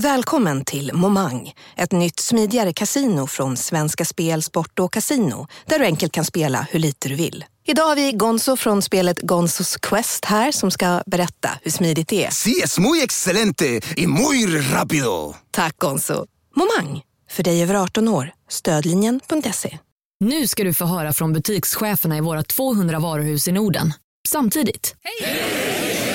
Välkommen 0.00 0.64
till 0.64 0.90
Momang, 0.94 1.52
ett 1.76 1.92
nytt 1.92 2.20
smidigare 2.20 2.72
casino 2.72 3.26
från 3.26 3.56
Svenska 3.56 4.04
Spel, 4.04 4.42
Sport 4.42 4.78
och 4.78 4.92
Casino 4.92 5.46
där 5.66 5.78
du 5.78 5.84
enkelt 5.84 6.12
kan 6.12 6.24
spela 6.24 6.66
hur 6.70 6.78
lite 6.78 7.08
du 7.08 7.14
vill. 7.14 7.44
Idag 7.66 7.84
har 7.84 7.96
vi 7.96 8.12
Gonzo 8.12 8.56
från 8.56 8.82
spelet 8.82 9.20
Gonzos 9.20 9.76
Quest 9.76 10.24
här 10.24 10.52
som 10.52 10.70
ska 10.70 11.02
berätta 11.06 11.50
hur 11.62 11.70
smidigt 11.70 12.08
det 12.08 12.24
är. 12.24 12.30
Sí, 12.30 12.60
es 12.64 12.78
muy 12.78 13.02
excelente 13.02 13.80
y 13.96 14.06
muy 14.06 14.46
rápido. 14.60 15.34
Tack 15.50 15.78
Gonzo. 15.78 16.26
Momang, 16.56 17.02
för 17.30 17.42
dig 17.42 17.62
över 17.62 17.74
18 17.74 18.08
år. 18.08 18.32
Stödlinjen.se. 18.48 19.78
Nu 20.20 20.46
ska 20.46 20.64
du 20.64 20.74
få 20.74 20.84
höra 20.84 21.12
från 21.12 21.32
butikscheferna 21.32 22.16
i 22.16 22.20
våra 22.20 22.42
200 22.42 22.98
varuhus 22.98 23.48
i 23.48 23.52
Norden. 23.52 23.92
Samtidigt. 24.28 24.94
Hej! 25.02 26.09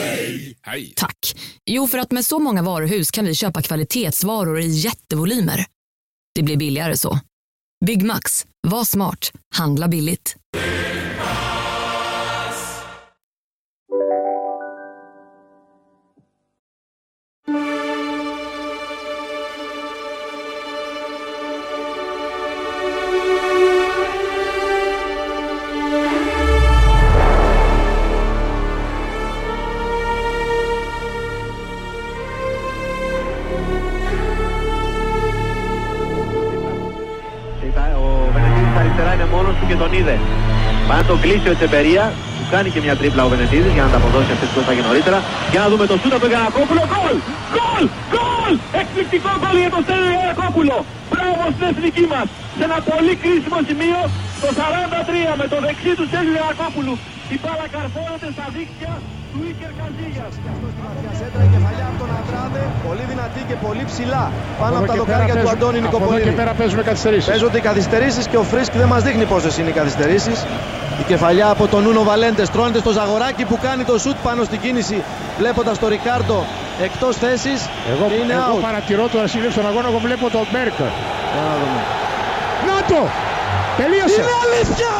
Tack. 0.96 1.36
Jo, 1.66 1.88
för 1.88 1.98
att 1.98 2.12
med 2.12 2.26
så 2.26 2.40
många 2.40 2.62
varuhus 2.62 3.12
kan 3.12 3.26
vi 3.26 3.36
köpa 3.36 3.62
kvalitetsvaror 3.62 4.60
i 4.60 4.68
jättevolymer. 4.68 5.66
Det 6.36 6.44
blir 6.44 6.58
billigare 6.58 6.98
så. 6.98 7.20
Byggmax. 7.86 8.46
Var 8.68 8.84
smart. 8.84 9.32
Handla 9.56 9.88
billigt. 9.88 10.36
Είδε. 40.06 40.18
Πάει 40.88 41.00
να 41.02 41.06
τον 41.10 41.18
κλείσει 41.24 41.48
ο 41.50 41.54
Ετσεμπερία. 41.56 42.04
Του 42.38 42.46
κάνει 42.54 42.70
και 42.74 42.82
μια 42.86 42.96
τρίπλα 43.00 43.22
ο 43.28 43.30
Βενετίδης 43.34 43.74
για 43.78 43.84
να 43.86 43.90
τα 43.94 43.98
αποδώσει 44.02 44.30
αυτή 44.36 44.46
που 44.54 44.60
έφαγε 44.64 44.82
νωρίτερα. 44.90 45.20
Για 45.52 45.60
να 45.64 45.68
δούμε 45.72 45.86
το 45.92 45.96
σούτα 46.02 46.18
του 46.22 46.28
Γιανακόπουλο. 46.32 46.82
Γκολ! 46.92 47.16
Γκολ! 47.54 47.84
Γκολ! 48.14 48.54
Εκπληκτικό 48.82 49.32
γκολ 49.42 49.56
για 49.64 49.72
τον 49.76 49.82
Στέλιο 49.86 50.10
Γιανακόπουλο. 50.14 50.76
Μπράβο 51.10 51.44
στην 51.56 51.66
εθνική 51.72 52.06
μας. 52.14 52.28
Σε 52.58 52.64
ένα 52.68 52.78
πολύ 52.90 53.14
κρίσιμο 53.24 53.60
σημείο 53.70 54.00
το 54.42 54.48
43 54.60 55.34
με 55.40 55.46
το 55.52 55.58
δεξί 55.66 55.92
του 55.98 56.06
Στέλιο 56.10 56.34
Γιανακόπουλου. 56.38 56.94
Η 57.34 57.36
μπάλα 57.42 57.66
καρφώνεται 57.76 58.28
στα 58.36 58.46
δίκτυα 58.56 58.94
του 59.36 59.44
Ίκερ 59.52 59.72
Καζίγιας. 59.80 60.34
Σέντρα 61.20 61.42
η 61.48 61.50
κεφαλιά 61.56 61.86
από 61.92 61.98
τον 62.04 62.10
Αντράδε, 62.20 62.62
πολύ 62.88 63.04
δυνατή 63.12 63.42
και 63.50 63.56
πολύ 63.66 63.84
ψηλά. 63.92 64.24
Πάνω 64.62 64.76
από 64.80 64.88
τα 64.90 64.94
και 64.94 65.00
δοκάρια 65.02 65.26
πέρα 65.26 65.40
του 65.40 65.48
παίζουν- 65.48 65.62
Αντώνη 65.64 65.78
Από 65.80 65.88
εδώ 65.88 65.98
και 65.98 66.04
Νικοπολίδη. 66.04 66.40
πέρα 66.42 66.52
παίζουμε 66.60 66.84
καθυστερήσεις. 66.90 67.28
Παίζονται 67.32 67.58
οι 67.62 67.66
καθυστερήσεις 67.70 68.24
και 68.32 68.38
ο 68.44 68.46
Φρίσκ 68.52 68.72
δεν 68.82 68.88
μας 68.94 69.02
δείχνει 69.08 69.26
πόσε 69.32 69.50
είναι 69.60 69.70
οι 69.74 69.78
καθυστερήσεις. 69.82 70.38
Η 71.02 71.04
κεφαλιά 71.12 71.48
από 71.56 71.64
τον 71.74 71.82
Νούνο 71.86 72.04
Βαλέντες 72.10 72.48
στρώνεται 72.52 72.80
στο 72.84 72.92
Ζαγοράκι 73.00 73.44
που 73.50 73.58
κάνει 73.66 73.84
το 73.90 73.96
σουτ 74.04 74.18
πάνω 74.28 74.42
στην 74.50 74.60
κίνηση. 74.64 74.98
Βλέποντας 75.40 75.76
τον 75.82 75.90
Ρικάρντο 75.96 76.38
εκτός 76.88 77.14
θέσης. 77.24 77.60
Εγώ, 77.94 78.06
Είναι 78.22 78.34
εγώ 78.34 78.58
out. 78.58 78.62
παρατηρώ 78.68 79.04
το 79.14 79.18
ασύλληψη 79.26 79.56
στον 79.58 79.68
αγώνα, 79.72 79.88
εγώ 79.92 80.00
βλέπω 80.06 80.26
τον 80.36 80.46
Μπέρκ. 80.52 80.78
Για 81.34 81.42
να 81.50 81.54
δούμε. 81.62 81.80
Να 82.70 82.78
το! 82.92 83.02
Τελείωσε! 83.80 84.22
Είναι 84.22 84.36
αλήθεια! 84.46 84.94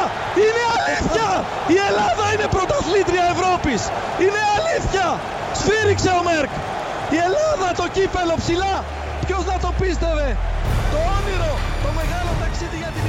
Είναι 0.44 0.64
αλήθεια! 0.96 1.30
Η 1.76 1.78
Ελλάδα 1.90 2.26
είναι 2.34 2.48
πρωταθλήτρια 2.56 3.24
Ευρώπης! 3.34 3.82
Είναι 4.24 4.42
αλήθεια! 4.58 5.08
Σφύριξε 5.60 6.12
ο 6.20 6.22
Μέρκ! 6.30 6.52
Η 7.16 7.18
Ελλάδα 7.28 7.68
το 7.82 7.86
κύπελο 7.96 8.36
ψηλά! 8.42 8.76
Ποιος 9.26 9.44
να 9.52 9.58
το 9.64 9.70
πίστευε! 9.80 10.28
Το 10.94 11.00
όνειρο! 11.18 11.52
Το 11.86 11.90
μεγάλο 12.00 12.32
ταξίδι 12.42 12.78
για 12.84 12.92
την 12.96 13.04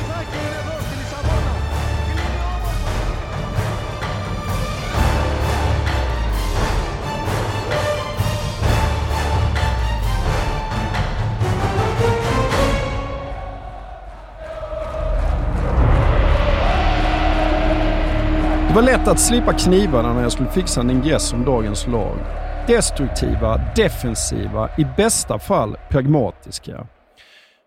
var 18.76 18.82
lätt 18.82 19.08
att 19.08 19.20
slipa 19.20 19.52
knivarna 19.52 20.14
när 20.14 20.22
jag 20.22 20.32
skulle 20.32 20.50
fixa 20.50 20.80
en 20.80 20.90
ingress 20.90 21.32
om 21.32 21.44
dagens 21.44 21.86
lag. 21.86 22.18
Destruktiva, 22.66 23.72
defensiva, 23.76 24.70
i 24.78 24.84
bästa 24.96 25.38
fall 25.38 25.76
pragmatiska. 25.90 26.86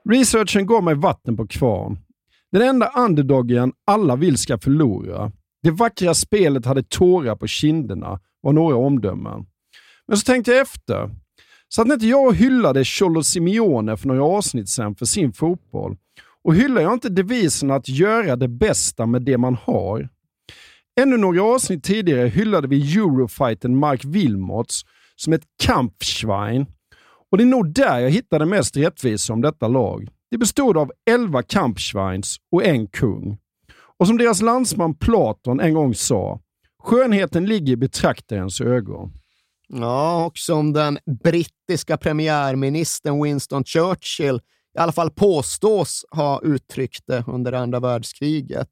Researchen 0.09 0.65
gav 0.65 0.83
mig 0.83 0.95
vatten 0.95 1.37
på 1.37 1.47
kvarn. 1.47 1.99
Den 2.51 2.61
enda 2.61 2.91
underdogen 2.97 3.73
alla 3.85 4.15
vill 4.15 4.37
ska 4.37 4.57
förlora. 4.57 5.31
Det 5.63 5.71
vackra 5.71 6.13
spelet 6.13 6.65
hade 6.65 6.83
tårar 6.83 7.35
på 7.35 7.47
kinderna, 7.47 8.19
var 8.41 8.53
några 8.53 8.75
omdömen. 8.75 9.45
Men 10.07 10.17
så 10.17 10.25
tänkte 10.25 10.51
jag 10.51 10.61
efter. 10.61 11.09
Så 11.69 11.81
att 11.81 11.87
inte 11.87 12.07
jag 12.07 12.35
hyllade 12.35 12.85
Cholo 12.85 13.23
Simeone 13.23 13.97
för 13.97 14.07
några 14.07 14.23
avsnitt 14.23 14.69
sedan 14.69 14.95
för 14.95 15.05
sin 15.05 15.33
fotboll. 15.33 15.97
Och 16.43 16.55
hyllar 16.55 16.81
jag 16.81 16.93
inte 16.93 17.09
devisen 17.09 17.71
att 17.71 17.89
göra 17.89 18.35
det 18.35 18.47
bästa 18.47 19.05
med 19.05 19.21
det 19.21 19.37
man 19.37 19.55
har, 19.55 20.09
Ännu 20.99 21.17
några 21.17 21.43
avsnitt 21.43 21.83
tidigare 21.83 22.27
hyllade 22.27 22.67
vi 22.67 22.97
Eurofighten 22.97 23.77
Mark 23.77 24.05
Wilmots 24.05 24.81
som 25.15 25.33
ett 25.33 25.43
kampschwein. 25.63 26.65
Och 27.31 27.37
det 27.37 27.43
är 27.43 27.45
nog 27.45 27.73
där 27.73 27.99
jag 27.99 28.09
hittade 28.09 28.45
mest 28.45 28.77
rättvisa 28.77 29.33
om 29.33 29.41
detta 29.41 29.67
lag. 29.67 30.09
Det 30.31 30.37
bestod 30.37 30.77
av 30.77 30.91
11 31.09 31.43
kampschweins 31.43 32.37
och 32.51 32.65
en 32.65 32.87
kung. 32.87 33.37
Och 33.99 34.07
som 34.07 34.17
deras 34.17 34.41
landsman 34.41 34.95
Platon 34.95 35.59
en 35.59 35.73
gång 35.73 35.95
sa, 35.95 36.39
skönheten 36.83 37.45
ligger 37.45 37.73
i 37.73 37.77
betraktarens 37.77 38.61
ögon. 38.61 39.13
Ja, 39.67 40.25
och 40.25 40.37
som 40.37 40.73
den 40.73 40.99
brittiska 41.23 41.97
premiärministern 41.97 43.23
Winston 43.23 43.63
Churchill 43.63 44.41
i 44.75 44.79
alla 44.79 44.91
fall 44.91 45.11
påstås 45.11 46.05
ha 46.11 46.41
uttryckt 46.43 47.07
det 47.07 47.23
under 47.27 47.53
andra 47.53 47.79
världskriget. 47.79 48.69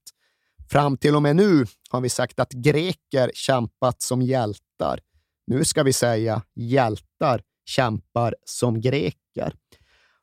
Fram 0.70 0.98
till 0.98 1.16
och 1.16 1.22
med 1.22 1.36
nu 1.36 1.66
har 1.90 2.02
vi 2.02 2.10
sagt 2.10 2.40
att 2.40 2.52
greker 2.52 3.32
kämpat 3.34 4.02
som 4.02 4.22
hjältar. 4.22 5.00
Nu 5.48 5.66
ska 5.66 5.84
vi 5.84 5.94
säga 5.94 6.42
hjältar 6.56 7.42
kämpar 7.66 8.36
som 8.46 8.82
greker. 8.82 9.54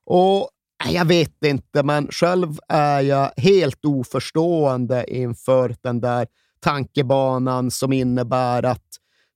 Och 0.06 0.49
jag 0.88 1.04
vet 1.04 1.44
inte, 1.44 1.83
men 1.83 2.09
själv 2.10 2.59
är 2.69 3.00
jag 3.00 3.33
helt 3.37 3.84
oförstående 3.84 5.15
inför 5.15 5.77
den 5.83 6.00
där 6.00 6.27
tankebanan 6.60 7.71
som 7.71 7.93
innebär 7.93 8.62
att 8.62 8.87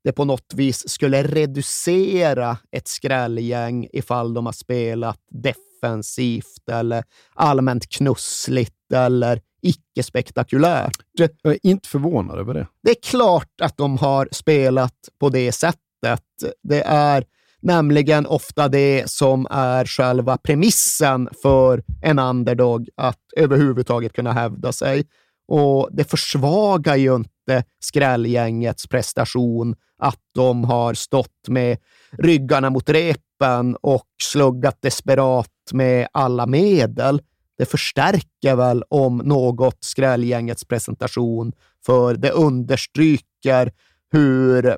det 0.04 0.12
på 0.12 0.24
något 0.24 0.52
vis 0.54 0.88
skulle 0.88 1.22
reducera 1.22 2.58
ett 2.70 2.88
skrällgäng 2.88 3.88
ifall 3.92 4.34
de 4.34 4.46
har 4.46 4.52
spelat 4.52 5.20
defensivt 5.30 6.68
eller 6.70 7.04
allmänt 7.34 7.88
knussligt 7.88 8.77
eller 8.92 9.40
icke-spektakulärt. 9.62 10.96
Jag 11.12 11.30
är 11.42 11.58
inte 11.62 11.88
förvånad 11.88 12.38
över 12.38 12.54
det. 12.54 12.66
Det 12.82 12.90
är 12.90 13.02
klart 13.02 13.60
att 13.62 13.76
de 13.76 13.98
har 13.98 14.28
spelat 14.32 14.94
på 15.20 15.28
det 15.28 15.52
sättet. 15.52 16.24
Det 16.62 16.82
är 16.86 17.24
nämligen 17.60 18.26
ofta 18.26 18.68
det 18.68 19.10
som 19.10 19.46
är 19.50 19.84
själva 19.84 20.36
premissen 20.36 21.28
för 21.42 21.82
en 22.02 22.18
underdog 22.18 22.88
att 22.96 23.20
överhuvudtaget 23.36 24.12
kunna 24.12 24.32
hävda 24.32 24.72
sig. 24.72 25.06
Och 25.48 25.88
det 25.92 26.04
försvagar 26.04 26.96
ju 26.96 27.14
inte 27.14 27.64
skrällgängets 27.80 28.86
prestation 28.86 29.76
att 29.98 30.20
de 30.34 30.64
har 30.64 30.94
stått 30.94 31.48
med 31.48 31.78
ryggarna 32.10 32.70
mot 32.70 32.88
repen 32.88 33.76
och 33.80 34.06
sluggat 34.22 34.78
desperat 34.82 35.50
med 35.72 36.08
alla 36.12 36.46
medel. 36.46 37.20
Det 37.58 37.66
förstärker 37.66 38.56
väl 38.56 38.84
om 38.88 39.16
något 39.18 39.76
skrällgängets 39.80 40.64
presentation, 40.64 41.52
för 41.86 42.14
det 42.14 42.30
understryker 42.30 43.72
hur 44.12 44.76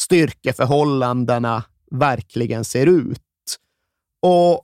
styrkeförhållandena 0.00 1.64
verkligen 1.90 2.64
ser 2.64 2.86
ut. 2.86 3.20
Och 4.22 4.62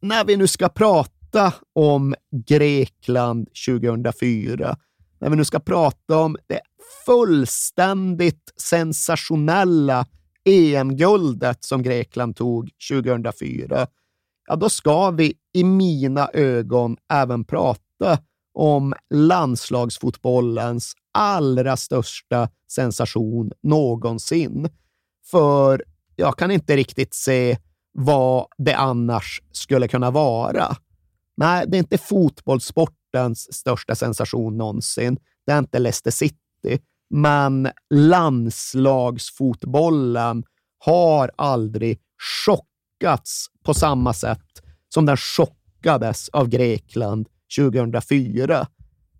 när 0.00 0.24
vi 0.24 0.36
nu 0.36 0.46
ska 0.46 0.68
prata 0.68 1.52
om 1.72 2.14
Grekland 2.46 3.48
2004, 3.66 4.76
när 5.20 5.30
vi 5.30 5.36
nu 5.36 5.44
ska 5.44 5.60
prata 5.60 6.18
om 6.18 6.36
det 6.46 6.60
fullständigt 7.06 8.52
sensationella 8.56 10.06
EM-guldet 10.44 11.64
som 11.64 11.82
Grekland 11.82 12.36
tog 12.36 12.70
2004, 12.90 13.86
ja, 14.46 14.56
då 14.56 14.68
ska 14.68 15.10
vi 15.10 15.34
i 15.52 15.64
mina 15.64 16.28
ögon 16.32 16.96
även 17.12 17.44
prata 17.44 18.18
om 18.54 18.94
landslagsfotbollens 19.14 20.92
allra 21.12 21.76
största 21.76 22.48
sensation 22.72 23.52
någonsin. 23.62 24.68
För 25.30 25.84
jag 26.16 26.38
kan 26.38 26.50
inte 26.50 26.76
riktigt 26.76 27.14
se 27.14 27.58
vad 27.92 28.46
det 28.58 28.74
annars 28.74 29.42
skulle 29.52 29.88
kunna 29.88 30.10
vara. 30.10 30.76
Nej, 31.36 31.64
det 31.68 31.76
är 31.76 31.78
inte 31.78 31.98
fotbollssportens 31.98 33.54
största 33.54 33.94
sensation 33.94 34.56
någonsin. 34.56 35.18
Det 35.46 35.52
är 35.52 35.58
inte 35.58 35.78
Leicester 35.78 36.10
City, 36.10 36.78
men 37.10 37.68
landslagsfotbollen 37.94 40.44
har 40.78 41.30
aldrig 41.36 42.00
chockats 43.04 43.46
på 43.64 43.74
samma 43.74 44.12
sätt 44.12 44.62
som 44.94 45.06
den 45.06 45.16
chockades 45.16 46.28
av 46.28 46.48
Grekland 46.48 47.28
2004. 47.58 48.66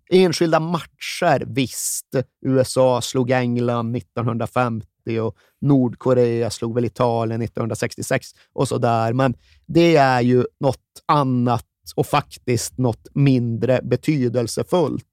Enskilda 0.09 0.59
matcher, 0.59 1.45
visst. 1.47 2.15
USA 2.45 3.01
slog 3.01 3.31
England 3.31 3.95
1950 3.95 5.19
och 5.21 5.35
Nordkorea 5.61 6.49
slog 6.49 6.75
väl 6.75 6.85
Italien 6.85 7.41
1966 7.41 8.27
och 8.53 8.67
så 8.67 8.77
där. 8.77 9.13
Men 9.13 9.33
det 9.65 9.95
är 9.95 10.21
ju 10.21 10.45
något 10.59 11.03
annat 11.05 11.65
och 11.95 12.07
faktiskt 12.07 12.77
något 12.77 13.07
mindre 13.13 13.79
betydelsefullt. 13.83 15.05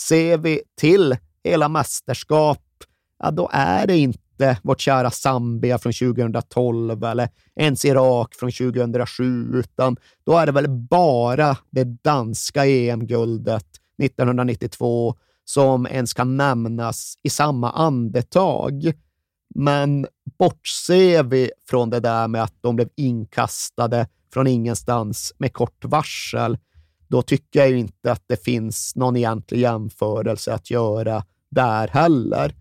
Ser 0.00 0.38
vi 0.38 0.62
till 0.80 1.16
hela 1.44 1.68
mästerskap, 1.68 2.62
ja, 3.18 3.30
då 3.30 3.50
är 3.52 3.86
det 3.86 3.96
inte 3.96 4.23
vårt 4.62 4.80
kära 4.80 5.10
Zambia 5.10 5.78
från 5.78 5.92
2012 5.92 7.04
eller 7.04 7.28
ens 7.56 7.84
Irak 7.84 8.34
från 8.34 8.52
2007, 8.52 9.50
utan 9.54 9.96
då 10.24 10.36
är 10.36 10.46
det 10.46 10.52
väl 10.52 10.68
bara 10.68 11.56
det 11.70 11.84
danska 11.84 12.66
EM-guldet 12.66 13.66
1992 14.02 15.14
som 15.44 15.86
ens 15.86 16.14
kan 16.14 16.36
nämnas 16.36 17.18
i 17.22 17.30
samma 17.30 17.70
andetag. 17.70 18.92
Men 19.54 20.06
bortser 20.38 21.22
vi 21.22 21.50
från 21.68 21.90
det 21.90 22.00
där 22.00 22.28
med 22.28 22.42
att 22.42 22.54
de 22.60 22.76
blev 22.76 22.88
inkastade 22.96 24.06
från 24.32 24.46
ingenstans 24.46 25.32
med 25.38 25.52
kort 25.52 25.84
varsel, 25.84 26.58
då 27.08 27.22
tycker 27.22 27.60
jag 27.60 27.70
ju 27.70 27.78
inte 27.78 28.12
att 28.12 28.24
det 28.26 28.44
finns 28.44 28.96
någon 28.96 29.16
egentlig 29.16 29.60
jämförelse 29.60 30.54
att 30.54 30.70
göra 30.70 31.24
där 31.50 31.88
heller. 31.88 32.54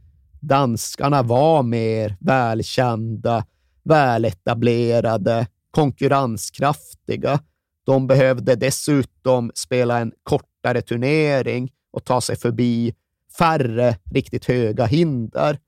Danskarna 0.44 1.24
var 1.24 1.64
mer 1.64 2.18
välkända, 2.20 3.46
väletablerade, 3.84 5.48
konkurrenskraftiga. 5.72 7.40
De 7.86 8.08
behövde 8.08 8.56
dessutom 8.56 9.52
spela 9.56 10.00
en 10.00 10.12
kortare 10.24 10.82
turnering 10.82 11.72
och 11.92 12.04
ta 12.04 12.22
sig 12.22 12.36
förbi 12.36 12.96
färre 13.38 13.98
riktigt 14.12 14.46
höga 14.46 14.86
hinder. 14.86 15.60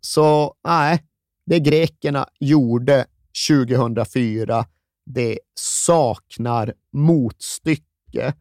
Så 0.00 0.54
nej, 0.64 1.04
det 1.46 1.60
grekerna 1.60 2.28
gjorde 2.40 3.06
2004, 3.48 4.66
det 5.06 5.38
saknar 5.54 6.74
motstycke. 6.92 8.34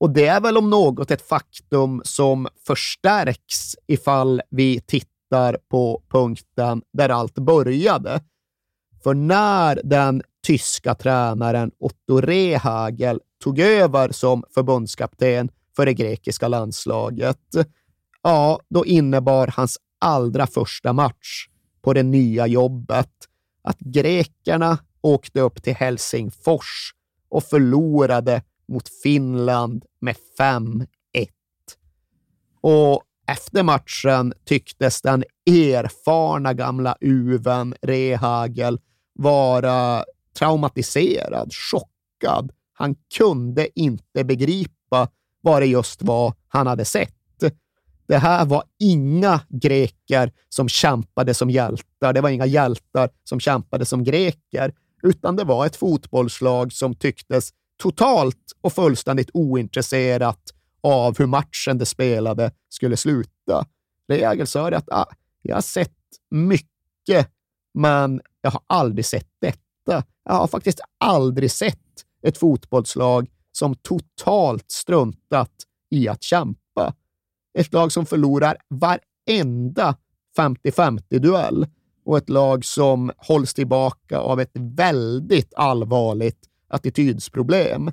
Och 0.00 0.10
det 0.10 0.26
är 0.26 0.40
väl 0.40 0.56
om 0.56 0.70
något 0.70 1.10
ett 1.10 1.28
faktum 1.28 2.02
som 2.04 2.48
förstärks 2.66 3.76
ifall 3.86 4.42
vi 4.50 4.80
tittar 4.80 5.58
på 5.68 6.02
punkten 6.10 6.82
där 6.92 7.08
allt 7.08 7.34
började. 7.34 8.20
För 9.02 9.14
när 9.14 9.80
den 9.84 10.22
tyska 10.46 10.94
tränaren 10.94 11.70
Otto 11.78 12.20
Rehagel 12.20 13.20
tog 13.44 13.58
över 13.58 14.12
som 14.12 14.44
förbundskapten 14.54 15.50
för 15.76 15.86
det 15.86 15.94
grekiska 15.94 16.48
landslaget, 16.48 17.38
ja, 18.22 18.60
då 18.68 18.86
innebar 18.86 19.52
hans 19.56 19.78
allra 19.98 20.46
första 20.46 20.92
match 20.92 21.46
på 21.82 21.92
det 21.92 22.02
nya 22.02 22.46
jobbet 22.46 23.10
att 23.62 23.78
grekerna 23.78 24.78
åkte 25.00 25.40
upp 25.40 25.62
till 25.62 25.74
Helsingfors 25.74 26.94
och 27.28 27.44
förlorade 27.44 28.42
mot 28.70 28.88
Finland 29.02 29.84
med 30.00 30.16
5-1. 30.38 30.86
Och 32.60 33.02
efter 33.26 33.62
matchen 33.62 34.32
tycktes 34.44 35.02
den 35.02 35.24
erfarna 35.50 36.54
gamla 36.54 36.96
uven 37.00 37.74
Rehagel 37.82 38.80
vara 39.14 40.04
traumatiserad, 40.38 41.52
chockad. 41.52 42.52
Han 42.72 42.94
kunde 43.16 43.80
inte 43.80 44.24
begripa 44.24 45.08
vad 45.40 45.62
det 45.62 45.66
just 45.66 46.02
var 46.02 46.34
han 46.48 46.66
hade 46.66 46.84
sett. 46.84 47.14
Det 48.10 48.18
här 48.18 48.46
var 48.46 48.62
inga 48.78 49.40
greker 49.48 50.32
som 50.48 50.68
kämpade 50.68 51.34
som 51.34 51.50
hjältar. 51.50 52.12
Det 52.12 52.20
var 52.20 52.30
inga 52.30 52.46
hjältar 52.46 53.10
som 53.24 53.40
kämpade 53.40 53.84
som 53.84 54.04
greker, 54.04 54.74
utan 55.02 55.36
det 55.36 55.44
var 55.44 55.66
ett 55.66 55.76
fotbollslag 55.76 56.72
som 56.72 56.94
tycktes 56.94 57.50
totalt 57.80 58.52
och 58.60 58.72
fullständigt 58.72 59.30
ointresserat 59.34 60.40
av 60.80 61.18
hur 61.18 61.26
matchen 61.26 61.78
det 61.78 61.86
spelade 61.86 62.52
skulle 62.68 62.96
sluta. 62.96 63.66
Regel 64.08 64.46
sa 64.46 64.68
att 64.68 64.88
ah, 64.92 65.06
jag 65.42 65.56
har 65.56 65.62
sett 65.62 65.92
mycket, 66.30 67.30
men 67.74 68.20
jag 68.40 68.50
har 68.50 68.60
aldrig 68.66 69.04
sett 69.04 69.28
detta. 69.40 70.04
Jag 70.24 70.32
har 70.32 70.46
faktiskt 70.46 70.80
aldrig 70.98 71.50
sett 71.50 71.78
ett 72.22 72.38
fotbollslag 72.38 73.28
som 73.52 73.74
totalt 73.74 74.70
struntat 74.70 75.52
i 75.90 76.08
att 76.08 76.22
kämpa. 76.22 76.94
Ett 77.58 77.72
lag 77.72 77.92
som 77.92 78.06
förlorar 78.06 78.56
varenda 78.68 79.96
50-50-duell 80.38 81.66
och 82.04 82.18
ett 82.18 82.28
lag 82.28 82.64
som 82.64 83.12
hålls 83.16 83.54
tillbaka 83.54 84.18
av 84.18 84.40
ett 84.40 84.50
väldigt 84.54 85.54
allvarligt 85.54 86.49
attitydsproblem. 86.70 87.90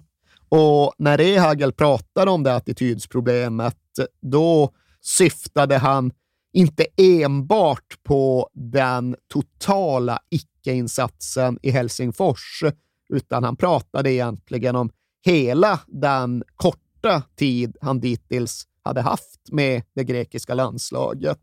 Och 0.49 0.93
när 0.97 1.17
Rehagel 1.17 1.73
pratade 1.73 2.31
om 2.31 2.43
det 2.43 2.55
attitydsproblemet, 2.55 3.77
då 4.21 4.69
syftade 5.01 5.77
han 5.77 6.11
inte 6.53 6.85
enbart 6.97 8.03
på 8.03 8.49
den 8.53 9.15
totala 9.27 10.19
icke-insatsen 10.29 11.59
i 11.61 11.71
Helsingfors, 11.71 12.63
utan 13.09 13.43
han 13.43 13.55
pratade 13.55 14.11
egentligen 14.13 14.75
om 14.75 14.89
hela 15.25 15.79
den 15.87 16.43
korta 16.55 17.23
tid 17.35 17.77
han 17.81 17.99
dittills 17.99 18.67
hade 18.83 19.01
haft 19.01 19.51
med 19.51 19.83
det 19.95 20.03
grekiska 20.03 20.53
landslaget. 20.53 21.39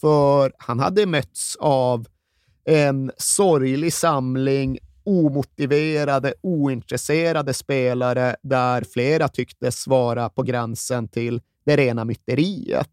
För 0.00 0.52
han 0.58 0.80
hade 0.80 1.06
mötts 1.06 1.56
av 1.60 2.06
en 2.64 3.12
sorglig 3.16 3.92
samling 3.92 4.78
omotiverade, 5.04 6.34
ointresserade 6.40 7.54
spelare 7.54 8.36
där 8.42 8.84
flera 8.92 9.28
tycktes 9.28 9.86
vara 9.86 10.28
på 10.28 10.42
gränsen 10.42 11.08
till 11.08 11.40
det 11.64 11.76
rena 11.76 12.04
myteriet. 12.04 12.88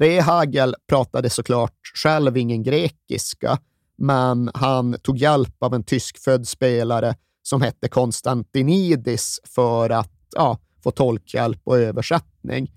Rehagel 0.00 0.74
pratade 0.88 1.30
såklart 1.30 1.78
själv 1.94 2.36
ingen 2.36 2.62
grekiska, 2.62 3.58
men 3.96 4.50
han 4.54 4.96
tog 5.02 5.18
hjälp 5.18 5.62
av 5.62 5.74
en 5.74 5.84
tyskfödd 5.84 6.48
spelare 6.48 7.14
som 7.42 7.62
hette 7.62 7.88
Konstantinidis 7.88 9.40
för 9.44 9.90
att 9.90 10.12
ja, 10.36 10.58
få 10.82 10.90
tolkhjälp 10.90 11.60
och 11.64 11.78
översättning. 11.78 12.72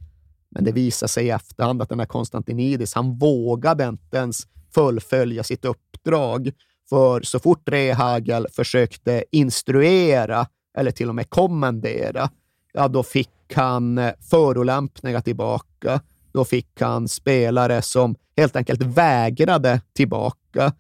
Men 0.49 0.63
det 0.63 0.71
visade 0.71 1.09
sig 1.09 1.25
i 1.25 1.29
efterhand 1.29 1.81
att 1.81 1.89
den 1.89 1.99
här 1.99 2.07
Konstantinidis, 2.07 2.93
han 2.93 3.17
vågade 3.17 3.87
inte 3.87 4.17
ens 4.17 4.47
fullfölja 4.73 5.43
sitt 5.43 5.65
uppdrag. 5.65 6.51
För 6.89 7.21
så 7.21 7.39
fort 7.39 7.69
Rehagel 7.69 8.47
försökte 8.51 9.23
instruera 9.31 10.47
eller 10.77 10.91
till 10.91 11.09
och 11.09 11.15
med 11.15 11.29
kommendera, 11.29 12.29
ja, 12.73 12.87
då 12.87 13.03
fick 13.03 13.29
han 13.53 13.97
eh, 13.97 14.13
förolämpningar 14.29 15.21
tillbaka. 15.21 16.01
Då 16.33 16.45
fick 16.45 16.81
han 16.81 17.07
spelare 17.07 17.81
som 17.81 18.15
helt 18.37 18.55
enkelt 18.55 18.81
vägrade 18.81 19.81
tillbaka. 19.93 20.73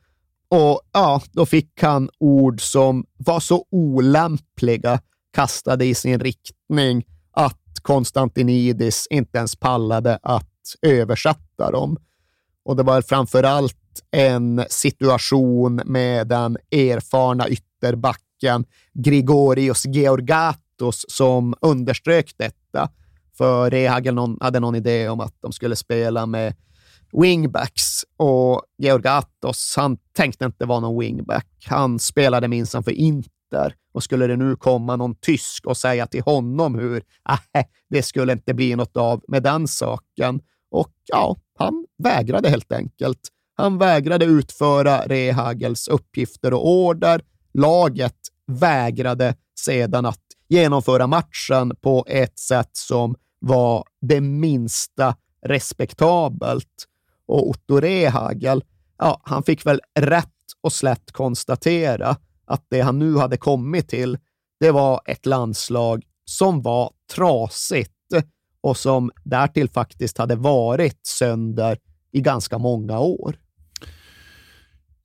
Och 0.49 0.81
ja, 0.91 1.21
då 1.31 1.45
fick 1.45 1.83
han 1.83 2.09
ord 2.19 2.61
som 2.61 3.05
var 3.17 3.39
så 3.39 3.65
olämpliga 3.71 4.99
kastade 5.33 5.85
i 5.85 5.95
sin 5.95 6.19
riktning 6.19 7.05
att 7.31 7.61
Konstantinidis 7.81 9.07
inte 9.09 9.37
ens 9.37 9.55
pallade 9.55 10.19
att 10.23 10.51
översätta 10.81 11.71
dem. 11.71 11.97
Och 12.63 12.75
det 12.75 12.83
var 12.83 13.01
framför 13.01 13.43
allt 13.43 13.77
en 14.11 14.65
situation 14.69 15.81
med 15.85 16.27
den 16.27 16.57
erfarna 16.71 17.49
ytterbacken 17.49 18.65
Grigorios 18.93 19.85
Georgatos 19.85 21.05
som 21.07 21.55
underströk 21.61 22.33
detta. 22.37 22.89
För 23.37 23.69
Rehagel 23.69 24.17
hade 24.41 24.59
någon 24.59 24.75
idé 24.75 25.09
om 25.09 25.19
att 25.19 25.35
de 25.41 25.51
skulle 25.51 25.75
spela 25.75 26.25
med 26.25 26.53
wingbacks 27.11 28.05
och 28.17 28.61
Georgatos, 28.77 29.73
han 29.77 29.97
tänkte 30.13 30.45
inte 30.45 30.65
vara 30.65 30.79
någon 30.79 30.99
wingback. 30.99 31.47
Han 31.65 31.99
spelade 31.99 32.47
minsann 32.47 32.83
för 32.83 32.91
Inter 32.91 33.75
och 33.93 34.03
skulle 34.03 34.27
det 34.27 34.35
nu 34.35 34.55
komma 34.55 34.95
någon 34.95 35.15
tysk 35.15 35.65
och 35.65 35.77
säga 35.77 36.07
till 36.07 36.21
honom 36.21 36.75
hur 36.75 37.03
äh, 37.29 37.63
det 37.89 38.03
skulle 38.03 38.33
inte 38.33 38.53
bli 38.53 38.75
något 38.75 38.97
av 38.97 39.23
med 39.27 39.43
den 39.43 39.67
saken. 39.67 40.41
Och 40.71 40.93
ja, 41.05 41.37
han 41.59 41.85
vägrade 42.03 42.49
helt 42.49 42.71
enkelt. 42.71 43.19
Han 43.55 43.77
vägrade 43.77 44.25
utföra 44.25 44.97
Rehagels 44.97 45.87
uppgifter 45.87 46.53
och 46.53 46.69
order. 46.69 47.21
Laget 47.53 48.17
vägrade 48.47 49.35
sedan 49.59 50.05
att 50.05 50.21
genomföra 50.47 51.07
matchen 51.07 51.75
på 51.81 52.05
ett 52.07 52.39
sätt 52.39 52.69
som 52.73 53.15
var 53.39 53.83
det 54.01 54.21
minsta 54.21 55.15
respektabelt. 55.45 56.85
Och 57.27 57.49
Otto 57.49 57.79
Rehagel, 57.79 58.63
ja, 58.97 59.21
han 59.23 59.43
fick 59.43 59.65
väl 59.65 59.81
rätt 59.99 60.29
och 60.61 60.73
slätt 60.73 61.11
konstatera 61.11 62.17
att 62.45 62.65
det 62.69 62.81
han 62.81 62.99
nu 62.99 63.17
hade 63.17 63.37
kommit 63.37 63.89
till, 63.89 64.17
det 64.59 64.71
var 64.71 65.01
ett 65.05 65.25
landslag 65.25 66.03
som 66.25 66.61
var 66.61 66.91
trasigt 67.15 67.91
och 68.61 68.77
som 68.77 69.11
därtill 69.23 69.69
faktiskt 69.69 70.17
hade 70.17 70.35
varit 70.35 70.99
sönder 71.07 71.77
i 72.11 72.21
ganska 72.21 72.57
många 72.57 72.99
år. 72.99 73.37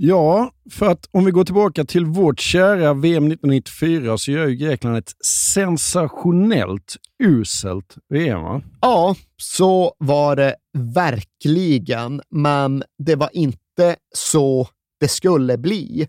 Ja, 0.03 0.53
för 0.71 0.87
att 0.87 1.09
om 1.11 1.25
vi 1.25 1.31
går 1.31 1.45
tillbaka 1.45 1.85
till 1.85 2.07
vårt 2.07 2.41
kära 2.41 2.95
VM 2.95 3.27
1994 3.27 4.19
så 4.19 4.31
gör 4.31 4.47
ju 4.47 4.57
Grekland 4.57 4.97
ett 4.97 5.15
sensationellt 5.27 6.97
uselt 7.23 7.97
VM. 8.09 8.43
Va? 8.43 8.63
Ja, 8.81 9.17
så 9.37 9.95
var 9.99 10.37
det 10.37 10.57
verkligen, 10.95 12.23
men 12.31 12.83
det 12.99 13.17
var 13.17 13.31
inte 13.33 13.97
så 14.15 14.69
det 15.01 15.09
skulle 15.09 15.59
bli. 15.59 16.09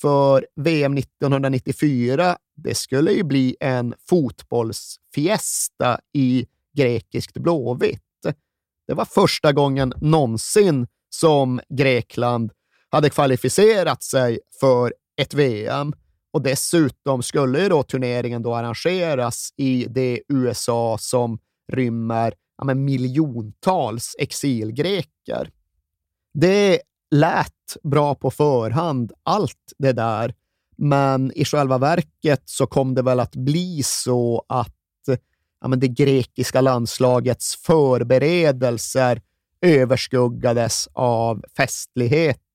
För 0.00 0.46
VM 0.56 0.96
1994, 0.96 2.36
det 2.56 2.74
skulle 2.74 3.12
ju 3.12 3.22
bli 3.22 3.56
en 3.60 3.94
fotbollsfiesta 4.08 6.00
i 6.12 6.46
grekiskt 6.76 7.38
blåvitt. 7.38 8.02
Det 8.86 8.94
var 8.94 9.04
första 9.04 9.52
gången 9.52 9.92
någonsin 9.96 10.86
som 11.10 11.60
Grekland 11.68 12.50
hade 12.90 13.10
kvalificerat 13.10 14.02
sig 14.02 14.38
för 14.60 14.94
ett 15.20 15.34
VM 15.34 15.92
och 16.32 16.42
dessutom 16.42 17.22
skulle 17.22 17.60
ju 17.60 17.68
då 17.68 17.82
turneringen 17.82 18.42
då 18.42 18.54
arrangeras 18.54 19.50
i 19.56 19.86
det 19.88 20.20
USA 20.28 20.96
som 21.00 21.38
rymmer 21.72 22.34
ja, 22.58 22.74
miljontals 22.74 24.16
exilgreker. 24.18 25.50
Det 26.34 26.80
lät 27.10 27.76
bra 27.82 28.14
på 28.14 28.30
förhand, 28.30 29.12
allt 29.22 29.72
det 29.78 29.92
där, 29.92 30.34
men 30.76 31.32
i 31.34 31.44
själva 31.44 31.78
verket 31.78 32.42
så 32.44 32.66
kom 32.66 32.94
det 32.94 33.02
väl 33.02 33.20
att 33.20 33.36
bli 33.36 33.82
så 33.82 34.44
att 34.48 34.72
ja, 35.60 35.68
men 35.68 35.80
det 35.80 35.88
grekiska 35.88 36.60
landslagets 36.60 37.56
förberedelser 37.56 39.22
överskuggades 39.60 40.88
av 40.92 41.44
festligheter. 41.56 42.45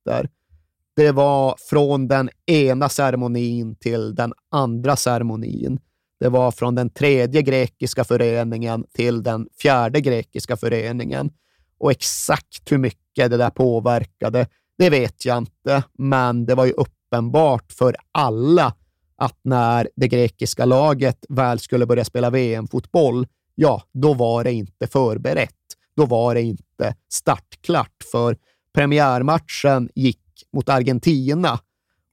Det 0.95 1.11
var 1.11 1.55
från 1.69 2.07
den 2.07 2.29
ena 2.45 2.89
ceremonin 2.89 3.75
till 3.75 4.15
den 4.15 4.33
andra 4.51 4.95
ceremonin. 4.95 5.79
Det 6.19 6.29
var 6.29 6.51
från 6.51 6.75
den 6.75 6.89
tredje 6.89 7.41
grekiska 7.41 8.03
föreningen 8.03 8.85
till 8.93 9.23
den 9.23 9.47
fjärde 9.61 10.01
grekiska 10.01 10.57
föreningen. 10.57 11.31
Och 11.77 11.91
exakt 11.91 12.71
hur 12.71 12.77
mycket 12.77 13.31
det 13.31 13.37
där 13.37 13.49
påverkade, 13.49 14.47
det 14.77 14.89
vet 14.89 15.25
jag 15.25 15.37
inte, 15.37 15.83
men 15.97 16.45
det 16.45 16.55
var 16.55 16.65
ju 16.65 16.71
uppenbart 16.71 17.71
för 17.71 17.95
alla 18.11 18.73
att 19.15 19.39
när 19.43 19.89
det 19.95 20.07
grekiska 20.07 20.65
laget 20.65 21.25
väl 21.29 21.59
skulle 21.59 21.85
börja 21.85 22.05
spela 22.05 22.29
VM-fotboll, 22.29 23.27
ja, 23.55 23.83
då 23.93 24.13
var 24.13 24.43
det 24.43 24.51
inte 24.51 24.87
förberett. 24.87 25.55
Då 25.95 26.05
var 26.05 26.35
det 26.35 26.41
inte 26.41 26.95
startklart, 27.09 28.03
för 28.11 28.37
premiärmatchen 28.73 29.89
gick 29.95 30.19
mot 30.53 30.69
Argentina 30.69 31.59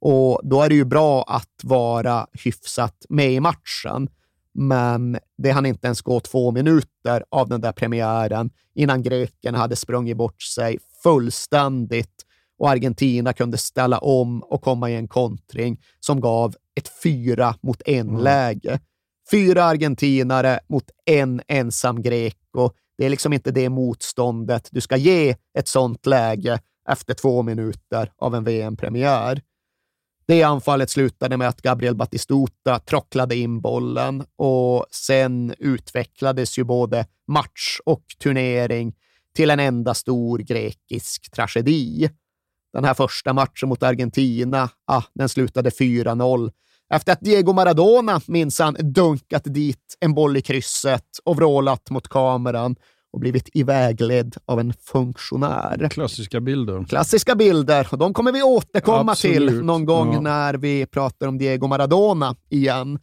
och 0.01 0.41
då 0.43 0.63
är 0.63 0.69
det 0.69 0.75
ju 0.75 0.85
bra 0.85 1.23
att 1.23 1.61
vara 1.63 2.27
hyfsat 2.45 3.07
med 3.09 3.33
i 3.33 3.41
matchen. 3.41 4.09
Men 4.55 5.19
det 5.39 5.51
hann 5.51 5.67
inte 5.67 5.87
ens 5.87 6.03
gå 6.03 6.21
två 6.21 6.51
minuter 6.51 7.25
av 7.31 7.49
den 7.49 7.61
där 7.61 7.73
premiären 7.73 8.51
innan 8.75 9.03
grekerna 9.03 9.59
hade 9.59 9.77
sprungit 9.77 10.17
bort 10.17 10.43
sig 10.43 10.79
fullständigt 11.03 12.25
och 12.59 12.71
Argentina 12.71 13.33
kunde 13.33 13.59
ställa 13.59 13.99
om 13.99 14.43
och 14.43 14.63
komma 14.63 14.91
i 14.91 14.95
en 14.95 15.09
kontring 15.09 15.81
som 16.01 16.21
gav 16.21 16.55
ett 16.75 16.91
fyra 17.03 17.55
mot 17.61 17.83
en-läge. 17.87 18.69
Mm. 18.69 18.81
Fyra 19.31 19.65
argentinare 19.65 20.61
mot 20.69 20.91
en 21.05 21.43
ensam 21.49 22.03
greko. 22.03 22.71
Det 22.99 23.07
är 23.07 23.11
liksom 23.11 23.33
inte 23.33 23.51
det 23.51 23.69
motståndet 23.69 24.69
du 24.73 24.81
ska 24.81 24.97
ge 24.97 25.37
ett 25.59 25.69
sånt 25.69 26.07
läge 26.07 26.61
efter 26.89 27.15
två 27.15 27.43
minuter 27.43 28.13
av 28.19 28.35
en 28.35 28.45
VM-premiär. 28.45 29.43
Det 30.27 30.43
anfallet 30.43 30.91
slutade 30.91 31.37
med 31.37 31.49
att 31.49 31.63
Gabriel 31.63 31.97
Batistuta 31.97 32.79
trocklade 32.79 33.37
in 33.37 33.61
bollen 33.61 34.25
och 34.37 34.87
sen 34.91 35.55
utvecklades 35.59 36.59
ju 36.59 36.65
både 36.65 37.07
match 37.27 37.79
och 37.85 38.05
turnering 38.23 38.95
till 39.35 39.51
en 39.51 39.61
enda 39.61 39.95
stor 39.95 40.39
grekisk 40.39 41.31
tragedi. 41.31 42.11
Den 42.73 42.85
här 42.85 42.95
första 42.95 43.33
matchen 43.33 43.69
mot 43.69 43.83
Argentina, 43.83 44.71
ah, 44.87 45.03
den 45.15 45.29
slutade 45.29 45.71
4-0 45.71 46.51
efter 46.95 47.13
att 47.13 47.21
Diego 47.21 47.53
Maradona 47.53 48.21
minsann 48.27 48.77
dunkat 48.81 49.43
dit 49.45 49.97
en 50.01 50.15
boll 50.15 50.37
i 50.37 50.43
krysset 50.43 51.05
och 51.25 51.37
vrålat 51.37 51.91
mot 51.91 52.09
kameran 52.09 52.77
och 53.13 53.21
blivit 53.21 53.49
ivägledd 53.53 54.37
av 54.47 54.61
en 54.61 54.73
funktionär. 54.73 55.89
Klassiska 55.91 56.41
bilder. 56.41 56.85
Klassiska 56.85 57.35
bilder, 57.35 57.89
och 57.91 57.99
de 57.99 58.15
kommer 58.15 58.33
vi 58.33 58.43
återkomma 58.43 59.13
Absolut. 59.13 59.49
till 59.49 59.63
någon 59.63 59.85
gång 59.85 60.15
ja. 60.15 60.21
när 60.21 60.55
vi 60.55 60.87
pratar 60.87 61.27
om 61.27 61.39
Diego 61.39 61.67
Maradona 61.67 62.37
igen. 62.49 62.99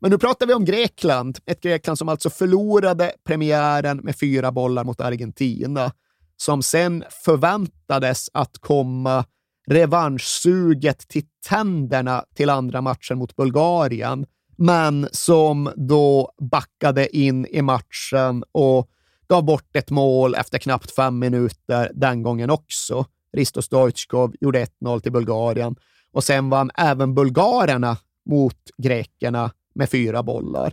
Men 0.00 0.10
nu 0.10 0.18
pratar 0.18 0.46
vi 0.46 0.54
om 0.54 0.64
Grekland, 0.64 1.38
ett 1.46 1.60
Grekland 1.60 1.98
som 1.98 2.08
alltså 2.08 2.30
förlorade 2.30 3.12
premiären 3.26 3.96
med 3.96 4.18
fyra 4.18 4.52
bollar 4.52 4.84
mot 4.84 5.00
Argentina, 5.00 5.92
som 6.36 6.62
sen 6.62 7.04
förväntades 7.24 8.30
att 8.32 8.58
komma 8.60 9.24
revanschsuget 9.66 11.08
till 11.08 11.24
tänderna 11.48 12.24
till 12.34 12.50
andra 12.50 12.80
matchen 12.80 13.18
mot 13.18 13.36
Bulgarien, 13.36 14.26
men 14.56 15.08
som 15.12 15.70
då 15.76 16.32
backade 16.50 17.16
in 17.16 17.46
i 17.46 17.62
matchen 17.62 18.44
och 18.52 18.90
gav 19.28 19.44
bort 19.44 19.76
ett 19.76 19.90
mål 19.90 20.34
efter 20.34 20.58
knappt 20.58 20.94
fem 20.94 21.18
minuter 21.18 21.90
den 21.94 22.22
gången 22.22 22.50
också. 22.50 23.06
Risto 23.32 23.62
Stoichkov 23.62 24.34
gjorde 24.40 24.66
1-0 24.80 25.00
till 25.00 25.12
Bulgarien 25.12 25.76
och 26.12 26.24
sen 26.24 26.50
vann 26.50 26.70
även 26.74 27.14
bulgarerna 27.14 27.96
mot 28.30 28.58
grekerna 28.78 29.50
med 29.74 29.90
fyra 29.90 30.22
bollar. 30.22 30.72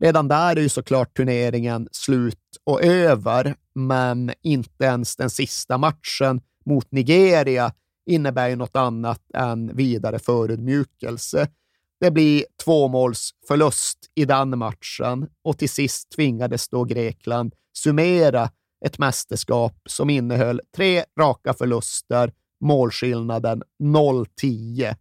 Redan 0.00 0.28
där 0.28 0.56
är 0.56 0.60
ju 0.60 0.68
såklart 0.68 1.16
turneringen 1.16 1.88
slut 1.92 2.38
och 2.64 2.82
över, 2.84 3.54
men 3.74 4.32
inte 4.42 4.84
ens 4.84 5.16
den 5.16 5.30
sista 5.30 5.78
matchen 5.78 6.40
mot 6.64 6.92
Nigeria 6.92 7.72
innebär 8.08 8.48
ju 8.48 8.56
något 8.56 8.76
annat 8.76 9.22
än 9.34 9.76
vidare 9.76 10.18
förödmjukelse. 10.18 11.48
Det 12.00 12.10
blir 12.10 12.44
tvåmålsförlust 12.64 13.98
i 14.14 14.24
den 14.24 14.58
matchen 14.58 15.28
och 15.42 15.58
till 15.58 15.70
sist 15.70 16.10
tvingades 16.10 16.68
då 16.68 16.84
Grekland 16.84 17.54
summera 17.72 18.50
ett 18.84 18.98
mästerskap 18.98 19.74
som 19.88 20.10
innehöll 20.10 20.60
tre 20.76 21.04
raka 21.20 21.54
förluster, 21.54 22.32
målskillnaden 22.60 23.62
0-10. 23.82 24.96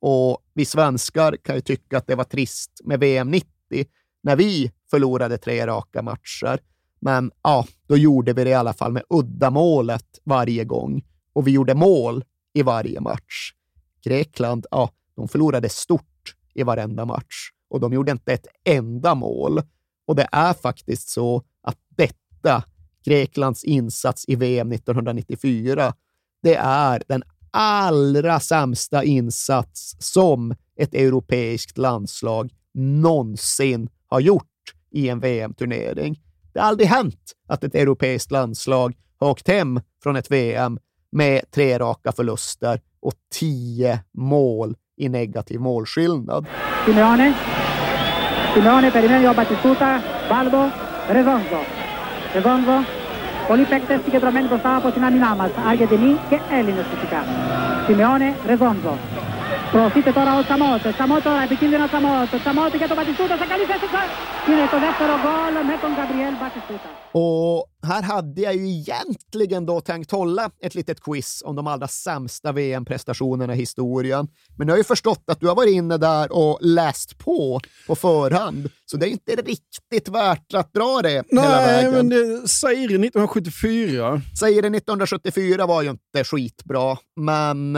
Och 0.00 0.38
vi 0.54 0.64
svenskar 0.64 1.36
kan 1.36 1.54
ju 1.54 1.60
tycka 1.60 1.98
att 1.98 2.06
det 2.06 2.14
var 2.14 2.24
trist 2.24 2.80
med 2.84 3.00
VM 3.00 3.30
90 3.30 3.48
när 4.22 4.36
vi 4.36 4.72
förlorade 4.90 5.38
tre 5.38 5.66
raka 5.66 6.02
matcher. 6.02 6.58
Men 7.00 7.30
ja, 7.42 7.66
då 7.86 7.96
gjorde 7.96 8.32
vi 8.32 8.44
det 8.44 8.50
i 8.50 8.54
alla 8.54 8.72
fall 8.72 8.92
med 8.92 9.02
uddamålet 9.10 10.06
varje 10.24 10.64
gång. 10.64 11.02
Och 11.32 11.46
vi 11.46 11.50
gjorde 11.50 11.74
mål 11.74 12.24
i 12.52 12.62
varje 12.62 13.00
match. 13.00 13.52
Grekland, 14.04 14.66
ja, 14.70 14.90
de 15.16 15.28
förlorade 15.28 15.68
stort 15.68 16.34
i 16.54 16.62
varenda 16.62 17.04
match 17.04 17.50
och 17.70 17.80
de 17.80 17.92
gjorde 17.92 18.12
inte 18.12 18.32
ett 18.32 18.46
enda 18.64 19.14
mål. 19.14 19.62
Och 20.06 20.16
det 20.16 20.28
är 20.32 20.52
faktiskt 20.52 21.08
så 21.08 21.42
att 21.62 21.78
detta, 21.88 22.64
Greklands 23.04 23.64
insats 23.64 24.24
i 24.28 24.36
VM 24.36 24.72
1994, 24.72 25.94
det 26.42 26.54
är 26.54 27.02
den 27.08 27.22
allra 27.50 28.40
sämsta 28.40 29.04
insats 29.04 29.96
som 29.98 30.54
ett 30.76 30.94
europeiskt 30.94 31.78
landslag 31.78 32.52
någonsin 32.74 33.88
har 34.06 34.20
gjort 34.20 34.74
i 34.90 35.08
en 35.08 35.20
VM-turnering. 35.20 36.22
Det 36.52 36.60
har 36.60 36.66
aldrig 36.66 36.88
hänt 36.88 37.32
att 37.46 37.64
ett 37.64 37.74
europeiskt 37.74 38.30
landslag 38.30 38.96
har 39.18 39.30
åkt 39.30 39.48
hem 39.48 39.80
från 40.02 40.16
ett 40.16 40.30
VM 40.30 40.78
med 41.11 41.51
tre 41.51 41.77
raka 41.77 42.11
förluster 42.11 42.79
och 43.01 43.13
tio 43.33 43.99
mål 44.13 44.75
i 44.97 45.09
negativ 45.09 45.59
målskillnad. 45.59 46.47
Simeone. 46.85 47.33
Simeone 48.53 48.91
per 48.91 49.03
i 49.03 49.09
medio 49.09 49.33
Battistuta, 49.33 50.01
Balbo, 50.29 50.69
Redonzo. 51.09 51.59
Redonzo 52.33 52.83
Kolipek 53.47 53.81
συγκεντρωμένη 54.03 54.47
μπροστά 54.47 54.75
από 54.75 54.91
την 54.91 55.03
άμυνά 55.03 55.35
μας. 55.35 55.49
Αργεντινοί 55.67 56.17
και 56.29 56.39
Έλληνες 56.51 56.85
φυσικά. 56.93 57.23
Σιμεώνε 57.85 58.35
Ρεδόνζο. 58.45 59.10
Προωθείται 59.71 60.11
τώρα 60.11 60.37
ο 60.39 60.43
Τσαμότ. 60.43 60.81
Τσαμότ 60.97 61.23
τώρα, 61.23 61.41
επικίνδυνο 61.41 61.87
Τσαμότ. 61.87 62.29
Τσαμότ 62.43 62.75
για 62.75 62.87
τον 62.87 62.97
Μπατιστούτα, 62.97 63.37
σε 63.37 63.45
καλή 63.51 63.65
θέση. 63.71 63.87
Είναι 64.49 64.65
το 64.73 64.79
δεύτερο 64.85 65.13
γκολ 65.23 65.53
με 65.69 65.75
τον 65.83 65.91
Gabriel 65.99 66.35
Batistuta. 66.41 66.89
Och 67.11 67.65
här 67.87 68.01
hade 68.01 68.41
jag 68.41 68.55
ju 68.55 68.67
egentligen 68.79 69.65
då 69.65 69.81
tänkt 69.81 70.11
hålla 70.11 70.49
ett 70.61 70.75
litet 70.75 70.99
quiz 71.01 71.41
om 71.45 71.55
de 71.55 71.67
allra 71.67 71.87
sämsta 71.87 72.51
VM-prestationerna 72.51 73.53
i 73.55 73.57
historien. 73.57 74.27
Men 74.57 74.67
jag 74.67 74.73
har 74.73 74.77
ju 74.77 74.83
förstått 74.83 75.23
att 75.31 75.39
du 75.39 75.47
har 75.47 75.55
varit 75.55 75.73
inne 75.73 75.97
där 75.97 76.31
och 76.31 76.57
läst 76.61 77.17
på 77.17 77.59
på 77.87 77.95
förhand, 77.95 78.69
så 78.85 78.97
det 78.97 79.07
är 79.07 79.09
inte 79.09 79.35
riktigt 79.35 80.09
värt 80.09 80.53
att 80.53 80.73
dra 80.73 80.99
det 81.03 81.09
hela 81.09 81.25
Nej, 81.29 81.65
vägen. 81.65 81.93
men 81.93 82.09
det, 82.09 82.47
Zaire 82.47 82.83
1974. 83.07 84.21
Zaire 84.39 84.67
1974 84.67 85.65
var 85.65 85.81
ju 85.81 85.89
inte 85.89 86.23
skitbra, 86.23 86.97
men 87.15 87.77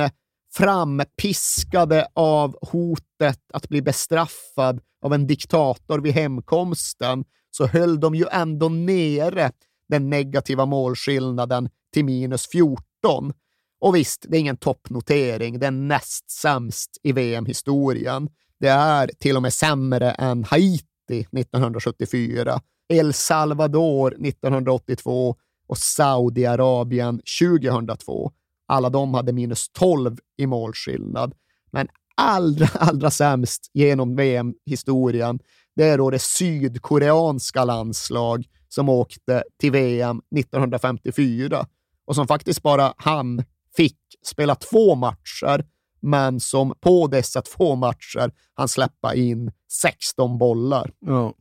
frampiskade 0.56 2.06
av 2.14 2.56
hotet 2.62 3.40
att 3.52 3.68
bli 3.68 3.82
bestraffad 3.82 4.80
av 5.02 5.14
en 5.14 5.26
diktator 5.26 5.98
vid 5.98 6.12
hemkomsten 6.12 7.24
så 7.50 7.66
höll 7.66 8.00
de 8.00 8.14
ju 8.14 8.26
ändå 8.30 8.68
nere 8.68 9.50
den 9.88 10.10
negativa 10.10 10.66
målskillnaden 10.66 11.68
till 11.92 12.04
minus 12.04 12.46
14. 12.46 13.32
Och 13.80 13.96
visst, 13.96 14.26
det 14.28 14.36
är 14.36 14.40
ingen 14.40 14.56
toppnotering. 14.56 15.58
Det 15.58 15.66
är 15.66 15.70
näst 15.70 16.30
sämst 16.30 16.90
i 17.02 17.12
VM-historien. 17.12 18.28
Det 18.60 18.68
är 18.68 19.10
till 19.18 19.36
och 19.36 19.42
med 19.42 19.52
sämre 19.52 20.10
än 20.10 20.44
Haiti 20.44 21.26
1974, 21.36 22.60
El 22.88 23.12
Salvador 23.12 24.14
1982 24.26 25.36
och 25.66 25.78
Saudiarabien 25.78 27.20
2002. 27.40 28.32
Alla 28.66 28.90
de 28.90 29.14
hade 29.14 29.32
minus 29.32 29.68
12 29.68 30.16
i 30.36 30.46
målskillnad. 30.46 31.34
Men 31.70 31.88
allra, 32.16 32.66
allra 32.74 33.10
sämst 33.10 33.70
genom 33.74 34.16
VM-historien, 34.16 35.38
det 35.76 35.84
är 35.84 35.98
då 35.98 36.10
det 36.10 36.18
sydkoreanska 36.18 37.64
landslag 37.64 38.44
som 38.68 38.88
åkte 38.88 39.44
till 39.60 39.72
VM 39.72 40.20
1954 40.36 41.66
och 42.06 42.14
som 42.14 42.26
faktiskt 42.26 42.62
bara 42.62 42.94
han 42.96 43.44
fick 43.76 43.98
spela 44.26 44.54
två 44.54 44.94
matcher, 44.94 45.64
men 46.00 46.40
som 46.40 46.74
på 46.80 47.06
dessa 47.06 47.42
två 47.42 47.74
matcher 47.74 48.32
han 48.54 48.68
släppa 48.68 49.14
in 49.14 49.52
16 49.72 50.38
bollar 50.38 50.90
Ja. 51.00 51.34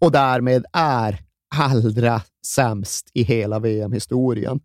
och 0.00 0.12
därmed 0.12 0.64
är 0.72 1.20
allra 1.54 2.22
sämst 2.46 3.10
i 3.14 3.22
hela 3.22 3.58
VM-historien. 3.58 4.60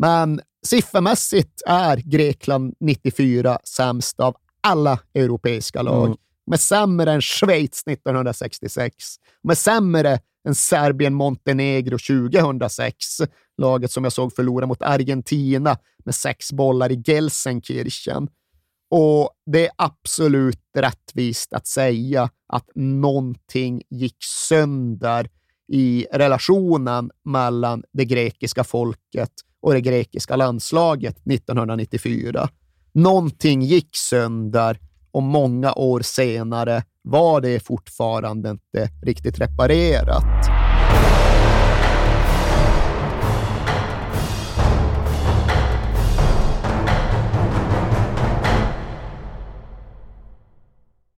Men 0.00 0.40
siffermässigt 0.66 1.62
är 1.66 1.96
Grekland 1.96 2.74
94 2.80 3.58
sämst 3.64 4.20
av 4.20 4.36
alla 4.60 4.98
europeiska 5.14 5.82
lag. 5.82 6.06
Mm. 6.06 6.18
De 6.46 6.52
är 6.52 6.56
sämre 6.56 7.12
än 7.12 7.20
Schweiz 7.20 7.82
1966. 7.86 8.94
De 9.42 9.50
är 9.50 9.54
sämre 9.54 10.20
än 10.48 10.54
Serbien-Montenegro 10.54 11.98
2006. 11.98 13.06
Laget 13.58 13.92
som 13.92 14.04
jag 14.04 14.12
såg 14.12 14.34
förlora 14.34 14.66
mot 14.66 14.82
Argentina 14.82 15.78
med 16.04 16.14
sex 16.14 16.52
bollar 16.52 16.92
i 16.92 17.02
Gelsenkirchen. 17.06 18.28
Och 18.90 19.30
det 19.46 19.66
är 19.66 19.72
absolut 19.76 20.60
rättvist 20.76 21.52
att 21.52 21.66
säga 21.66 22.30
att 22.46 22.70
någonting 22.74 23.82
gick 23.90 24.16
sönder 24.24 25.30
i 25.72 26.06
relationen 26.12 27.10
mellan 27.24 27.82
det 27.92 28.04
grekiska 28.04 28.64
folket 28.64 29.32
och 29.62 29.72
det 29.72 29.80
grekiska 29.80 30.36
landslaget 30.36 31.16
1994. 31.30 32.48
Någonting 32.92 33.62
gick 33.62 33.96
sönder 33.96 34.78
och 35.10 35.22
många 35.22 35.72
år 35.72 36.00
senare 36.00 36.82
var 37.02 37.40
det 37.40 37.60
fortfarande 37.60 38.50
inte 38.50 38.88
riktigt 39.02 39.38
reparerat. 39.40 40.24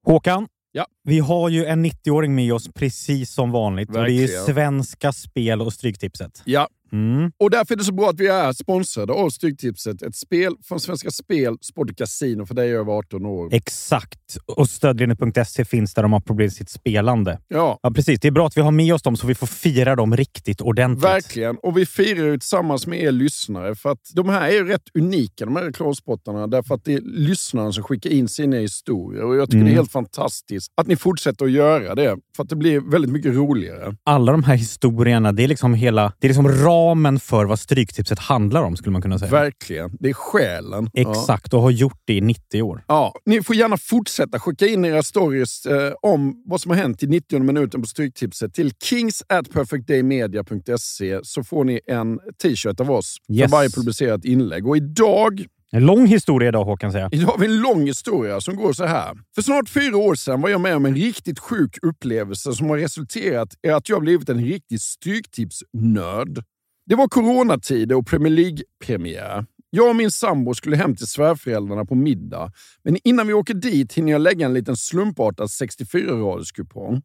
Håkan, 0.06 0.48
Ja. 0.72 0.86
vi 1.04 1.18
har 1.18 1.48
ju 1.48 1.64
en 1.64 1.84
90-åring 1.86 2.34
med 2.34 2.52
oss 2.52 2.68
precis 2.74 3.30
som 3.32 3.50
vanligt. 3.50 3.88
Och 3.88 3.94
det 3.94 4.00
är 4.00 4.08
ju 4.12 4.20
Verkligen. 4.20 4.44
Svenska 4.44 5.12
Spel 5.12 5.60
och 5.62 5.72
Stryktipset. 5.72 6.42
Ja, 6.44 6.68
Mm. 6.92 7.30
och 7.42 7.50
därför 7.50 7.74
är 7.74 7.78
det 7.78 7.84
så 7.84 7.92
bra 7.94 8.08
att 8.10 8.20
vi 8.20 8.26
är 8.26 8.52
sponsrade 8.52 9.12
av 9.12 9.30
Stryktipset. 9.30 10.02
Ett 10.02 10.16
spel 10.16 10.52
från 10.64 10.80
Svenska 10.80 11.10
Spel, 11.10 11.56
Sport 11.60 11.90
och 11.90 11.96
Casino 11.96 12.46
för 12.46 12.54
dig 12.54 12.72
över 12.76 12.92
18 12.92 13.26
år. 13.26 13.48
Exakt. 13.54 14.18
Och 14.56 14.68
stödlinjen.se 14.70 15.64
finns 15.64 15.94
där 15.94 16.02
de 16.02 16.12
har 16.12 16.20
problem 16.20 16.44
med 16.44 16.52
sitt 16.52 16.70
spelande. 16.70 17.38
Ja, 17.48 17.78
Ja, 17.82 17.90
precis. 17.90 18.20
Det 18.20 18.28
är 18.28 18.32
bra 18.32 18.46
att 18.46 18.56
vi 18.56 18.60
har 18.60 18.70
med 18.70 18.94
oss 18.94 19.02
dem 19.02 19.16
så 19.16 19.26
vi 19.26 19.34
får 19.34 19.46
fira 19.46 19.96
dem 19.96 20.16
riktigt 20.16 20.60
ordentligt. 20.60 21.04
verkligen. 21.04 21.56
Och 21.62 21.78
vi 21.78 21.86
firar 21.86 22.26
ju 22.26 22.38
tillsammans 22.38 22.86
med 22.86 23.02
er 23.02 23.12
lyssnare. 23.12 23.74
För 23.74 23.90
att 23.92 24.00
de 24.14 24.28
här 24.28 24.48
är 24.48 24.52
ju 24.52 24.64
rätt 24.68 24.82
unika, 24.94 25.44
de 25.44 25.56
här 25.56 25.64
reklamspottarna. 25.64 26.46
Därför 26.46 26.74
att 26.74 26.84
det 26.84 26.94
är 26.94 27.00
lyssnarna 27.00 27.72
som 27.72 27.82
skickar 27.84 28.10
in 28.10 28.28
sina 28.28 28.56
historier. 28.56 29.24
Och 29.24 29.36
jag 29.36 29.46
tycker 29.48 29.56
Mm. 29.58 29.66
det 29.66 29.72
är 29.72 29.76
helt 29.76 29.92
fantastiskt 29.92 30.72
att 30.76 30.86
ni 30.86 30.96
fortsätter 30.96 31.44
att 31.44 31.50
göra 31.50 31.94
det. 31.94 32.16
För 32.36 32.42
att 32.42 32.48
det 32.48 32.56
blir 32.56 32.80
väldigt 32.80 33.10
mycket 33.10 33.34
roligare. 33.34 33.96
Alla 34.04 34.32
de 34.32 34.44
här 34.44 34.54
historierna, 34.56 35.32
det 35.32 35.44
är 35.44 35.48
liksom 35.48 35.74
hela 35.74 36.12
det 36.18 36.26
är 36.26 36.28
liksom 36.28 36.48
ramen 36.78 37.20
för 37.20 37.44
vad 37.44 37.58
Stryktipset 37.58 38.18
handlar 38.18 38.62
om, 38.62 38.76
skulle 38.76 38.92
man 38.92 39.02
kunna 39.02 39.18
säga. 39.18 39.30
Verkligen. 39.30 39.90
Det 40.00 40.08
är 40.08 40.14
själen. 40.14 40.90
Exakt, 40.94 41.54
och 41.54 41.60
har 41.62 41.70
gjort 41.70 42.00
det 42.04 42.12
i 42.14 42.20
90 42.20 42.62
år. 42.62 42.84
Ja, 42.88 43.14
ni 43.26 43.42
får 43.42 43.56
gärna 43.56 43.76
fortsätta 43.76 44.38
skicka 44.40 44.66
in 44.66 44.84
era 44.84 45.02
stories 45.02 45.66
eh, 45.66 45.92
om 46.02 46.42
vad 46.46 46.60
som 46.60 46.70
har 46.70 46.76
hänt 46.78 47.02
i 47.02 47.06
90 47.06 47.38
minuten 47.42 47.80
på 47.82 47.86
Stryktipset 47.86 48.54
till 48.54 48.70
kings 48.82 49.22
at 49.28 49.50
perfectdaymedia.se 49.52 51.20
så 51.22 51.44
får 51.44 51.64
ni 51.64 51.80
en 51.86 52.18
t-shirt 52.42 52.80
av 52.80 52.90
oss 52.90 53.16
Yes. 53.32 53.42
för 53.50 53.56
varje 53.56 53.70
publicerat 53.70 54.24
inlägg. 54.24 54.66
Och 54.68 54.76
idag, 54.76 55.44
En 55.70 55.86
lång 55.86 56.06
historia 56.06 56.48
idag, 56.48 56.64
Håkan 56.64 56.92
säger 56.92 57.04
jag. 57.04 57.14
idag 57.14 57.26
har 57.26 57.38
vi 57.38 57.46
en 57.46 57.60
lång 57.60 57.86
historia 57.86 58.40
som 58.40 58.56
går 58.56 58.72
så 58.72 58.84
här. 58.84 59.14
För 59.34 59.42
snart 59.42 59.68
fyra 59.68 59.96
år 59.96 60.14
sedan 60.14 60.40
var 60.40 60.48
jag 60.48 60.60
med 60.60 60.76
om 60.76 60.86
en 60.86 60.94
riktigt 60.96 61.38
sjuk 61.38 61.78
upplevelse 61.82 62.52
som 62.52 62.70
har 62.70 62.76
resulterat 62.78 63.48
i 63.66 63.70
att 63.70 63.88
jag 63.88 64.00
blivit 64.02 64.28
en 64.28 64.44
riktig 64.44 64.80
Stryktipsnörd. 64.80 66.42
Det 66.88 66.94
var 66.94 67.08
coronatider 67.08 67.96
och 67.96 68.06
Premier 68.06 68.32
League-premiär. 68.32 69.46
Jag 69.70 69.88
och 69.88 69.96
min 69.96 70.10
sambo 70.10 70.54
skulle 70.54 70.76
hem 70.76 70.96
till 70.96 71.06
svärföräldrarna 71.06 71.84
på 71.84 71.94
middag, 71.94 72.52
men 72.84 72.96
innan 73.04 73.26
vi 73.26 73.32
åker 73.32 73.54
dit 73.54 73.92
hinner 73.92 74.12
jag 74.12 74.20
lägga 74.20 74.46
en 74.46 74.54
liten 74.54 74.76
slumpartad 74.76 75.46
64-raderskupong. 75.46 77.02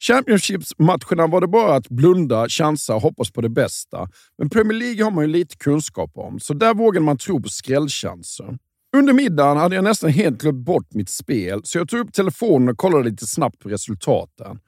Championships-matcherna 0.00 1.26
var 1.26 1.40
det 1.40 1.46
bara 1.46 1.74
att 1.74 1.88
blunda, 1.88 2.48
chansa 2.48 2.94
och 2.94 3.02
hoppas 3.02 3.30
på 3.30 3.40
det 3.40 3.48
bästa. 3.48 4.08
Men 4.38 4.50
Premier 4.50 4.78
League 4.78 5.04
har 5.04 5.10
man 5.10 5.24
ju 5.24 5.30
lite 5.30 5.56
kunskap 5.56 6.10
om, 6.14 6.40
så 6.40 6.54
där 6.54 6.74
vågade 6.74 7.04
man 7.04 7.18
tro 7.18 7.42
på 7.42 7.48
skrällchanser. 7.48 8.58
Under 8.96 9.12
middagen 9.12 9.56
hade 9.56 9.74
jag 9.74 9.84
nästan 9.84 10.10
helt 10.10 10.40
glömt 10.40 10.64
bort 10.64 10.94
mitt 10.94 11.10
spel, 11.10 11.60
så 11.64 11.78
jag 11.78 11.88
tog 11.88 12.00
upp 12.00 12.12
telefonen 12.12 12.68
och 12.68 12.76
kollade 12.76 13.10
lite 13.10 13.26
snabbt 13.26 13.58
på 13.58 13.68
resultaten. 13.68 14.58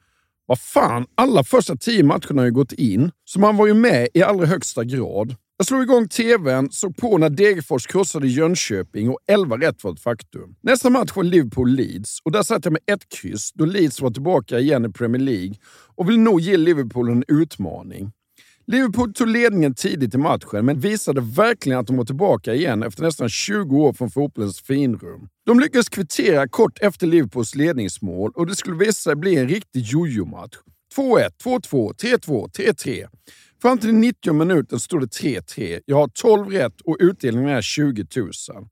Vad 0.45 0.59
fan, 0.59 1.05
alla 1.15 1.43
första 1.43 1.75
tio 1.75 2.03
matcherna 2.03 2.41
har 2.41 2.45
ju 2.45 2.51
gått 2.51 2.71
in, 2.71 3.11
så 3.25 3.39
man 3.39 3.57
var 3.57 3.67
ju 3.67 3.73
med 3.73 4.07
i 4.13 4.23
allra 4.23 4.45
högsta 4.45 4.83
grad. 4.83 5.35
Jag 5.57 5.67
slog 5.67 5.83
igång 5.83 6.07
tvn, 6.07 6.71
såg 6.71 6.97
på 6.97 7.17
när 7.17 7.29
Degerfors 7.29 7.87
krossade 7.87 8.27
Jönköping 8.27 9.09
och 9.09 9.19
11 9.27 9.57
rätt 9.57 9.83
var 9.83 9.93
ett 9.93 9.99
faktum. 9.99 10.55
Nästa 10.61 10.89
match 10.89 11.11
var 11.15 11.23
Liverpool-Leeds 11.23 12.19
och 12.23 12.31
där 12.31 12.43
satt 12.43 12.65
jag 12.65 12.71
med 12.71 12.81
ett 12.85 13.09
kryss 13.09 13.51
då 13.53 13.65
Leeds 13.65 14.01
var 14.01 14.11
tillbaka 14.11 14.59
igen 14.59 14.85
i 14.85 14.89
Premier 14.89 15.21
League 15.21 15.55
och 15.95 16.09
vill 16.09 16.19
nog 16.19 16.39
ge 16.39 16.57
Liverpool 16.57 17.09
en 17.09 17.23
utmaning. 17.27 18.11
Liverpool 18.71 19.13
tog 19.13 19.27
ledningen 19.27 19.75
tidigt 19.75 20.15
i 20.15 20.17
matchen, 20.17 20.65
men 20.65 20.79
visade 20.79 21.21
verkligen 21.21 21.79
att 21.79 21.87
de 21.87 21.97
var 21.97 22.05
tillbaka 22.05 22.53
igen 22.53 22.83
efter 22.83 23.03
nästan 23.03 23.29
20 23.29 23.77
år 23.77 23.93
från 23.93 24.11
fotbollens 24.11 24.61
finrum. 24.61 25.27
De 25.45 25.59
lyckades 25.59 25.89
kvittera 25.89 26.47
kort 26.47 26.79
efter 26.81 27.07
Liverpools 27.07 27.55
ledningsmål 27.55 28.31
och 28.35 28.47
det 28.47 28.55
skulle 28.55 28.77
visa 28.77 28.93
sig 28.93 29.15
bli 29.15 29.35
en 29.35 29.47
riktig 29.47 29.81
jojo-match. 29.81 30.55
2-1, 30.95 31.29
2-2, 31.43 31.93
3-2, 31.93 32.51
3-3. 32.51 33.07
Fram 33.61 33.77
till 33.77 33.93
90 33.93 34.33
minuten 34.33 34.79
stod 34.79 35.01
det 35.01 35.07
3-3. 35.07 35.81
Jag 35.85 35.95
har 35.95 36.07
12 36.07 36.47
rätt 36.47 36.81
och 36.81 36.97
utdelningen 36.99 37.49
är 37.49 37.61
20 37.61 38.05
000. 38.15 38.31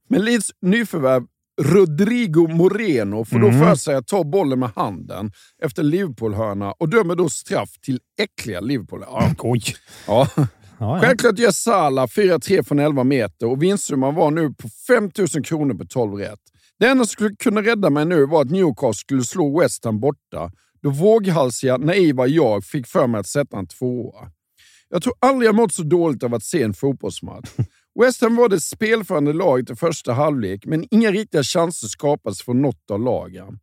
Men 0.09 0.25
Leeds 0.25 0.51
nyförvärv 0.61 1.23
Rodrigo 1.59 2.47
Moreno 2.47 3.25
får 3.25 3.39
då 3.39 3.51
för 3.51 3.75
sig 3.75 3.95
att 3.95 4.07
ta 4.07 4.23
bollen 4.23 4.59
med 4.59 4.69
handen 4.75 5.31
efter 5.63 5.83
Liverpool-hörna 5.83 6.71
och 6.71 6.89
dömer 6.89 7.15
då 7.15 7.29
straff 7.29 7.69
till 7.81 7.99
äckliga 8.19 8.59
Liverpool. 8.59 9.03
Ja, 9.07 9.31
Oj! 9.39 9.61
ja. 10.07 10.27
Självklart 11.01 11.39
gör 11.39 11.51
Salah 11.51 12.07
4-3 12.07 12.63
från 12.63 12.79
11 12.79 13.03
meter 13.03 13.47
och 13.47 13.63
vinstsumman 13.63 14.15
var 14.15 14.31
nu 14.31 14.53
på 14.53 14.69
5 14.87 15.11
000 15.17 15.27
kronor 15.45 15.73
på 15.73 15.85
12 15.85 16.13
rätt. 16.13 16.39
Det 16.79 16.87
enda 16.87 17.05
som 17.05 17.11
skulle 17.11 17.35
kunna 17.35 17.61
rädda 17.61 17.89
mig 17.89 18.05
nu 18.05 18.25
var 18.25 18.41
att 18.41 18.51
Newcastle 18.51 18.93
skulle 18.93 19.23
slå 19.23 19.59
West 19.59 19.85
Ham 19.85 19.99
borta, 19.99 20.51
då 20.81 20.89
våghalsiga, 20.89 21.77
naiva 21.77 22.27
jag 22.27 22.65
fick 22.65 22.87
för 22.87 23.07
mig 23.07 23.19
att 23.19 23.27
sätta 23.27 23.57
en 23.57 23.67
tvåa. 23.67 24.31
Jag 24.89 25.03
tror 25.03 25.13
aldrig 25.19 25.47
jag 25.47 25.55
mått 25.55 25.73
så 25.73 25.83
dåligt 25.83 26.23
av 26.23 26.33
att 26.33 26.43
se 26.43 26.63
en 26.63 26.73
fotbollsmatch. 26.73 27.49
West 28.01 28.21
Ham 28.21 28.35
var 28.35 28.49
det 28.49 28.59
spelförande 28.59 29.33
laget 29.33 29.69
i 29.69 29.75
första 29.75 30.13
halvlek, 30.13 30.65
men 30.65 30.85
inga 30.91 31.11
riktiga 31.11 31.43
chanser 31.43 31.87
skapades 31.87 32.41
från 32.41 32.61
något 32.61 32.91
av 32.91 32.99
lagen. 32.99 33.59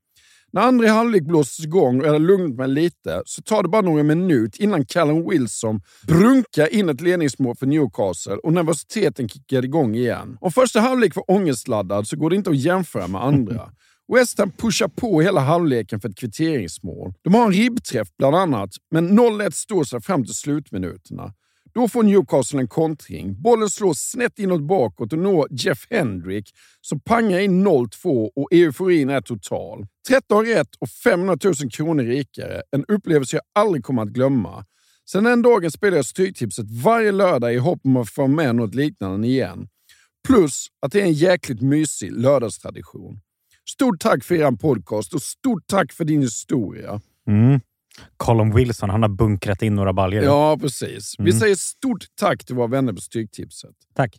När 0.53 0.63
andra 0.63 0.89
halvlek 0.89 1.23
blåstes 1.23 1.65
igång 1.65 2.01
och 2.01 2.07
jag 2.07 2.13
hade 2.13 2.25
lugnat 2.25 2.57
mig 2.57 2.69
lite 2.69 3.23
så 3.27 3.43
tar 3.43 3.63
det 3.63 3.69
bara 3.69 3.83
några 3.83 4.03
minuter 4.03 4.63
innan 4.63 4.85
Callum 4.85 5.31
Wilson 5.31 5.81
brunkar 6.07 6.75
in 6.75 6.89
ett 6.89 7.01
ledningsmål 7.01 7.57
för 7.57 7.67
Newcastle 7.67 8.37
och 8.37 8.53
nervositeten 8.53 9.29
kickar 9.29 9.65
igång 9.65 9.95
igen. 9.95 10.39
Om 10.41 10.53
första 10.53 10.81
halvlek 10.81 11.17
var 11.17 11.31
ångestladdad 11.31 12.09
så 12.09 12.17
går 12.17 12.31
det 12.31 12.37
inte 12.37 12.51
att 12.51 12.59
jämföra 12.59 13.07
med 13.07 13.25
andra. 13.25 13.71
West 14.15 14.39
Ham 14.39 14.51
pushar 14.51 14.89
på 14.89 15.21
hela 15.21 15.41
halvleken 15.41 16.01
för 16.01 16.09
ett 16.09 16.19
kvitteringsmål. 16.19 17.15
De 17.23 17.35
har 17.35 17.47
en 17.47 17.53
ribbträff 17.53 18.09
bland 18.19 18.37
annat, 18.37 18.71
men 18.91 19.19
0-1 19.19 19.51
står 19.51 19.85
sig 19.85 20.01
fram 20.01 20.25
till 20.25 20.35
slutminuterna. 20.35 21.33
Då 21.77 21.89
får 21.89 22.03
Newcastle 22.03 22.61
en 22.61 22.69
kontring. 22.69 23.43
Bollen 23.43 23.71
slås 23.71 23.99
snett 23.99 24.39
inåt 24.39 24.63
bakåt 24.63 25.13
och 25.13 25.19
når 25.19 25.49
Jeff 25.51 25.87
Hendrick 25.91 26.55
som 26.81 27.01
pangar 27.01 27.39
in 27.39 27.67
0-2 27.67 28.31
och 28.37 28.53
euforin 28.53 29.11
är 29.11 29.21
total. 29.21 29.87
13 30.09 30.47
rätt 30.47 30.75
och 30.79 30.89
500 30.89 31.37
000 31.45 31.55
kronor 31.71 32.03
rikare. 32.03 32.63
En 32.71 32.85
upplevelse 32.85 33.37
jag 33.37 33.43
aldrig 33.63 33.85
kommer 33.85 34.03
att 34.03 34.09
glömma. 34.09 34.65
Sen 35.11 35.25
den 35.25 35.43
dagen 35.43 35.71
spelar 35.71 35.97
jag 35.97 36.07
Stryktipset 36.07 36.67
varje 36.71 37.13
lördag 37.13 37.55
i 37.55 37.59
hopp 37.59 37.81
om 37.85 37.97
att 37.97 38.11
få 38.11 38.27
med 38.27 38.57
något 38.57 38.75
liknande 38.75 39.27
igen. 39.27 39.69
Plus 40.27 40.67
att 40.81 40.93
det 40.93 41.01
är 41.01 41.05
en 41.05 41.13
jäkligt 41.13 41.61
mysig 41.61 42.13
lördagstradition. 42.13 43.21
Stort 43.71 44.01
tack 44.01 44.25
för 44.25 44.35
er 44.35 44.57
podcast 44.57 45.15
och 45.15 45.23
stort 45.23 45.67
tack 45.67 45.93
för 45.93 46.05
din 46.05 46.23
historia. 46.23 47.01
Mm. 47.29 47.61
Colin 48.17 48.55
Wilson, 48.55 48.91
han 48.91 49.03
har 49.03 49.09
bunkrat 49.09 49.63
in 49.63 49.75
några 49.75 49.93
baljor. 49.93 50.25
Ja, 50.25 50.59
precis. 50.61 51.15
Vi 51.19 51.31
Mm. 51.31 51.41
säger 51.41 51.55
stort 51.55 52.05
tack 52.21 52.45
till 52.45 52.55
våra 52.55 52.67
vänner 52.67 52.93
på 52.93 53.01
Stryktipset. 53.01 53.71
Tack. 53.95 54.17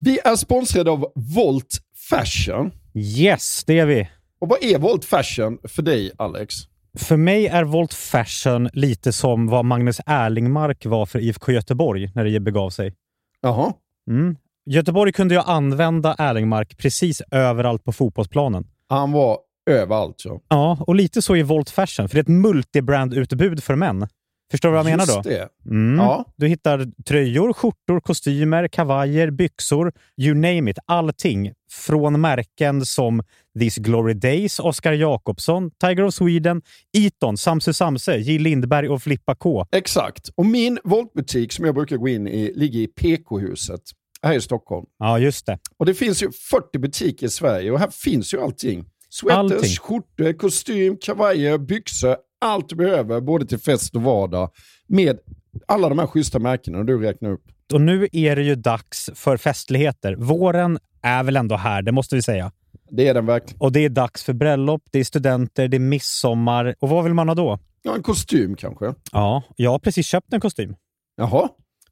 Vi 0.00 0.18
är 0.24 0.36
sponsrade 0.36 0.90
av 0.90 1.12
Volt 1.14 1.78
Fashion. 2.10 2.70
Yes, 2.94 3.64
det 3.66 3.78
är 3.78 3.86
vi. 3.86 4.08
Och 4.40 4.48
vad 4.48 4.62
är 4.64 4.78
Volt 4.78 5.04
Fashion 5.04 5.58
för 5.64 5.82
dig, 5.82 6.10
Alex? 6.18 6.54
För 6.98 7.16
mig 7.16 7.46
är 7.46 7.64
Volt 7.64 7.94
Fashion 7.94 8.68
lite 8.72 9.12
som 9.12 9.46
vad 9.46 9.64
Magnus 9.64 10.00
Erlingmark 10.06 10.86
var 10.86 11.06
för 11.06 11.18
IFK 11.18 11.52
Göteborg 11.52 12.10
när 12.14 12.24
det 12.24 12.40
begav 12.40 12.70
sig. 12.70 12.94
Jaha. 13.40 13.72
Mm. 14.10 14.36
Göteborg 14.66 15.12
kunde 15.12 15.34
ju 15.34 15.40
använda 15.40 16.14
Erlingmark 16.18 16.76
precis 16.78 17.22
överallt 17.30 17.84
på 17.84 17.92
fotbollsplanen. 17.92 18.66
Han 18.88 19.12
var 19.12 19.38
överallt. 19.70 20.22
Ja. 20.24 20.40
Ja, 20.48 20.78
och 20.86 20.94
lite 20.94 21.22
så 21.22 21.36
i 21.36 21.42
Volt 21.42 21.70
Fashion, 21.70 22.08
för 22.08 22.14
det 22.14 22.18
är 22.18 22.22
ett 22.22 22.28
multibrand-utbud 22.28 23.62
för 23.62 23.74
män. 23.74 24.08
Förstår 24.50 24.68
du 24.68 24.72
vad 24.72 24.86
jag 24.86 24.90
menar 24.90 25.06
då? 25.06 25.12
Just 25.12 25.28
det. 25.28 25.48
Mm. 25.70 25.98
Ja. 25.98 26.24
Du 26.36 26.48
hittar 26.48 27.02
tröjor, 27.02 27.52
skjortor, 27.52 28.00
kostymer, 28.00 28.68
kavajer, 28.68 29.30
byxor, 29.30 29.92
you 30.16 30.34
name 30.34 30.70
it. 30.70 30.78
Allting. 30.86 31.52
Från 31.70 32.20
märken 32.20 32.86
som 32.86 33.22
These 33.58 33.80
Glory 33.80 34.14
Days, 34.14 34.60
Oscar 34.60 34.92
Jakobsson, 34.92 35.70
Tiger 35.70 36.02
of 36.02 36.14
Sweden, 36.14 36.62
Eton, 36.92 37.36
Samse 37.36 37.74
Samse, 37.74 38.16
J. 38.16 38.38
Lindberg 38.38 38.88
och 38.88 39.02
Flippa 39.02 39.34
K. 39.34 39.66
Exakt. 39.72 40.28
Och 40.34 40.46
min 40.46 40.78
Voltbutik 40.84 41.52
som 41.52 41.64
jag 41.64 41.74
brukar 41.74 41.96
gå 41.96 42.08
in 42.08 42.28
i 42.28 42.52
ligger 42.54 42.80
i 42.80 42.86
PK-huset 42.86 43.82
här 44.22 44.34
i 44.34 44.40
Stockholm. 44.40 44.86
Ja, 44.98 45.18
just 45.18 45.46
det. 45.46 45.58
Och 45.76 45.86
det 45.86 45.94
finns 45.94 46.22
ju 46.22 46.32
40 46.32 46.78
butiker 46.78 47.26
i 47.26 47.30
Sverige 47.30 47.70
och 47.70 47.78
här 47.78 47.90
finns 47.90 48.34
ju 48.34 48.40
allting. 48.40 48.84
Sweaters, 49.12 49.52
Allting. 49.52 49.76
skjortor, 49.76 50.32
kostym, 50.32 50.96
kavajer, 50.96 51.58
byxor. 51.58 52.16
Allt 52.40 52.68
du 52.68 52.76
behöver 52.76 53.20
både 53.20 53.46
till 53.46 53.58
fest 53.58 53.96
och 53.96 54.02
vardag 54.02 54.50
med 54.86 55.18
alla 55.66 55.88
de 55.88 55.98
här 55.98 56.06
schyssta 56.06 56.38
märkena 56.38 56.84
du 56.84 56.98
räknar 56.98 57.30
upp. 57.30 57.42
Och 57.72 57.80
nu 57.80 58.08
är 58.12 58.36
det 58.36 58.42
ju 58.42 58.54
dags 58.54 59.10
för 59.14 59.36
festligheter. 59.36 60.14
Våren 60.14 60.78
är 61.02 61.22
väl 61.22 61.36
ändå 61.36 61.56
här, 61.56 61.82
det 61.82 61.92
måste 61.92 62.14
vi 62.16 62.22
säga. 62.22 62.52
Det 62.90 63.08
är 63.08 63.14
den 63.14 63.26
verkligen. 63.26 63.60
Och 63.60 63.72
det 63.72 63.80
är 63.84 63.88
dags 63.88 64.24
för 64.24 64.32
bröllop, 64.32 64.82
det 64.90 64.98
är 64.98 65.04
studenter, 65.04 65.68
det 65.68 65.76
är 65.76 65.78
midsommar. 65.78 66.74
Och 66.80 66.88
vad 66.88 67.04
vill 67.04 67.14
man 67.14 67.28
ha 67.28 67.34
då? 67.34 67.58
Ja, 67.82 67.94
en 67.94 68.02
kostym 68.02 68.56
kanske. 68.56 68.94
Ja, 69.12 69.42
jag 69.56 69.70
har 69.70 69.78
precis 69.78 70.06
köpt 70.06 70.32
en 70.32 70.40
kostym. 70.40 70.74
Jaha. 71.16 71.48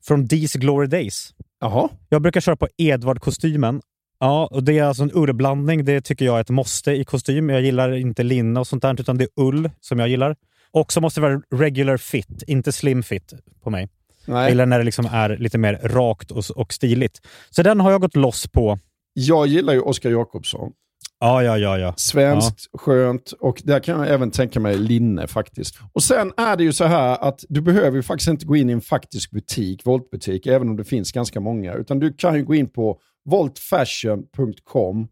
Från 0.06 0.28
These 0.28 0.58
Glory 0.58 0.86
Days. 0.86 1.34
Jaha. 1.60 1.88
Jag 2.08 2.22
brukar 2.22 2.40
köra 2.40 2.56
på 2.56 2.68
Edvard-kostymen. 2.76 3.80
Ja, 4.20 4.48
och 4.50 4.64
det 4.64 4.78
är 4.78 4.84
alltså 4.84 5.02
en 5.02 5.10
urblandning. 5.14 5.84
Det 5.84 6.00
tycker 6.00 6.24
jag 6.24 6.36
är 6.36 6.40
ett 6.40 6.50
måste 6.50 6.92
i 6.92 7.04
kostym. 7.04 7.48
Jag 7.50 7.62
gillar 7.62 7.92
inte 7.92 8.22
linne 8.22 8.60
och 8.60 8.66
sånt 8.66 8.82
där, 8.82 9.00
utan 9.00 9.18
det 9.18 9.24
är 9.24 9.30
ull 9.36 9.70
som 9.80 9.98
jag 9.98 10.08
gillar. 10.08 10.36
Och 10.70 10.92
så 10.92 11.00
måste 11.00 11.20
det 11.20 11.28
vara 11.28 11.42
regular 11.54 11.96
fit, 11.96 12.42
inte 12.46 12.72
slim 12.72 13.02
fit 13.02 13.32
på 13.62 13.70
mig. 13.70 13.88
Jag 14.24 14.34
Nej. 14.34 14.50
gillar 14.50 14.66
när 14.66 14.78
det 14.78 14.84
liksom 14.84 15.08
är 15.12 15.36
lite 15.36 15.58
mer 15.58 15.80
rakt 15.82 16.30
och, 16.30 16.44
och 16.56 16.72
stiligt. 16.72 17.20
Så 17.50 17.62
den 17.62 17.80
har 17.80 17.90
jag 17.90 18.00
gått 18.00 18.16
loss 18.16 18.46
på. 18.48 18.78
Jag 19.12 19.46
gillar 19.46 19.72
ju 19.72 19.80
Oscar 19.80 20.10
Jakobsson. 20.10 20.72
Ja, 21.20 21.42
ja, 21.42 21.58
ja, 21.58 21.78
ja. 21.78 21.94
Svenskt, 21.96 22.68
skönt 22.72 23.32
och 23.32 23.62
där 23.64 23.80
kan 23.80 24.00
jag 24.00 24.08
även 24.08 24.30
tänka 24.30 24.60
mig 24.60 24.78
linne 24.78 25.26
faktiskt. 25.26 25.78
Och 25.92 26.02
sen 26.02 26.32
är 26.36 26.56
det 26.56 26.64
ju 26.64 26.72
så 26.72 26.84
här 26.84 27.28
att 27.28 27.44
du 27.48 27.60
behöver 27.60 27.96
ju 27.96 28.02
faktiskt 28.02 28.28
inte 28.28 28.46
gå 28.46 28.56
in 28.56 28.70
i 28.70 28.72
en 28.72 28.80
faktisk 28.80 29.30
butik, 29.30 29.86
voltbutik, 29.86 30.46
även 30.46 30.68
om 30.68 30.76
det 30.76 30.84
finns 30.84 31.12
ganska 31.12 31.40
många. 31.40 31.74
Utan 31.74 31.98
du 31.98 32.12
kan 32.12 32.36
ju 32.36 32.44
gå 32.44 32.54
in 32.54 32.68
på 32.68 33.00
voltfashion.com 33.30 35.08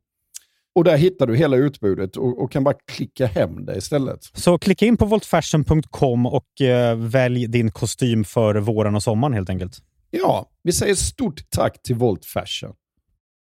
och 0.75 0.85
där 0.85 0.97
hittar 0.97 1.27
du 1.27 1.37
hela 1.37 1.57
utbudet 1.57 2.17
och, 2.17 2.43
och 2.43 2.53
kan 2.53 2.65
bara 2.65 2.75
klicka 2.93 3.27
hem 3.27 3.65
det 3.65 3.77
istället. 3.77 4.19
Så 4.33 4.59
klicka 4.59 4.87
in 4.87 4.97
på 4.97 5.05
voltfashion.com 5.05 6.27
och 6.27 6.61
eh, 6.61 6.97
välj 6.97 7.47
din 7.47 7.71
kostym 7.71 8.25
för 8.25 8.55
våren 8.55 8.95
och 8.95 9.03
sommaren 9.03 9.33
helt 9.35 9.51
enkelt. 9.51 9.79
Ja, 10.11 10.51
vi 10.63 10.73
säger 10.73 10.95
stort 10.95 11.51
tack 11.51 11.83
till 11.83 11.95
Volt 11.97 12.25
Fashion. 12.25 12.73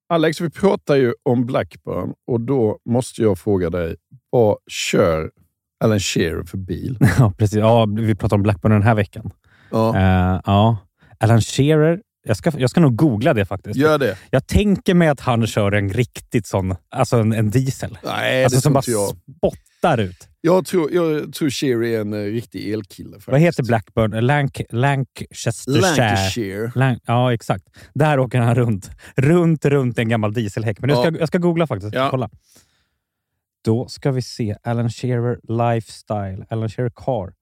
Alex, 0.10 0.42
vi 0.42 0.50
pratar 0.50 0.96
ju 0.96 1.14
om 1.24 1.46
Blackburn 1.46 2.14
och 2.28 2.42
då 2.42 2.78
måste 2.90 3.22
jag 3.22 3.40
fråga 3.40 3.70
dig, 3.70 3.96
vad 4.30 4.58
kör 4.68 5.32
Alan 5.84 6.00
Shearer 6.00 6.44
för 6.44 6.58
bil? 6.58 6.98
Ja, 7.20 7.34
precis. 7.38 7.58
Ja, 7.58 7.86
vi 7.98 8.16
pratar 8.16 8.36
om 8.36 8.44
Blackburn 8.44 8.72
den 8.72 8.84
här 8.84 8.96
veckan. 8.96 9.32
Ja. 9.72 9.96
Eh, 9.98 10.42
ja. 10.46 10.78
Alan 11.20 11.42
Shearer. 11.42 12.02
Jag 12.28 12.38
ska, 12.38 12.52
jag 12.58 12.70
ska 12.70 12.80
nog 12.82 12.96
googla 12.96 13.34
det 13.34 13.46
faktiskt. 13.46 13.76
Gör 13.76 13.98
det. 13.98 14.18
Jag 14.32 14.48
tänker 14.48 14.94
mig 14.94 15.08
att 15.08 15.20
han 15.20 15.48
kör 15.48 15.72
en 15.72 15.90
riktigt 15.90 16.48
sån, 16.48 16.76
alltså 16.90 17.18
en, 17.18 17.34
en 17.34 17.50
diesel. 17.52 17.98
Nej, 18.04 18.44
alltså 18.44 18.58
det 18.58 18.62
som 18.62 18.74
bara 18.74 18.84
jag. 18.88 19.10
spottar 19.38 19.98
ut. 20.00 20.28
Jag 20.42 20.66
tror, 20.66 20.92
jag 20.94 21.34
tror 21.34 21.50
Shearer 21.50 21.84
är 21.84 22.02
en 22.02 22.14
eh, 22.14 22.20
riktig 22.20 22.72
elkille. 22.74 23.10
Faktiskt. 23.12 23.28
Vad 23.28 23.40
heter 23.42 23.64
Blackburn? 23.64 24.12
Lanc 24.26 24.52
Lancastershire. 24.70 25.82
Lancashire. 25.82 26.72
Lan 26.76 27.00
ja, 27.06 27.34
exakt. 27.34 27.64
Där 27.94 28.20
åker 28.20 28.40
han 28.40 28.56
runt. 28.56 28.90
Runt, 29.16 29.66
runt 29.66 30.00
en 30.00 30.10
gammal 30.10 30.34
dieselhäck. 30.34 30.80
Men 30.80 30.90
jag 30.90 31.00
ska, 31.00 31.08
Ja. 31.14 31.20
jag 31.20 31.28
ska 31.28 31.38
googla 31.38 31.68
faktiskt. 31.68 31.94
Ja. 31.96 32.08
Kolla. 32.12 32.30
Då 33.66 33.88
ska 33.88 34.12
vi 34.12 34.22
se. 34.22 34.56
Alan 34.64 34.90
Shearer 34.90 35.40
Lifestyle. 35.74 36.46
Alan 36.50 36.70
Shearer 36.70 36.92
Car. 36.96 37.34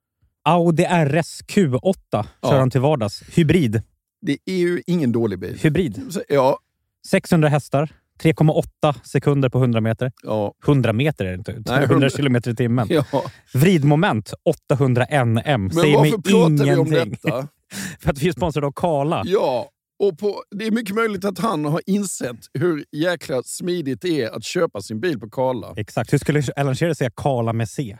Audi 0.45 0.83
RS 0.83 1.41
Q8 1.47 1.93
kör 2.11 2.25
Ja. 2.41 2.59
han 2.59 2.69
till 2.71 2.81
vardags. 2.81 3.23
Hybrid. 3.33 3.81
Det 4.25 4.37
är 4.45 4.55
ju 4.55 4.81
ingen 4.87 5.11
dålig 5.11 5.39
bil. 5.39 5.59
Hybrid. 5.63 6.01
Ja, 6.29 6.59
600 7.07 7.49
hästar. 7.49 7.89
3,8 8.23 8.95
sekunder 9.03 9.49
på 9.49 9.57
100 9.57 9.81
meter. 9.81 10.11
ja, 10.23 10.53
100 10.65 10.93
meter 10.93 11.25
är 11.25 11.29
det 11.29 11.35
inte. 11.35 11.51
100 11.51 11.83
100 11.83 12.09
kilometer 12.09 12.51
i 12.51 12.55
timmen. 12.55 12.87
ja. 12.89 13.05
Vridmoment 13.53 14.33
800 14.69 15.05
NM. 15.25 15.41
Men 15.43 15.71
Säger 15.71 15.97
varför 15.97 16.17
pratar 16.17 16.65
vi 16.65 16.75
om 16.75 16.87
ingenting. 16.87 17.17
detta? 17.23 17.47
För 17.99 18.09
att 18.09 18.17
vi 18.17 18.27
är 18.27 18.31
sponsrade 18.31 18.67
av 18.67 18.71
Kala. 18.71 19.23
Ja, 19.25 19.69
och 19.99 20.19
på, 20.19 20.43
det 20.55 20.67
är 20.67 20.71
mycket 20.71 20.95
möjligt 20.95 21.25
att 21.25 21.39
han 21.39 21.65
har 21.65 21.81
insett 21.85 22.37
hur 22.53 22.85
jäkla 22.91 23.43
smidigt 23.43 24.01
det 24.01 24.21
är 24.21 24.29
att 24.35 24.43
köpa 24.43 24.81
sin 24.81 24.99
bil 24.99 25.19
på 25.19 25.29
Karla. 25.29 25.73
Exakt. 25.77 26.13
Hur 26.13 26.17
skulle 26.17 26.43
Alan 26.55 26.75
Shearer 26.75 26.93
säga 26.93 27.09
Kala 27.15 27.53
med 27.53 27.69
C? 27.69 27.97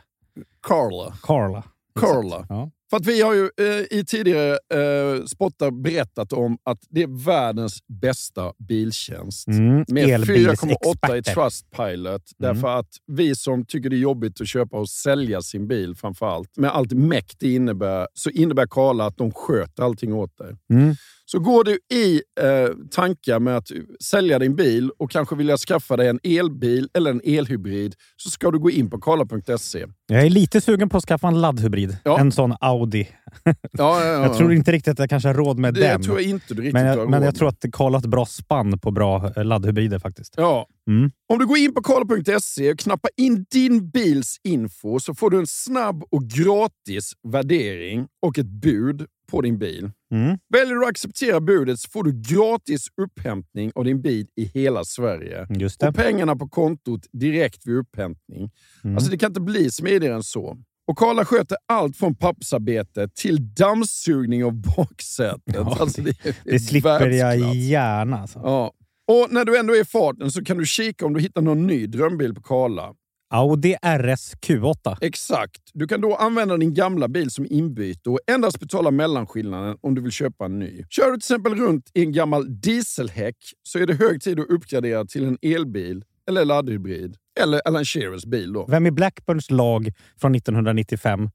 Karla. 0.62 1.14
Carla. 1.22 1.62
Karla. 2.00 2.46
Ja. 2.48 2.70
För 2.90 2.96
att 2.96 3.06
vi 3.06 3.20
har 3.22 3.34
ju 3.34 3.50
eh, 3.60 3.98
i 3.98 4.04
tidigare 4.06 4.50
eh, 4.50 5.24
spottar 5.24 5.70
berättat 5.70 6.32
om 6.32 6.58
att 6.62 6.78
det 6.90 7.02
är 7.02 7.24
världens 7.24 7.78
bästa 7.86 8.52
biltjänst. 8.68 9.48
Mm, 9.48 9.84
Med 9.88 10.20
4,8 10.20 11.16
i. 11.16 11.22
Trustpilot. 11.22 12.06
Mm. 12.06 12.22
Därför 12.38 12.78
att 12.78 12.88
vi 13.06 13.34
som 13.34 13.66
tycker 13.66 13.90
det 13.90 13.96
är 13.96 13.98
jobbigt 13.98 14.40
att 14.40 14.48
köpa 14.48 14.76
och 14.76 14.88
sälja 14.88 15.42
sin 15.42 15.68
bil 15.68 15.94
framför 15.94 16.26
allt, 16.26 16.56
med 16.56 16.70
allt 16.70 16.92
mäkt 16.92 17.36
det 17.40 17.54
innebär, 17.54 18.08
så 18.14 18.30
innebär 18.30 18.66
Karla 18.66 19.06
att 19.06 19.16
de 19.16 19.32
sköter 19.32 19.82
allting 19.82 20.12
åt 20.12 20.38
dig. 20.38 20.56
Mm. 20.70 20.94
Så 21.26 21.38
går 21.38 21.64
du 21.64 21.78
i 21.96 22.22
eh, 22.40 22.76
tankar 22.90 23.40
med 23.40 23.56
att 23.56 23.68
sälja 24.04 24.38
din 24.38 24.56
bil 24.56 24.90
och 24.98 25.10
kanske 25.10 25.36
vilja 25.36 25.56
skaffa 25.56 25.96
dig 25.96 26.08
en 26.08 26.20
elbil 26.22 26.88
eller 26.94 27.10
en 27.10 27.20
elhybrid 27.24 27.94
så 28.16 28.30
ska 28.30 28.50
du 28.50 28.58
gå 28.58 28.70
in 28.70 28.90
på 28.90 29.00
karla.se. 29.00 29.86
Jag 30.06 30.22
är 30.22 30.30
lite 30.30 30.60
sugen 30.60 30.88
på 30.88 30.96
att 30.96 31.04
skaffa 31.04 31.28
en 31.28 31.40
laddhybrid. 31.40 31.96
Ja. 32.04 32.18
En 32.20 32.32
sån 32.32 32.54
Audi. 32.60 33.08
Ja, 33.72 34.04
ja, 34.04 34.06
ja. 34.06 34.22
Jag 34.22 34.36
tror 34.36 34.52
inte 34.52 34.72
riktigt 34.72 34.92
att 34.92 34.98
jag 34.98 35.10
kanske 35.10 35.28
har 35.28 35.34
råd 35.34 35.58
med 35.58 35.74
det 35.74 35.80
den. 35.80 36.02
tror 36.02 36.20
jag 36.20 36.30
inte 36.30 36.54
du 36.54 36.62
riktigt 36.62 36.72
men 36.72 36.86
har 36.86 36.96
jag, 36.96 37.10
men 37.10 37.20
råd 37.20 37.26
jag 37.26 37.34
tror 37.34 37.48
att 37.48 37.64
Karl 37.72 37.92
har 37.92 37.98
ett 37.98 38.06
bra 38.06 38.26
spann 38.26 38.78
på 38.78 38.90
bra 38.90 39.32
eh, 39.36 39.44
laddhybrider 39.44 39.98
faktiskt. 39.98 40.34
Ja. 40.36 40.66
Mm. 40.88 41.10
Om 41.32 41.38
du 41.38 41.46
går 41.46 41.58
in 41.58 41.74
på 41.74 41.82
karla.se 41.82 42.72
och 42.72 42.78
knappar 42.78 43.10
in 43.16 43.46
din 43.50 43.90
bils 43.90 44.36
info 44.44 45.00
så 45.00 45.14
får 45.14 45.30
du 45.30 45.38
en 45.38 45.46
snabb 45.46 46.04
och 46.10 46.24
gratis 46.24 47.12
värdering 47.28 48.06
och 48.26 48.38
ett 48.38 48.46
bud. 48.46 49.06
På 49.30 49.40
din 49.40 49.58
bil. 49.58 49.90
Mm. 50.12 50.38
Väljer 50.48 50.74
du 50.74 50.82
att 50.84 50.90
acceptera 50.90 51.40
budet 51.40 51.80
så 51.80 51.90
får 51.90 52.04
du 52.04 52.12
gratis 52.34 52.86
upphämtning 53.02 53.72
av 53.74 53.84
din 53.84 54.02
bil 54.02 54.26
i 54.36 54.44
hela 54.44 54.84
Sverige. 54.84 55.46
Just 55.50 55.80
det. 55.80 55.88
Och 55.88 55.94
pengarna 55.94 56.36
på 56.36 56.48
kontot 56.48 57.00
direkt 57.12 57.66
vid 57.66 57.76
upphämtning. 57.76 58.50
Mm. 58.84 58.96
Alltså 58.96 59.10
det 59.10 59.18
kan 59.18 59.30
inte 59.30 59.40
bli 59.40 59.70
smidigare 59.70 60.14
än 60.14 60.22
så. 60.22 60.56
Och 60.86 60.98
Karla 60.98 61.24
sköter 61.24 61.56
allt 61.68 61.96
från 61.96 62.14
pappersarbete 62.14 63.08
till 63.14 63.54
dammsugning 63.54 64.44
av 64.44 64.52
baksätet. 64.76 65.42
Ja, 65.54 65.76
alltså 65.80 66.02
det, 66.02 66.16
Det 66.44 66.58
slipper 66.58 66.88
jag 66.90 67.00
världsklass. 67.28 67.54
gärna. 67.54 68.18
Alltså. 68.18 68.38
Ja. 68.44 68.72
Och 69.12 69.32
när 69.32 69.44
du 69.44 69.58
ändå 69.58 69.74
är 69.74 69.80
i 69.80 69.84
farten 69.84 70.30
så 70.30 70.44
kan 70.44 70.56
du 70.58 70.66
kika 70.66 71.06
om 71.06 71.14
du 71.14 71.20
hittar 71.20 71.42
någon 71.42 71.66
ny 71.66 71.86
drömbil 71.86 72.34
på 72.34 72.42
Karla. 72.42 72.94
Audi 73.30 73.76
RS 73.82 74.34
Q8. 74.46 74.96
Exakt. 75.00 75.60
Du 75.72 75.86
kan 75.86 76.00
då 76.00 76.14
använda 76.14 76.56
din 76.56 76.74
gamla 76.74 77.08
bil 77.08 77.30
som 77.30 77.46
inbyte 77.50 78.10
och 78.10 78.18
endast 78.26 78.60
betala 78.60 78.90
mellanskillnaden 78.90 79.76
om 79.80 79.94
du 79.94 80.02
vill 80.02 80.12
köpa 80.12 80.44
en 80.44 80.58
ny. 80.58 80.84
Kör 80.90 81.06
du 81.06 81.12
till 81.12 81.16
exempel 81.16 81.54
runt 81.54 81.90
i 81.94 82.02
en 82.02 82.12
gammal 82.12 82.60
dieselhäck 82.60 83.36
så 83.62 83.78
är 83.78 83.86
det 83.86 83.94
hög 83.94 84.22
tid 84.22 84.40
att 84.40 84.48
uppgradera 84.50 85.04
till 85.04 85.24
en 85.24 85.38
elbil 85.42 86.04
eller 86.28 86.44
laddhybrid. 86.44 87.16
Eller 87.40 87.60
Alan 87.64 87.84
Shearers 87.84 88.24
bil 88.24 88.52
då. 88.52 88.66
Vem 88.68 88.86
i 88.86 88.90
Blackburns 88.90 89.50
lag 89.50 89.92
från 90.20 90.34
1995 90.34 91.30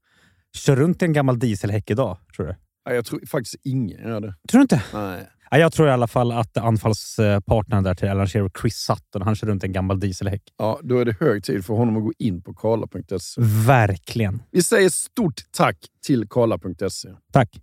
kör 0.56 0.76
runt 0.76 1.02
i 1.02 1.04
en 1.04 1.12
gammal 1.12 1.38
dieselhäck 1.38 1.90
idag, 1.90 2.18
tror 2.36 2.46
du? 2.46 2.54
Nej, 2.86 2.94
jag 2.94 3.04
tror 3.04 3.26
faktiskt 3.26 3.56
ingen 3.64 4.08
gör 4.08 4.20
det. 4.20 4.34
Tror 4.48 4.58
du 4.58 4.62
inte? 4.62 4.82
Nej. 4.94 5.28
Ja, 5.52 5.58
jag 5.58 5.72
tror 5.72 5.88
i 5.88 5.90
alla 5.90 6.06
fall 6.06 6.32
att 6.32 6.56
anfallspartnern 6.56 7.84
där 7.84 7.94
till 7.94 8.08
Alan 8.08 8.26
Shearer, 8.26 8.50
Chris 8.60 8.76
Sutton, 8.76 9.22
han 9.22 9.36
kör 9.36 9.46
runt 9.46 9.64
en 9.64 9.72
gammal 9.72 10.00
dieselhäck. 10.00 10.42
Ja, 10.58 10.80
då 10.82 10.98
är 10.98 11.04
det 11.04 11.16
hög 11.20 11.44
tid 11.44 11.64
för 11.64 11.74
honom 11.74 11.96
att 11.96 12.02
gå 12.02 12.12
in 12.18 12.42
på 12.42 12.54
karla.se. 12.54 13.40
Verkligen. 13.66 14.42
Vi 14.50 14.62
säger 14.62 14.88
stort 14.88 15.40
tack 15.50 15.76
till 16.06 16.28
karla.se. 16.28 17.08
Tack. 17.32 17.60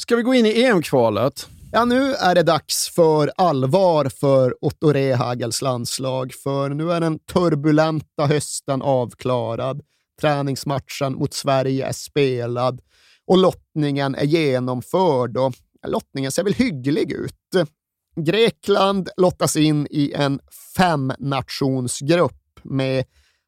Ska 0.00 0.16
vi 0.16 0.22
gå 0.22 0.34
in 0.34 0.46
i 0.46 0.64
EM-kvalet? 0.64 1.48
Ja, 1.72 1.84
nu 1.84 2.14
är 2.14 2.34
det 2.34 2.42
dags 2.42 2.88
för 2.88 3.32
allvar 3.36 4.08
för 4.08 4.64
Otto 4.64 4.92
Rehagels 4.92 5.62
landslag, 5.62 6.32
för 6.32 6.68
nu 6.70 6.92
är 6.92 7.00
den 7.00 7.18
turbulenta 7.18 8.26
hösten 8.26 8.82
avklarad. 8.82 9.82
Träningsmatchen 10.20 11.12
mot 11.12 11.34
Sverige 11.34 11.86
är 11.86 11.92
spelad 11.92 12.80
och 13.26 13.38
lottningen 13.38 14.14
är 14.14 14.24
genomförd 14.24 15.36
och 15.36 15.54
lottningen 15.86 16.32
ser 16.32 16.44
väl 16.44 16.54
hygglig 16.54 17.12
ut. 17.12 17.68
Grekland 18.16 19.08
lottas 19.16 19.56
in 19.56 19.86
i 19.90 20.12
en 20.12 20.40
femnationsgrupp 20.76 22.60
med 22.62 23.04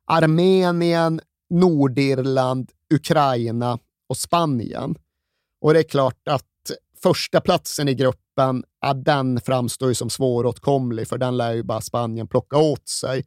Armenien, 0.06 1.20
Nordirland, 1.50 2.70
Ukraina 2.94 3.78
och 4.08 4.16
Spanien. 4.16 4.94
Och 5.60 5.72
det 5.72 5.78
är 5.78 5.88
klart 5.88 6.28
att 6.28 6.51
första 7.02 7.40
platsen 7.40 7.88
i 7.88 7.94
gruppen, 7.94 8.64
ja, 8.80 8.94
den 8.94 9.40
framstår 9.40 9.88
ju 9.88 9.94
som 9.94 10.10
svåråtkomlig, 10.10 11.08
för 11.08 11.18
den 11.18 11.36
lär 11.36 11.52
ju 11.52 11.62
bara 11.62 11.80
Spanien 11.80 12.28
plocka 12.28 12.56
åt 12.56 12.88
sig. 12.88 13.24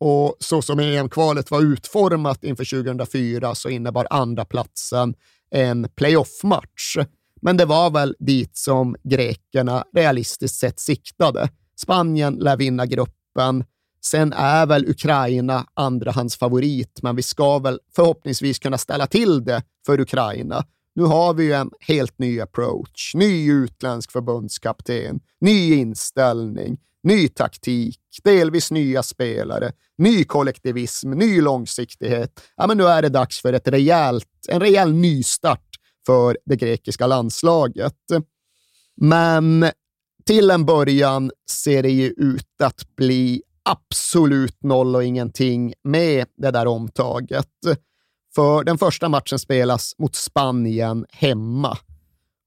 Och 0.00 0.36
så 0.40 0.62
som 0.62 0.80
EM-kvalet 0.80 1.50
var 1.50 1.62
utformat 1.62 2.44
inför 2.44 2.82
2004 2.82 3.54
så 3.54 3.68
innebar 3.68 4.06
andra 4.10 4.44
platsen 4.44 5.14
en 5.50 5.88
playoff-match. 5.96 6.96
Men 7.42 7.56
det 7.56 7.64
var 7.64 7.90
väl 7.90 8.16
dit 8.18 8.56
som 8.56 8.96
grekerna 9.02 9.84
realistiskt 9.94 10.58
sett 10.58 10.80
siktade. 10.80 11.48
Spanien 11.76 12.34
lär 12.34 12.56
vinna 12.56 12.86
gruppen. 12.86 13.64
Sen 14.04 14.32
är 14.32 14.66
väl 14.66 14.90
Ukraina 14.90 15.66
andrahandsfavorit, 15.74 17.00
men 17.02 17.16
vi 17.16 17.22
ska 17.22 17.58
väl 17.58 17.80
förhoppningsvis 17.96 18.58
kunna 18.58 18.78
ställa 18.78 19.06
till 19.06 19.44
det 19.44 19.62
för 19.86 20.00
Ukraina. 20.00 20.64
Nu 20.94 21.02
har 21.02 21.34
vi 21.34 21.44
ju 21.44 21.52
en 21.52 21.70
helt 21.80 22.18
ny 22.18 22.40
approach, 22.40 23.14
ny 23.14 23.52
utländsk 23.52 24.12
förbundskapten, 24.12 25.20
ny 25.40 25.74
inställning, 25.74 26.78
ny 27.02 27.28
taktik, 27.28 28.00
delvis 28.24 28.70
nya 28.70 29.02
spelare, 29.02 29.72
ny 29.98 30.24
kollektivism, 30.24 31.10
ny 31.10 31.40
långsiktighet. 31.40 32.40
Ja, 32.56 32.66
men 32.66 32.76
nu 32.76 32.84
är 32.84 33.02
det 33.02 33.08
dags 33.08 33.42
för 33.42 33.52
ett 33.52 33.68
rejält, 33.68 34.28
en 34.48 34.60
rejäl 34.60 34.92
nystart 34.92 35.68
för 36.06 36.38
det 36.46 36.56
grekiska 36.56 37.06
landslaget. 37.06 37.98
Men 38.96 39.66
till 40.26 40.50
en 40.50 40.64
början 40.64 41.30
ser 41.50 41.82
det 41.82 41.90
ju 41.90 42.06
ut 42.06 42.60
att 42.62 42.96
bli 42.96 43.42
absolut 43.62 44.62
noll 44.62 44.96
och 44.96 45.04
ingenting 45.04 45.74
med 45.84 46.26
det 46.36 46.50
där 46.50 46.66
omtaget. 46.66 47.48
För 48.34 48.64
den 48.64 48.78
första 48.78 49.08
matchen 49.08 49.38
spelas 49.38 49.94
mot 49.98 50.14
Spanien 50.14 51.06
hemma. 51.10 51.78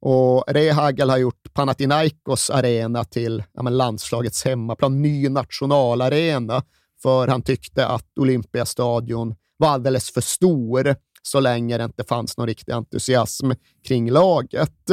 Och 0.01 0.43
Rehagel 0.47 1.09
har 1.09 1.17
gjort 1.17 1.53
Panathinaikos 1.53 2.49
arena 2.49 3.03
till 3.03 3.43
ja, 3.53 3.63
men 3.63 3.77
landslagets 3.77 4.45
hemmaplan, 4.45 5.01
ny 5.01 5.29
nationalarena, 5.29 6.63
för 7.01 7.27
han 7.27 7.41
tyckte 7.41 7.87
att 7.87 8.17
Olympiastadion 8.19 9.35
var 9.57 9.69
alldeles 9.69 10.11
för 10.11 10.21
stor 10.21 10.95
så 11.21 11.39
länge 11.39 11.77
det 11.77 11.83
inte 11.83 12.03
fanns 12.03 12.37
någon 12.37 12.47
riktig 12.47 12.73
entusiasm 12.73 13.51
kring 13.87 14.11
laget. 14.11 14.91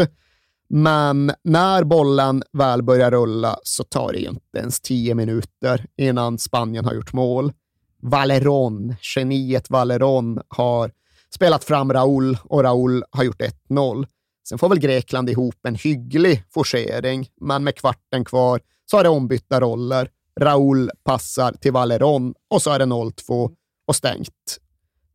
Men 0.69 1.33
när 1.45 1.85
bollen 1.85 2.43
väl 2.53 2.83
börjar 2.83 3.11
rulla 3.11 3.59
så 3.63 3.85
tar 3.85 4.13
det 4.13 4.19
inte 4.19 4.59
ens 4.59 4.81
tio 4.81 5.15
minuter 5.15 5.87
innan 5.97 6.39
Spanien 6.39 6.85
har 6.85 6.95
gjort 6.95 7.13
mål. 7.13 7.53
Valeron, 8.07 8.95
geniet 9.01 9.71
Valeron, 9.71 10.41
har 10.49 10.91
spelat 11.35 11.65
fram 11.65 11.93
Raul 11.93 12.39
och 12.45 12.63
Raul 12.63 13.05
har 13.11 13.25
gjort 13.25 13.43
1-0. 13.71 14.07
Sen 14.49 14.59
får 14.59 14.69
väl 14.69 14.79
Grekland 14.79 15.31
ihop 15.31 15.67
en 15.67 15.75
hygglig 15.75 16.45
forcering, 16.51 17.29
men 17.41 17.65
med 17.65 17.77
kvarten 17.77 18.25
kvar 18.25 18.61
så 18.91 18.97
har 18.97 19.05
det 19.05 19.09
ombytta 19.09 19.61
roller. 19.61 20.09
Raul 20.41 20.91
passar 21.05 21.53
till 21.53 21.73
Valeron 21.73 22.35
och 22.51 22.63
så 22.63 22.71
är 22.71 22.79
det 22.79 22.85
0-2 22.85 23.55
och 23.87 23.97
stängt. 23.97 24.59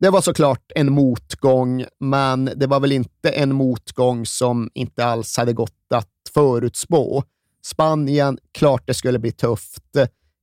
Det 0.00 0.10
var 0.10 0.20
såklart 0.20 0.72
en 0.74 0.92
motgång, 0.92 1.84
men 2.00 2.50
det 2.56 2.66
var 2.66 2.80
väl 2.80 2.92
inte 2.92 3.30
en 3.30 3.54
motgång 3.54 4.26
som 4.26 4.70
inte 4.74 5.04
alls 5.04 5.36
hade 5.36 5.52
gått 5.52 5.92
att 5.94 6.08
förutspå. 6.34 7.24
Spanien, 7.62 8.38
klart 8.52 8.82
det 8.86 8.94
skulle 8.94 9.18
bli 9.18 9.32
tufft. 9.32 9.96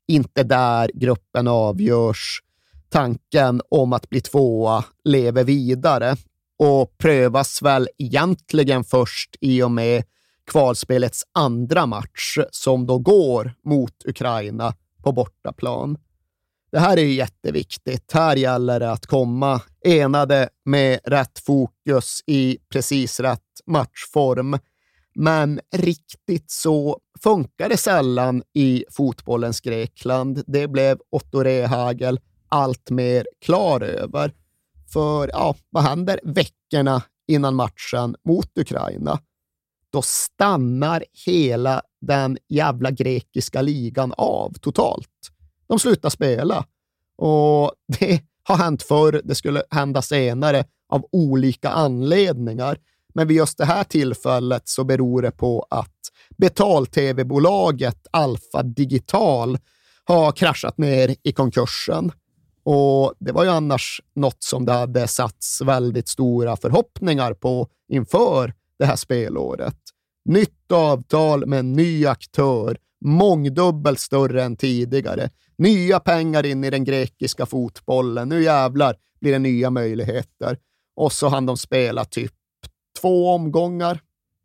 Inte 0.08 0.44
där 0.44 0.92
gruppen 0.94 1.48
avgörs. 1.48 2.42
Tanken 2.90 3.62
om 3.70 3.94
att 3.94 4.10
bli 4.10 4.22
tvåa 4.22 4.86
lever 5.04 5.44
vidare 5.44 6.16
och 6.60 6.98
prövas 6.98 7.62
väl 7.62 7.90
egentligen 7.98 8.84
först 8.84 9.36
i 9.42 9.64
och 9.64 9.72
med 9.72 10.04
kvalspelets 10.52 11.24
andra 11.32 11.86
match 11.86 12.38
som 12.52 12.86
då 12.86 13.00
går 13.00 13.54
mot 13.64 14.06
Ukraina 14.06 14.74
på 15.04 15.12
bortaplan. 15.12 15.98
Det 16.72 16.80
här 16.80 16.98
är 16.98 17.02
ju 17.02 17.14
jätteviktigt. 17.14 18.12
Här 18.12 18.36
gäller 18.36 18.80
det 18.80 18.92
att 18.92 19.06
komma 19.06 19.62
enade 19.86 20.50
med 20.66 21.00
rätt 21.04 21.40
fokus 21.40 22.24
i 22.26 22.58
precis 22.70 23.20
rätt 23.20 23.42
matchform. 23.66 24.58
Men 25.16 25.60
riktigt 25.76 26.52
så 26.52 27.00
funkar 27.24 27.70
det 27.70 27.78
sällan 27.78 28.44
i 28.54 28.86
fotbollens 28.92 29.62
Grekland. 29.62 30.44
Det 30.48 30.68
blev 30.68 31.00
Otto 31.10 31.40
Rehagel 31.40 32.20
allt 32.50 32.90
mer 32.90 33.28
klar 33.46 33.82
över. 33.82 34.34
För 34.94 35.30
ja, 35.34 35.56
vad 35.70 35.84
händer 35.84 36.20
veckorna 36.24 37.04
innan 37.28 37.56
matchen 37.56 38.16
mot 38.26 38.58
Ukraina? 38.58 39.20
Då 39.92 40.02
stannar 40.02 41.04
hela 41.26 41.82
den 42.02 42.38
jävla 42.50 42.92
grekiska 42.92 43.62
ligan 43.62 44.14
av 44.18 44.54
totalt. 44.54 45.32
De 45.68 45.80
slutar 45.80 46.10
spela. 46.10 46.66
Och 47.18 47.72
det 48.00 48.22
har 48.44 48.58
hänt 48.58 48.84
förr, 48.84 49.22
det 49.24 49.36
skulle 49.36 49.64
hända 49.70 50.02
senare 50.02 50.66
av 50.90 51.06
olika 51.12 51.70
anledningar. 51.70 52.78
Men 53.18 53.28
vid 53.28 53.38
just 53.38 53.58
det 53.58 53.66
här 53.66 53.84
tillfället 53.84 54.68
så 54.68 54.84
beror 54.84 55.22
det 55.22 55.32
på 55.32 55.68
att 55.70 55.96
betal-tv-bolaget 56.38 58.08
Alfa 58.12 58.64
Digital 58.64 59.58
har 60.04 60.32
kraschat 60.32 60.78
ner 60.78 61.16
i 61.24 61.32
konkursen. 61.32 62.12
Och 62.64 63.14
det 63.20 63.32
var 63.32 63.44
ju 63.44 63.50
annars 63.50 64.02
något 64.16 64.44
som 64.44 64.66
det 64.66 64.72
hade 64.72 65.08
satts 65.08 65.62
väldigt 65.62 66.08
stora 66.08 66.56
förhoppningar 66.56 67.34
på 67.34 67.68
inför 67.90 68.54
det 68.80 68.86
här 68.86 68.96
spelåret. 68.96 69.80
Nytt 70.26 70.72
avtal 70.72 71.46
med 71.46 71.60
en 71.60 71.74
ny 71.74 72.06
aktör, 72.06 72.78
mångdubbelt 73.06 74.00
större 74.00 74.44
än 74.44 74.58
tidigare. 74.58 75.30
Nya 75.58 76.00
pengar 76.00 76.46
in 76.46 76.64
i 76.64 76.70
den 76.70 76.84
grekiska 76.84 77.46
fotbollen. 77.46 78.30
Nu 78.30 78.44
jävlar 78.44 78.96
blir 79.22 79.32
det 79.32 79.40
nya 79.40 79.70
möjligheter. 79.70 80.58
Och 80.96 81.12
så 81.12 81.28
hann 81.28 81.46
de 81.46 81.58
spela 81.58 82.06
typ 82.06 82.34
två 83.02 83.30
omgångar, 83.30 84.00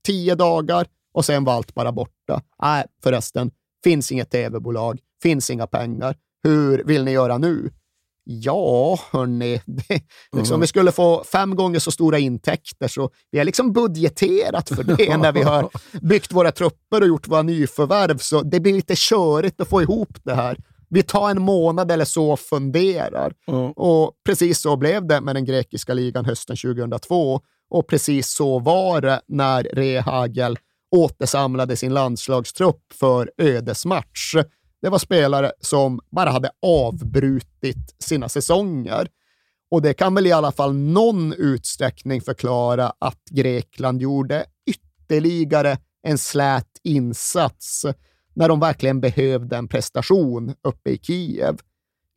tio 0.06 0.34
dagar 0.34 0.86
och 1.14 1.24
sen 1.24 1.44
var 1.44 1.52
allt 1.52 1.74
bara 1.74 1.92
borta. 1.92 2.42
Nej, 2.62 2.84
förresten, 3.02 3.50
finns 3.84 4.12
inget 4.12 4.30
tv-bolag, 4.30 4.98
finns 5.22 5.50
inga 5.50 5.66
pengar. 5.66 6.16
Hur 6.44 6.84
vill 6.84 7.04
ni 7.04 7.10
göra 7.10 7.38
nu? 7.38 7.70
Ja, 8.24 8.98
hörni, 9.12 9.60
det, 9.66 10.02
liksom, 10.32 10.54
Mm. 10.54 10.60
vi 10.60 10.66
skulle 10.66 10.92
få 10.92 11.24
fem 11.24 11.56
gånger 11.56 11.78
så 11.78 11.90
stora 11.90 12.18
intäkter, 12.18 12.88
så 12.88 13.10
vi 13.30 13.38
har 13.38 13.44
liksom 13.44 13.72
budgeterat 13.72 14.68
för 14.68 14.82
det 14.82 15.16
när 15.16 15.32
vi 15.32 15.42
har 15.42 15.70
byggt 16.00 16.32
våra 16.32 16.52
trupper 16.52 17.00
och 17.00 17.08
gjort 17.08 17.28
våra 17.28 17.42
nyförvärv, 17.42 18.18
så 18.18 18.42
det 18.42 18.60
blir 18.60 18.72
lite 18.72 18.94
körigt 18.96 19.60
att 19.60 19.68
få 19.68 19.82
ihop 19.82 20.18
det 20.24 20.34
här. 20.34 20.56
Vi 20.88 21.02
tar 21.02 21.30
en 21.30 21.42
månad 21.42 21.90
eller 21.90 22.04
så 22.04 22.30
och 22.30 22.40
funderar. 22.40 23.32
Och 23.76 24.12
precis 24.26 24.60
så 24.60 24.76
blev 24.76 25.06
det 25.06 25.20
med 25.20 25.36
den 25.36 25.44
grekiska 25.44 25.94
ligan 25.94 26.24
hösten 26.24 26.56
2002. 26.56 27.40
Och 27.72 27.86
precis 27.86 28.28
så 28.28 28.58
var 28.58 29.00
det 29.00 29.20
när 29.26 29.62
Rehagel 29.62 30.58
återsamlade 30.90 31.76
sin 31.76 31.94
landslagstrupp 31.94 32.92
för 32.94 33.32
ödesmatch. 33.38 34.34
Det 34.82 34.88
var 34.88 34.98
spelare 34.98 35.52
som 35.60 36.00
bara 36.10 36.30
hade 36.30 36.50
avbrutit 36.62 37.96
sina 37.98 38.28
säsonger. 38.28 39.08
Och 39.70 39.82
det 39.82 39.94
kan 39.94 40.14
väl 40.14 40.26
i 40.26 40.32
alla 40.32 40.52
fall 40.52 40.74
någon 40.74 41.32
utsträckning 41.32 42.20
förklara 42.20 42.92
att 42.98 43.24
Grekland 43.30 44.02
gjorde 44.02 44.44
ytterligare 44.66 45.78
en 46.02 46.18
slät 46.18 46.80
insats 46.82 47.86
när 48.34 48.48
de 48.48 48.60
verkligen 48.60 49.00
behövde 49.00 49.56
en 49.56 49.68
prestation 49.68 50.54
uppe 50.62 50.90
i 50.90 50.98
Kiev. 50.98 51.58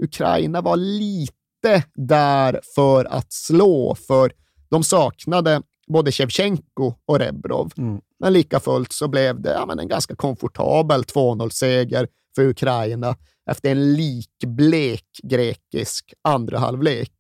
Ukraina 0.04 0.62
var 0.62 0.78
lite 0.78 1.84
där 1.96 2.62
för 2.76 3.06
att 3.06 3.34
slå, 3.34 3.96
för 4.08 4.32
de 4.76 4.84
saknade 4.84 5.62
både 5.88 6.12
Shevchenko 6.12 6.94
och 7.06 7.20
Rebrov. 7.20 7.72
Men 8.20 8.34
lika 8.34 8.60
fullt 8.60 8.92
så 8.92 9.08
blev 9.08 9.42
det 9.42 9.54
ja, 9.54 9.66
men 9.66 9.80
en 9.80 9.88
ganska 9.88 10.16
komfortabel 10.16 11.04
2-0-seger 11.04 12.08
för 12.36 12.48
Ukraina 12.48 13.16
efter 13.50 13.72
en 13.72 13.94
likblek 13.94 15.06
grekisk 15.24 16.14
andra 16.22 16.60
halvlek. 16.60 17.12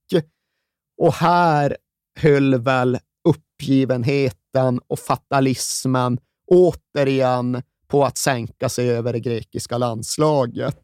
Och 1.01 1.13
här 1.13 1.77
höll 2.19 2.55
väl 2.55 2.99
uppgivenheten 3.29 4.79
och 4.87 4.99
fatalismen 4.99 6.19
återigen 6.51 7.61
på 7.87 8.05
att 8.05 8.17
sänka 8.17 8.69
sig 8.69 8.89
över 8.89 9.13
det 9.13 9.19
grekiska 9.19 9.77
landslaget. 9.77 10.83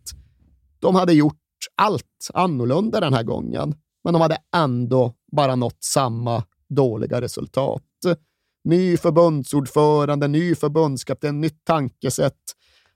De 0.80 0.96
hade 0.96 1.14
gjort 1.14 1.38
allt 1.76 2.30
annorlunda 2.34 3.00
den 3.00 3.14
här 3.14 3.24
gången, 3.24 3.76
men 4.04 4.14
de 4.14 4.22
hade 4.22 4.38
ändå 4.56 5.14
bara 5.32 5.56
nått 5.56 5.84
samma 5.84 6.44
dåliga 6.76 7.22
resultat. 7.22 7.84
Ny 8.64 8.98
förbundsordförande, 8.98 10.28
ny 10.28 10.56
förbundskapten, 10.56 11.42
nytt 11.42 11.66
tankesätt. 11.66 12.36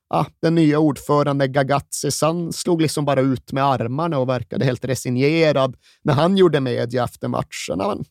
Ah, 0.09 0.25
den 0.41 0.55
nya 0.55 0.79
ordförande 0.79 1.47
Gagatsis, 1.47 2.21
han 2.21 2.53
slog 2.53 2.81
liksom 2.81 3.05
bara 3.05 3.21
ut 3.21 3.51
med 3.51 3.63
armarna 3.65 4.17
och 4.19 4.29
verkade 4.29 4.65
helt 4.65 4.85
resignerad 4.85 5.75
när 6.03 6.13
han 6.13 6.37
gjorde 6.37 6.59
media 6.61 7.03
efter 7.03 7.27
matcherna. 7.27 7.87
Men 7.87 8.05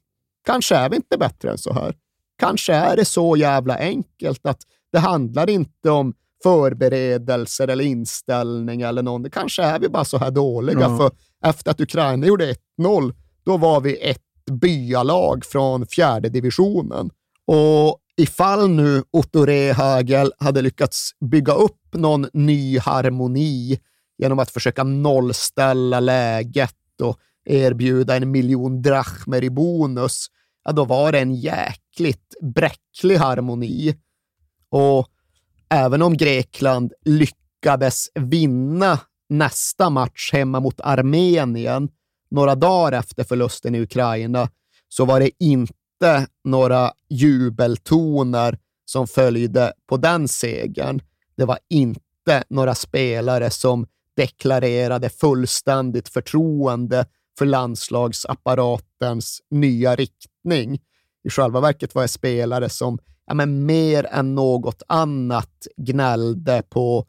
kanske 0.46 0.76
är 0.76 0.88
vi 0.90 0.96
inte 0.96 1.18
bättre 1.18 1.50
än 1.50 1.58
så 1.58 1.72
här. 1.72 1.94
Kanske 2.38 2.72
är 2.74 2.96
det 2.96 3.04
så 3.04 3.36
jävla 3.36 3.76
enkelt 3.78 4.46
att 4.46 4.60
det 4.92 4.98
handlar 4.98 5.50
inte 5.50 5.90
om 5.90 6.14
förberedelser 6.42 7.68
eller 7.68 7.84
inställning 7.84 8.80
eller 8.82 9.02
någon. 9.02 9.30
Kanske 9.30 9.62
är 9.62 9.78
vi 9.78 9.88
bara 9.88 10.04
så 10.04 10.18
här 10.18 10.30
dåliga, 10.30 10.80
Ja. 10.80 10.96
för 10.96 11.10
efter 11.44 11.70
att 11.70 11.80
Ukraina 11.80 12.26
gjorde 12.26 12.54
1-0, 12.78 13.14
då 13.44 13.56
var 13.56 13.80
vi 13.80 13.96
ett 13.96 14.20
byalag 14.52 15.44
från 15.44 15.86
fjärde 15.86 16.28
divisionen. 16.28 17.10
Och 17.46 17.98
ifall 18.16 18.70
nu 18.70 19.02
Otto 19.10 19.44
Rehagel 19.44 20.32
hade 20.38 20.62
lyckats 20.62 21.10
bygga 21.30 21.52
upp 21.52 21.80
någon 21.92 22.26
ny 22.32 22.78
harmoni 22.78 23.78
genom 24.18 24.38
att 24.38 24.50
försöka 24.50 24.84
nollställa 24.84 26.00
läget 26.00 27.00
och 27.02 27.18
erbjuda 27.44 28.16
en 28.16 28.30
miljon 28.30 28.82
drachmer 28.82 29.44
i 29.44 29.50
bonus, 29.50 30.26
ja, 30.64 30.72
då 30.72 30.84
var 30.84 31.12
det 31.12 31.18
en 31.20 31.34
jäkligt 31.34 32.34
bräcklig 32.54 33.16
harmoni. 33.16 33.96
Och 34.68 35.08
även 35.68 36.02
om 36.02 36.16
Grekland 36.16 36.92
lyckades 37.04 38.08
vinna 38.14 39.00
nästa 39.28 39.90
match 39.90 40.30
hemma 40.32 40.60
mot 40.60 40.80
Armenien 40.80 41.88
några 42.30 42.54
dagar 42.54 42.98
efter 42.98 43.24
förlusten 43.24 43.74
i 43.74 43.80
Ukraina, 43.80 44.48
så 44.88 45.04
var 45.04 45.20
det 45.20 45.30
inte 45.38 46.26
några 46.44 46.92
jubeltoner 47.08 48.58
som 48.84 49.06
följde 49.06 49.72
på 49.86 49.96
den 49.96 50.28
segern. 50.28 51.00
Det 51.36 51.44
var 51.44 51.58
inte 51.68 52.44
några 52.48 52.74
spelare 52.74 53.50
som 53.50 53.86
deklarerade 54.16 55.08
fullständigt 55.08 56.08
förtroende 56.08 57.06
för 57.38 57.46
landslagsapparatens 57.46 59.42
nya 59.50 59.96
riktning. 59.96 60.80
I 61.24 61.30
själva 61.30 61.60
verket 61.60 61.94
var 61.94 62.02
det 62.02 62.08
spelare 62.08 62.68
som 62.68 62.98
ja, 63.26 63.34
men 63.34 63.66
mer 63.66 64.06
än 64.10 64.34
något 64.34 64.82
annat 64.88 65.66
gnällde 65.76 66.62
på 66.68 67.06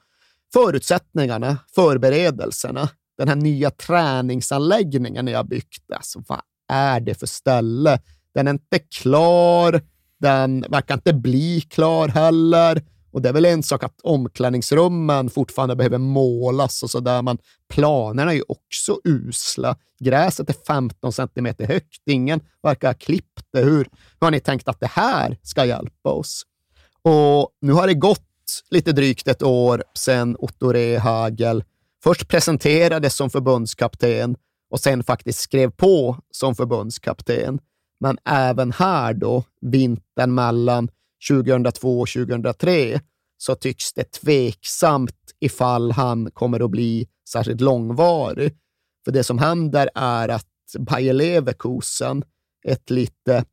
förutsättningarna, 0.54 1.58
förberedelserna. 1.76 2.90
Den 3.18 3.28
här 3.28 3.36
nya 3.36 3.72
träningsanläggningen 3.72 5.28
jag 5.28 5.48
byggt, 5.48 5.92
alltså 5.96 6.24
vad 6.28 6.42
är 6.70 7.00
det 7.00 7.16
för 7.16 7.28
ställe? 7.28 8.00
Den 8.34 8.48
är 8.48 8.52
inte 8.52 8.80
klar, 8.80 9.82
den 10.20 10.66
verkar 10.70 10.96
inte 10.96 11.14
bli 11.14 11.62
klar 11.62 12.08
heller. 12.08 12.84
Och 13.12 13.22
det 13.22 13.30
är 13.30 13.34
väl 13.34 13.46
en 13.46 13.64
sak 13.64 13.84
att 13.84 14.02
omklädningsrummen 14.04 15.30
fortfarande 15.30 15.76
behöver 15.76 15.98
målas 15.98 16.84
och 16.84 16.90
sådär, 16.90 17.22
men 17.22 17.38
planerna 17.70 18.32
är 18.32 18.36
ju 18.36 18.44
också 18.48 19.00
usla. 19.04 19.78
Gräset 20.00 20.50
är 20.50 20.56
15 20.68 21.14
centimeter 21.14 21.68
högt, 21.68 22.02
ingen 22.06 22.40
verkar 22.64 22.88
ha 22.88 22.94
klippt 22.94 23.46
det. 23.54 23.60
Hur, 23.60 23.78
hur 24.20 24.22
har 24.22 24.32
ni 24.32 24.40
tänkt 24.40 24.68
att 24.68 24.80
det 24.80 24.92
här 24.92 25.38
ska 25.42 25.66
hjälpa 25.66 26.10
oss? 26.10 26.44
Och 27.02 27.50
nu 27.62 27.74
har 27.74 27.88
det 27.88 27.94
gått 27.94 28.22
lite 28.70 28.92
drygt 28.92 29.28
ett 29.28 29.44
år 29.44 29.84
sedan 29.94 30.36
Otto 30.40 30.72
Rehagel 30.72 31.64
först 32.06 32.28
presenterades 32.28 33.16
som 33.16 33.30
förbundskapten 33.30 34.36
och 34.72 34.80
sen 34.80 35.04
faktiskt 35.04 35.40
skrev 35.40 35.72
på 35.72 36.18
som 36.32 36.56
förbundskapten. 36.56 37.60
Men 38.00 38.18
även 38.26 38.72
här 38.72 39.14
då, 39.14 39.44
vintern 39.62 40.36
mellan 40.36 40.90
2002 41.30 42.00
och 42.00 42.08
2003, 42.08 43.02
så 43.38 43.56
tycks 43.56 43.94
det 43.94 44.12
tveksamt 44.12 45.16
ifall 45.40 45.92
han 45.92 46.32
kommer 46.32 46.60
att 46.60 46.72
bli 46.72 47.08
särskilt 47.30 47.62
långvarig. 47.62 48.54
För 49.06 49.12
det 49.12 49.24
som 49.24 49.40
händer 49.40 49.90
är 49.96 50.30
att 50.30 50.46
Bayer 50.80 51.14
Leverkusen, 51.14 52.24
ett 52.68 52.90
lite 52.90 53.46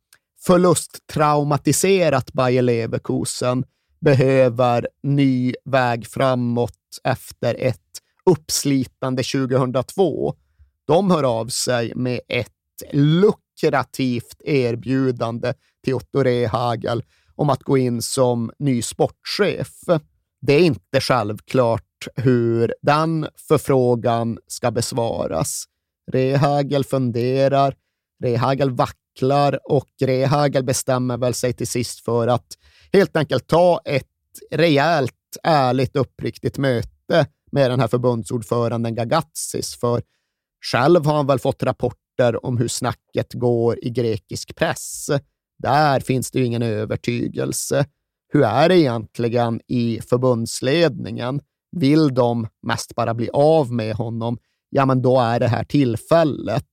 förlusttraumatiserat 0.45 2.33
Bayer 2.33 2.61
Leverkusen, 2.61 3.65
behöver 4.01 4.87
ny 5.03 5.53
väg 5.65 6.07
framåt 6.07 6.99
efter 7.03 7.55
ett 7.59 7.82
uppslitande 8.25 9.23
2002. 9.23 10.35
De 10.87 11.11
hör 11.11 11.23
av 11.23 11.47
sig 11.47 11.95
med 11.95 12.19
ett 12.27 12.49
lukrativt 12.91 14.41
erbjudande 14.45 15.53
till 15.83 15.93
Otto 15.93 16.23
Rehagel 16.23 17.03
om 17.35 17.49
att 17.49 17.63
gå 17.63 17.77
in 17.77 18.01
som 18.01 18.51
ny 18.59 18.81
sportchef. 18.81 19.71
Det 20.41 20.53
är 20.53 20.59
inte 20.59 21.01
självklart 21.01 22.07
hur 22.15 22.73
den 22.81 23.27
förfrågan 23.47 24.39
ska 24.47 24.71
besvaras. 24.71 25.65
Rehagel 26.11 26.83
funderar, 26.83 27.75
Rehagel 28.23 28.71
vacklar 28.71 29.59
och 29.63 29.89
Rehagel 30.01 30.63
bestämmer 30.63 31.17
väl 31.17 31.33
sig 31.33 31.53
till 31.53 31.67
sist 31.67 31.99
för 31.99 32.27
att 32.27 32.47
helt 32.93 33.15
enkelt 33.15 33.47
ta 33.47 33.81
ett 33.85 34.07
rejält, 34.51 35.13
ärligt, 35.43 35.95
uppriktigt 35.95 36.57
möte 36.57 37.27
med 37.53 37.71
den 37.71 37.79
här 37.79 37.87
förbundsordföranden 37.87 38.95
Gagatsis, 38.95 39.75
för 39.75 40.01
själv 40.71 41.05
har 41.05 41.15
han 41.15 41.27
väl 41.27 41.39
fått 41.39 41.63
rapporter 41.63 42.45
om 42.45 42.57
hur 42.57 42.67
snacket 42.67 43.33
går 43.33 43.85
i 43.85 43.89
grekisk 43.89 44.55
press. 44.55 45.09
Där 45.57 45.99
finns 45.99 46.31
det 46.31 46.39
ju 46.39 46.45
ingen 46.45 46.61
övertygelse. 46.61 47.85
Hur 48.33 48.43
är 48.43 48.69
det 48.69 48.79
egentligen 48.79 49.61
i 49.67 50.01
förbundsledningen? 50.09 51.41
Vill 51.71 52.13
de 52.13 52.47
mest 52.67 52.95
bara 52.95 53.13
bli 53.13 53.29
av 53.33 53.71
med 53.71 53.95
honom? 53.95 54.37
Ja, 54.69 54.85
men 54.85 55.01
då 55.01 55.19
är 55.19 55.39
det 55.39 55.47
här 55.47 55.63
tillfället. 55.63 56.65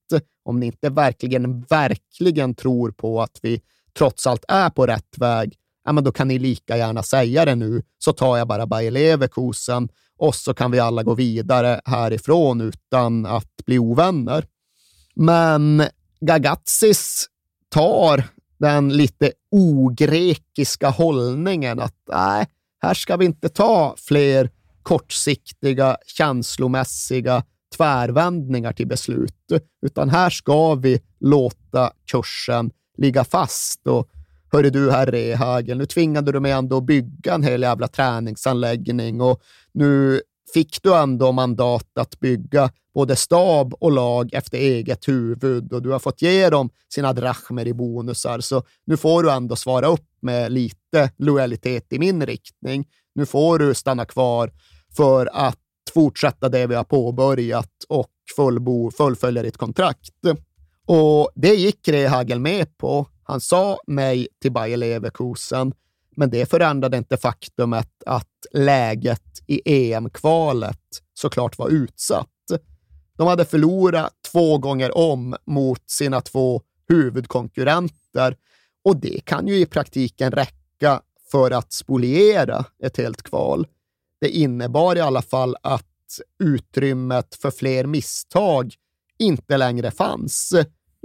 Om 0.44 0.60
ni 0.60 0.66
inte 0.66 0.90
verkligen, 0.90 1.60
verkligen 1.60 2.54
tror 2.54 2.90
på 2.90 3.22
att 3.22 3.38
vi 3.42 3.60
trots 3.98 4.26
allt 4.26 4.44
är 4.48 4.70
på 4.70 4.86
rätt 4.86 5.18
väg, 5.18 5.54
ja, 5.84 5.92
men 5.92 6.04
då 6.04 6.12
kan 6.12 6.28
ni 6.28 6.38
lika 6.38 6.76
gärna 6.76 7.02
säga 7.02 7.44
det 7.44 7.54
nu, 7.54 7.82
så 7.98 8.12
tar 8.12 8.38
jag 8.38 8.48
bara 8.48 8.66
Bayer 8.66 8.90
Leverkusen 8.90 9.88
och 10.18 10.34
så 10.34 10.54
kan 10.54 10.70
vi 10.70 10.78
alla 10.78 11.02
gå 11.02 11.14
vidare 11.14 11.80
härifrån 11.84 12.60
utan 12.60 13.26
att 13.26 13.56
bli 13.66 13.78
ovänner. 13.78 14.46
Men 15.14 15.82
Gagatsis 16.20 17.26
tar 17.68 18.24
den 18.58 18.96
lite 18.96 19.32
ogrekiska 19.50 20.88
hållningen 20.88 21.80
att 21.80 21.96
nej, 22.12 22.46
här 22.82 22.94
ska 22.94 23.16
vi 23.16 23.24
inte 23.24 23.48
ta 23.48 23.94
fler 23.98 24.50
kortsiktiga, 24.82 25.96
känslomässiga 26.06 27.44
tvärvändningar 27.76 28.72
till 28.72 28.86
beslut, 28.86 29.52
utan 29.86 30.08
här 30.08 30.30
ska 30.30 30.74
vi 30.74 31.00
låta 31.20 31.92
kursen 32.10 32.70
ligga 32.98 33.24
fast. 33.24 33.86
Och 33.86 34.08
hörru 34.52 34.70
du, 34.70 34.90
herr 34.90 35.06
Rehagel, 35.06 35.78
nu 35.78 35.86
tvingade 35.86 36.32
du 36.32 36.40
mig 36.40 36.52
ändå 36.52 36.76
att 36.76 36.84
bygga 36.84 37.34
en 37.34 37.42
hel 37.42 37.62
jävla 37.62 37.88
träningsanläggning 37.88 39.20
och 39.20 39.42
nu 39.72 40.20
fick 40.54 40.82
du 40.82 40.94
ändå 40.94 41.32
mandat 41.32 41.98
att 41.98 42.20
bygga 42.20 42.70
både 42.94 43.16
stab 43.16 43.74
och 43.74 43.92
lag 43.92 44.30
efter 44.32 44.58
eget 44.58 45.08
huvud 45.08 45.72
och 45.72 45.82
du 45.82 45.90
har 45.90 45.98
fått 45.98 46.22
ge 46.22 46.50
dem 46.50 46.70
sina 46.94 47.12
drachmer 47.12 47.68
i 47.68 47.74
bonusar, 47.74 48.40
så 48.40 48.62
nu 48.84 48.96
får 48.96 49.22
du 49.22 49.30
ändå 49.30 49.56
svara 49.56 49.86
upp 49.86 50.06
med 50.22 50.52
lite 50.52 51.10
lojalitet 51.16 51.92
i 51.92 51.98
min 51.98 52.26
riktning. 52.26 52.88
Nu 53.14 53.26
får 53.26 53.58
du 53.58 53.74
stanna 53.74 54.04
kvar 54.04 54.52
för 54.96 55.30
att 55.32 55.58
fortsätta 55.94 56.48
det 56.48 56.66
vi 56.66 56.74
har 56.74 56.84
påbörjat 56.84 57.72
och 57.88 58.10
fullbo, 58.36 58.90
fullfölja 58.90 59.42
ditt 59.42 59.56
kontrakt. 59.56 60.14
Och 60.86 61.30
det 61.34 61.54
gick 61.54 61.88
Rehagel 61.88 62.40
med 62.40 62.78
på. 62.78 63.06
Han 63.30 63.40
sa 63.40 63.80
mig 63.86 64.28
till 64.42 64.52
Bayer 64.52 64.76
Leverkusen, 64.76 65.72
men 66.16 66.30
det 66.30 66.46
förändrade 66.46 66.96
inte 66.96 67.16
faktumet 67.16 68.02
att 68.06 68.46
läget 68.52 69.22
i 69.46 69.92
EM-kvalet 69.92 70.80
såklart 71.14 71.58
var 71.58 71.68
utsatt. 71.68 72.28
De 73.16 73.26
hade 73.26 73.44
förlorat 73.44 74.12
två 74.32 74.58
gånger 74.58 74.96
om 74.96 75.36
mot 75.46 75.90
sina 75.90 76.20
två 76.20 76.62
huvudkonkurrenter 76.88 78.36
och 78.84 78.96
det 78.96 79.24
kan 79.24 79.48
ju 79.48 79.56
i 79.56 79.66
praktiken 79.66 80.32
räcka 80.32 81.02
för 81.30 81.50
att 81.50 81.72
spoliera 81.72 82.64
ett 82.82 82.96
helt 82.96 83.22
kval. 83.22 83.66
Det 84.20 84.28
innebar 84.28 84.96
i 84.96 85.00
alla 85.00 85.22
fall 85.22 85.56
att 85.62 86.20
utrymmet 86.38 87.34
för 87.34 87.50
fler 87.50 87.86
misstag 87.86 88.74
inte 89.18 89.56
längre 89.56 89.90
fanns, 89.90 90.54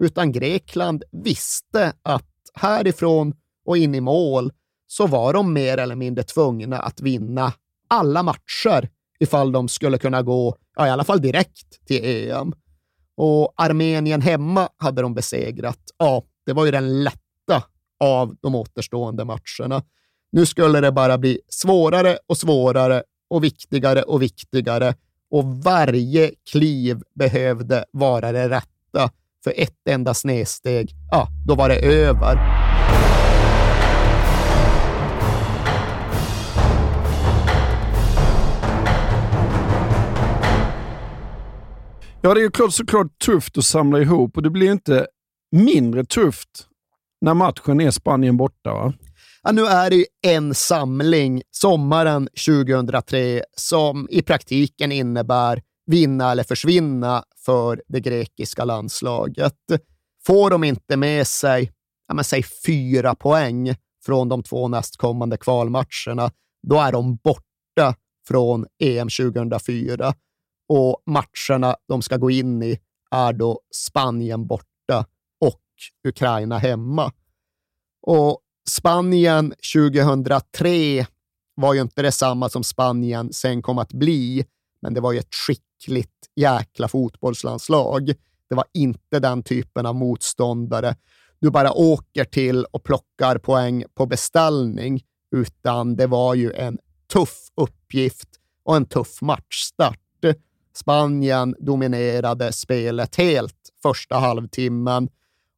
utan 0.01 0.31
Grekland 0.31 1.03
visste 1.11 1.93
att 2.03 2.31
härifrån 2.53 3.33
och 3.65 3.77
in 3.77 3.95
i 3.95 4.01
mål 4.01 4.51
så 4.87 5.07
var 5.07 5.33
de 5.33 5.53
mer 5.53 5.77
eller 5.77 5.95
mindre 5.95 6.23
tvungna 6.23 6.79
att 6.79 7.01
vinna 7.01 7.53
alla 7.87 8.23
matcher 8.23 8.89
ifall 9.19 9.51
de 9.51 9.67
skulle 9.67 9.97
kunna 9.97 10.21
gå, 10.21 10.55
ja, 10.75 10.87
i 10.87 10.89
alla 10.89 11.03
fall 11.03 11.21
direkt 11.21 11.85
till 11.87 12.05
EM. 12.05 12.53
Och 13.17 13.53
Armenien 13.57 14.21
hemma 14.21 14.69
hade 14.77 15.01
de 15.01 15.13
besegrat. 15.13 15.79
Ja, 15.97 16.23
det 16.45 16.53
var 16.53 16.65
ju 16.65 16.71
den 16.71 17.03
lätta 17.03 17.63
av 17.99 18.35
de 18.41 18.55
återstående 18.55 19.25
matcherna. 19.25 19.83
Nu 20.31 20.45
skulle 20.45 20.81
det 20.81 20.91
bara 20.91 21.17
bli 21.17 21.39
svårare 21.49 22.17
och 22.27 22.37
svårare 22.37 23.03
och 23.29 23.43
viktigare 23.43 24.01
och 24.01 24.21
viktigare 24.21 24.95
och 25.29 25.45
varje 25.63 26.31
kliv 26.51 27.01
behövde 27.15 27.85
vara 27.91 28.31
det 28.31 28.49
rätta. 28.49 29.11
För 29.45 29.53
ett 29.57 29.87
enda 29.89 30.13
snedsteg, 30.13 30.91
ja, 31.11 31.27
då 31.47 31.55
var 31.55 31.69
det 31.69 31.75
över. 31.75 32.35
Ja, 42.21 42.33
det 42.33 42.39
är 42.39 42.43
ju 42.43 42.51
klart, 42.51 42.73
såklart 42.73 43.19
tufft 43.25 43.57
att 43.57 43.65
samla 43.65 43.99
ihop 43.99 44.37
och 44.37 44.43
det 44.43 44.49
blir 44.49 44.71
inte 44.71 45.07
mindre 45.51 46.05
tufft 46.05 46.67
när 47.21 47.33
matchen 47.33 47.81
är 47.81 47.91
Spanien 47.91 48.37
borta. 48.37 48.73
Va? 48.73 48.93
Ja, 49.43 49.51
nu 49.51 49.65
är 49.65 49.89
det 49.89 49.95
ju 49.95 50.05
en 50.27 50.53
samling 50.53 51.41
sommaren 51.51 52.29
2003 52.47 53.43
som 53.57 54.07
i 54.11 54.21
praktiken 54.21 54.91
innebär 54.91 55.61
vinna 55.85 56.31
eller 56.31 56.43
försvinna 56.43 57.23
för 57.45 57.81
det 57.87 57.99
grekiska 57.99 58.65
landslaget. 58.65 59.57
Får 60.25 60.49
de 60.49 60.63
inte 60.63 60.97
med 60.97 61.27
sig, 61.27 61.71
ja, 62.07 62.13
men 62.13 62.23
säg 62.23 62.43
fyra 62.65 63.15
poäng 63.15 63.75
från 64.05 64.29
de 64.29 64.43
två 64.43 64.67
nästkommande 64.67 65.37
kvalmatcherna, 65.37 66.31
då 66.67 66.79
är 66.79 66.91
de 66.91 67.15
borta 67.15 67.95
från 68.27 68.65
EM 68.79 69.09
2004 69.09 70.13
och 70.69 71.03
matcherna 71.05 71.75
de 71.87 72.01
ska 72.01 72.17
gå 72.17 72.31
in 72.31 72.63
i 72.63 72.79
är 73.11 73.33
då 73.33 73.59
Spanien 73.75 74.47
borta 74.47 75.05
och 75.41 75.61
Ukraina 76.07 76.57
hemma. 76.57 77.11
Och 78.01 78.39
Spanien 78.69 79.53
2003 79.75 81.05
var 81.55 81.73
ju 81.73 81.81
inte 81.81 82.01
detsamma 82.01 82.49
som 82.49 82.63
Spanien 82.63 83.33
sen 83.33 83.61
kom 83.61 83.77
att 83.77 83.93
bli, 83.93 84.45
men 84.81 84.93
det 84.93 85.01
var 85.01 85.11
ju 85.11 85.19
ett 85.19 85.35
skickligt 85.35 86.14
jäkla 86.35 86.87
fotbollslandslag. 86.87 88.13
Det 88.49 88.55
var 88.55 88.65
inte 88.73 89.19
den 89.19 89.43
typen 89.43 89.85
av 89.85 89.95
motståndare 89.95 90.95
du 91.39 91.51
bara 91.51 91.73
åker 91.73 92.25
till 92.25 92.65
och 92.65 92.83
plockar 92.83 93.37
poäng 93.37 93.83
på 93.95 94.05
beställning, 94.05 95.03
utan 95.35 95.95
det 95.95 96.07
var 96.07 96.35
ju 96.35 96.53
en 96.53 96.77
tuff 97.13 97.49
uppgift 97.55 98.29
och 98.63 98.75
en 98.75 98.85
tuff 98.85 99.21
matchstart. 99.21 99.99
Spanien 100.75 101.55
dominerade 101.59 102.51
spelet 102.51 103.15
helt 103.15 103.69
första 103.81 104.15
halvtimmen 104.15 105.09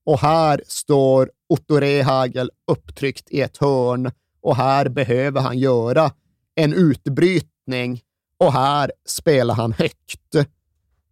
och 0.05 0.19
här 0.19 0.61
står 0.67 1.31
Otto 1.49 1.75
Rehagel 1.75 2.51
upptryckt 2.71 3.31
i 3.31 3.41
ett 3.41 3.57
hörn 3.57 4.11
och 4.41 4.55
här 4.55 4.89
behöver 4.89 5.41
han 5.41 5.57
göra 5.57 6.11
en 6.55 6.73
utbrytning 6.73 8.01
och 8.37 8.53
här 8.53 8.91
spelar 9.05 9.55
han 9.55 9.73
högt. 9.73 10.35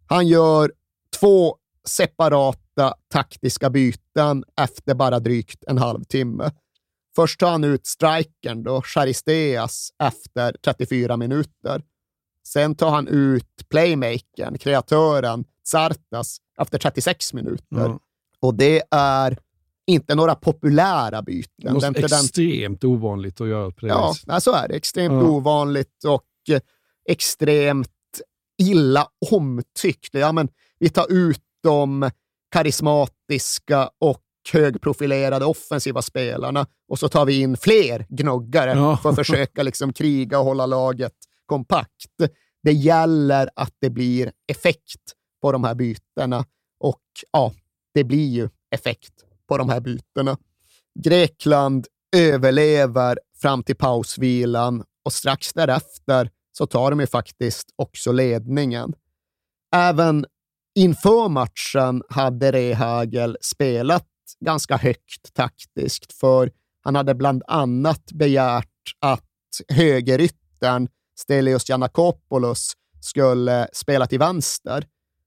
Han 0.06 0.26
gör 0.26 0.72
två 1.20 1.56
separata 1.84 2.94
taktiska 3.12 3.70
byten 3.70 4.44
efter 4.60 4.94
bara 4.94 5.20
drygt 5.20 5.64
en 5.66 5.78
halvtimme. 5.78 6.50
Först 7.16 7.40
tar 7.40 7.50
han 7.50 7.64
ut 7.64 7.86
strikern 7.86 8.62
då, 8.62 8.82
Charisteas, 8.82 9.90
efter 10.02 10.56
34 10.64 11.16
minuter. 11.16 11.82
Sen 12.46 12.74
tar 12.74 12.90
han 12.90 13.08
ut 13.08 13.68
playmakern, 13.68 14.58
kreatören, 14.58 15.44
Sartas, 15.64 16.38
efter 16.60 16.78
36 16.78 17.32
minuter. 17.32 17.86
Mm. 17.86 17.98
Och 18.40 18.54
det 18.54 18.82
är 18.90 19.38
inte 19.86 20.14
några 20.14 20.34
populära 20.34 21.22
byten. 21.22 21.78
Det 21.78 21.86
är 21.86 21.88
inte 21.88 22.00
extremt 22.00 22.80
den... 22.80 22.90
ovanligt 22.90 23.40
att 23.40 23.48
göra 23.48 23.70
på 23.70 23.86
det 23.86 23.88
Ja, 24.26 24.40
så 24.40 24.52
är 24.52 24.68
det. 24.68 24.74
Extremt 24.74 25.12
ja. 25.12 25.28
ovanligt 25.28 26.04
och 26.04 26.54
eh, 26.54 26.60
extremt 27.08 27.90
illa 28.58 29.08
omtyckt. 29.30 30.14
Ja, 30.14 30.32
men 30.32 30.48
vi 30.78 30.88
tar 30.88 31.12
ut 31.12 31.42
de 31.62 32.10
karismatiska 32.50 33.90
och 33.98 34.22
högprofilerade 34.52 35.44
offensiva 35.44 36.02
spelarna 36.02 36.66
och 36.88 36.98
så 36.98 37.08
tar 37.08 37.26
vi 37.26 37.40
in 37.40 37.56
fler 37.56 38.06
gnuggare 38.08 38.70
ja. 38.70 38.96
för 38.96 39.10
att 39.10 39.16
försöka 39.16 39.62
liksom 39.62 39.92
kriga 39.92 40.38
och 40.38 40.44
hålla 40.44 40.66
laget 40.66 41.12
kompakt. 41.46 42.10
Det 42.62 42.72
gäller 42.72 43.50
att 43.56 43.72
det 43.80 43.90
blir 43.90 44.32
effekt 44.52 45.12
på 45.42 45.52
de 45.52 45.64
här 45.64 45.74
bytena 45.74 46.44
och 46.80 47.02
ja, 47.32 47.52
det 47.94 48.04
blir 48.04 48.28
ju 48.28 48.48
effekt 48.70 49.12
på 49.48 49.58
de 49.58 49.68
här 49.68 49.80
bytena. 49.80 50.38
Grekland 51.04 51.86
överlever 52.16 53.18
fram 53.40 53.62
till 53.62 53.76
pausvilan 53.76 54.84
och 55.04 55.12
strax 55.12 55.52
därefter 55.52 56.30
så 56.58 56.66
tar 56.66 56.90
de 56.90 57.00
ju 57.00 57.06
faktiskt 57.06 57.68
också 57.76 58.12
ledningen. 58.12 58.92
Även 59.74 60.26
inför 60.74 61.28
matchen 61.28 62.02
hade 62.08 62.52
Rehagel 62.52 63.36
spelat 63.40 64.06
ganska 64.40 64.76
högt 64.76 65.34
taktiskt, 65.34 66.12
för 66.12 66.50
han 66.82 66.94
hade 66.94 67.14
bland 67.14 67.42
annat 67.46 68.12
begärt 68.12 68.66
att 69.00 69.24
högeryttern 69.68 70.88
Stelios 71.18 71.68
Janakopoulos 71.68 72.72
skulle 73.00 73.68
spela 73.72 74.06
till 74.06 74.18
vänster. 74.18 74.86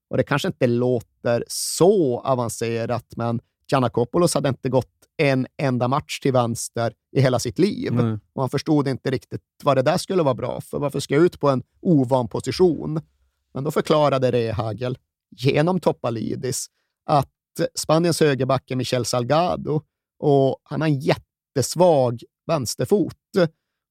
Och 0.10 0.18
det 0.18 0.24
kanske 0.24 0.48
inte 0.48 0.68
låter 0.68 1.44
så 1.48 2.20
avancerat, 2.20 3.06
men 3.16 3.40
Janakopoulos 3.72 4.34
hade 4.34 4.50
inte 4.50 4.70
gått 4.70 4.99
en 5.20 5.48
enda 5.58 5.88
match 5.88 6.20
till 6.20 6.34
vänster 6.34 6.94
i 7.12 7.22
hela 7.22 7.40
sitt 7.40 7.60
liv. 7.60 7.92
Mm. 7.92 8.20
Och 8.34 8.42
han 8.42 8.50
förstod 8.50 8.88
inte 8.88 9.12
riktigt 9.12 9.42
vad 9.64 9.78
det 9.78 9.82
där 9.82 9.98
skulle 9.98 10.24
vara 10.24 10.34
bra 10.34 10.62
för. 10.62 10.80
Varför 10.80 11.00
ska 11.00 11.14
jag 11.14 11.24
ut 11.24 11.40
på 11.40 11.50
en 11.50 11.64
ovan 11.82 12.28
position? 12.28 13.02
Men 13.54 13.64
då 13.64 13.72
förklarade 13.72 14.32
Rehagel 14.32 14.98
genom 15.32 15.80
Topalidis 15.80 16.68
att 17.06 17.32
Spaniens 17.76 18.20
högerback 18.20 18.72
är 18.72 18.76
Michel 18.76 19.06
Salgado 19.06 19.82
och 20.20 20.58
han 20.64 20.82
har 20.82 20.88
en 20.88 21.00
jättesvag 21.00 22.24
vänsterfot. 22.48 23.16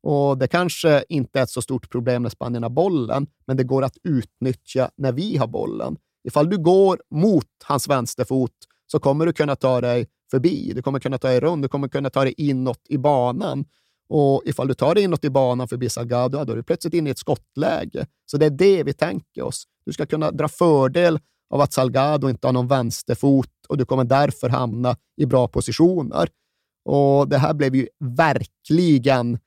Och 0.03 0.39
Det 0.39 0.49
kanske 0.49 1.05
inte 1.09 1.39
är 1.39 1.43
ett 1.43 1.51
så 1.51 1.63
stort 1.63 1.91
problem 1.91 2.23
när 2.23 2.31
Spanien 2.31 2.63
har 2.63 2.71
bollen, 2.71 3.27
men 3.47 3.57
det 3.57 3.65
går 3.65 3.83
att 3.83 3.97
utnyttja 4.05 4.91
när 4.97 5.13
vi 5.13 5.37
har 5.37 5.47
bollen. 5.47 5.97
Ifall 6.25 6.51
du 6.51 6.59
går 6.59 7.03
mot 7.11 7.47
hans 7.65 7.89
vänsterfot 7.89 8.53
så 8.87 8.99
kommer 8.99 9.27
du 9.27 9.33
kunna 9.33 9.57
ta 9.57 9.81
dig 9.81 10.07
förbi. 10.31 10.73
Du 10.75 10.83
kommer 10.83 11.01
kunna 11.01 11.19
ta 11.19 11.29
dig 11.29 11.41
runt, 11.41 11.63
du 11.63 11.69
kommer 11.69 11.89
kunna 11.89 12.11
ta 12.11 12.25
dig 12.25 12.35
inåt 12.37 12.81
i 12.89 12.99
banan. 12.99 13.65
Och 14.09 14.43
ifall 14.45 14.69
du 14.69 14.75
tar 14.75 14.95
dig 14.95 15.05
inåt 15.05 15.25
i 15.25 15.31
banan 15.31 15.69
förbi 15.69 15.89
Salgado, 15.89 16.45
då 16.45 16.53
är 16.53 16.57
du 16.57 16.63
plötsligt 16.63 16.95
inne 16.95 17.11
i 17.11 17.13
ett 17.13 17.19
skottläge. 17.19 18.07
Så 18.27 18.37
det 18.37 18.47
är 18.47 18.51
det 18.51 18.83
vi 18.83 18.93
tänker 18.93 19.43
oss. 19.43 19.65
Du 19.87 19.93
ska 19.93 20.07
kunna 20.07 20.31
dra 20.31 20.49
fördel 20.49 21.19
av 21.51 21.61
att 21.61 21.73
Salgado 21.73 22.29
inte 22.29 22.47
har 22.47 22.53
någon 22.53 22.69
vänsterfot 22.69 23.51
och 23.69 23.79
du 23.79 23.85
kommer 23.85 24.05
därför 24.05 24.49
hamna 24.49 24.97
i 25.17 25.27
bra 25.27 25.49
positioner. 25.49 26.29
Och 26.85 27.29
Det 27.29 27.39
här 27.39 27.55
blev 27.55 27.75
ju 27.75 27.89
verkligen 28.17 29.39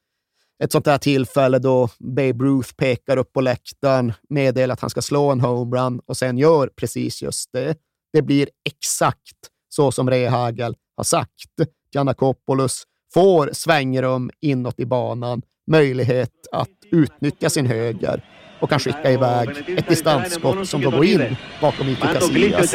ett 0.64 0.72
sånt 0.72 0.86
där 0.86 0.98
tillfälle 0.98 1.60
då 1.60 1.90
Babe 2.00 2.46
Ruth 2.46 2.74
pekar 2.74 3.18
upp 3.18 3.34
på 3.34 3.42
läktaren, 3.42 4.14
meddelar 4.30 4.74
att 4.74 4.80
han 4.80 4.90
ska 4.90 5.02
slå 5.02 5.32
en 5.32 5.42
homerun 5.42 6.02
och 6.06 6.18
sen 6.18 6.38
gör 6.38 6.68
precis 6.68 7.22
just 7.22 7.50
det. 7.54 7.76
Det 8.14 8.22
blir 8.22 8.50
exakt 8.66 9.51
så 9.71 9.91
som 9.91 10.11
Rehagel 10.11 10.75
har 10.97 11.05
sagt. 11.05 11.31
Giannakopoulos 11.93 12.83
får 13.15 13.51
svängrum 13.53 14.31
inåt 14.41 14.81
i 14.81 14.85
banan, 14.87 15.43
möjlighet 15.67 16.31
att 16.53 16.69
utnyttja 16.91 17.51
sin 17.51 17.67
höger 17.67 18.25
och 18.61 18.71
kan 18.71 18.79
skicka 18.79 19.11
iväg 19.11 19.49
ett 19.77 19.89
distansskott 19.89 20.69
som 20.69 20.81
då 20.81 20.91
går 20.91 21.05
in 21.05 21.37
bakom 21.61 21.89
Ike 21.89 22.07
Casillas. 22.13 22.71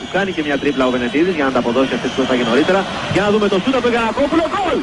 Του 0.00 0.12
κάνει 0.12 0.32
και 0.32 0.42
μια 0.42 0.58
τρίπλα 0.58 0.86
ο 0.86 0.90
Βενετίδης 0.90 1.34
για 1.34 1.44
να 1.44 1.52
τα 1.52 1.58
αποδώσει 1.58 1.94
αυτή 1.94 2.08
που 2.08 2.22
έφαγε 2.22 2.44
νωρίτερα. 2.44 2.84
Για 3.12 3.22
να 3.22 3.30
δούμε 3.30 3.48
το 3.48 3.58
σούτα 3.58 3.80
του 3.80 3.88
Γιανακόπουλο. 3.88 4.42
Γκολ! 4.42 4.82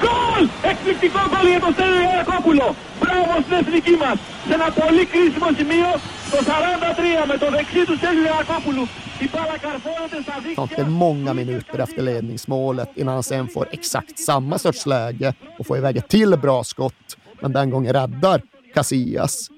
Γκολ! 0.00 0.17
Γκολ! 0.38 0.44
Εκπληκτικό 0.70 1.20
γκολ 1.30 1.46
για 1.52 1.60
τον 1.64 1.72
Στέλιο 1.76 2.00
Γιανακόπουλο. 2.06 2.66
Μπράβο 3.00 3.32
στην 3.44 3.56
εθνική 3.60 3.94
μας. 4.02 4.16
Σε 4.48 4.52
ένα 4.58 4.68
πολύ 4.80 5.04
κρίσιμο 5.12 5.48
σημείο 5.58 5.90
το 6.32 6.38
43 6.48 7.30
με 7.30 7.36
το 7.42 7.46
δεξί 7.56 7.82
του 7.88 7.96
Στέλιο 8.00 8.22
Γιανακόπουλου. 8.26 8.84
Η 9.24 9.26
μπάλα 9.32 9.56
καρφώνεται 9.64 10.18
στα 10.26 10.36
δίκτυα. 10.44 10.66
Det 10.76 10.82
är 10.82 10.90
många 11.04 11.32
minuter 11.40 11.78
efter 11.86 12.02
ledningsmålet 12.02 12.90
innan 13.00 13.14
han 13.14 13.22
sen 13.22 13.48
får 13.48 13.66
exakt 13.78 14.18
samma 14.18 14.58
sorts 14.58 14.86
läge 14.86 15.28
och 15.58 15.66
får 15.66 15.76
iväg 15.76 15.96
ett 15.96 16.08
till 16.08 16.32
bra 16.44 16.64
skott, 16.64 17.06
men 17.40 17.52
den 17.52 17.70
gången 17.70 17.92
räddar 17.92 18.42
Casillas. 18.74 19.48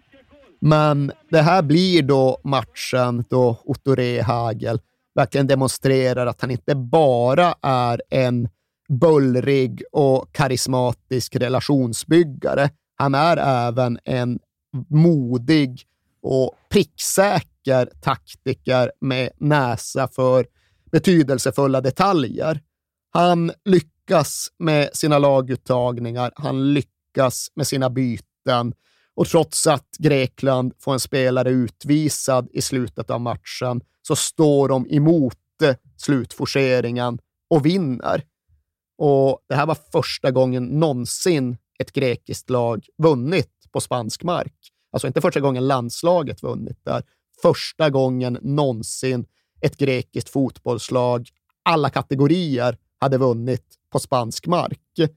Men 0.61 1.13
det 1.31 1.41
här 1.41 1.63
blir 1.63 2.03
då 2.03 2.39
matchen 2.45 3.25
då 3.29 3.59
Otto 3.65 3.95
Rehagel 3.95 4.79
verkligen 5.15 5.47
demonstrerar 5.47 6.27
att 6.27 6.41
han 6.41 6.51
inte 6.51 6.75
bara 6.75 7.55
är 7.63 8.03
en 8.11 8.49
bullrig 9.00 9.84
och 9.92 10.32
karismatisk 10.32 11.36
relationsbyggare. 11.36 12.70
Han 12.96 13.16
är 13.16 13.38
även 13.68 14.00
en 14.04 14.40
modig 14.90 15.82
och 16.22 16.56
pricksäker 16.70 17.90
taktiker 18.02 18.92
med 19.02 19.30
näsa 19.38 20.08
för 20.08 20.46
betydelsefulla 20.92 21.82
detaljer. 21.82 22.62
Han 23.14 23.52
lyckas 23.66 24.48
med 24.60 24.90
sina 24.94 25.20
laguttagningar, 25.20 26.32
han 26.36 26.74
lyckas 26.74 27.48
med 27.56 27.68
sina 27.68 27.90
byten 27.90 28.74
och 29.16 29.28
trots 29.28 29.68
att 29.68 29.88
Grekland 30.00 30.74
får 30.80 30.94
en 30.94 31.00
spelare 31.00 31.50
utvisad 31.50 32.48
i 32.52 32.62
slutet 32.62 33.10
av 33.10 33.22
matchen 33.22 33.82
så 34.02 34.16
står 34.16 34.70
de 34.70 34.88
emot 34.90 35.38
slutforceringen 35.98 37.20
och 37.50 37.66
vinner. 37.66 38.24
Och 39.04 39.40
Det 39.50 39.56
här 39.56 39.66
var 39.66 39.78
första 39.92 40.32
gången 40.32 40.66
någonsin 40.66 41.58
ett 41.80 41.92
grekiskt 41.92 42.50
lag 42.50 42.86
vunnit 42.98 43.52
på 43.72 43.82
spansk 43.82 44.24
mark. 44.24 44.54
Alltså 44.92 45.08
inte 45.08 45.22
första 45.22 45.40
gången 45.40 45.68
landslaget 45.68 46.44
vunnit 46.44 46.80
där. 46.84 47.04
Första 47.42 47.90
gången 47.90 48.38
någonsin 48.42 49.26
ett 49.62 49.78
grekiskt 49.78 50.30
fotbollslag, 50.30 51.30
alla 51.64 51.90
kategorier, 51.90 52.78
hade 53.00 53.18
vunnit 53.18 53.66
på 53.92 54.00
spansk 54.00 54.48
mark. 54.48 55.12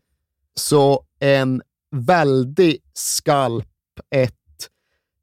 Så 0.55 1.05
en 1.21 1.63
väldig 1.97 2.79
skalp 2.93 3.69
ett 4.11 4.71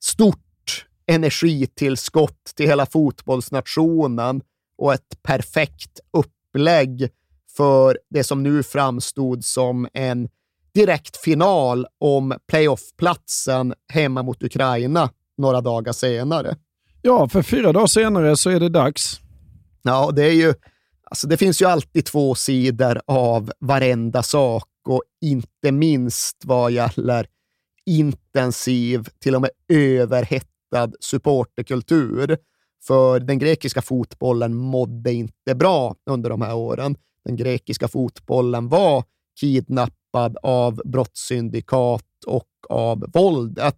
stort 0.04 0.86
energitillskott 1.06 2.44
till 2.56 2.68
hela 2.68 2.86
fotbollsnationen 2.86 4.42
och 4.78 4.94
ett 4.94 5.24
perfekt 5.24 6.00
upplägg 6.14 7.10
för 7.58 7.98
det 8.10 8.24
som 8.24 8.44
nu 8.44 8.64
framstod 8.64 9.46
som 9.46 9.88
en 9.94 10.30
direkt 10.74 11.18
final 11.18 11.88
om 12.00 12.34
playoffplatsen 12.48 13.74
hemma 13.94 14.24
mot 14.24 14.44
Ukraina 14.44 15.10
några 15.38 15.62
dagar 15.62 15.92
senare. 15.92 16.56
Ja, 17.02 17.30
för 17.30 17.42
fyra 17.42 17.72
dagar 17.72 17.88
senare 17.88 18.38
så 18.38 18.50
är 18.50 18.60
det 18.60 18.70
dags. 18.70 19.20
Ja, 19.82 20.12
det 20.12 20.26
är 20.26 20.34
ju... 20.34 20.54
Alltså 21.04 21.28
det 21.28 21.38
finns 21.38 21.62
ju 21.62 21.66
alltid 21.66 22.06
två 22.06 22.36
sidor 22.36 23.02
av 23.08 23.52
varenda 23.60 24.24
sak 24.24 24.68
och 24.88 25.04
inte 25.22 25.72
minst 25.72 26.38
vad 26.46 26.72
gäller 26.72 27.28
intensiv, 27.86 29.08
till 29.20 29.36
och 29.36 29.42
med 29.42 29.50
överhettad 29.70 30.92
supporterkultur. 31.00 32.38
För 32.88 33.20
den 33.20 33.40
grekiska 33.40 33.82
fotbollen 33.82 34.56
mådde 34.56 35.14
inte 35.14 35.56
bra 35.56 35.96
under 36.10 36.30
de 36.30 36.42
här 36.42 36.56
åren. 36.56 36.96
Den 37.26 37.36
grekiska 37.36 37.88
fotbollen 37.88 38.70
var 38.70 39.04
kidnappad 39.40 40.38
av 40.44 40.82
brottssyndikat 40.86 42.24
och 42.28 42.48
av 42.70 43.06
våldet. 43.14 43.78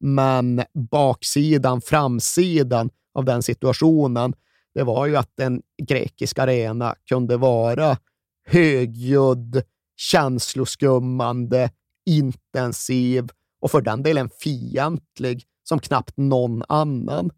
Men 0.00 0.62
baksidan, 0.74 1.80
framsidan 1.80 2.90
av 3.14 3.24
den 3.24 3.42
situationen, 3.42 4.34
det 4.74 4.82
var 4.82 5.06
ju 5.06 5.16
att 5.16 5.40
en 5.40 5.62
grekisk 5.82 6.38
arena 6.38 6.94
kunde 7.08 7.36
vara 7.36 7.96
högljudd, 8.46 9.62
känsloskummande, 9.96 11.70
intensiv 12.06 13.28
och 13.60 13.70
för 13.70 13.80
den 13.80 14.02
delen 14.02 14.30
fientlig 14.40 15.44
som 15.68 15.78
knappt 15.78 16.16
någon 16.16 16.62
annan. 16.68 17.30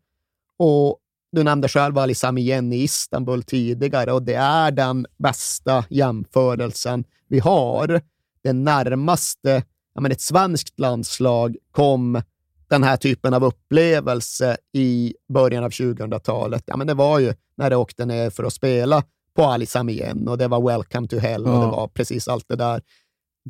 Och 0.57 0.99
du 1.33 1.43
nämnde 1.43 1.69
själv 1.69 1.99
Ali 1.99 2.15
Samiyen 2.15 2.73
i 2.73 2.83
Istanbul 2.83 3.43
tidigare 3.43 4.13
och 4.13 4.23
det 4.23 4.35
är 4.35 4.71
den 4.71 5.07
bästa 5.19 5.85
jämförelsen 5.91 7.05
vi 7.29 7.39
har. 7.39 8.01
Det 8.43 8.53
närmaste 8.53 9.63
ja, 9.95 10.01
men 10.01 10.13
ett 10.13 10.21
svenskt 10.21 10.81
landslag 10.81 11.57
kom 11.71 12.23
den 12.69 12.83
här 12.83 12.97
typen 12.97 13.35
av 13.35 13.45
upplevelse 13.45 14.57
i 14.73 15.15
början 15.29 15.65
av 15.65 15.71
2000-talet. 15.71 16.63
Ja, 16.67 16.77
men 16.77 16.87
det 16.87 16.95
var 16.95 17.19
ju 17.19 17.35
när 17.57 17.71
det 17.71 17.77
åkte 17.77 18.07
ner 18.07 18.31
för 18.31 18.45
att 18.45 18.53
spela 18.53 19.05
på 19.35 19.43
Ali 19.43 19.67
Samiyen 19.67 20.29
och 20.29 20.39
det 20.39 20.49
var 20.49 20.69
Welcome 20.69 21.09
to 21.09 21.19
Hell 21.19 21.47
och 21.47 21.61
det 21.61 21.67
var 21.67 21.89
precis 21.89 22.29
allt 22.29 22.49
det 22.49 22.57
där. 22.57 22.83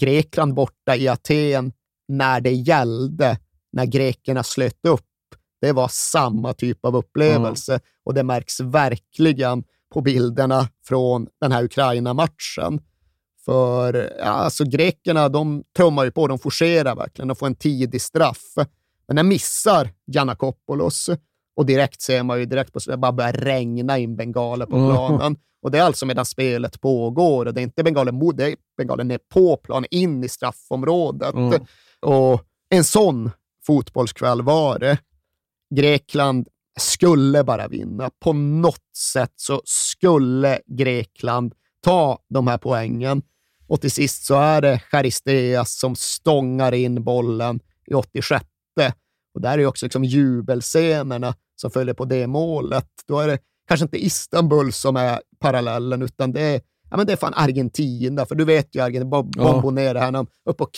Grekland 0.01 0.55
borta 0.55 0.97
i 0.97 1.09
Aten 1.09 1.73
när 2.09 2.41
det 2.41 2.53
gällde, 2.53 3.39
när 3.73 3.87
grekerna 3.87 4.43
slöt 4.43 4.87
upp. 4.87 5.07
Det 5.63 5.73
var 5.73 5.89
samma 5.89 6.55
typ 6.55 6.85
av 6.85 6.97
upplevelse 6.97 7.73
mm. 7.73 7.83
och 8.05 8.15
det 8.15 8.23
märks 8.23 8.61
verkligen 8.61 9.65
på 9.95 10.01
bilderna 10.01 10.69
från 10.87 11.29
den 11.41 11.53
här 11.53 11.65
Ukraina-matchen. 11.65 12.81
För 13.45 14.13
ja, 14.19 14.25
alltså, 14.25 14.65
grekerna 14.65 15.29
de 15.29 15.65
tummar 15.77 16.05
ju 16.05 16.11
på, 16.11 16.27
de 16.27 16.39
forcerar 16.39 16.97
verkligen 16.97 17.31
och 17.31 17.39
får 17.39 17.47
en 17.47 17.55
tidig 17.55 18.03
straff. 18.03 18.55
Men 19.07 19.17
den 19.17 19.29
missar 19.29 19.91
Giannakopoulos 20.07 21.11
och 21.57 21.67
direkt 21.67 22.03
ser 22.03 22.23
man 22.23 22.39
ju 22.39 22.47
direkt 22.47 22.73
på 22.73 22.79
det 22.87 22.97
bara 22.97 23.13
börjar 23.13 23.33
regna 23.33 23.99
in 23.99 24.17
bengaler 24.17 24.67
på 24.67 24.73
planen. 24.73 25.21
Mm. 25.21 25.37
Och 25.63 25.71
det 25.71 25.79
är 25.79 25.83
alltså 25.83 26.07
medan 26.07 26.25
spelet 26.25 26.81
pågår 26.81 27.47
och 27.47 27.55
det 27.55 27.61
är 27.61 27.63
inte 27.63 27.83
bengalen 27.83 28.15
mot, 28.15 28.37
det 28.37 28.47
är 28.53 28.57
bengalen 28.77 29.09
ner 29.09 29.21
på 29.33 29.57
plan, 29.57 29.85
in 29.91 30.25
i 30.25 30.29
straffområdet. 30.29 31.35
Mm. 31.35 31.61
Och 32.01 32.43
en 32.71 32.85
sån 32.85 33.31
fotbollskväll 33.67 34.43
var 34.43 34.79
det. 34.79 34.99
Grekland 35.75 36.49
skulle 36.79 37.45
bara 37.45 37.69
vinna. 37.69 38.11
På 38.21 38.33
något 38.33 38.97
sätt 38.97 39.33
så 39.37 39.63
skulle 39.65 40.61
Grekland 40.67 41.55
ta 41.85 42.19
de 42.29 42.47
här 42.47 42.59
poängen. 42.59 43.23
Och 43.67 43.81
till 43.81 43.91
sist 43.91 44.25
så 44.25 44.35
är 44.35 44.61
det 44.61 44.79
Charisteas 44.79 45.79
som 45.79 45.97
stångar 45.97 46.75
in 46.75 47.05
bollen 47.05 47.61
i 47.87 47.95
86. 47.95 48.45
Och 49.35 49.41
där 49.41 49.59
är 49.59 49.67
också 49.67 49.87
liksom 49.87 50.05
jubelscenerna 50.05 51.35
som 51.57 51.71
följer 51.71 51.95
på 51.95 52.05
det 52.05 52.27
målet. 52.27 52.89
Då 53.07 53.21
är 53.21 53.29
det 53.29 53.39
kanske 53.69 53.85
inte 53.85 54.05
Istanbul 54.05 54.73
som 54.73 54.97
är 54.97 55.21
parallellen, 55.39 56.03
utan 56.03 56.33
det 56.33 56.41
är, 56.41 56.61
ja, 56.91 56.97
men 56.97 57.07
det 57.07 57.13
är 57.13 57.17
fan 57.17 57.35
Argentina. 57.35 58.27
För 58.27 58.35
du 58.35 58.45
vet 58.45 58.75
ju 58.75 58.81
Argentina, 58.81 59.23
Bombonera 59.23 60.01
här, 60.01 60.27
upp 60.45 60.61
och 60.61 60.73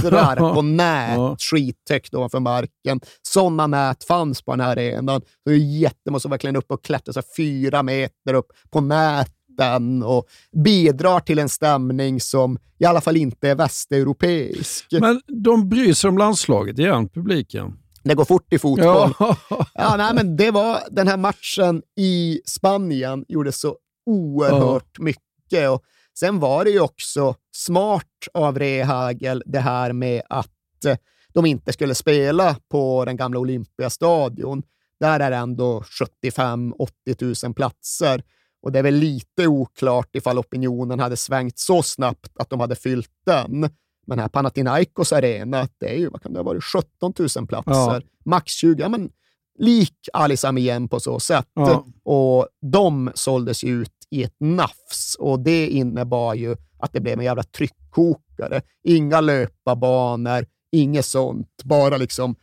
klättrar 0.00 0.54
på 0.54 0.62
nät 0.62 1.16
ja. 1.16 1.36
skithögt 1.38 2.14
ovanför 2.14 2.40
marken. 2.40 3.00
Sådana 3.22 3.66
nät 3.66 4.04
fanns 4.04 4.42
på 4.42 4.50
den 4.50 4.60
här 4.60 4.72
arenan. 4.72 5.20
Så 5.20 5.50
det 5.50 5.52
är 5.52 5.56
jättemånga 5.56 6.20
som 6.20 6.30
verkligen 6.30 6.56
upp 6.56 6.70
och 6.70 6.84
klättrar 6.84 7.12
så 7.12 7.22
fyra 7.36 7.82
meter 7.82 8.34
upp 8.34 8.46
på 8.70 8.80
näten 8.80 10.02
och 10.02 10.26
bidrar 10.64 11.20
till 11.20 11.38
en 11.38 11.48
stämning 11.48 12.20
som 12.20 12.58
i 12.78 12.84
alla 12.84 13.00
fall 13.00 13.16
inte 13.16 13.48
är 13.48 13.54
västeuropeisk. 13.54 14.86
Men 15.00 15.20
de 15.42 15.68
bryr 15.68 15.92
sig 15.92 16.08
om 16.08 16.18
landslaget 16.18 16.78
igen, 16.78 17.08
publiken? 17.08 17.78
Det 18.04 18.14
går 18.14 18.24
fort 18.24 18.52
i 18.52 18.58
fotboll. 18.58 19.14
Ja. 19.18 19.36
ja, 19.74 19.94
nej, 19.96 20.14
men 20.14 20.36
det 20.36 20.50
var 20.50 20.78
den 20.90 21.08
här 21.08 21.16
matchen 21.16 21.82
i 21.96 22.40
Spanien 22.44 23.24
gjorde 23.28 23.52
så 23.52 23.76
oerhört 24.06 24.98
mycket. 24.98 25.70
Och 25.70 25.82
sen 26.18 26.40
var 26.40 26.64
det 26.64 26.70
ju 26.70 26.80
också 26.80 27.34
smart 27.52 28.28
av 28.34 28.58
Rehagel 28.58 29.42
det 29.46 29.60
här 29.60 29.92
med 29.92 30.22
att 30.28 30.84
eh, 30.84 30.96
de 31.28 31.46
inte 31.46 31.72
skulle 31.72 31.94
spela 31.94 32.56
på 32.68 33.04
den 33.04 33.16
gamla 33.16 33.38
Olympiastadion. 33.40 34.62
Där 35.00 35.20
är 35.20 35.30
det 35.30 35.36
ändå 35.36 35.80
75-80 35.80 37.44
000 37.46 37.54
platser. 37.54 38.22
Och 38.62 38.72
det 38.72 38.78
är 38.78 38.82
väl 38.82 38.94
lite 38.94 39.46
oklart 39.46 40.16
ifall 40.16 40.38
opinionen 40.38 41.00
hade 41.00 41.16
svängt 41.16 41.58
så 41.58 41.82
snabbt 41.82 42.32
att 42.38 42.50
de 42.50 42.60
hade 42.60 42.74
fyllt 42.74 43.10
den. 43.26 43.70
Men 44.06 44.18
här 44.18 44.28
Panathinaikos 44.28 45.12
arena, 45.12 45.68
det 45.78 45.94
är 45.94 45.98
ju, 45.98 46.08
vad 46.08 46.22
kan 46.22 46.32
det 46.32 46.38
ha 46.38 46.44
varit, 46.44 46.64
17 46.64 47.12
000 47.36 47.46
platser. 47.46 47.72
Ja. 47.72 48.00
Max 48.24 48.52
20, 48.52 48.82
ja 48.82 48.88
men 48.88 49.10
lik 49.58 50.08
Alisam 50.12 50.58
igen 50.58 50.88
på 50.88 51.00
så 51.00 51.20
sätt. 51.20 51.48
Ja. 51.54 51.86
Och 52.04 52.48
de 52.60 53.10
såldes 53.14 53.64
ut 53.64 53.90
i 54.12 54.22
ett 54.22 54.36
nafs 54.40 55.16
och 55.18 55.40
det 55.40 55.66
innebar 55.66 56.34
ju 56.34 56.56
att 56.78 56.92
det 56.92 57.00
blev 57.00 57.18
en 57.18 57.24
jävla 57.24 57.42
tryckkokare. 57.42 58.62
Inga 58.84 59.20
löparbanor, 59.20 60.46
inget 60.72 61.06
sånt. 61.06 61.48
Bara 61.64 61.96
liksom 61.96 62.34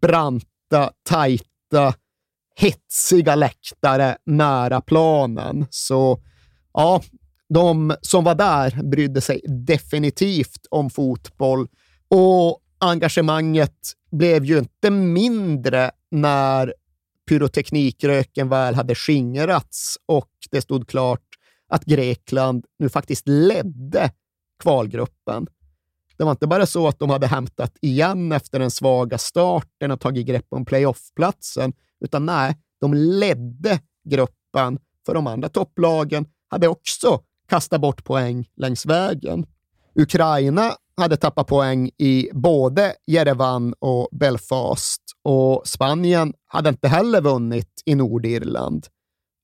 branta, 0.00 0.92
tajta, 1.08 1.94
hetsiga 2.56 3.34
läktare 3.34 4.16
nära 4.26 4.80
planen. 4.80 5.66
Så 5.70 6.20
ja, 6.72 7.02
de 7.48 7.94
som 8.02 8.24
var 8.24 8.34
där 8.34 8.82
brydde 8.82 9.20
sig 9.20 9.40
definitivt 9.66 10.66
om 10.70 10.90
fotboll 10.90 11.68
och 12.08 12.58
engagemanget 12.78 13.92
blev 14.10 14.44
ju 14.44 14.58
inte 14.58 14.90
mindre 14.90 15.90
när 16.10 16.74
pyroteknikröken 17.28 18.48
väl 18.48 18.74
hade 18.74 18.94
skingrats 18.94 19.98
och 20.06 20.30
det 20.50 20.60
stod 20.60 20.88
klart 20.88 21.24
att 21.68 21.84
Grekland 21.84 22.64
nu 22.78 22.88
faktiskt 22.88 23.28
ledde 23.28 24.10
kvalgruppen. 24.62 25.46
Det 26.16 26.24
var 26.24 26.30
inte 26.30 26.46
bara 26.46 26.66
så 26.66 26.88
att 26.88 26.98
de 26.98 27.10
hade 27.10 27.26
hämtat 27.26 27.76
igen 27.80 28.32
efter 28.32 28.58
den 28.58 28.70
svaga 28.70 29.18
starten 29.18 29.90
och 29.90 30.00
tagit 30.00 30.26
grepp 30.26 30.46
om 30.48 30.64
playoffplatsen, 30.64 31.72
utan 32.00 32.26
nej, 32.26 32.56
de 32.80 32.94
ledde 32.94 33.80
gruppen 34.04 34.78
för 35.06 35.14
de 35.14 35.26
andra 35.26 35.48
topplagen 35.48 36.26
hade 36.48 36.68
också 36.68 37.20
kastat 37.48 37.80
bort 37.80 38.04
poäng 38.04 38.48
längs 38.56 38.86
vägen. 38.86 39.46
Ukraina 39.94 40.72
hade 40.96 41.16
tappat 41.16 41.46
poäng 41.46 41.90
i 41.98 42.28
både 42.32 42.94
Jerevan 43.06 43.74
och 43.78 44.08
Belfast 44.12 45.02
och 45.22 45.62
Spanien 45.68 46.32
hade 46.46 46.68
inte 46.68 46.88
heller 46.88 47.20
vunnit 47.20 47.82
i 47.84 47.94
Nordirland. 47.94 48.86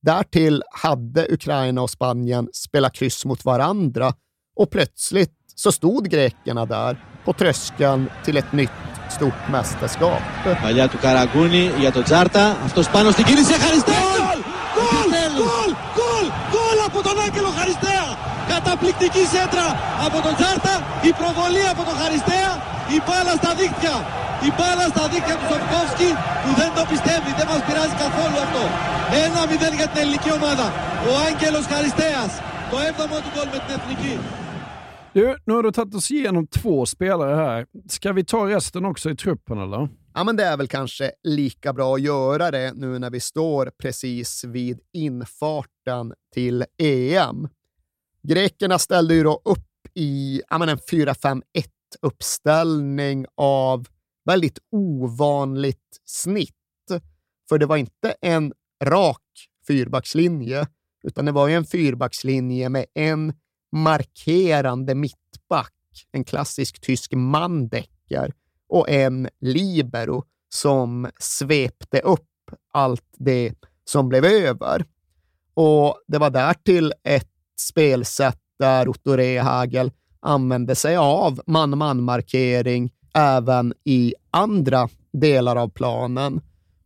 Därtill 0.06 0.64
hade 0.72 1.28
Ukraina 1.34 1.82
och 1.82 1.90
Spanien 1.90 2.50
spelat 2.54 2.94
kryss 2.94 3.26
mot 3.26 3.46
varandra 3.46 4.14
och 4.56 4.70
plötsligt 4.70 5.34
så 5.56 5.72
stod 5.72 6.10
grekerna 6.10 6.66
där 6.66 7.06
på 7.26 7.34
tröskeln 7.34 8.10
till 8.26 8.38
ett 8.38 8.52
nytt 8.52 8.72
stort 9.10 9.50
mästerskap. 9.52 10.22
Παλιά 10.62 10.88
του 10.88 10.98
Καραγκούνη 11.02 11.72
για 11.80 11.92
τον 11.92 12.04
Τζάρτα. 12.04 12.58
Αυτός 12.66 12.90
πάνω 12.90 13.12
στην 13.12 13.26
κίνηση 13.26 13.54
ευχαριστώ! 13.54 14.15
Καταπληκτική 18.76 19.24
σέντρα 19.34 19.68
από 20.06 20.18
τον 20.26 20.34
Τζάρτα. 20.38 20.74
Η 21.10 21.12
προβολή 21.20 21.64
από 21.74 21.82
τον 21.88 21.96
Χαριστέα. 22.02 22.52
Η 22.96 22.98
μπάλα 23.06 23.34
στα 23.42 23.52
δίκτυα. 23.60 23.96
Η 24.48 24.50
μπάλα 24.56 24.86
στα 24.94 25.04
δίκτυα 25.12 25.36
του 25.40 25.48
Σοφκόφσκι 25.52 26.10
που 26.44 26.52
δεν 26.60 26.70
το 26.78 26.84
πιστεύει. 26.92 27.30
Δεν 27.40 27.48
μας 27.52 27.62
πειράζει 27.68 27.96
καθόλου 28.04 28.38
αυτό. 28.46 28.64
Ένα 29.26 29.42
μηδέν 29.50 29.74
για 29.80 29.88
την 29.92 30.00
ελληνική 30.04 30.32
ομάδα. 30.40 30.66
Ο 31.10 31.12
Άγγελος 31.28 31.66
Χαριστέας. 31.72 32.32
Το 32.72 32.78
έβδομο 32.88 33.16
του 33.24 33.30
γκολ 33.34 33.48
με 33.54 33.60
την 33.64 33.72
εθνική. 33.78 34.16
Du, 35.14 35.36
nu 35.46 35.54
har 35.54 35.64
du 35.64 35.72
tagit 35.72 35.96
oss 35.96 36.12
igenom 36.12 36.48
två 36.48 36.86
spelare 36.86 37.36
här. 37.36 37.66
Ska 37.90 38.14
vi 38.14 38.24
ta 38.26 38.48
resten 38.48 38.86
också 38.86 39.10
i 39.10 39.16
truppen 39.16 39.58
eller? 39.58 39.90
Ja, 40.14 40.24
men 40.24 40.36
det 40.36 40.44
är 40.44 40.58
väl 40.58 40.68
kanske 40.68 41.12
lika 41.24 41.74
bra 41.74 41.96
att 41.96 42.02
göra 42.02 42.52
det 42.52 42.74
nu 42.76 43.00
när 43.00 43.10
vi 43.10 43.20
står 43.20 43.72
precis 43.82 44.44
vid 44.44 44.80
infarten 44.94 46.14
till 46.34 46.66
EM. 46.78 47.48
Grekerna 48.29 48.79
ställde 48.79 49.15
ju 49.15 49.23
då 49.23 49.41
upp 49.45 49.89
i 49.95 50.43
ja, 50.51 50.59
men 50.59 50.69
en 50.69 50.79
4-5-1 50.79 51.43
uppställning 52.03 53.27
av 53.35 53.87
väldigt 54.25 54.59
ovanligt 54.71 56.01
snitt. 56.05 56.53
För 57.49 57.59
det 57.59 57.67
var 57.67 57.77
inte 57.77 58.15
en 58.21 58.53
rak 58.85 59.23
fyrbackslinje, 59.67 60.67
utan 61.03 61.25
det 61.25 61.33
var 61.33 61.49
ju 61.49 61.55
en 61.55 61.65
fyrbackslinje 61.65 62.69
med 62.69 62.87
en 62.95 63.33
markerande 63.73 64.95
mittback, 64.95 65.73
en 66.13 66.25
klassisk 66.25 66.81
tysk 66.81 67.13
mandecker 67.13 68.33
och 68.69 68.89
en 68.89 69.29
libero 69.41 70.25
som 70.49 71.11
svepte 71.19 72.01
upp 72.01 72.51
allt 72.73 73.15
det 73.19 73.55
som 73.85 74.09
blev 74.09 74.25
över. 74.25 74.85
Och 75.55 76.03
det 76.07 76.19
var 76.19 76.31
därtill 76.31 76.93
ett 77.05 77.36
spelsätt 77.61 78.39
där 78.59 78.89
Otto 78.89 79.13
Rehagel 79.13 79.91
använde 80.21 80.75
sig 80.75 80.97
av 80.97 81.41
man-man-markering 81.47 82.91
även 83.15 83.75
i 83.85 84.15
andra 84.31 84.89
delar 85.13 85.57
av 85.57 85.69
planen. 85.69 86.41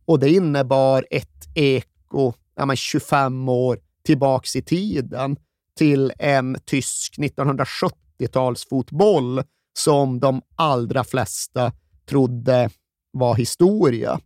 Och 0.05 0.19
det 0.19 0.29
innebar 0.29 1.05
ett 1.11 1.47
eko 1.55 2.33
ja, 2.55 2.75
25 2.75 3.49
år 3.49 3.79
tillbaks 4.05 4.55
i 4.55 4.61
tiden 4.61 5.37
till 5.77 6.13
en 6.19 6.57
tysk 6.65 7.17
1970-talsfotboll 7.17 9.43
som 9.77 10.19
de 10.19 10.41
allra 10.55 11.03
flesta 11.03 11.71
trodde 12.09 12.69
var 13.11 13.35
historia. 13.35 14.19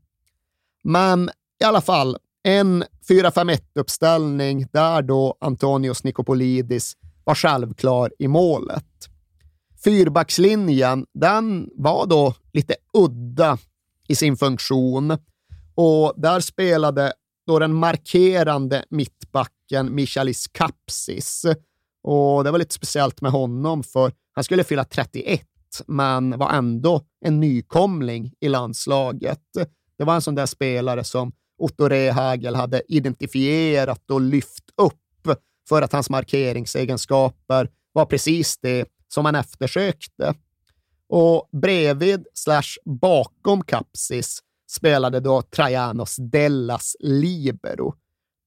Men 0.84 1.30
i 1.62 1.64
alla 1.64 1.82
fall, 1.82 2.18
en 2.46 2.84
4-5-1-uppställning 3.10 4.68
där 4.74 5.02
då 5.02 5.38
Antonios 5.40 6.04
Nikopolidis 6.04 6.98
var 7.24 7.36
självklar 7.36 8.12
i 8.20 8.28
målet. 8.28 8.86
Fyrbackslinjen, 9.84 11.06
den 11.14 11.70
var 11.76 12.06
då 12.06 12.34
lite 12.54 12.76
udda 12.94 13.58
i 14.08 14.16
sin 14.16 14.38
funktion 14.38 15.18
och 15.76 16.14
där 16.18 16.40
spelade 16.40 17.14
då 17.48 17.60
den 17.60 17.74
markerande 17.74 18.86
mittbacken 18.90 19.96
Michalis 19.96 20.48
Kapsis. 20.48 21.46
Och 22.04 22.44
det 22.44 22.52
var 22.52 22.60
lite 22.60 22.74
speciellt 22.74 23.22
med 23.22 23.32
honom, 23.32 23.84
för 23.84 24.12
han 24.34 24.44
skulle 24.44 24.64
fylla 24.64 24.84
31, 24.84 25.42
men 25.88 26.38
var 26.38 26.50
ändå 26.50 27.02
en 27.26 27.40
nykomling 27.40 28.34
i 28.40 28.50
landslaget. 28.50 29.44
Det 29.98 30.04
var 30.04 30.16
en 30.16 30.22
sån 30.22 30.36
där 30.36 30.46
spelare 30.46 31.04
som 31.04 31.32
Otto 31.58 31.88
Rehagel 31.88 32.56
hade 32.56 32.82
identifierat 32.88 34.12
och 34.12 34.22
lyft 34.22 34.64
upp 34.78 35.02
för 35.70 35.82
att 35.82 35.94
hans 35.94 36.10
markeringsegenskaper 36.10 37.70
var 37.92 38.06
precis 38.06 38.58
det 38.58 38.88
som 39.08 39.26
han 39.26 39.36
eftersökte. 39.36 40.34
Och 41.10 41.50
bredvid 41.52 42.28
slash 42.34 42.78
bakom 42.86 43.64
Kapsis 43.64 44.40
spelade 44.72 45.20
då 45.20 45.42
Trajanos 45.42 46.16
Dellas 46.16 46.96
Libero. 47.00 47.94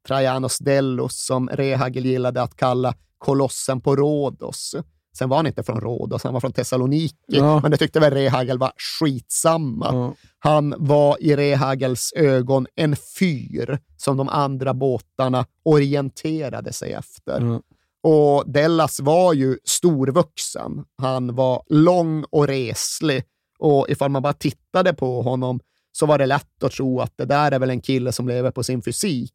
Trajanos 0.06 0.58
Dellos 0.58 1.26
som 1.26 1.48
Rehagel 1.48 2.06
gillade 2.06 2.42
att 2.42 2.56
kalla 2.56 2.94
kolossen 3.18 3.80
på 3.80 3.96
Rhodos. 3.96 4.74
Sen 5.16 5.28
var 5.28 5.36
han 5.36 5.46
inte 5.46 5.62
från 5.62 5.80
Rhodos, 5.80 6.24
han 6.24 6.32
var 6.32 6.40
från 6.40 6.52
Thessaloniki, 6.52 7.14
ja. 7.26 7.60
men 7.60 7.70
det 7.70 7.76
tyckte 7.76 8.00
väl 8.00 8.14
Rehagel 8.14 8.58
var 8.58 8.72
skitsamma. 8.76 9.88
Ja. 9.92 10.14
Han 10.38 10.74
var 10.78 11.16
i 11.20 11.36
Rehagels 11.36 12.12
ögon 12.16 12.66
en 12.74 12.96
fyr 13.18 13.78
som 13.96 14.16
de 14.16 14.28
andra 14.28 14.74
båtarna 14.74 15.46
orienterade 15.62 16.72
sig 16.72 16.92
efter. 16.92 17.40
Ja. 17.40 17.62
Och 18.02 18.50
Dellas 18.52 19.00
var 19.00 19.32
ju 19.32 19.58
storvuxen. 19.64 20.84
Han 20.98 21.34
var 21.34 21.62
lång 21.68 22.24
och 22.30 22.46
reslig 22.46 23.24
och 23.58 23.86
ifall 23.88 24.10
man 24.10 24.22
bara 24.22 24.32
tittade 24.32 24.94
på 24.94 25.22
honom 25.22 25.60
så 25.92 26.06
var 26.06 26.18
det 26.18 26.26
lätt 26.26 26.62
att 26.62 26.72
tro 26.72 27.00
att 27.00 27.12
det 27.16 27.24
där 27.24 27.52
är 27.52 27.58
väl 27.58 27.70
en 27.70 27.80
kille 27.80 28.12
som 28.12 28.28
lever 28.28 28.50
på 28.50 28.62
sin 28.62 28.82
fysik. 28.82 29.32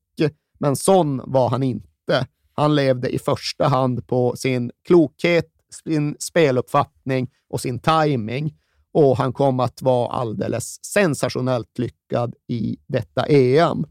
Men 0.59 0.75
sån 0.75 1.21
var 1.25 1.49
han 1.49 1.63
inte. 1.63 2.27
Han 2.53 2.75
levde 2.75 3.09
i 3.09 3.19
första 3.19 3.67
hand 3.67 4.07
på 4.07 4.35
sin 4.35 4.71
klokhet, 4.87 5.49
sin 5.73 6.15
speluppfattning 6.19 7.31
och 7.49 7.61
sin 7.61 7.79
timing. 7.79 8.57
Och 8.91 9.17
han 9.17 9.33
kom 9.33 9.59
att 9.59 9.81
vara 9.81 10.11
alldeles 10.11 10.85
sensationellt 10.85 11.79
lyckad 11.79 12.35
i 12.47 12.77
detta 12.87 13.25
EM. 13.25 13.85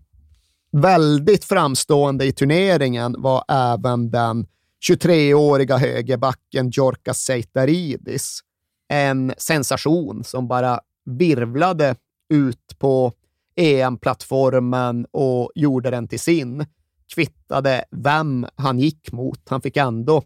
Väldigt 0.73 1.45
framstående 1.45 2.25
i 2.25 2.33
turneringen 2.33 3.17
var 3.19 3.45
även 3.49 4.11
den 4.11 4.47
23-åriga 4.91 5.77
högerbacken 5.77 6.71
Giorka 6.71 7.15
Seitaridis. 7.15 8.41
En 8.89 9.35
sensation 9.39 10.25
som 10.25 10.49
bara 10.49 10.81
virvlade 11.05 11.97
ut 12.29 12.79
på 12.79 13.13
EM-plattformen 13.57 15.07
och 15.11 15.53
gjorde 15.55 15.91
den 15.91 16.09
till 16.09 16.21
sin. 16.21 16.67
kvittade 17.15 17.85
vem 17.91 18.47
han 18.57 18.79
gick 18.79 19.13
mot. 19.13 19.49
Han 19.49 19.61
fick 19.61 19.77
ändå 19.77 20.23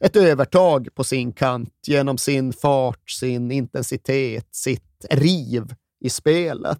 ett 0.00 0.16
övertag 0.16 0.88
på 0.94 1.04
sin 1.04 1.32
kant 1.32 1.74
genom 1.86 2.18
sin 2.18 2.52
fart, 2.52 3.10
sin 3.10 3.50
intensitet, 3.50 4.48
sitt 4.50 5.06
riv 5.10 5.74
i 6.00 6.10
spelet. 6.10 6.78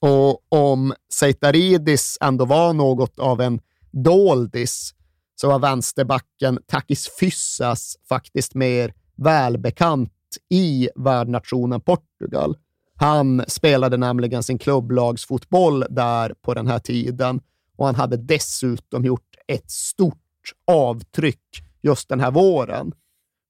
Och 0.00 0.44
om 0.48 0.94
Seitaridis 1.12 2.18
ändå 2.20 2.44
var 2.44 2.72
något 2.72 3.18
av 3.18 3.40
en 3.40 3.60
doldis 3.90 4.94
så 5.36 5.48
var 5.48 5.58
vänsterbacken 5.58 6.58
Takis 6.66 7.08
Fyssas 7.20 7.96
faktiskt 8.08 8.54
mer 8.54 8.94
välbekant 9.16 10.12
i 10.50 10.88
värdnationen 10.96 11.80
Portugal. 11.80 12.56
Han 12.96 13.44
spelade 13.48 13.96
nämligen 13.96 14.42
sin 14.42 14.58
klubblagsfotboll 14.58 15.84
där 15.90 16.34
på 16.42 16.54
den 16.54 16.66
här 16.66 16.78
tiden 16.78 17.40
och 17.76 17.86
han 17.86 17.94
hade 17.94 18.16
dessutom 18.16 19.04
gjort 19.04 19.36
ett 19.48 19.70
stort 19.70 20.52
avtryck 20.66 21.63
just 21.84 22.08
den 22.08 22.20
här 22.20 22.30
våren. 22.30 22.92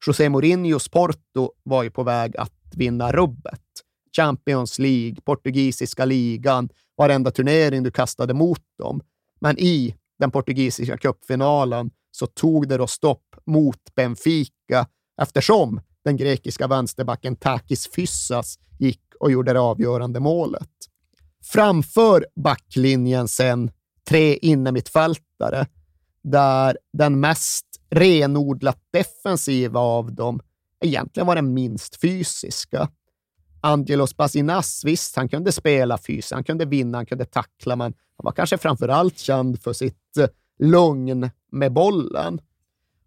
José 0.07 0.29
Mourinhos 0.29 0.89
Porto 0.89 1.53
var 1.63 1.83
ju 1.83 1.91
på 1.91 2.03
väg 2.03 2.37
att 2.37 2.53
vinna 2.77 3.13
rubbet. 3.13 3.61
Champions 4.17 4.79
League, 4.79 5.17
portugisiska 5.25 6.05
ligan, 6.05 6.69
varenda 6.97 7.31
turnering 7.31 7.83
du 7.83 7.91
kastade 7.91 8.35
mot 8.35 8.63
dem. 8.79 9.01
Men 9.41 9.59
i 9.59 9.95
den 10.19 10.31
portugisiska 10.31 10.99
cupfinalen 10.99 11.91
så 12.11 12.27
tog 12.27 12.69
det 12.69 12.77
då 12.77 12.87
stopp 12.87 13.37
mot 13.47 13.95
Benfica 13.95 14.87
eftersom 15.23 15.81
den 16.05 16.17
grekiska 16.17 16.67
vänsterbacken 16.67 17.37
Takis 17.37 17.89
Fyssas 17.95 18.59
gick 18.79 19.03
och 19.21 19.31
gjorde 19.31 19.53
det 19.53 19.61
avgörande 19.61 20.21
målet. 20.21 20.71
Framför 21.45 22.27
backlinjen 22.37 23.29
sen 23.29 23.71
tre 24.09 24.37
innermittfältare 24.37 25.67
där 26.23 26.79
den 26.93 27.21
mest 27.21 27.67
renodlat 27.91 28.79
defensiva 28.93 29.81
av 29.81 30.13
dem 30.13 30.41
egentligen 30.81 31.27
var 31.27 31.35
den 31.35 31.55
minst 31.55 32.01
fysiska. 32.01 32.89
Angelos 33.61 34.17
Basinas, 34.17 34.83
visst, 34.85 35.17
han 35.17 35.29
kunde 35.29 35.53
spela 35.53 35.99
fysiskt, 35.99 36.33
han 36.33 36.45
kunde 36.45 36.65
vinna, 36.65 36.99
han 36.99 37.07
kunde 37.07 37.25
tackla, 37.25 37.77
men 37.77 37.95
han 38.17 38.25
var 38.25 38.33
kanske 38.33 38.59
framför 38.59 38.89
allt 38.89 39.19
känd 39.19 39.63
för 39.63 39.73
sitt 39.73 40.17
eh, 40.19 40.27
lugn 40.59 41.31
med 41.53 41.73
bollen. 41.73 42.41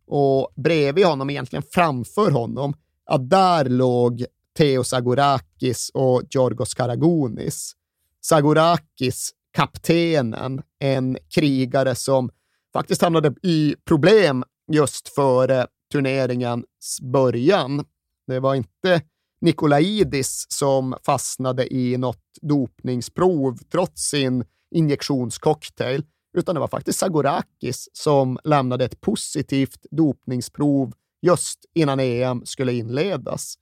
Och 0.07 0.53
bredvid 0.55 1.05
honom, 1.05 1.29
egentligen 1.29 1.63
framför 1.71 2.31
honom, 2.31 2.73
ja, 3.05 3.17
där 3.17 3.65
låg 3.65 4.25
Theos 4.57 4.89
Sagorakis 4.89 5.91
och 5.93 6.21
Giorgos 6.29 6.73
Karagounis. 6.73 7.73
Sagorakis, 8.21 9.31
kaptenen, 9.53 10.61
en 10.79 11.17
krigare 11.35 11.95
som 11.95 12.29
faktiskt 12.73 13.01
hamnade 13.01 13.35
i 13.43 13.75
problem 13.85 14.43
just 14.71 15.07
före 15.07 15.67
turneringens 15.91 16.99
början. 17.01 17.85
Det 18.27 18.39
var 18.39 18.55
inte 18.55 19.01
Nikolaidis 19.41 20.45
som 20.49 20.95
fastnade 21.05 21.73
i 21.73 21.97
något 21.97 22.23
dopningsprov 22.41 23.57
trots 23.71 24.09
sin 24.09 24.45
injektionscocktail, 24.71 26.03
utan 26.37 26.55
det 26.55 26.61
var 26.61 26.67
faktiskt 26.67 26.99
Sagorakis 26.99 27.89
som 27.93 28.39
lämnade 28.43 28.85
ett 28.85 29.01
positivt 29.01 29.85
dopningsprov 29.91 30.93
just 31.21 31.59
innan 31.73 31.99
EM 31.99 32.45
skulle 32.45 32.73
inledas. 32.73 33.55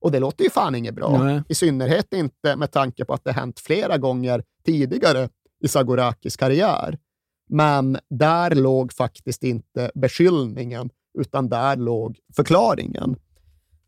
Och 0.00 0.12
det 0.12 0.20
låter 0.20 0.44
ju 0.44 0.50
fan 0.50 0.74
inget 0.74 0.94
bra. 0.94 1.22
Nej. 1.24 1.42
I 1.48 1.54
synnerhet 1.54 2.12
inte 2.12 2.56
med 2.56 2.72
tanke 2.72 3.04
på 3.04 3.14
att 3.14 3.24
det 3.24 3.32
hänt 3.32 3.60
flera 3.60 3.98
gånger 3.98 4.44
tidigare 4.64 5.28
i 5.60 5.68
Sagorakis 5.68 6.36
karriär. 6.36 6.98
Men 7.48 7.98
där 8.10 8.54
låg 8.54 8.92
faktiskt 8.92 9.42
inte 9.42 9.90
beskyllningen, 9.94 10.90
utan 11.18 11.48
där 11.48 11.76
låg 11.76 12.18
förklaringen. 12.36 13.16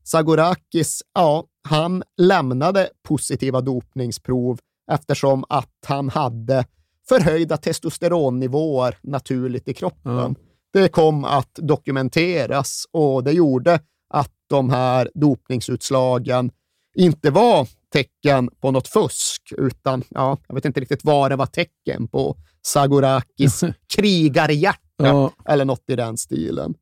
Sagorakis, 0.05 1.03
ja, 1.15 1.45
han 1.69 2.03
lämnade 2.17 2.89
positiva 3.09 3.61
dopningsprov 3.61 4.59
eftersom 4.93 5.45
att 5.49 5.79
han 5.87 6.09
hade 6.09 6.65
förhöjda 7.09 7.57
testosteronnivåer 7.57 8.99
naturligt 9.03 9.69
i 9.69 9.75
kroppen. 9.75 10.19
Mm. 10.19 10.35
Det 10.73 10.89
kom 10.89 11.25
att 11.25 11.55
dokumenteras 11.55 12.85
och 12.93 13.25
det 13.25 13.33
gjorde 13.33 13.81
att 14.09 14.33
de 14.47 14.71
här 14.71 15.11
dopningsutslagen 15.15 16.51
inte 16.95 17.31
var 17.31 17.69
tecken 17.97 18.51
på 18.61 18.71
något 18.71 18.89
fusk, 18.89 19.53
utan 19.57 20.03
ja, 20.09 20.39
jag 20.49 20.55
vet 20.55 20.65
inte 20.65 20.81
riktigt 20.81 21.05
vad 21.05 21.31
det 21.31 21.37
var 21.37 21.47
tecken 21.47 22.09
på. 22.09 22.37
Sagorakis 22.67 23.65
krigarhjärta 23.97 24.81
ja. 24.97 25.33
eller 25.49 25.65
något 25.65 25.85
i 25.91 25.97
den 25.97 26.17
stilen. 26.17 26.75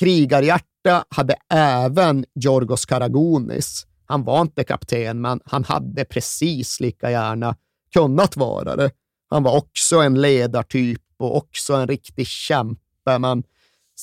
Krigarhjärta 0.00 1.04
hade 1.08 1.34
även 1.52 2.24
Giorgos 2.34 2.86
Karagounis. 2.86 3.86
Han 4.06 4.24
var 4.24 4.40
inte 4.40 4.64
kapten, 4.64 5.20
men 5.20 5.40
han 5.44 5.64
hade 5.64 6.04
precis 6.04 6.80
lika 6.80 7.10
gärna 7.10 7.56
kunnat 7.92 8.36
vara 8.36 8.76
det. 8.76 8.90
Han 9.30 9.42
var 9.42 9.56
också 9.56 9.96
en 9.96 10.20
ledartyp 10.20 11.02
och 11.18 11.36
också 11.36 11.74
en 11.74 11.86
riktig 11.86 12.26
kämpe, 12.26 13.18
men 13.18 13.42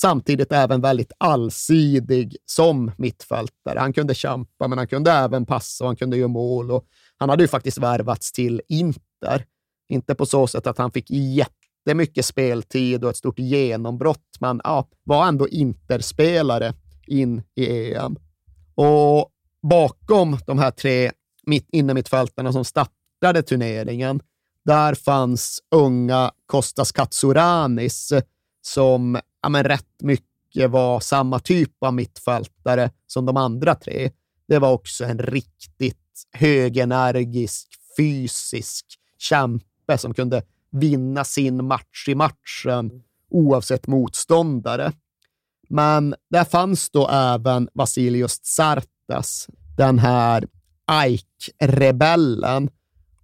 samtidigt 0.02 0.52
även 0.52 0.82
väldigt 0.82 1.12
allsidig 1.18 2.38
som 2.45 2.91
mittfältare. 2.98 3.80
Han 3.80 3.93
kunde 3.93 4.16
kämpa, 4.16 4.68
men 4.68 4.78
han 4.78 4.88
kunde 4.88 5.12
även 5.12 5.45
passa 5.45 5.84
och 5.84 5.88
han 5.88 5.95
kunde 5.95 6.18
göra 6.18 6.28
mål. 6.28 6.72
Och 6.72 6.86
han 7.18 7.30
hade 7.30 7.43
ju 7.43 7.48
faktiskt 7.48 7.78
värvats 7.78 8.32
till 8.32 8.62
Inter. 8.70 9.45
Inte 9.89 10.16
på 10.16 10.26
så 10.26 10.48
sätt 10.48 10.68
att 10.68 10.78
han 10.78 10.91
fick 10.91 11.12
jättemycket 11.12 12.26
speltid 12.26 13.04
och 13.04 13.10
ett 13.10 13.18
stort 13.18 13.39
genombrott, 13.39 14.38
men 14.39 14.62
ja, 14.64 14.89
var 15.04 15.28
ändå 15.28 15.48
Interspelare 15.48 16.74
in 17.08 17.43
i 17.56 17.93
EM. 17.93 18.16
Och 18.76 19.32
bakom 19.70 20.38
de 20.48 20.60
här 20.60 20.72
tre 20.72 21.12
mitt, 21.45 21.70
innermittfältarna 21.72 22.54
som 22.54 22.66
startade 22.66 23.41
turneringen, 23.41 24.20
där 24.66 24.95
fanns 24.95 25.60
unga 25.76 26.32
Kostas 26.45 26.91
Katsuranis 26.91 28.14
som 28.62 29.20
ja, 29.48 29.52
men 29.52 29.64
rätt 29.64 30.02
mycket 30.02 30.70
var 30.70 31.00
samma 31.00 31.39
typ 31.39 31.84
av 31.84 31.93
mittfältare 31.93 32.91
som 33.06 33.26
de 33.26 33.38
andra 33.38 33.76
tre. 33.76 34.12
Det 34.48 34.60
var 34.60 34.72
också 34.72 35.06
en 35.06 35.20
riktigt 35.20 36.28
högenergisk, 36.32 37.68
fysisk 37.98 38.86
kämpe 39.18 39.98
som 39.98 40.14
kunde 40.14 40.43
vinna 40.72 41.24
sin 41.24 41.68
match 41.68 42.08
i 42.08 42.16
matchen 42.16 43.04
oavsett 43.30 43.88
motståndare. 43.88 44.91
Men 45.70 46.16
där 46.30 46.43
fanns 46.43 46.89
då 46.89 47.08
även 47.08 47.70
Vasilios 47.74 48.39
Tsartas, 48.39 49.48
den 49.78 50.00
här 50.00 50.48
Ike-rebellen, 51.06 52.70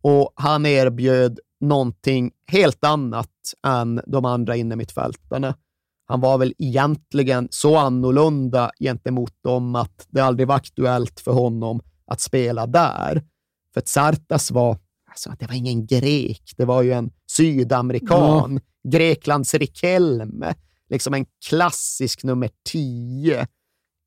och 0.02 0.34
han 0.36 0.66
erbjöd 0.66 1.40
någonting 1.60 2.32
helt 2.48 2.84
annat 2.84 3.54
än 3.68 4.02
de 4.08 4.26
andra 4.26 4.56
innermittfältarna. 4.56 5.56
Han 6.06 6.20
var 6.20 6.38
väl 6.38 6.54
egentligen 6.58 7.48
så 7.52 7.78
annorlunda 7.78 8.72
gentemot 8.80 9.34
dem 9.44 9.76
att 9.76 10.08
det 10.10 10.22
aldrig 10.22 10.48
var 10.48 10.56
aktuellt 10.56 11.20
för 11.20 11.32
honom 11.32 11.82
att 12.06 12.22
spela 12.22 12.68
där. 12.68 13.24
För 13.74 13.82
Tsartas 13.82 14.52
var, 14.52 14.78
alltså, 15.10 15.34
det 15.40 15.48
var 15.48 15.56
ingen 15.56 15.86
grek, 15.86 16.54
det 16.58 16.66
var 16.66 16.82
ju 16.82 16.92
en 16.92 17.12
sydamerikan. 17.32 18.52
Mm. 18.52 18.64
Greklands 18.88 19.54
Rikelme, 19.54 20.54
liksom 20.90 21.14
en 21.14 21.26
klassisk 21.48 22.24
nummer 22.24 22.50
tio. 22.70 23.48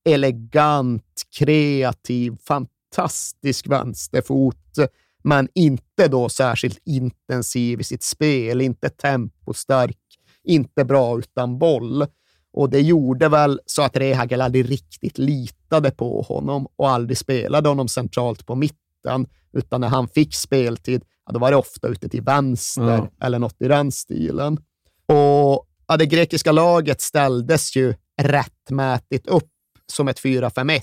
Elegant, 0.08 1.22
kreativ, 1.38 2.36
fantastisk 2.44 3.66
vänsterfot, 3.66 4.76
men 5.24 5.48
inte 5.54 6.08
då 6.08 6.28
särskilt 6.28 6.78
intensiv 6.84 7.80
i 7.80 7.84
sitt 7.84 8.02
spel, 8.02 8.60
inte 8.60 8.88
tempostark 8.88 9.98
inte 10.46 10.84
bra 10.84 11.18
utan 11.18 11.58
boll. 11.58 12.06
Och 12.52 12.70
det 12.70 12.80
gjorde 12.80 13.28
väl 13.28 13.60
så 13.66 13.82
att 13.82 13.96
Rehagel 13.96 14.40
aldrig 14.40 14.70
riktigt 14.70 15.18
litade 15.18 15.90
på 15.90 16.22
honom 16.22 16.66
och 16.76 16.90
aldrig 16.90 17.18
spelade 17.18 17.68
honom 17.68 17.88
centralt 17.88 18.46
på 18.46 18.54
mitten, 18.54 19.26
utan 19.52 19.80
när 19.80 19.88
han 19.88 20.08
fick 20.08 20.34
speltid, 20.34 21.04
ja, 21.26 21.32
då 21.32 21.38
var 21.38 21.50
det 21.50 21.56
ofta 21.56 21.88
ute 21.88 22.08
till 22.08 22.22
vänster 22.22 22.82
ja. 22.82 23.08
eller 23.26 23.38
något 23.38 23.62
i 23.62 23.68
den 23.68 23.92
stilen. 23.92 24.58
Och 25.06 25.66
ja, 25.88 25.96
det 25.98 26.06
grekiska 26.06 26.52
laget 26.52 27.00
ställdes 27.00 27.76
ju 27.76 27.94
rättmätigt 28.22 29.26
upp 29.26 29.50
som 29.92 30.08
ett 30.08 30.20
4-5-1, 30.20 30.82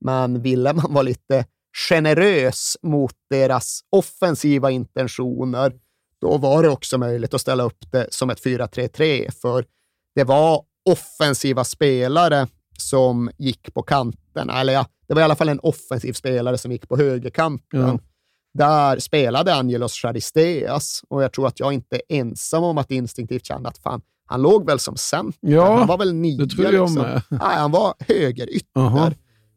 men 0.00 0.42
ville 0.42 0.72
man 0.72 0.94
vara 0.94 1.02
lite 1.02 1.44
generös 1.88 2.76
mot 2.82 3.14
deras 3.30 3.80
offensiva 3.90 4.70
intentioner 4.70 5.72
då 6.22 6.38
var 6.38 6.62
det 6.62 6.68
också 6.68 6.98
möjligt 6.98 7.34
att 7.34 7.40
ställa 7.40 7.62
upp 7.62 7.92
det 7.92 8.06
som 8.10 8.30
ett 8.30 8.44
4-3-3, 8.44 9.30
för 9.30 9.64
det 10.14 10.24
var 10.24 10.62
offensiva 10.90 11.64
spelare 11.64 12.46
som 12.78 13.30
gick 13.38 13.74
på 13.74 13.82
kanterna. 13.82 14.60
Eller 14.60 14.72
ja, 14.72 14.86
det 15.08 15.14
var 15.14 15.20
i 15.20 15.24
alla 15.24 15.36
fall 15.36 15.48
en 15.48 15.60
offensiv 15.60 16.12
spelare 16.12 16.58
som 16.58 16.72
gick 16.72 16.88
på 16.88 16.96
högerkanten. 16.96 17.80
Ja. 17.80 17.98
där 18.54 18.98
spelade 18.98 19.54
Angelos 19.54 19.92
Charisteas 19.92 21.02
och 21.08 21.22
jag 21.22 21.32
tror 21.32 21.46
att 21.46 21.60
jag 21.60 21.72
inte 21.72 21.96
är 21.96 22.02
ensam 22.08 22.64
om 22.64 22.78
att 22.78 22.90
instinktivt 22.90 23.46
känna 23.46 23.68
att 23.68 23.78
fan, 23.78 24.00
han 24.26 24.42
låg 24.42 24.66
väl 24.66 24.78
som 24.78 24.96
center. 24.96 25.38
Ja, 25.40 25.76
han 25.76 25.88
var 25.88 25.98
väl 25.98 26.14
nia. 26.14 26.44
det 26.44 26.46
tror 26.46 26.64
jag 26.64 26.72
liksom. 26.72 27.02
med. 27.02 27.22
Nej, 27.28 27.56
han 27.56 27.70
var 27.70 27.94
högerytter 28.08 28.80
Aha. 28.80 29.10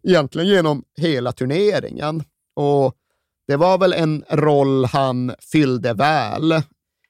egentligen 0.08 0.48
genom 0.48 0.84
hela 0.98 1.32
turneringen. 1.32 2.24
Och 2.56 2.96
det 3.48 3.56
var 3.56 3.78
väl 3.78 3.94
en 3.94 4.24
roll 4.30 4.86
han 4.86 5.36
fyllde 5.52 5.94
väl. 5.94 6.50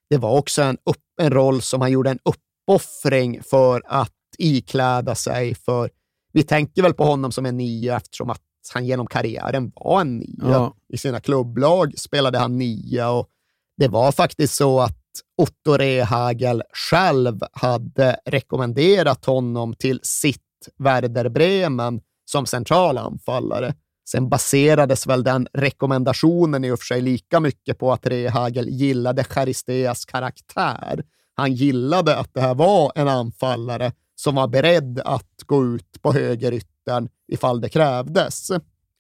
Det 0.10 0.18
var 0.18 0.38
också 0.38 0.62
en, 0.62 0.78
upp, 0.86 1.04
en 1.22 1.32
roll 1.32 1.62
som 1.62 1.82
han 1.82 1.92
gjorde 1.92 2.10
en 2.10 2.20
uppoffring 2.24 3.44
för 3.44 3.82
att 3.86 4.12
ikläda 4.38 5.16
sig. 5.16 5.56
För 5.56 5.90
vi 6.34 6.44
tänker 6.44 6.82
väl 6.82 6.94
på 6.94 7.04
honom 7.04 7.32
som 7.32 7.46
en 7.46 7.58
nia 7.58 7.98
eftersom 7.98 8.30
att 8.30 8.42
han 8.74 8.86
genom 8.86 9.08
karriären 9.08 9.72
var 9.76 10.02
en 10.02 10.18
nia. 10.18 10.52
Ja. 10.52 10.76
I 10.94 10.98
sina 10.98 11.20
klubblag 11.20 12.00
spelade 12.00 12.38
han 12.38 12.58
nia 12.58 13.10
och 13.10 13.30
det 13.78 13.88
var 13.88 14.12
faktiskt 14.12 14.56
så 14.56 14.80
att 14.80 14.98
Otto 15.38 15.78
Rehagel 15.78 16.64
själv 16.74 17.40
hade 17.52 18.20
rekommenderat 18.26 19.26
honom 19.26 19.74
till 19.74 20.00
sitt 20.04 20.42
Werder 20.78 21.30
Bremen 21.30 22.02
som 22.26 22.46
central 22.46 22.98
anfallare. 22.98 23.74
Sen 24.10 24.30
baserades 24.30 25.08
väl 25.08 25.24
den 25.24 25.48
rekommendationen 25.54 26.66
i 26.66 26.72
och 26.72 26.80
för 26.80 26.86
sig 26.86 27.02
lika 27.02 27.40
mycket 27.40 27.80
på 27.80 27.94
att 27.94 28.08
Rehagel 28.08 28.70
gillade 28.70 29.24
Charisteas 29.24 30.06
karaktär. 30.06 31.04
Han 31.36 31.54
gillade 31.54 32.18
att 32.18 32.34
det 32.34 32.42
här 32.42 32.56
var 32.56 32.92
en 32.96 33.08
anfallare 33.08 33.92
som 34.16 34.36
var 34.36 34.48
beredd 34.48 35.00
att 35.06 35.44
gå 35.46 35.66
ut 35.66 36.02
på 36.02 36.14
högeryttern 36.14 37.10
ifall 37.28 37.62
det 37.62 37.70
krävdes. 37.70 38.52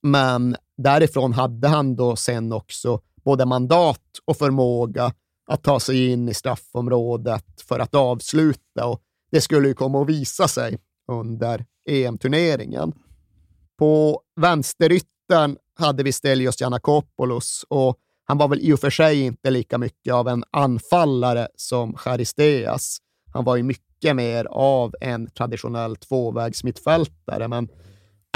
Men 0.03 0.55
därifrån 0.77 1.33
hade 1.33 1.67
han 1.67 1.95
då 1.95 2.15
sen 2.15 2.53
också 2.53 2.99
både 3.23 3.45
mandat 3.45 4.01
och 4.25 4.37
förmåga 4.37 5.13
att 5.47 5.63
ta 5.63 5.79
sig 5.79 6.11
in 6.11 6.29
i 6.29 6.33
straffområdet 6.33 7.61
för 7.61 7.79
att 7.79 7.95
avsluta 7.95 8.85
och 8.85 9.01
det 9.31 9.41
skulle 9.41 9.67
ju 9.67 9.73
komma 9.73 10.01
att 10.01 10.09
visa 10.09 10.47
sig 10.47 10.77
under 11.07 11.65
EM-turneringen. 11.89 12.93
På 13.79 14.21
vänsteryttern 14.41 15.57
hade 15.79 16.03
vi 16.03 16.11
Stelios 16.11 16.61
Giannakopoulos 16.61 17.65
och 17.69 17.97
han 18.27 18.37
var 18.37 18.47
väl 18.47 18.59
i 18.59 18.73
och 18.73 18.79
för 18.79 18.89
sig 18.89 19.21
inte 19.21 19.49
lika 19.49 19.77
mycket 19.77 20.13
av 20.13 20.27
en 20.27 20.43
anfallare 20.51 21.47
som 21.55 21.97
Charisteas. 21.97 22.97
Han 23.33 23.43
var 23.43 23.55
ju 23.55 23.63
mycket 23.63 24.15
mer 24.15 24.45
av 24.45 24.95
en 25.01 25.29
traditionell 25.29 25.95
tvåvägsmittfältare, 25.95 27.47
men 27.47 27.67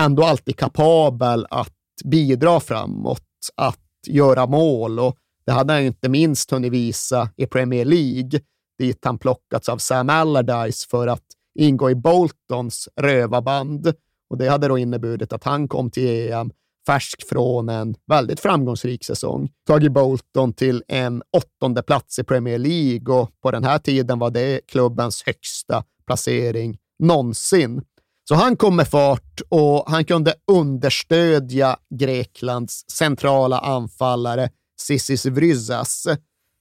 ändå 0.02 0.24
alltid 0.24 0.58
kapabel 0.58 1.48
att 1.50 1.74
bidra 2.06 2.60
framåt, 2.60 3.24
att 3.56 3.80
göra 4.08 4.48
mål 4.48 5.00
och 5.00 5.18
det 5.46 5.52
hade 5.52 5.74
han 5.74 5.82
ju 5.82 5.88
inte 5.88 6.10
minst 6.10 6.52
hunnit 6.52 6.72
visa 6.72 7.30
i 7.36 7.46
Premier 7.46 7.86
League, 7.86 8.40
dit 8.80 9.06
han 9.06 9.18
plockats 9.18 9.70
av 9.70 9.78
Sam 9.78 10.10
Allardyce 10.10 10.88
för 10.90 11.08
att 11.08 11.26
ingå 11.60 11.90
i 11.90 11.96
Boltons 11.96 12.90
rövarband. 12.96 13.94
Och 14.30 14.38
det 14.38 14.50
hade 14.50 14.68
då 14.68 14.78
inneburit 14.78 15.34
att 15.34 15.44
han 15.44 15.68
kom 15.68 15.92
till 15.92 16.32
EM 16.32 16.52
färsk 16.88 17.30
från 17.30 17.70
en 17.70 17.96
väldigt 18.08 18.40
framgångsrik 18.40 19.06
säsong. 19.06 19.50
Tagit 19.68 19.92
Bolton 19.92 20.54
till 20.54 20.84
en 20.88 21.24
åttonde 21.38 21.84
plats 21.84 22.20
i 22.20 22.24
Premier 22.24 22.58
League 22.58 23.16
och 23.16 23.30
på 23.42 23.52
den 23.52 23.64
här 23.64 23.80
tiden 23.80 24.20
var 24.20 24.32
det 24.32 24.62
klubbens 24.68 25.24
högsta 25.26 25.84
placering 26.06 26.78
någonsin. 27.00 27.82
Så 28.30 28.36
han 28.36 28.56
kom 28.56 28.76
med 28.76 28.88
fart 28.88 29.42
och 29.50 29.90
han 29.90 30.06
kunde 30.06 30.34
understödja 30.52 31.78
Greklands 31.96 32.90
centrala 32.90 33.60
anfallare 33.60 34.50
Sissis 34.80 35.26
Vryzas, 35.26 36.08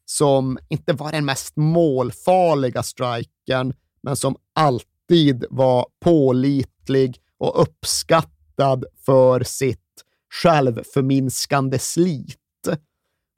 som 0.05 0.59
inte 0.69 0.93
var 0.93 1.12
den 1.12 1.25
mest 1.25 1.57
målfarliga 1.57 2.83
strikern, 2.83 3.75
men 4.03 4.16
som 4.16 4.37
alltid 4.55 5.45
var 5.51 5.87
pålitlig 6.01 7.19
och 7.39 7.62
uppskattad 7.62 8.84
för 9.07 9.45
sitt 9.45 9.78
självförminskande 10.43 11.78
slit. 11.78 12.36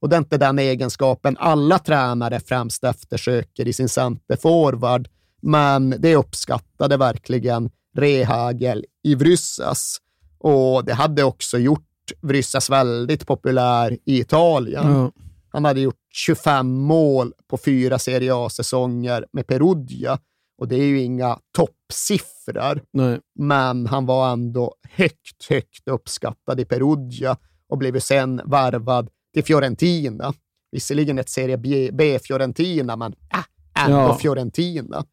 Och 0.01 0.09
det 0.09 0.17
är 0.17 0.19
inte 0.19 0.39
den 0.39 0.59
egenskapen 0.59 1.37
alla 1.41 1.79
tränare 1.79 2.41
främst 2.41 2.85
eftersöker 2.85 3.69
i 3.69 3.73
sin 3.73 3.89
centerforward, 3.89 5.09
men 5.43 5.95
det 5.99 6.17
uppskattade 6.17 6.97
verkligen 6.97 7.71
Rehagel 7.97 8.85
i 9.03 9.15
Vryssas. 9.15 9.99
Och 10.39 10.85
det 10.85 10.95
hade 10.95 11.25
också 11.25 11.59
gjort 11.59 12.13
Vryssas 12.21 12.71
väldigt 12.71 13.27
populär 13.27 13.99
i 14.05 14.21
Italien. 14.21 14.93
Ja. 14.93 15.13
Han 15.53 15.65
hade 15.65 15.81
gjort 15.81 15.97
25 16.13 16.73
mål 16.73 17.33
på 17.51 17.59
fyra 17.59 17.99
Serie 17.99 18.35
A-säsonger 18.35 19.27
med 19.33 19.47
Perugia 19.47 20.19
och 20.61 20.69
det 20.69 20.77
är 20.77 20.85
ju 20.87 21.01
inga 21.01 21.39
toppsiffror, 21.57 22.83
Nej. 22.93 23.21
men 23.39 23.87
han 23.87 24.07
var 24.07 24.33
ändå 24.33 24.75
högt, 24.91 25.49
högt 25.49 25.89
uppskattad 25.89 26.61
i 26.61 26.65
Perugia 26.65 27.37
och 27.69 27.79
blev 27.79 27.95
ju 27.95 28.01
sen 28.01 28.41
värvad 28.45 29.09
till 29.35 29.45
Fiorentina. 29.45 30.33
Visserligen 30.73 31.19
ett 31.19 31.29
Serie 31.29 31.57
B- 31.57 31.91
B-Fiorentina, 31.93 32.97
men 32.97 33.13
äh, 33.35 33.85
ändå 33.85 33.97
Ja. 33.99 34.19
Fiorentina. 34.19 35.05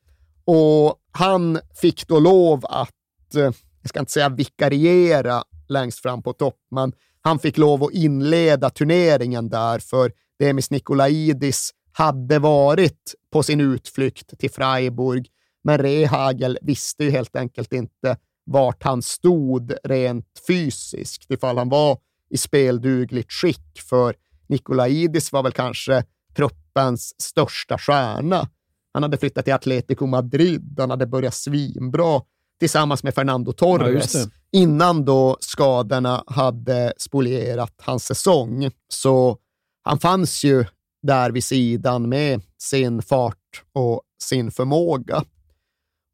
Och 0.45 0.95
han 1.11 1.59
fick 1.81 2.07
då 2.07 2.19
lov 2.19 2.65
att, 2.65 3.35
eh, 3.35 3.41
jag 3.81 3.89
ska 3.89 3.99
inte 3.99 4.11
säga 4.11 4.29
vikariera 4.29 5.43
längst 5.69 5.99
fram 6.01 6.23
på 6.23 6.33
topp, 6.33 6.57
men 6.71 6.93
han 7.21 7.39
fick 7.39 7.57
lov 7.57 7.83
att 7.83 7.93
inleda 7.93 8.69
turneringen 8.69 9.49
där, 9.49 9.79
för 9.79 10.11
Demis 10.39 10.71
Nikolaidis 10.71 11.71
hade 11.91 12.39
varit 12.39 13.15
på 13.31 13.43
sin 13.43 13.61
utflykt 13.61 14.39
till 14.39 14.51
Freiburg, 14.51 15.27
men 15.63 15.77
Rehagel 15.77 16.57
visste 16.61 17.03
ju 17.03 17.09
helt 17.11 17.35
enkelt 17.35 17.73
inte 17.73 18.17
vart 18.45 18.83
han 18.83 19.01
stod 19.01 19.73
rent 19.83 20.25
fysiskt, 20.47 21.31
ifall 21.31 21.57
han 21.57 21.69
var 21.69 21.97
i 22.29 22.37
speldugligt 22.37 23.31
skick, 23.31 23.81
för 23.89 24.15
Nikolaidis 24.47 25.31
var 25.31 25.43
väl 25.43 25.51
kanske 25.51 26.03
truppens 26.35 27.21
största 27.21 27.77
stjärna. 27.77 28.49
Han 28.93 29.03
hade 29.03 29.17
flyttat 29.17 29.45
till 29.45 29.53
Atletico 29.53 30.05
Madrid, 30.05 30.75
han 30.79 30.89
hade 30.89 31.07
börjat 31.07 31.33
svinbra 31.33 32.21
tillsammans 32.59 33.03
med 33.03 33.13
Fernando 33.15 33.51
Ja, 33.51 33.53
Torres 33.53 34.13
det. 34.13 34.29
innan 34.51 35.05
då 35.05 35.37
skadorna 35.39 36.23
hade 36.27 36.93
spolierat 36.97 37.73
hans 37.77 38.05
säsong. 38.05 38.71
Så 38.89 39.37
han 39.83 39.99
fanns 39.99 40.43
ju 40.43 40.65
där 41.01 41.31
vid 41.31 41.43
sidan 41.43 42.09
med 42.09 42.41
sin 42.61 43.01
fart 43.01 43.63
och 43.73 44.01
sin 44.23 44.51
förmåga. 44.51 45.23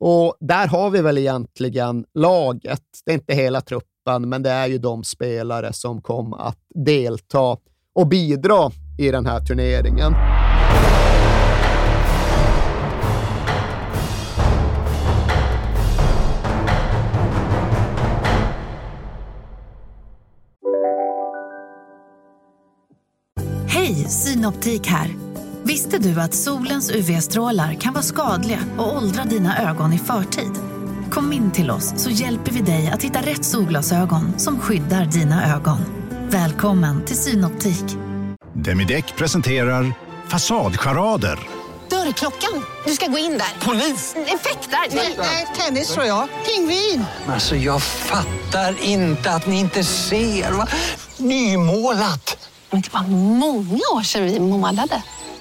Och 0.05 0.37
där 0.39 0.67
har 0.67 0.89
vi 0.89 1.01
väl 1.01 1.17
egentligen 1.17 2.05
laget. 2.13 2.81
Det 3.05 3.11
är 3.11 3.15
inte 3.15 3.33
hela 3.33 3.61
truppen, 3.61 4.29
men 4.29 4.43
det 4.43 4.49
är 4.49 4.67
ju 4.67 4.77
de 4.77 5.03
spelare 5.03 5.73
som 5.73 6.01
kom 6.01 6.33
att 6.33 6.57
delta 6.85 7.57
och 7.95 8.07
bidra 8.07 8.71
i 8.99 9.11
den 9.11 9.25
här 9.25 9.39
turneringen. 9.39 10.13
Hej, 23.67 23.95
Synoptik 23.95 24.87
här. 24.87 25.32
Visste 25.65 25.97
du 25.97 26.21
att 26.21 26.33
solens 26.33 26.91
UV-strålar 26.91 27.73
kan 27.73 27.93
vara 27.93 28.03
skadliga 28.03 28.59
och 28.77 28.95
åldra 28.95 29.23
dina 29.23 29.69
ögon 29.69 29.93
i 29.93 29.97
förtid? 29.99 30.51
Kom 31.11 31.33
in 31.33 31.51
till 31.51 31.71
oss 31.71 31.93
så 31.97 32.09
hjälper 32.09 32.51
vi 32.51 32.61
dig 32.61 32.89
att 32.93 33.03
hitta 33.03 33.21
rätt 33.21 33.45
solglasögon 33.45 34.39
som 34.39 34.59
skyddar 34.59 35.05
dina 35.05 35.55
ögon. 35.55 35.77
Välkommen 36.29 37.05
till 37.05 37.17
Synoptik. 37.17 37.83
Demideck 38.53 39.15
presenterar 39.15 39.93
Fasadcharader. 40.27 41.39
Dörrklockan. 41.89 42.63
Du 42.85 42.91
ska 42.91 43.07
gå 43.07 43.17
in 43.17 43.31
där. 43.31 43.65
Polis? 43.67 44.15
Effektar? 44.15 44.95
Nej, 45.17 45.47
tennis 45.57 45.93
tror 45.93 46.05
jag. 46.05 46.27
Pingvin. 46.45 47.05
Alltså 47.27 47.55
jag 47.55 47.83
fattar 47.83 48.83
inte 48.83 49.31
att 49.31 49.47
ni 49.47 49.59
inte 49.59 49.83
ser. 49.83 50.51
Va? 50.51 50.67
Nymålat! 51.17 52.49
Men 52.69 52.81
det 52.81 52.93
var 52.93 53.03
många 53.07 53.81
år 53.95 54.03
sedan 54.03 54.25
vi 54.25 54.39
målade. 54.39 55.03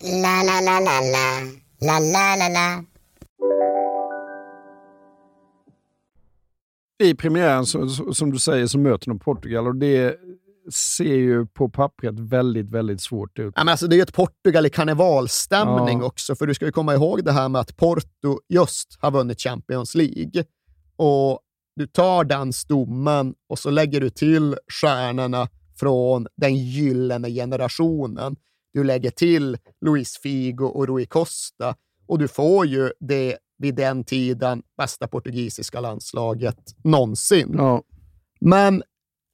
La, 0.00 0.42
la, 0.42 0.60
la, 0.60 0.80
la, 0.80 1.00
la. 1.00 1.42
La, 1.80 1.98
la, 1.98 2.36
la, 2.36 2.48
la. 2.48 2.84
I 7.02 7.14
premiären, 7.14 7.66
så, 7.66 7.88
som 8.14 8.30
du 8.30 8.38
säger, 8.38 8.66
så 8.66 8.78
möter 8.78 9.06
de 9.08 9.18
Portugal 9.18 9.66
och 9.66 9.76
det 9.76 10.16
ser 10.72 11.14
ju 11.14 11.46
på 11.46 11.68
pappret 11.68 12.18
väldigt, 12.18 12.70
väldigt 12.70 13.00
svårt 13.00 13.38
ut. 13.38 13.52
Ja, 13.56 13.64
men 13.64 13.72
alltså, 13.72 13.86
det 13.86 13.94
är 13.94 13.96
ju 13.96 14.02
ett 14.02 14.12
Portugal 14.14 14.66
i 14.66 14.70
karnevalstämning 14.70 15.98
Ja. 16.00 16.04
också, 16.06 16.34
för 16.34 16.46
du 16.46 16.54
ska 16.54 16.64
ju 16.66 16.72
komma 16.72 16.94
ihåg 16.94 17.24
det 17.24 17.32
här 17.32 17.48
med 17.48 17.60
att 17.60 17.76
Porto 17.76 18.40
just 18.48 18.98
har 19.00 19.10
vunnit 19.10 19.40
Champions 19.40 19.94
League. 19.94 20.44
Och 20.96 21.40
du 21.76 21.86
tar 21.86 22.24
den 22.24 22.52
stommen 22.52 23.34
och 23.48 23.58
så 23.58 23.70
lägger 23.70 24.00
du 24.00 24.10
till 24.10 24.56
stjärnorna 24.80 25.48
från 25.80 26.26
den 26.36 26.56
gyllene 26.56 27.30
generationen. 27.30 28.36
Du 28.78 28.84
lägger 28.84 29.10
till 29.10 29.58
Luis 29.80 30.18
Figo 30.18 30.64
och 30.64 30.86
Rui 30.86 31.06
Costa 31.06 31.74
och 32.06 32.18
du 32.18 32.28
får 32.28 32.66
ju 32.66 32.92
det 33.00 33.36
vid 33.58 33.74
den 33.74 34.04
tiden 34.04 34.62
bästa 34.76 35.08
portugisiska 35.08 35.80
landslaget 35.80 36.58
någonsin. 36.84 37.54
Ja. 37.56 37.82
Men 38.40 38.82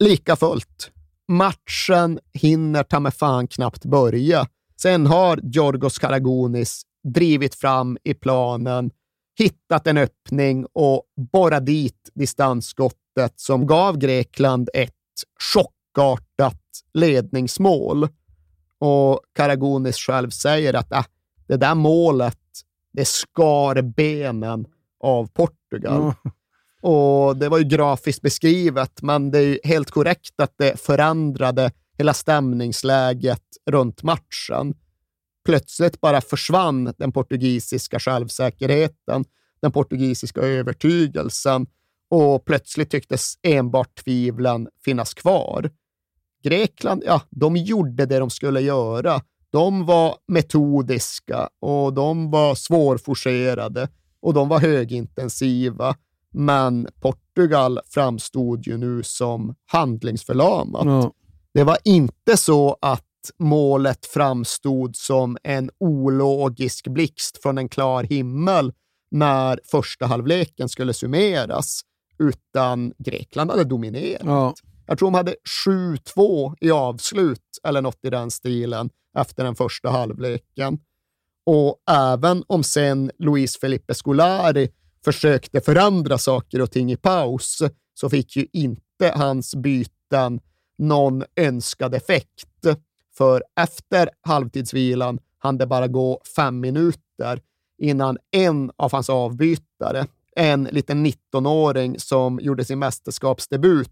lika 0.05 0.37
fullt, 0.37 0.91
matchen 1.29 2.19
hinner 2.35 2.83
ta 2.83 3.01
med 3.01 3.15
fan 3.15 3.47
knappt 3.47 3.85
börja. 3.85 4.47
Sen 4.83 5.07
har 5.07 5.41
Giorgos 5.43 5.99
Karagonis 5.99 6.83
drivit 7.15 7.55
fram 7.55 7.99
i 8.05 8.15
planen, 8.15 8.91
hittat 9.39 9.87
en 9.87 9.99
öppning 9.99 10.67
och 10.73 11.03
borrat 11.33 11.67
dit 11.67 12.11
distansskottet 12.15 13.33
som 13.37 13.67
gav 13.67 13.99
Grekland 13.99 14.71
ett 14.75 14.93
chockartat 15.55 16.63
ledningsmål. 16.95 18.09
Och 18.85 19.20
Karagonis 19.32 19.97
själv 19.97 20.30
säger 20.30 20.74
att 20.74 20.93
äh, 20.93 21.05
det 21.47 21.57
där 21.57 21.74
målet, 21.74 22.39
det 22.93 23.05
skar 23.05 23.82
benen 23.82 24.66
av 25.01 25.26
Portugal. 25.26 26.14
Ja. 26.22 26.30
Och 26.89 27.37
Det 27.37 27.49
var 27.49 27.59
ju 27.59 27.64
grafiskt 27.64 28.22
beskrivet, 28.22 29.03
men 29.03 29.30
det 29.30 29.39
är 29.39 29.59
helt 29.64 29.91
korrekt 29.91 30.41
att 30.41 30.55
det 30.59 30.80
förändrade 30.80 31.72
hela 31.99 32.14
stämningsläget 32.14 33.43
runt 33.70 34.03
matchen. 34.03 34.74
Plötsligt 35.45 36.01
bara 36.01 36.20
försvann 36.20 36.93
den 36.99 37.12
portugisiska 37.12 37.99
självsäkerheten, 37.99 39.24
den 39.61 39.72
portugisiska 39.72 40.41
övertygelsen 40.41 41.66
och 42.11 42.45
plötsligt 42.45 42.91
tycktes 42.91 43.39
enbart 43.43 44.05
tvivlen 44.05 44.68
finnas 44.85 45.14
kvar. 45.14 45.70
Grekland, 46.45 47.03
ja, 47.07 47.23
de 47.31 47.57
gjorde 47.57 48.07
det 48.07 48.19
de 48.19 48.31
skulle 48.31 48.61
göra. 48.61 49.21
De 49.51 49.87
var 49.87 50.17
metodiska 50.29 51.49
och 51.61 51.95
de 51.95 52.31
var 52.31 52.55
svårforcerade 52.55 53.89
och 54.21 54.35
de 54.35 54.49
var 54.49 54.61
högintensiva. 54.61 55.97
Men 56.33 56.89
Portugal 57.01 57.81
framstod 57.87 58.67
ju 58.67 58.77
nu 58.77 59.03
som 59.03 59.55
handlingsförlamat. 59.67 60.85
Ja. 60.87 61.13
Det 61.55 61.65
var 61.65 61.79
inte 61.85 62.37
så 62.37 62.77
att 62.81 63.05
målet 63.39 64.07
framstod 64.07 64.97
som 64.97 65.37
en 65.43 65.71
ologisk 65.79 66.89
blixt 66.89 67.43
från 67.43 67.59
en 67.59 67.69
klar 67.69 68.03
himmel 68.03 68.73
när 69.11 69.61
första 69.65 70.07
halvleken 70.07 70.69
skulle 70.69 70.95
summeras, 70.95 71.81
utan 72.19 72.93
Grekland 72.99 73.51
hade 73.51 73.65
dominerat. 73.65 74.23
Ja. 74.25 74.55
Jag 74.87 74.99
tror 74.99 75.07
de 75.07 75.14
hade 75.14 75.35
7-2 75.66 76.57
i 76.61 76.70
avslut 76.70 77.59
eller 77.64 77.82
något 77.82 77.99
i 78.03 78.11
den 78.11 78.30
stilen 78.30 78.91
efter 79.18 79.45
den 79.45 79.55
första 79.55 79.91
halvleken. 79.91 80.78
Och 81.47 81.82
även 81.91 82.45
om 82.47 82.64
sen 82.64 83.11
Luis 83.18 83.59
Felipe 83.59 83.95
Scolari 83.95 84.68
försökte 85.05 85.61
förändra 85.61 86.18
saker 86.18 86.61
och 86.61 86.70
ting 86.70 86.93
i 86.93 86.97
paus 86.97 87.62
så 87.95 88.11
fick 88.11 88.37
ju 88.37 88.47
inte 88.53 89.12
hans 89.14 89.55
byten 89.55 90.41
någon 90.78 91.24
önskad 91.37 91.95
effekt. 91.95 92.66
För 93.16 93.45
efter 93.61 94.11
halvtidsvilan 94.20 95.18
hann 95.39 95.59
det 95.59 95.66
bara 95.66 95.89
gå 95.89 96.20
fem 96.37 96.61
minuter 96.61 97.41
innan 97.78 98.18
en 98.30 98.70
av 98.76 98.93
hans 98.93 99.11
avbytare, 99.11 100.07
en 100.37 100.64
liten 100.64 101.07
19-åring 101.07 101.99
som 101.99 102.41
gjorde 102.43 102.64
sin 102.64 102.78
mästerskapsdebut, 102.78 103.91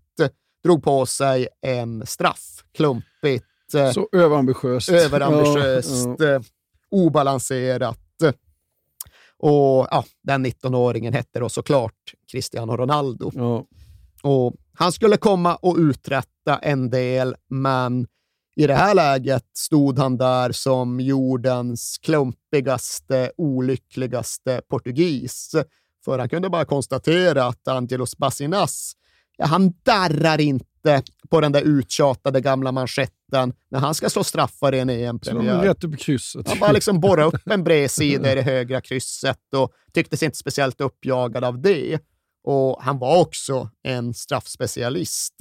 drog 0.65 0.83
på 0.83 1.07
sig 1.07 1.49
en 1.63 2.07
straff. 2.07 2.65
Klumpigt. 2.75 3.47
eh, 3.75 3.91
Så 3.93 4.09
överambitiöst. 4.13 4.89
överambitiöst, 4.89 6.07
Ja, 6.07 6.17
ja. 6.19 6.35
eh, 6.35 6.41
obalanserat. 6.91 7.99
Och 9.39 9.89
ja, 9.91 10.05
den 10.23 10.47
19-åringen 10.47 11.13
hette 11.13 11.39
då 11.41 11.49
såklart 11.49 12.15
Cristiano 12.33 12.77
Ronaldo. 12.77 13.31
Ja. 13.35 13.67
Och 14.23 14.55
han 14.75 14.93
skulle 14.93 15.17
komma 15.17 15.55
och 15.57 15.77
uträtta 15.77 16.59
en 16.63 16.91
del, 16.91 17.35
men 17.49 18.07
i 18.57 18.67
det 18.67 18.75
här 18.75 18.95
läget 18.95 19.45
stod 19.53 19.99
han 19.99 20.17
där 20.17 20.53
som 20.53 21.01
jordens 21.01 21.99
klumpigaste, 22.03 23.33
olyckligaste 23.37 24.61
portugis. 24.69 25.55
För 26.05 26.19
han 26.19 26.29
kunde 26.29 26.51
bara 26.51 26.65
konstatera 26.65 27.45
att 27.47 27.69
Angelos 27.69 28.17
Basinas, 28.17 28.93
ja, 29.37 29.47
han 29.47 29.73
darrar 29.83 30.41
inte 30.41 31.03
på 31.31 31.41
den 31.41 31.53
där 31.53 31.63
uttjatade 31.63 32.41
gamla 32.41 32.73
manschetten 32.73 33.53
när 33.71 33.79
han 33.79 33.95
ska 33.95 34.11
slå 34.11 34.25
straffar 34.25 34.75
i 34.75 34.79
en 34.79 34.91
EM-premiär. 34.91 35.63
rätt 35.63 35.85
upp 35.85 35.95
i 35.95 35.97
krysset. 35.97 36.49
Han 36.49 36.59
bara 36.59 36.73
liksom 36.73 37.01
borrade 37.01 37.29
upp 37.29 37.47
en 37.51 37.65
bredsida 37.65 38.33
i 38.33 38.35
det 38.35 38.43
högra 38.43 38.81
krysset 38.81 39.55
och 39.57 39.73
tyckte 39.93 40.17
sig 40.17 40.27
inte 40.27 40.39
speciellt 40.39 40.81
uppjagad 40.81 41.45
av 41.45 41.63
det. 41.63 41.99
Och 42.45 42.83
han 42.83 42.99
var 42.99 43.21
också 43.21 43.71
en 43.83 44.15
straffspecialist. 44.15 45.35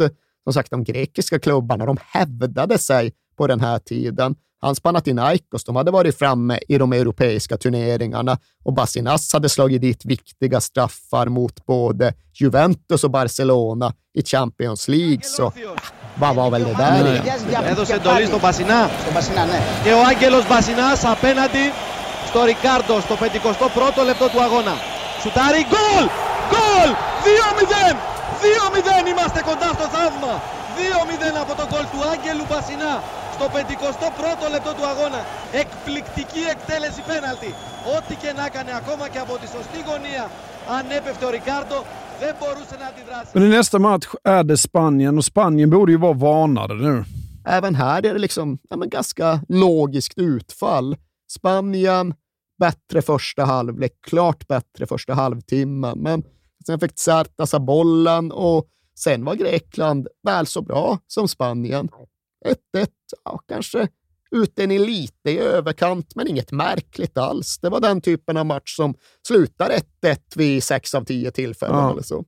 Som 0.44 0.54
sagt, 0.54 0.72
de 0.72 0.84
grekiska 0.84 1.40
klubbarna 1.40 1.86
de 1.86 1.98
hävdade 2.02 2.78
sig 2.78 3.12
på 3.41 3.47
den 3.47 3.61
här 3.61 3.79
tiden. 3.79 4.35
Hans 4.63 4.81
Panathinaikos 4.81 5.65
de 5.65 5.77
hade 5.77 5.91
varit 5.91 6.19
framme 6.19 6.59
i 6.69 6.79
de 6.79 6.93
europeiska 6.93 7.57
turneringarna 7.57 8.39
och 8.65 8.75
Basinas 8.75 9.33
hade 9.33 9.49
slagit 9.49 9.81
dit 9.83 10.05
viktiga 10.05 10.61
straffar 10.61 11.27
mot 11.27 11.67
både 11.67 12.15
Juventus 12.41 13.05
och 13.05 13.11
Barcelona 13.11 13.93
i 14.15 14.23
Champions 14.23 14.89
League. 14.89 15.21
Så 15.23 15.47
ah, 15.47 15.53
vad 16.19 16.35
var 16.37 16.51
väl 16.51 16.65
det 16.65 16.75
där 16.75 17.03
Ναι. 17.05 17.19
egentligen? 17.19 17.65
Έδωσε 17.65 17.95
εντολή 17.95 18.27
στον 18.27 18.41
Μπασινά. 18.41 18.91
Και 19.85 19.93
ο 19.93 20.01
Άγγελος 20.11 20.49
Μπασινάς 20.49 21.05
απέναντι 21.05 21.65
στο 22.29 22.45
Ρικάρντο 22.45 23.01
στο 23.01 23.15
51ο 23.15 24.05
λεπτό 24.05 24.29
του 24.29 24.43
αγώνα. 24.43 24.75
Σουτάρει 25.23 25.63
γκολ! 25.73 26.05
Γκολ! 26.51 26.91
2-0! 27.25 27.97
2-0 29.05 29.09
είμαστε 29.13 29.41
κοντά 29.49 29.69
στο 29.79 29.87
θαύμα. 29.95 30.33
2-0 30.77 31.45
από 31.45 31.53
τον 31.61 31.67
γκολ 31.71 31.85
του 31.93 32.01
Άγγελου 32.13 32.45
Μπασινά 32.49 32.95
στο 33.37 33.47
51ο 33.55 34.47
λεπτό 34.55 34.73
του 34.77 34.87
αγώνα. 34.93 35.21
Εκπληκτική 35.63 36.43
εκτέλεση 36.55 37.03
πέναλτι. 37.11 37.51
Ό,τι 37.97 38.15
και 38.23 38.31
να 38.39 38.45
έκανε 38.51 38.73
ακόμα 38.81 39.05
και 39.13 39.21
από 39.25 39.35
τη 39.41 39.47
σωστή 39.55 39.81
γωνία 39.89 40.25
αν 40.77 40.85
έπεφτε 40.99 41.25
ο 41.29 41.31
Ρικάρντο 41.31 41.79
δεν 42.21 42.33
μπορούσε 42.39 42.77
να 42.81 42.87
αντιδράσει. 42.91 43.31
Men 43.35 43.43
i 43.43 43.49
nästa 43.59 43.79
match 43.79 44.07
är 44.23 44.45
det 44.45 44.57
Spanien 44.57 45.19
och 45.19 45.25
Spanien 45.25 45.71
borde 45.71 45.93
ju 45.93 45.99
vara 45.99 46.13
varnade 46.13 46.75
nu. 46.75 47.05
Även 47.47 47.75
här 47.75 48.07
är 48.07 48.13
det 48.13 48.19
liksom 48.19 48.59
ja, 48.71 48.77
men 48.77 48.89
ganska 48.89 49.41
logiskt 49.49 50.19
utfall. 50.19 50.97
Spanien, 51.31 52.15
bättre 52.59 53.03
första 53.03 53.45
halvlek, 53.45 53.93
klart 54.09 54.49
bättre 54.49 54.87
första 54.87 55.15
halvtimmen, 55.15 55.99
men 55.99 56.23
sen 56.67 56.81
fick 56.81 56.95
Tsartas 56.95 57.53
ha 57.53 57.59
bollen 57.59 58.33
och 58.33 58.67
sen 59.00 59.26
var 59.26 59.36
Grekland 59.36 60.08
väl 60.24 60.46
så 60.46 60.62
bra 60.62 61.00
som 61.08 61.28
Spanien. 61.28 61.90
1-1, 62.76 62.88
ja, 63.26 63.40
kanske 63.48 63.88
uten 64.36 64.72
i 64.72 64.80
lite 64.80 65.32
i 65.32 65.40
överkant, 65.40 66.16
men 66.16 66.28
inget 66.28 66.52
märkligt 66.52 67.18
alls. 67.18 67.60
Det 67.60 67.70
var 67.70 67.80
den 67.80 68.02
typen 68.02 68.38
av 68.38 68.46
match 68.46 68.76
som 68.76 68.96
slutar 69.28 69.70
1-1 70.04 70.18
vid 70.36 70.64
6 70.64 70.96
av 70.96 71.04
10 71.06 71.32
tillfällen 71.32 71.76
Ja. 71.78 71.92
eller 71.92 72.02
så. 72.02 72.26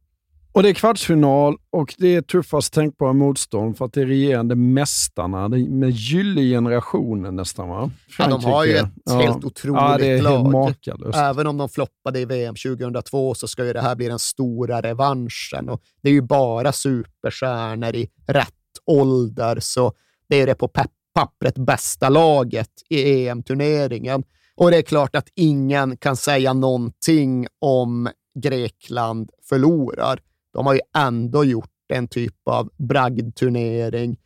Och 0.55 0.63
det 0.63 0.69
är 0.69 0.73
kvartsfinal 0.73 1.57
och 1.69 1.95
det 1.97 2.15
är 2.15 2.21
tuffast 2.21 2.73
tänkbara 2.73 3.13
motstånd 3.13 3.77
för 3.77 3.85
att 3.85 3.93
det 3.93 4.01
är 4.01 4.05
regerande 4.05 4.55
mästarna 4.55 5.49
det 5.49 5.59
är 5.59 5.69
med 5.69 5.89
Gyllengenerationen 5.89 7.35
nästan 7.35 7.69
va? 7.69 7.91
Ja, 8.17 8.27
de 8.27 8.43
har 8.43 8.65
ju 8.65 8.75
ett 8.75 8.85
Frankrike. 9.07 9.31
helt 9.31 9.45
otroligt 9.45 9.81
ja, 9.81 9.97
det 9.97 10.07
är 10.07 10.21
lag. 10.21 10.31
Helt 10.31 10.51
makalöst. 10.51 11.17
Även 11.17 11.47
om 11.47 11.57
de 11.57 11.69
floppade 11.69 12.19
i 12.19 12.25
VM 12.25 12.55
2002 12.55 13.35
så 13.35 13.47
ska 13.47 13.65
ju 13.65 13.73
det 13.73 13.81
här 13.81 13.95
bli 13.95 14.07
den 14.07 14.19
stora 14.19 14.81
revanschen. 14.81 15.69
Och 15.69 15.81
det 16.01 16.09
är 16.09 16.13
ju 16.13 16.21
bara 16.21 16.71
superstjärnor 16.71 17.95
i 17.95 18.09
rätt 18.27 18.49
ålder, 18.85 19.57
så 19.59 19.93
det 20.29 20.41
är 20.41 20.47
det 20.47 20.55
på 20.55 20.69
pappret 21.13 21.57
bästa 21.57 22.09
laget 22.09 22.69
i 22.89 23.27
EM-turneringen. 23.27 24.23
Och 24.55 24.71
det 24.71 24.77
är 24.77 24.81
klart 24.81 25.15
att 25.15 25.27
ingen 25.35 25.97
kan 25.97 26.17
säga 26.17 26.53
någonting 26.53 27.47
om 27.59 28.09
Grekland 28.39 29.29
förlorar. 29.49 30.19
De 30.53 30.65
har 30.65 30.73
ju 30.73 30.79
ändå 30.95 31.45
gjort 31.45 31.69
en 31.93 32.07
typ 32.07 32.35
av 32.45 32.69
bragdturnering. 32.77 34.17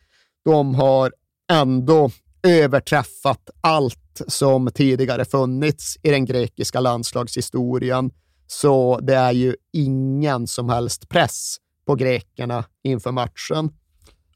De 0.46 0.76
har 0.76 1.14
ändå 1.52 2.10
överträffat 2.44 3.50
allt 3.62 4.22
som 4.28 4.70
tidigare 4.74 5.26
funnits 5.26 5.98
i 6.04 6.10
den 6.10 6.26
grekiska 6.26 6.80
landslagshistorien. 6.80 8.12
Så 8.48 9.00
det 9.00 9.16
är 9.16 9.32
ju 9.32 9.56
ingen 9.74 10.48
som 10.48 10.70
helst 10.70 11.10
press 11.10 11.58
på 11.86 11.96
grekerna 11.96 12.66
inför 12.84 13.12
matchen. 13.12 13.70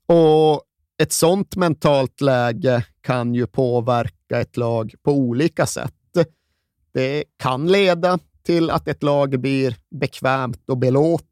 Och 0.06 0.64
ett 1.02 1.12
sånt 1.12 1.56
mentalt 1.56 2.22
läge 2.22 2.86
kan 3.02 3.36
ju 3.36 3.48
påverka 3.48 4.42
ett 4.42 4.58
lag 4.58 4.94
på 5.04 5.12
olika 5.12 5.66
sätt. 5.66 5.94
Det 6.94 7.24
kan 7.38 7.68
leda 7.68 8.20
till 8.44 8.70
att 8.70 8.88
ett 8.88 9.04
lag 9.04 9.39
blir 9.39 9.78
bekvämt 10.00 10.70
och 10.70 10.78
belåtet, 10.78 11.28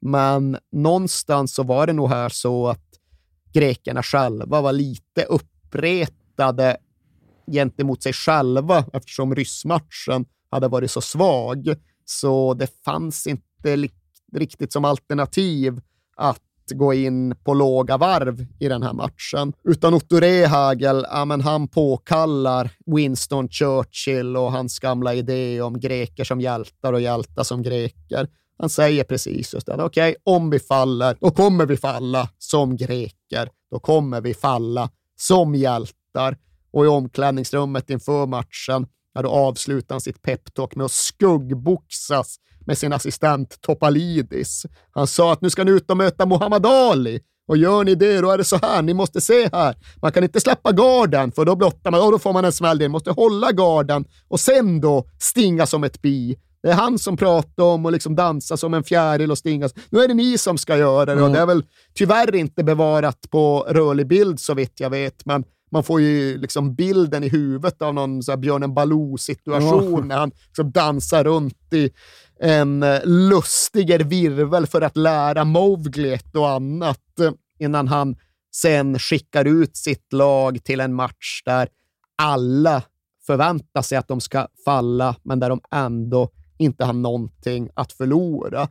men 0.00 0.58
någonstans 0.72 1.54
så 1.54 1.62
var 1.62 1.86
det 1.86 1.92
nog 1.92 2.08
här 2.08 2.28
så 2.28 2.68
att 2.68 2.86
grekerna 3.52 4.02
själva 4.02 4.60
var 4.60 4.72
lite 4.72 5.24
uppretade 5.24 6.76
gentemot 7.52 8.02
sig 8.02 8.12
själva 8.12 8.84
eftersom 8.92 9.34
ryssmatchen 9.34 10.24
hade 10.50 10.68
varit 10.68 10.90
så 10.90 11.00
svag. 11.00 11.74
Så 12.04 12.54
det 12.54 12.84
fanns 12.84 13.26
inte 13.26 13.88
riktigt 14.32 14.72
som 14.72 14.84
alternativ 14.84 15.80
att 16.16 16.42
gå 16.74 16.94
in 16.94 17.36
på 17.44 17.54
låga 17.54 17.96
varv 17.96 18.46
i 18.58 18.68
den 18.68 18.82
här 18.82 18.92
matchen. 18.92 19.52
Utan 19.64 19.94
Otto 19.94 20.16
Rehagel, 20.16 21.06
ja, 21.10 21.24
men 21.24 21.40
han 21.40 21.68
påkallar 21.68 22.70
Winston 22.86 23.48
Churchill 23.48 24.36
och 24.36 24.52
hans 24.52 24.78
gamla 24.78 25.14
idé 25.14 25.60
om 25.60 25.80
greker 25.80 26.24
som 26.24 26.40
hjältar 26.40 26.92
och 26.92 27.00
hjältar 27.00 27.42
som 27.42 27.62
greker. 27.62 28.28
Han 28.60 28.70
säger 28.70 29.04
precis 29.04 29.54
just 29.54 29.66
det. 29.66 29.82
Okej, 29.82 30.10
okay, 30.10 30.34
om 30.34 30.50
vi 30.50 30.58
faller, 30.58 31.16
då 31.20 31.30
kommer 31.30 31.66
vi 31.66 31.76
falla 31.76 32.28
som 32.38 32.76
greker. 32.76 33.50
Då 33.70 33.78
kommer 33.78 34.20
vi 34.20 34.34
falla 34.34 34.90
som 35.20 35.54
hjältar. 35.54 36.36
Och 36.72 36.84
i 36.84 36.88
omklädningsrummet 36.88 37.90
inför 37.90 38.26
matchen, 38.26 38.86
ja, 39.14 39.22
då 39.22 39.28
avslutar 39.28 39.94
han 39.94 40.00
sitt 40.00 40.22
peptalk 40.22 40.74
med 40.76 40.84
att 40.84 40.92
skuggboxas 40.92 42.36
med 42.66 42.78
sin 42.78 42.92
assistent 42.92 43.60
Topalidis. 43.60 44.66
Han 44.90 45.06
sa 45.06 45.32
att 45.32 45.40
nu 45.40 45.50
ska 45.50 45.64
ni 45.64 45.70
ut 45.70 45.90
och 45.90 45.96
möta 45.96 46.26
Muhammad 46.26 46.66
Ali. 46.66 47.20
Och 47.48 47.56
gör 47.56 47.84
ni 47.84 47.94
det, 47.94 48.20
då 48.20 48.30
är 48.30 48.38
det 48.38 48.44
så 48.44 48.56
här. 48.56 48.82
Ni 48.82 48.94
måste 48.94 49.20
se 49.20 49.48
här. 49.52 49.76
Man 50.02 50.12
kan 50.12 50.24
inte 50.24 50.40
släppa 50.40 50.72
garden, 50.72 51.32
för 51.32 51.44
då 51.44 51.56
blottar 51.56 51.90
man 51.90 52.00
och 52.00 52.12
då 52.12 52.18
får 52.18 52.32
man 52.32 52.44
en 52.44 52.52
smäll. 52.52 52.78
Ni 52.78 52.88
måste 52.88 53.10
hålla 53.10 53.52
garden 53.52 54.04
och 54.28 54.40
sen 54.40 54.80
då 54.80 55.08
stinga 55.18 55.66
som 55.66 55.84
ett 55.84 56.02
bi. 56.02 56.36
Det 56.62 56.68
är 56.68 56.74
han 56.74 56.98
som 56.98 57.16
pratar 57.16 57.64
om 57.64 57.86
att 57.86 57.92
liksom 57.92 58.16
dansa 58.16 58.56
som 58.56 58.74
en 58.74 58.84
fjäril 58.84 59.30
och 59.30 59.38
stinga. 59.38 59.68
Nu 59.90 60.00
är 60.00 60.08
det 60.08 60.14
ni 60.14 60.38
som 60.38 60.58
ska 60.58 60.76
göra 60.76 61.04
det 61.04 61.12
mm. 61.12 61.24
och 61.24 61.30
det 61.30 61.38
är 61.38 61.46
väl 61.46 61.64
tyvärr 61.94 62.34
inte 62.34 62.64
bevarat 62.64 63.30
på 63.30 63.66
rörlig 63.68 64.06
bild 64.06 64.40
så 64.40 64.54
vitt 64.54 64.80
jag 64.80 64.90
vet, 64.90 65.26
men 65.26 65.44
man 65.72 65.84
får 65.84 66.00
ju 66.00 66.38
liksom 66.38 66.74
bilden 66.74 67.24
i 67.24 67.28
huvudet 67.28 67.82
av 67.82 67.94
någon 67.94 68.22
så 68.22 68.32
här 68.32 68.36
Björnen 68.36 68.74
Baloo-situation 68.74 69.94
mm. 69.94 70.08
när 70.08 70.16
han 70.16 70.30
liksom 70.46 70.70
dansar 70.70 71.24
runt 71.24 71.72
i 71.72 71.90
en 72.40 72.82
eh, 72.82 73.00
lustiger 73.04 73.98
virvel 73.98 74.66
för 74.66 74.80
att 74.80 74.96
lära 74.96 75.44
Mowgli 75.44 76.18
och 76.34 76.50
annat 76.50 77.20
eh, 77.20 77.32
innan 77.58 77.88
han 77.88 78.16
sen 78.54 78.98
skickar 78.98 79.44
ut 79.44 79.76
sitt 79.76 80.12
lag 80.12 80.64
till 80.64 80.80
en 80.80 80.94
match 80.94 81.42
där 81.44 81.68
alla 82.22 82.82
förväntar 83.26 83.82
sig 83.82 83.98
att 83.98 84.08
de 84.08 84.20
ska 84.20 84.46
falla, 84.64 85.16
men 85.22 85.40
där 85.40 85.48
de 85.48 85.60
ändå 85.70 86.28
inte 86.60 86.84
har 86.84 86.92
någonting 86.92 87.68
att 87.74 87.92
förlora. 87.92 88.68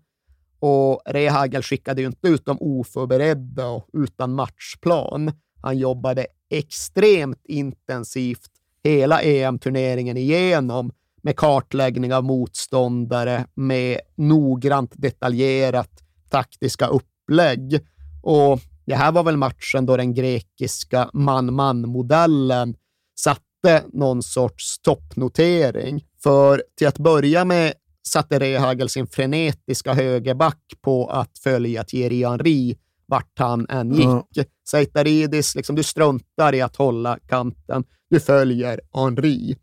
Och 0.60 1.02
Rehagel 1.06 1.64
skickade 1.64 2.02
ju 2.02 2.08
inte 2.08 2.28
ut 2.28 2.46
dem 2.46 2.58
oförberedda 2.60 3.68
och 3.68 3.88
utan 3.94 4.34
matchplan. 4.34 5.32
Han 5.62 5.78
jobbade 5.78 6.28
extremt 6.50 7.46
intensivt 7.46 8.52
hela 8.84 9.22
EM-turneringen 9.22 10.18
igenom 10.18 10.92
med 11.22 11.36
kartläggning 11.36 12.14
av 12.14 12.24
motståndare, 12.24 13.46
med 13.54 14.00
noggrant 14.16 14.92
detaljerat 14.96 16.04
taktiska 16.30 16.88
upplägg. 16.88 17.80
Och 18.24 18.60
det 18.86 18.96
här 18.96 19.12
var 19.12 19.24
väl 19.24 19.38
matchen 19.38 19.86
då 19.86 19.98
den 19.98 20.14
grekiska 20.14 21.10
man-man-modellen 21.14 22.76
satte 23.20 23.84
någon 23.94 24.24
sorts 24.24 24.80
toppnotering. 24.80 26.06
För 26.24 26.64
till 26.78 26.88
att 26.88 26.98
börja 26.98 27.46
med 27.46 27.74
satte 28.08 28.40
Rehagel 28.40 28.90
sin 28.90 29.08
frenetiska 29.08 29.94
högerback 29.94 30.64
på 30.82 31.08
att 31.08 31.40
följa 31.40 31.84
Thierry 31.84 32.26
Henry 32.26 32.76
vart 33.06 33.40
han 33.40 33.66
än 33.70 33.94
gick. 33.94 34.06
Mm. 34.06 34.24
Seitaridis, 34.70 35.56
liksom, 35.56 35.76
du 35.76 35.84
struntar 35.84 36.56
i 36.56 36.62
att 36.62 36.76
hålla 36.76 37.20
kanten. 37.28 37.84
Du 38.10 38.20
följer 38.20 38.82
Henry. 38.94 39.56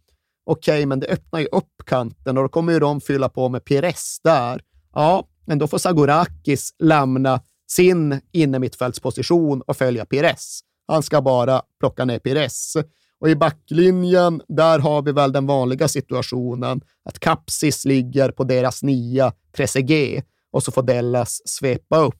Okej, 0.46 0.74
okay, 0.74 0.86
men 0.86 1.00
det 1.00 1.06
öppnar 1.06 1.40
ju 1.40 1.46
upp 1.46 1.82
kanten 1.86 2.36
och 2.36 2.42
då 2.42 2.48
kommer 2.48 2.72
ju 2.72 2.78
de 2.78 3.00
fylla 3.00 3.28
på 3.28 3.48
med 3.48 3.64
Pires 3.64 4.20
där. 4.24 4.60
Ja, 4.94 5.28
men 5.46 5.58
då 5.58 5.66
får 5.66 5.78
Sagorakis 5.78 6.74
lämna 6.78 7.40
sin 7.70 8.20
innermittfältsposition 8.32 9.62
och 9.62 9.76
följa 9.76 10.06
Pires. 10.06 10.60
Han 10.86 11.02
ska 11.02 11.22
bara 11.22 11.62
plocka 11.80 12.04
ner 12.04 12.18
Pires. 12.18 12.76
Och 13.20 13.30
i 13.30 13.36
backlinjen, 13.36 14.42
där 14.48 14.78
har 14.78 15.02
vi 15.02 15.12
väl 15.12 15.32
den 15.32 15.46
vanliga 15.46 15.88
situationen 15.88 16.80
att 17.04 17.18
Kapsis 17.18 17.84
ligger 17.84 18.30
på 18.30 18.44
deras 18.44 18.82
nia 18.82 19.32
Trezeguet 19.56 20.24
och 20.50 20.62
så 20.62 20.72
får 20.72 20.82
Dellas 20.82 21.42
svepa 21.44 21.98
upp. 21.98 22.14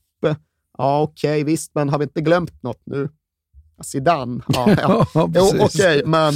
Ja, 0.79 1.03
okej, 1.03 1.31
okay, 1.31 1.45
visst, 1.45 1.75
men 1.75 1.89
har 1.89 1.99
vi 1.99 2.03
inte 2.03 2.21
glömt 2.21 2.63
något 2.63 2.83
nu? 2.85 3.09
Zidane? 3.83 4.41
Ja, 4.49 4.67
ja. 4.83 5.07
ja 5.15 5.27
okej, 5.35 5.65
okay, 5.65 6.03
men 6.05 6.35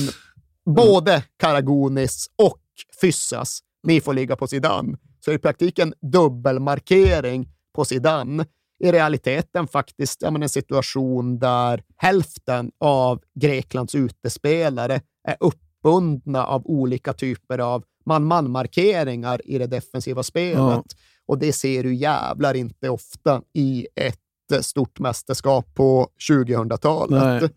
både 0.74 1.24
Karagunis 1.36 2.26
och 2.36 2.60
Fyssas, 3.00 3.60
ni 3.82 4.00
får 4.00 4.14
ligga 4.14 4.36
på 4.36 4.46
Zidane. 4.46 4.98
Så 5.24 5.32
i 5.32 5.38
praktiken 5.38 5.94
dubbelmarkering 6.00 7.48
på 7.74 7.84
Zidane. 7.84 8.46
I 8.80 8.92
realiteten 8.92 9.66
faktiskt 9.66 10.22
ja, 10.22 10.30
men 10.30 10.42
en 10.42 10.48
situation 10.48 11.38
där 11.38 11.82
hälften 11.96 12.70
av 12.80 13.20
Greklands 13.40 13.94
utespelare 13.94 15.00
är 15.28 15.36
uppbundna 15.40 16.46
av 16.46 16.66
olika 16.66 17.12
typer 17.12 17.58
av 17.58 17.84
man-man-markeringar 18.06 19.40
i 19.44 19.58
det 19.58 19.66
defensiva 19.66 20.22
spelet. 20.22 20.58
Ja. 20.58 20.84
Och 21.26 21.38
det 21.38 21.52
ser 21.52 21.82
du 21.82 21.94
jävlar 21.94 22.54
inte 22.54 22.88
ofta 22.88 23.42
i 23.54 23.86
ett 23.96 24.64
stort 24.64 24.98
mästerskap 24.98 25.74
på 25.74 26.08
2000-talet. 26.30 27.52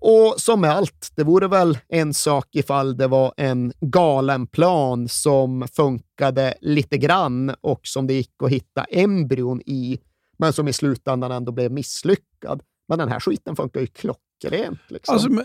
Och 0.00 0.34
som 0.36 0.60
med 0.60 0.70
allt, 0.70 1.12
det 1.16 1.24
vore 1.24 1.48
väl 1.48 1.78
en 1.88 2.14
sak 2.14 2.46
ifall 2.52 2.96
det 2.96 3.06
var 3.06 3.34
en 3.36 3.72
galen 3.80 4.46
plan 4.46 5.08
som 5.08 5.68
funkade 5.72 6.54
lite 6.60 6.98
grann 6.98 7.54
och 7.60 7.80
som 7.82 8.06
det 8.06 8.14
gick 8.14 8.42
att 8.42 8.50
hitta 8.50 8.84
embryon 8.84 9.60
i, 9.66 9.98
men 10.38 10.52
som 10.52 10.68
i 10.68 10.72
slutändan 10.72 11.32
ändå 11.32 11.52
blev 11.52 11.72
misslyckad. 11.72 12.62
Men 12.88 12.98
den 12.98 13.08
här 13.08 13.20
skiten 13.20 13.56
funkar 13.56 13.80
ju 13.80 13.86
klockrent. 13.86 14.80
Liksom. 14.88 15.12
Alltså, 15.12 15.28
men, 15.30 15.44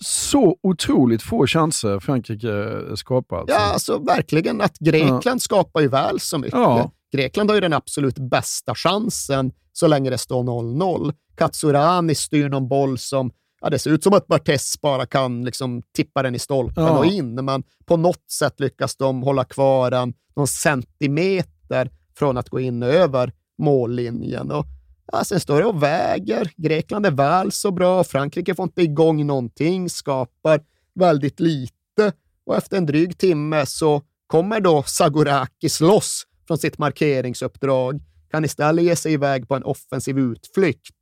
så 0.00 0.56
otroligt 0.62 1.22
få 1.22 1.46
chanser 1.46 2.00
Frankrike 2.00 2.82
skapar. 2.96 3.38
Alltså. 3.38 3.54
Ja, 3.54 3.72
alltså 3.72 3.98
verkligen. 3.98 4.60
Att 4.60 4.78
Grekland 4.78 5.24
ja. 5.24 5.38
skapar 5.38 5.80
ju 5.80 5.88
väl 5.88 6.20
så 6.20 6.38
mycket. 6.38 6.52
Ja. 6.52 6.90
Grekland 7.12 7.50
har 7.50 7.54
ju 7.54 7.60
den 7.60 7.72
absolut 7.72 8.18
bästa 8.18 8.74
chansen 8.74 9.52
så 9.72 9.86
länge 9.86 10.10
det 10.10 10.18
står 10.18 10.44
0-0. 10.44 11.14
Katsurani 11.34 12.14
styr 12.14 12.48
någon 12.48 12.68
boll 12.68 12.98
som 12.98 13.30
ja, 13.60 13.70
det 13.70 13.78
ser 13.78 13.90
ut 13.90 14.02
som 14.02 14.12
att 14.12 14.26
Bartes 14.26 14.80
bara 14.80 15.06
kan 15.06 15.44
liksom 15.44 15.82
tippa 15.96 16.22
den 16.22 16.34
i 16.34 16.38
stolpen 16.38 16.84
ja. 16.84 16.98
och 16.98 17.06
in, 17.06 17.44
men 17.44 17.62
på 17.86 17.96
något 17.96 18.30
sätt 18.30 18.60
lyckas 18.60 18.96
de 18.96 19.22
hålla 19.22 19.44
kvar 19.44 19.90
den 19.90 20.14
någon 20.36 20.46
centimeter 20.46 21.90
från 22.16 22.36
att 22.36 22.48
gå 22.48 22.60
in 22.60 22.82
över 22.82 23.32
mållinjen. 23.60 24.50
Och, 24.50 24.66
ja, 25.12 25.24
sen 25.24 25.40
står 25.40 25.58
det 25.60 25.66
och 25.66 25.82
väger. 25.82 26.52
Grekland 26.56 27.06
är 27.06 27.10
väl 27.10 27.52
så 27.52 27.70
bra. 27.70 28.04
Frankrike 28.04 28.54
får 28.54 28.62
inte 28.62 28.82
igång 28.82 29.26
någonting, 29.26 29.90
skapar 29.90 30.60
väldigt 30.94 31.40
lite 31.40 32.12
och 32.46 32.56
efter 32.56 32.76
en 32.76 32.86
dryg 32.86 33.18
timme 33.18 33.66
så 33.66 34.02
kommer 34.26 34.60
då 34.60 34.82
Sagorakis 34.82 35.80
loss 35.80 36.26
från 36.46 36.58
sitt 36.58 36.78
markeringsuppdrag, 36.78 38.00
kan 38.30 38.44
istället 38.44 38.84
ge 38.84 38.96
sig 38.96 39.12
iväg 39.12 39.48
på 39.48 39.54
en 39.54 39.62
offensiv 39.62 40.18
utflykt, 40.18 40.96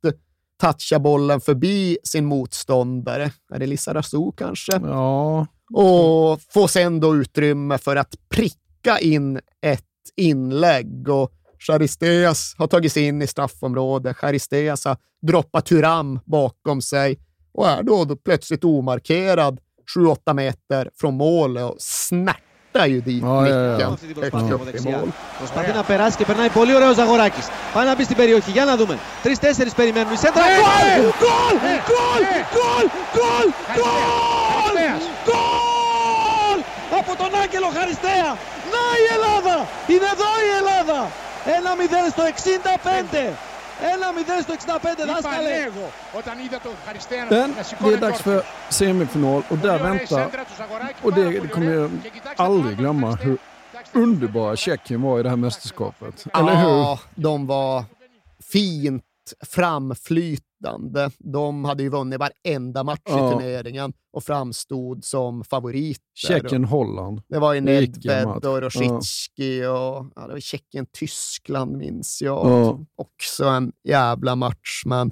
toucha 0.61 0.99
bollen 0.99 1.41
förbi 1.41 1.97
sin 2.03 2.25
motståndare. 2.25 3.31
Är 3.53 3.59
det 3.59 3.65
Lissa 3.65 3.93
Razou 3.93 4.31
kanske? 4.31 4.71
Ja. 4.83 5.47
Och 5.73 6.41
få 6.53 6.67
sen 6.67 6.99
då 6.99 7.15
utrymme 7.15 7.77
för 7.77 7.95
att 7.95 8.15
pricka 8.29 8.99
in 8.99 9.39
ett 9.61 9.85
inlägg. 10.15 11.09
Och 11.09 11.31
Charisteas 11.66 12.54
har 12.58 12.66
tagit 12.66 12.92
sig 12.92 13.02
in 13.06 13.22
i 13.22 13.26
straffområdet. 13.26 14.16
Charisteas 14.16 14.84
har 14.84 14.96
droppat 15.22 15.66
Turam 15.66 16.20
bakom 16.24 16.82
sig 16.82 17.18
och 17.54 17.68
är 17.68 17.82
då, 17.82 18.04
då 18.04 18.16
plötsligt 18.16 18.64
omarkerad 18.64 19.60
7-8 19.96 20.34
meter 20.34 20.90
från 21.00 21.14
målet 21.16 21.64
och 21.64 21.76
snärt 21.78 22.42
är 22.72 22.86
ju 22.86 23.00
dit 23.00 23.22
Ja, 23.22 23.48
ja, 23.48 23.80
ja. 23.80 23.90
nicken 23.90 24.22
högst 24.22 24.50
upp 24.52 24.74
i 24.74 24.90
mål. 24.90 25.12
Προσπαθεί 25.38 25.72
να 25.72 25.82
περάσει 25.82 26.16
και 26.16 26.24
περνάει 26.24 26.48
πολύ 26.48 26.74
ωραίο 26.74 26.92
Ζαγοράκης. 26.94 27.46
Πάει 27.74 27.86
να 27.86 27.94
μπει 27.94 28.04
στην 28.04 28.16
περιοχή. 28.16 28.50
Για 28.50 28.64
να 28.64 28.76
δούμε. 28.76 28.98
Τρει-τέσσερι 29.22 29.70
περιμένουν. 29.70 30.12
Η 30.12 30.16
σέντρα. 30.16 30.42
Γκολ! 30.42 31.10
Γκολ! 31.22 31.56
Γκολ! 31.88 32.22
Γκολ! 32.54 32.86
Γκολ! 33.14 33.46
Γκολ! 33.76 35.00
Γκολ! 35.26 36.58
Από 36.98 37.12
τον 37.20 37.30
Άγγελο 37.42 37.68
Χαριστέα. 37.76 38.30
Να 38.74 38.82
η 39.02 39.04
Ελλάδα! 39.16 39.56
Είναι 39.92 40.08
εδώ 40.14 40.30
η 40.48 40.50
Ελλάδα! 40.60 41.00
1-0 41.44 42.10
στο 42.10 42.22
65. 42.22 43.34
1-0 43.80 44.42
στο 44.42 44.54
65 44.54 44.78
δάσκαλε. 45.06 45.70
Όταν 46.18 46.38
είδα 46.38 46.60
τον 46.60 46.72
Χαριστέα 46.86 47.26
Men 47.30 47.48
να 47.56 47.62
det 47.62 47.64
σηκώνει 47.64 47.94
är 47.94 48.00
dags 48.00 48.22
för 48.22 48.42
semifinal 48.68 49.42
och 49.48 49.58
där 49.58 49.78
väntar... 49.78 50.30
Och 51.02 51.12
det, 51.12 51.40
det 51.40 51.48
kommer 51.48 51.72
jag 51.72 51.90
aldrig 52.36 52.76
glömma 52.76 53.10
hur 53.14 53.38
underbara 53.92 54.56
Tjeckien 54.56 55.02
var 55.02 55.20
i 55.20 55.22
det 55.22 55.28
här 55.28 55.36
mästerskapet. 55.36 56.26
Eller 56.34 56.54
hur? 56.54 56.68
Ja, 56.68 56.98
de 57.14 57.46
var 57.46 57.84
fint 58.52 59.04
framflytande. 60.63 61.09
De 61.17 61.65
hade 61.65 61.83
ju 61.83 61.89
vunnit 61.89 62.19
varenda 62.19 62.83
match 62.83 62.99
i 63.07 63.11
Ja. 63.11 63.31
turneringen 63.31 63.93
och 64.11 64.23
framstod 64.23 65.05
som 65.05 65.43
favoriter. 65.43 66.03
Tjeckien-Holland. 66.15 67.21
Det 67.29 67.39
var 67.39 67.53
ju 67.53 67.61
Nedved 67.61 68.45
och 68.45 68.61
Rosicki 68.61 69.65
och 69.65 70.05
ja, 70.15 70.27
det 70.27 70.33
var 70.33 70.39
Tjeckien-Tyskland 70.39 71.77
minns 71.77 72.21
jag. 72.21 72.47
Ja. 72.47 72.79
Också 72.95 73.45
en 73.45 73.71
jävla 73.83 74.35
match, 74.35 74.83
men 74.85 75.11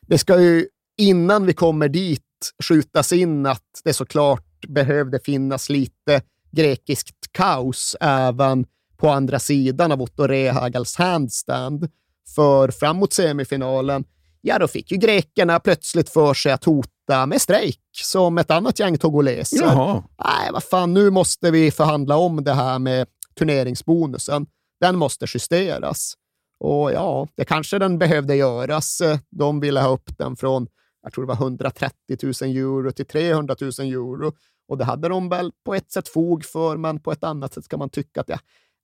det 0.00 0.18
ska 0.18 0.40
ju 0.40 0.66
innan 0.98 1.46
vi 1.46 1.52
kommer 1.52 1.88
dit 1.88 2.22
skjutas 2.64 3.12
in 3.12 3.46
att 3.46 3.80
det 3.84 3.92
såklart 3.92 4.66
behövde 4.68 5.18
finnas 5.24 5.68
lite 5.70 6.22
grekiskt 6.50 7.32
kaos 7.32 7.96
även 8.00 8.66
på 8.96 9.08
andra 9.08 9.38
sidan 9.38 9.92
av 9.92 10.02
Otto 10.02 10.22
Rehagels 10.26 10.96
handstand. 10.96 11.88
För 12.34 12.68
framåt 12.68 13.12
semifinalen, 13.12 14.04
ja 14.46 14.58
då 14.58 14.68
fick 14.68 14.90
ju 14.90 14.96
grekerna 14.96 15.60
plötsligt 15.60 16.10
för 16.10 16.34
sig 16.34 16.52
att 16.52 16.64
hota 16.64 17.26
med 17.26 17.42
strejk 17.42 17.80
som 18.02 18.38
ett 18.38 18.50
annat 18.50 18.78
gäng 18.78 18.98
togoleser. 18.98 19.62
Jaha. 19.62 20.02
Nej, 20.24 20.52
vad 20.52 20.64
fan, 20.64 20.94
nu 20.94 21.10
måste 21.10 21.50
vi 21.50 21.70
förhandla 21.70 22.16
om 22.16 22.44
det 22.44 22.52
här 22.52 22.78
med 22.78 23.06
turneringsbonusen. 23.38 24.46
Den 24.80 24.96
måste 24.96 25.26
justeras. 25.34 26.14
Och 26.60 26.92
ja, 26.92 27.28
det 27.36 27.44
kanske 27.44 27.78
den 27.78 27.98
behövde 27.98 28.36
göras. 28.36 29.02
De 29.30 29.60
ville 29.60 29.80
ha 29.80 29.88
upp 29.88 30.18
den 30.18 30.36
från, 30.36 30.66
jag 31.02 31.12
tror 31.12 31.24
det 31.24 31.28
var 31.28 31.34
130 31.34 31.94
000 32.22 32.32
euro 32.56 32.92
till 32.92 33.06
300 33.06 33.56
000 33.60 33.70
euro. 33.78 34.32
Och 34.68 34.78
det 34.78 34.84
hade 34.84 35.08
de 35.08 35.28
väl 35.28 35.52
på 35.64 35.74
ett 35.74 35.92
sätt 35.92 36.08
fog 36.08 36.44
för, 36.44 36.76
men 36.76 37.00
på 37.00 37.12
ett 37.12 37.24
annat 37.24 37.54
sätt 37.54 37.64
ska 37.64 37.76
man 37.76 37.90
tycka 37.90 38.20
att 38.20 38.28
ja, 38.28 38.38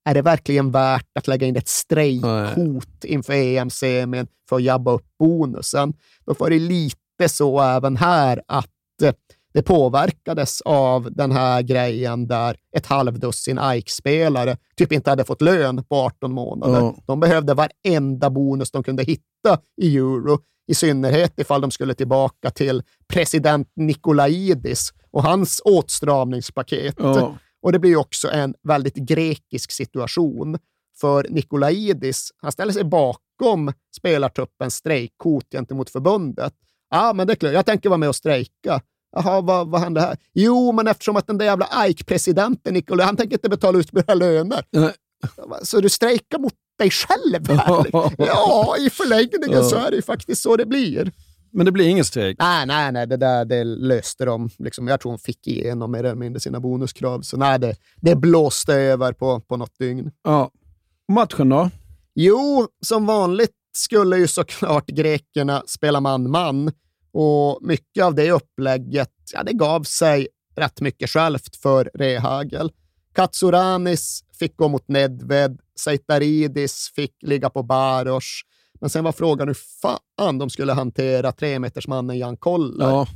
är 0.04 0.14
det 0.14 0.22
verkligen 0.22 0.70
värt 0.70 1.18
att 1.18 1.28
lägga 1.28 1.46
in 1.46 1.56
ett 1.56 1.68
strejkhot 1.68 3.04
inför 3.04 3.32
EM-semin 3.32 4.26
för 4.48 4.56
att 4.56 4.62
jabba 4.62 4.92
upp 4.92 5.06
bonusen? 5.18 5.94
Då 6.24 6.34
var 6.38 6.50
det 6.50 6.58
lite 6.58 7.28
så 7.28 7.60
även 7.60 7.96
här 7.96 8.42
att 8.48 8.68
eh, 9.02 9.12
det 9.54 9.62
påverkades 9.62 10.60
av 10.60 11.12
den 11.12 11.32
här 11.32 11.62
grejen 11.62 12.26
där 12.26 12.56
ett 12.76 12.86
halvdussin 12.86 13.58
AIK-spelare 13.58 14.56
typ 14.76 14.92
inte 14.92 15.10
hade 15.10 15.24
fått 15.24 15.42
lön 15.42 15.84
på 15.84 15.96
18 15.96 16.32
månader. 16.32 16.80
Ja. 16.80 16.96
De 17.06 17.20
behövde 17.20 17.54
varenda 17.54 18.30
bonus 18.30 18.70
de 18.70 18.82
kunde 18.82 19.02
hitta 19.02 19.58
i 19.82 19.96
euro, 19.96 20.38
i 20.66 20.74
synnerhet 20.74 21.38
ifall 21.38 21.60
de 21.60 21.70
skulle 21.70 21.94
tillbaka 21.94 22.50
till 22.50 22.82
president 23.08 23.68
Nikolaidis 23.76 24.92
och 25.10 25.22
hans 25.22 25.62
åtstramningspaket. 25.64 26.94
Ja. 26.98 27.36
Och 27.62 27.72
det 27.72 27.78
blir 27.78 27.96
också 27.96 28.30
en 28.30 28.54
väldigt 28.62 28.94
grekisk 28.94 29.72
situation. 29.72 30.58
För 31.00 31.26
Nikolaidis, 31.30 32.30
han 32.36 32.52
ställer 32.52 32.72
sig 32.72 32.84
bakom 32.84 33.72
spelartruppens 33.96 34.74
strejkhot 34.74 35.44
gentemot 35.52 35.90
förbundet. 35.90 36.54
Ja, 36.90 37.12
men 37.12 37.26
det 37.26 37.32
är 37.32 37.34
klart, 37.34 37.52
jag 37.52 37.66
tänker 37.66 37.88
vara 37.88 37.98
med 37.98 38.08
och 38.08 38.16
strejka. 38.16 38.80
Jaha, 39.16 39.40
vad, 39.40 39.70
vad 39.70 39.80
hände 39.80 40.00
här? 40.00 40.16
Jo, 40.32 40.72
men 40.72 40.88
eftersom 40.88 41.16
att 41.16 41.26
den 41.26 41.38
där 41.38 41.46
jävla 41.46 41.68
AIK-presidenten, 41.70 42.74
Nikolaj, 42.74 43.06
han 43.06 43.16
tänker 43.16 43.36
inte 43.36 43.48
betala 43.48 43.78
ut 43.78 43.92
några 43.92 44.14
löner. 44.14 44.64
Så 45.62 45.80
du 45.80 45.88
strejkar 45.88 46.38
mot 46.38 46.54
dig 46.78 46.90
själv 46.90 47.48
här? 47.48 47.86
ja, 48.18 48.76
i 48.78 48.90
förlängningen 48.90 49.64
så 49.64 49.76
är 49.76 49.90
det 49.90 49.96
ju 49.96 50.02
faktiskt 50.02 50.42
så 50.42 50.56
det 50.56 50.66
blir. 50.66 51.12
Men 51.52 51.66
det 51.66 51.72
blir 51.72 51.88
ingen 51.88 52.04
strejk? 52.04 52.36
Nej, 52.38 52.66
nej, 52.66 52.92
nej, 52.92 53.06
det 53.06 53.16
där 53.16 53.44
det 53.44 53.64
löste 53.64 54.24
de. 54.24 54.50
Liksom, 54.58 54.88
jag 54.88 55.00
tror 55.00 55.12
de 55.12 55.18
fick 55.18 55.46
igenom 55.46 55.92
mer 55.92 55.98
eller 55.98 56.14
mindre 56.14 56.40
sina 56.40 56.60
bonuskrav. 56.60 57.20
Så 57.20 57.36
nej, 57.36 57.58
det, 57.58 57.76
det 57.96 58.16
blåste 58.16 58.74
över 58.74 59.12
på, 59.12 59.40
på 59.40 59.56
något 59.56 59.78
dygn. 59.78 60.10
Ja. 60.24 60.50
Matchen 61.12 61.48
då? 61.48 61.70
Jo, 62.14 62.68
som 62.86 63.06
vanligt 63.06 63.52
skulle 63.72 64.16
ju 64.16 64.26
såklart 64.26 64.86
grekerna 64.86 65.62
spela 65.66 66.00
man-man 66.00 66.72
och 67.12 67.58
mycket 67.62 68.04
av 68.04 68.14
det 68.14 68.30
upplägget, 68.30 69.12
ja, 69.32 69.42
det 69.42 69.52
gav 69.52 69.82
sig 69.82 70.28
rätt 70.56 70.80
mycket 70.80 71.10
självt 71.10 71.56
för 71.56 71.90
Rehagel. 71.94 72.72
Katsuranis 73.14 74.24
fick 74.38 74.56
gå 74.56 74.68
mot 74.68 74.88
Nedved, 74.88 75.60
Seitaridis 75.78 76.92
fick 76.94 77.14
ligga 77.22 77.50
på 77.50 77.62
Baros, 77.62 78.42
men 78.82 78.90
sen 78.90 79.04
var 79.04 79.12
frågan 79.12 79.48
hur 79.48 79.58
fan 79.82 80.38
de 80.38 80.50
skulle 80.50 80.72
hantera 80.72 81.32
tremetersmannen 81.32 82.18
Jan 82.18 82.36
Koller. 82.36 82.88
Ja. 82.88 83.06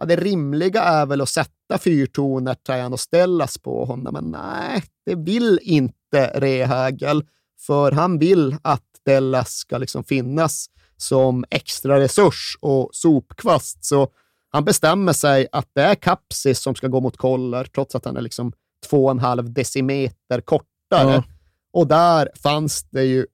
Ja, 0.00 0.04
det 0.04 0.16
rimliga 0.16 0.82
är 0.82 1.06
väl 1.06 1.20
att 1.20 1.28
sätta 1.28 1.78
fyrtoner 1.78 2.54
Trajan 2.54 2.92
och 2.92 3.00
ställas 3.00 3.58
på 3.58 3.84
honom, 3.84 4.12
men 4.12 4.24
nej, 4.24 4.82
det 5.06 5.14
vill 5.14 5.60
inte 5.62 6.26
Rehagel, 6.34 7.24
för 7.66 7.92
han 7.92 8.18
vill 8.18 8.56
att 8.62 8.84
Dellas 9.04 9.52
ska 9.52 9.78
liksom 9.78 10.04
finnas 10.04 10.66
som 10.96 11.44
extra 11.50 12.00
resurs 12.00 12.58
och 12.60 12.90
sopkvast. 12.92 13.84
Så 13.84 14.08
han 14.50 14.64
bestämmer 14.64 15.12
sig 15.12 15.46
att 15.52 15.70
det 15.72 15.82
är 15.82 15.94
Kapsis 15.94 16.60
som 16.60 16.74
ska 16.74 16.88
gå 16.88 17.00
mot 17.00 17.16
Koller, 17.16 17.64
trots 17.64 17.94
att 17.94 18.04
han 18.04 18.16
är 18.16 18.20
liksom 18.20 18.52
två 18.90 19.04
och 19.04 19.10
en 19.10 19.18
halv 19.18 19.52
decimeter 19.52 20.40
kortare. 20.40 21.14
Ja. 21.14 21.22
Och 21.72 21.86
där 21.86 22.30
fanns 22.42 22.82
det 22.82 23.04
ju 23.04 23.26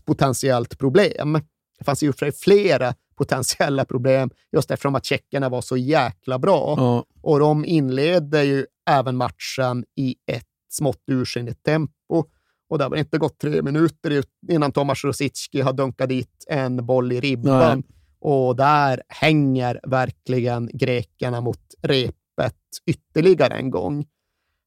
ett 0.00 0.06
potentiellt 0.06 0.78
problem. 0.78 1.32
Det 1.78 1.84
fanns 1.84 2.02
ju 2.02 2.12
för 2.12 2.18
sig 2.18 2.32
flera 2.32 2.94
potentiella 3.16 3.84
problem, 3.84 4.30
just 4.52 4.70
eftersom 4.70 4.94
att 4.94 5.04
tjeckerna 5.04 5.48
var 5.48 5.60
så 5.60 5.76
jäkla 5.76 6.38
bra. 6.38 6.74
Ja. 6.76 7.04
Och 7.22 7.38
de 7.40 7.64
inledde 7.64 8.44
ju 8.44 8.66
även 8.90 9.16
matchen 9.16 9.84
i 9.96 10.14
ett 10.26 10.46
smått 10.70 11.02
ursinnigt 11.10 11.62
tempo. 11.62 12.24
Och 12.68 12.78
det 12.78 12.84
har 12.84 12.96
inte 12.96 13.18
gått 13.18 13.38
tre 13.38 13.62
minuter 13.62 14.10
ut- 14.10 14.38
innan 14.50 14.72
Tomas 14.72 15.04
Rosicki 15.04 15.60
har 15.60 15.72
dunkat 15.72 16.08
dit 16.08 16.44
en 16.48 16.86
boll 16.86 17.12
i 17.12 17.20
ribban. 17.20 17.78
Nej. 17.78 17.96
Och 18.20 18.56
där 18.56 19.02
hänger 19.08 19.80
verkligen 19.82 20.70
grekerna 20.72 21.40
mot 21.40 21.74
repet 21.82 22.56
ytterligare 22.86 23.54
en 23.54 23.70
gång. 23.70 24.06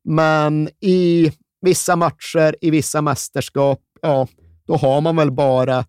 Men 0.03 0.69
i 0.79 1.31
vissa 1.61 1.95
matcher, 1.95 2.55
i 2.61 2.69
vissa 2.69 3.01
mästerskap, 3.01 3.81
ja, 4.01 4.27
då 4.67 4.75
har 4.75 5.01
man 5.01 5.15
väl 5.15 5.31
bara 5.31 5.85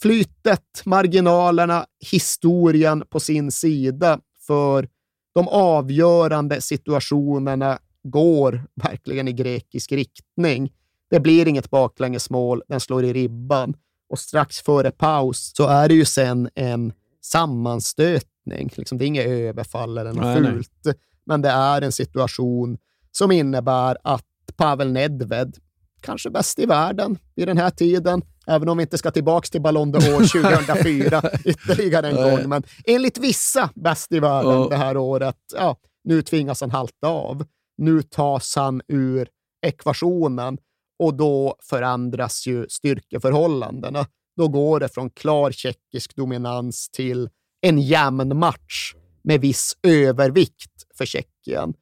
flytet, 0.00 0.82
marginalerna, 0.84 1.86
historien 2.10 3.04
på 3.10 3.20
sin 3.20 3.52
sida. 3.52 4.20
För 4.46 4.88
de 5.34 5.48
avgörande 5.48 6.60
situationerna 6.60 7.78
går 8.02 8.64
verkligen 8.74 9.28
i 9.28 9.32
grekisk 9.32 9.92
riktning. 9.92 10.72
Det 11.10 11.20
blir 11.20 11.48
inget 11.48 11.70
baklängesmål, 11.70 12.62
den 12.68 12.80
slår 12.80 13.04
i 13.04 13.12
ribban. 13.12 13.74
Och 14.08 14.18
strax 14.18 14.60
före 14.60 14.90
paus 14.90 15.52
så 15.56 15.66
är 15.66 15.88
det 15.88 15.94
ju 15.94 16.04
sen 16.04 16.48
en 16.54 16.92
sammanstötning. 17.24 18.70
Liksom, 18.76 18.98
det 18.98 19.04
är 19.04 19.06
inget 19.06 19.26
överfall 19.26 19.98
eller 19.98 20.12
något 20.12 20.24
Nej, 20.24 20.40
nej. 20.40 20.52
fult, 20.52 20.96
men 21.24 21.42
det 21.42 21.48
är 21.48 21.82
en 21.82 21.92
situation 21.92 22.78
som 23.12 23.32
innebär 23.32 23.96
att 24.04 24.26
Pavel 24.56 24.92
Nedved, 24.92 25.56
kanske 26.00 26.30
bäst 26.30 26.58
i 26.58 26.66
världen 26.66 27.18
vid 27.34 27.48
den 27.48 27.58
här 27.58 27.70
tiden, 27.70 28.22
även 28.46 28.68
om 28.68 28.76
vi 28.76 28.82
inte 28.82 28.98
ska 28.98 29.10
tillbaka 29.10 29.46
till 29.46 29.62
Ballon 29.62 29.94
d'Or 29.94 30.42
2004 30.66 31.22
ytterligare 31.44 32.08
en 32.08 32.16
gång, 32.16 32.48
men 32.48 32.62
enligt 32.84 33.18
vissa 33.18 33.70
bäst 33.74 34.12
i 34.12 34.20
världen 34.20 34.52
Ja. 34.52 34.66
det 34.68 34.76
här 34.76 34.96
året, 34.96 35.36
ja, 35.54 35.76
nu 36.04 36.22
tvingas 36.22 36.60
han 36.60 36.70
halta 36.70 37.08
av. 37.08 37.44
Nu 37.78 38.02
tas 38.02 38.56
han 38.56 38.80
ur 38.88 39.28
ekvationen 39.66 40.58
och 40.98 41.14
då 41.14 41.56
förändras 41.62 42.46
ju 42.46 42.66
styrkeförhållandena. 42.68 44.06
Då 44.36 44.48
går 44.48 44.80
det 44.80 44.88
från 44.88 45.10
klar 45.10 45.52
tjeckisk 45.52 46.16
dominans 46.16 46.88
till 46.90 47.28
en 47.60 47.78
jämn 47.80 48.38
match 48.38 48.94
med 49.24 49.40
viss 49.40 49.76
övervikt 49.82 50.72
för 50.98 51.06
Tjeckien. 51.06 51.74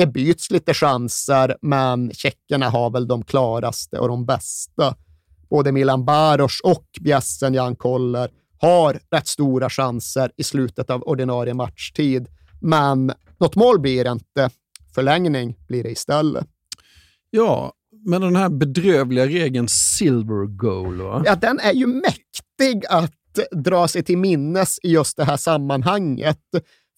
Det 0.00 0.06
byts 0.06 0.50
lite 0.50 0.74
chanser, 0.74 1.56
men 1.62 2.10
tjeckerna 2.12 2.68
har 2.68 2.90
väl 2.90 3.08
de 3.08 3.24
klaraste 3.24 3.98
och 3.98 4.08
de 4.08 4.26
bästa. 4.26 4.96
Både 5.50 5.72
Milan 5.72 6.04
Baros 6.04 6.60
och 6.64 6.84
bjässen 7.00 7.54
Jan 7.54 7.76
Koller 7.76 8.30
har 8.58 9.00
rätt 9.10 9.26
stora 9.26 9.70
chanser 9.70 10.30
i 10.36 10.44
slutet 10.44 10.90
av 10.90 11.02
ordinarie 11.02 11.54
matchtid, 11.54 12.28
men 12.60 13.12
något 13.40 13.56
mål 13.56 13.80
blir 13.80 14.04
det 14.04 14.10
inte. 14.10 14.50
Förlängning 14.94 15.56
blir 15.68 15.82
det 15.82 15.90
istället. 15.90 16.46
Ja, 17.30 17.72
men 18.06 18.20
den 18.20 18.36
här 18.36 18.48
bedrövliga 18.48 19.26
regeln 19.26 19.68
silver 19.68 20.46
goal, 20.46 21.02
va? 21.02 21.22
Ja, 21.26 21.34
den 21.34 21.60
är 21.60 21.72
ju 21.72 21.86
mäktig 21.86 22.86
att 22.88 23.14
dra 23.64 23.88
sig 23.88 24.02
till 24.02 24.18
minnes 24.18 24.78
i 24.82 24.90
just 24.92 25.16
det 25.16 25.24
här 25.24 25.36
sammanhanget. 25.36 26.40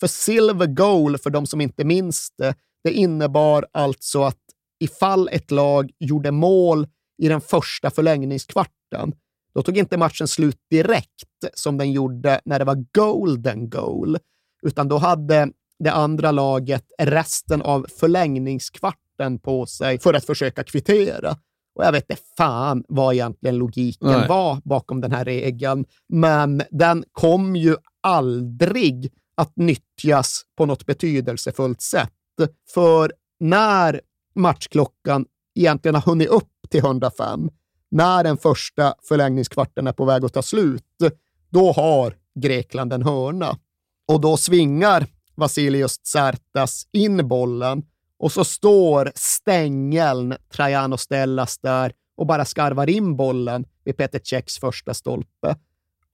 För 0.00 0.06
silver 0.06 0.66
goal, 0.66 1.18
för 1.18 1.30
de 1.30 1.46
som 1.46 1.60
inte 1.60 1.84
minns 1.84 2.28
det, 2.38 2.54
det 2.84 2.92
innebar 2.92 3.66
alltså 3.72 4.22
att 4.22 4.38
ifall 4.80 5.28
ett 5.32 5.50
lag 5.50 5.90
gjorde 5.98 6.30
mål 6.30 6.86
i 7.22 7.28
den 7.28 7.40
första 7.40 7.90
förlängningskvarten, 7.90 9.12
då 9.54 9.62
tog 9.62 9.78
inte 9.78 9.96
matchen 9.96 10.28
slut 10.28 10.58
direkt 10.70 11.28
som 11.54 11.78
den 11.78 11.92
gjorde 11.92 12.40
när 12.44 12.58
det 12.58 12.64
var 12.64 12.84
golden 12.92 13.70
goal, 13.70 14.18
utan 14.62 14.88
då 14.88 14.98
hade 14.98 15.52
det 15.78 15.92
andra 15.92 16.30
laget 16.30 16.84
resten 16.98 17.62
av 17.62 17.86
förlängningskvarten 17.98 19.38
på 19.38 19.66
sig 19.66 19.98
för 19.98 20.14
att 20.14 20.24
försöka 20.24 20.64
kvittera. 20.64 21.36
Och 21.74 21.84
jag 21.84 21.92
vet 21.92 22.10
inte 22.10 22.22
fan 22.36 22.84
vad 22.88 23.14
egentligen 23.14 23.56
logiken 23.56 24.08
Nej. 24.08 24.28
var 24.28 24.60
bakom 24.64 25.00
den 25.00 25.12
här 25.12 25.24
regeln, 25.24 25.84
men 26.08 26.62
den 26.70 27.04
kom 27.12 27.56
ju 27.56 27.76
aldrig 28.00 29.12
att 29.34 29.56
nyttjas 29.56 30.42
på 30.56 30.66
något 30.66 30.86
betydelsefullt 30.86 31.80
sätt. 31.80 32.12
För 32.74 33.12
när 33.40 34.00
matchklockan 34.34 35.26
egentligen 35.54 35.94
har 35.94 36.02
hunnit 36.02 36.28
upp 36.28 36.50
till 36.70 36.80
105, 36.80 37.50
när 37.90 38.24
den 38.24 38.36
första 38.36 38.94
förlängningskvarten 39.08 39.86
är 39.86 39.92
på 39.92 40.04
väg 40.04 40.24
att 40.24 40.32
ta 40.32 40.42
slut, 40.42 40.84
då 41.50 41.72
har 41.72 42.16
Grekland 42.34 42.92
en 42.92 43.02
hörna. 43.02 43.58
Och 44.08 44.20
då 44.20 44.36
svingar 44.36 45.06
Vasilios 45.34 45.98
Tsartas 45.98 46.86
in 46.92 47.28
bollen 47.28 47.82
och 48.18 48.32
så 48.32 48.44
står 48.44 49.12
stängeln 49.14 50.34
Trajano 50.52 50.96
Stellas 50.96 51.58
där 51.58 51.92
och 52.16 52.26
bara 52.26 52.44
skarvar 52.44 52.90
in 52.90 53.16
bollen 53.16 53.64
vid 53.84 53.96
Peter 53.96 54.20
Cechs 54.24 54.58
första 54.58 54.94
stolpe. 54.94 55.56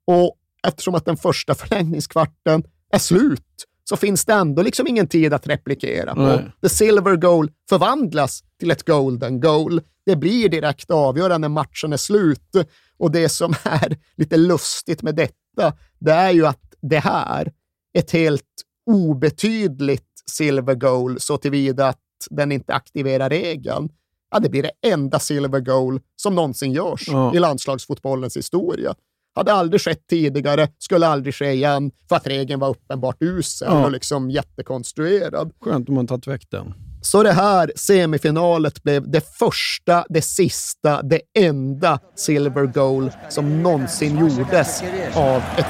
Och 0.04 0.36
eftersom 0.66 0.94
att 0.94 1.04
den 1.04 1.16
första 1.16 1.54
förlängningskvarten 1.54 2.64
är 2.90 2.98
slut 2.98 3.64
så 3.88 3.96
finns 3.96 4.24
det 4.24 4.32
ändå 4.32 4.62
liksom 4.62 4.86
ingen 4.86 5.06
tid 5.08 5.32
att 5.34 5.46
replikera 5.46 6.14
på. 6.14 6.20
Nej. 6.20 6.52
The 6.62 6.68
silver 6.68 7.16
goal 7.16 7.50
förvandlas 7.68 8.42
till 8.60 8.70
ett 8.70 8.82
golden 8.86 9.40
goal. 9.40 9.80
Det 10.06 10.16
blir 10.16 10.48
direkt 10.48 10.90
avgörande 10.90 11.38
när 11.48 11.54
matchen 11.54 11.92
är 11.92 11.96
slut. 11.96 12.56
Och 12.98 13.10
det 13.10 13.28
som 13.28 13.54
är 13.64 13.96
lite 14.16 14.36
lustigt 14.36 15.02
med 15.02 15.14
detta, 15.14 15.72
det 15.98 16.12
är 16.12 16.30
ju 16.30 16.46
att 16.46 16.74
det 16.80 16.98
här, 16.98 17.52
ett 17.98 18.10
helt 18.10 18.44
obetydligt 18.86 20.04
silver 20.30 20.74
goal 20.74 21.20
så 21.20 21.36
tillvida 21.36 21.88
att 21.88 21.98
den 22.30 22.52
inte 22.52 22.74
aktiverar 22.74 23.30
regeln, 23.30 23.88
ja, 24.30 24.38
det 24.38 24.48
blir 24.48 24.62
det 24.62 24.70
enda 24.92 25.18
silver 25.18 25.60
goal 25.60 26.00
som 26.16 26.34
någonsin 26.34 26.72
görs 26.72 27.08
Ja. 27.08 27.34
i 27.34 27.38
landslagsfotbollens 27.38 28.36
historia. 28.36 28.94
Hade 29.37 29.53
aldrig 29.53 29.81
skett 29.81 30.07
tidigare, 30.09 30.67
skulle 30.79 31.07
aldrig 31.07 31.33
ske 31.35 31.51
igen, 31.51 31.91
för 32.09 32.15
att 32.15 32.27
regeln 32.27 32.59
var 32.59 32.69
uppenbart 32.69 33.17
usel 33.19 33.67
Ja. 33.71 33.83
och 33.85 33.91
liksom 33.91 34.29
jättekonstruerad. 34.29 35.51
Skönt 35.61 35.89
om 35.89 35.95
man 35.95 36.07
tagit 36.07 36.27
väck 36.27 36.41
den. 36.51 36.73
Så 37.01 37.23
det 37.23 37.31
här 37.31 37.71
semifinalet 37.75 38.83
blev 38.83 39.11
det 39.11 39.37
första, 39.39 40.05
det 40.09 40.21
sista, 40.21 41.01
det 41.01 41.21
enda 41.39 41.99
silver 42.15 42.65
goal 42.65 43.11
som 43.29 43.61
någonsin 43.63 44.19
gjordes 44.19 44.83
av 45.15 45.41
ett 45.57 45.65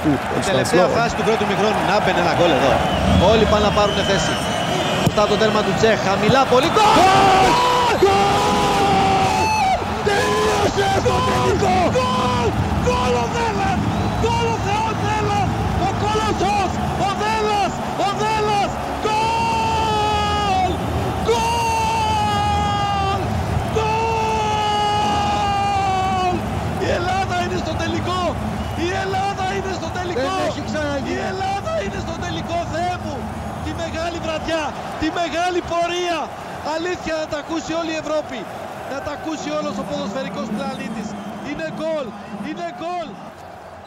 Τελευταία 0.46 0.88
fotbollslandslag. 0.88 0.90
φάση 0.90 1.16
του 1.16 1.24
πρώτου 1.24 1.46
μηχρόνου. 1.48 1.76
Να 1.90 2.00
μπαινε 2.06 2.20
ένα 2.20 2.34
γκολ 2.40 2.52
εδώ. 2.52 2.74
Όλοι 3.32 3.46
πάνε 3.52 3.66
να 3.66 3.72
πάρουν 3.72 3.96
θέση. 3.96 4.32
Μετά 5.08 5.28
το 5.28 5.36
τέρμα 5.36 5.62
του 5.64 5.74
Τσέχ. 5.80 6.00
Χαμηλά 6.08 6.46
πολύ. 6.46 6.66
Γκολ! 6.76 7.77
Βραδιά, 34.29 34.65
τη 35.01 35.07
μεγάλη 35.21 35.61
πορεία! 35.73 36.19
Αλήθεια 36.75 37.15
να 37.23 37.27
τα 37.33 37.39
ακούσει 37.45 37.73
όλη 37.81 37.91
η 37.97 37.99
Ευρώπη! 38.05 38.39
Να 38.93 38.99
τα 39.07 39.13
ακούσει 39.19 39.49
όλος 39.59 39.75
ο 39.83 39.85
ποδοσφαιρικός 39.89 40.47
πλανήτης! 40.57 41.09
Είναι 41.49 41.69
γκολ! 41.79 42.07
Είναι 42.49 42.69
γκολ! 42.81 43.09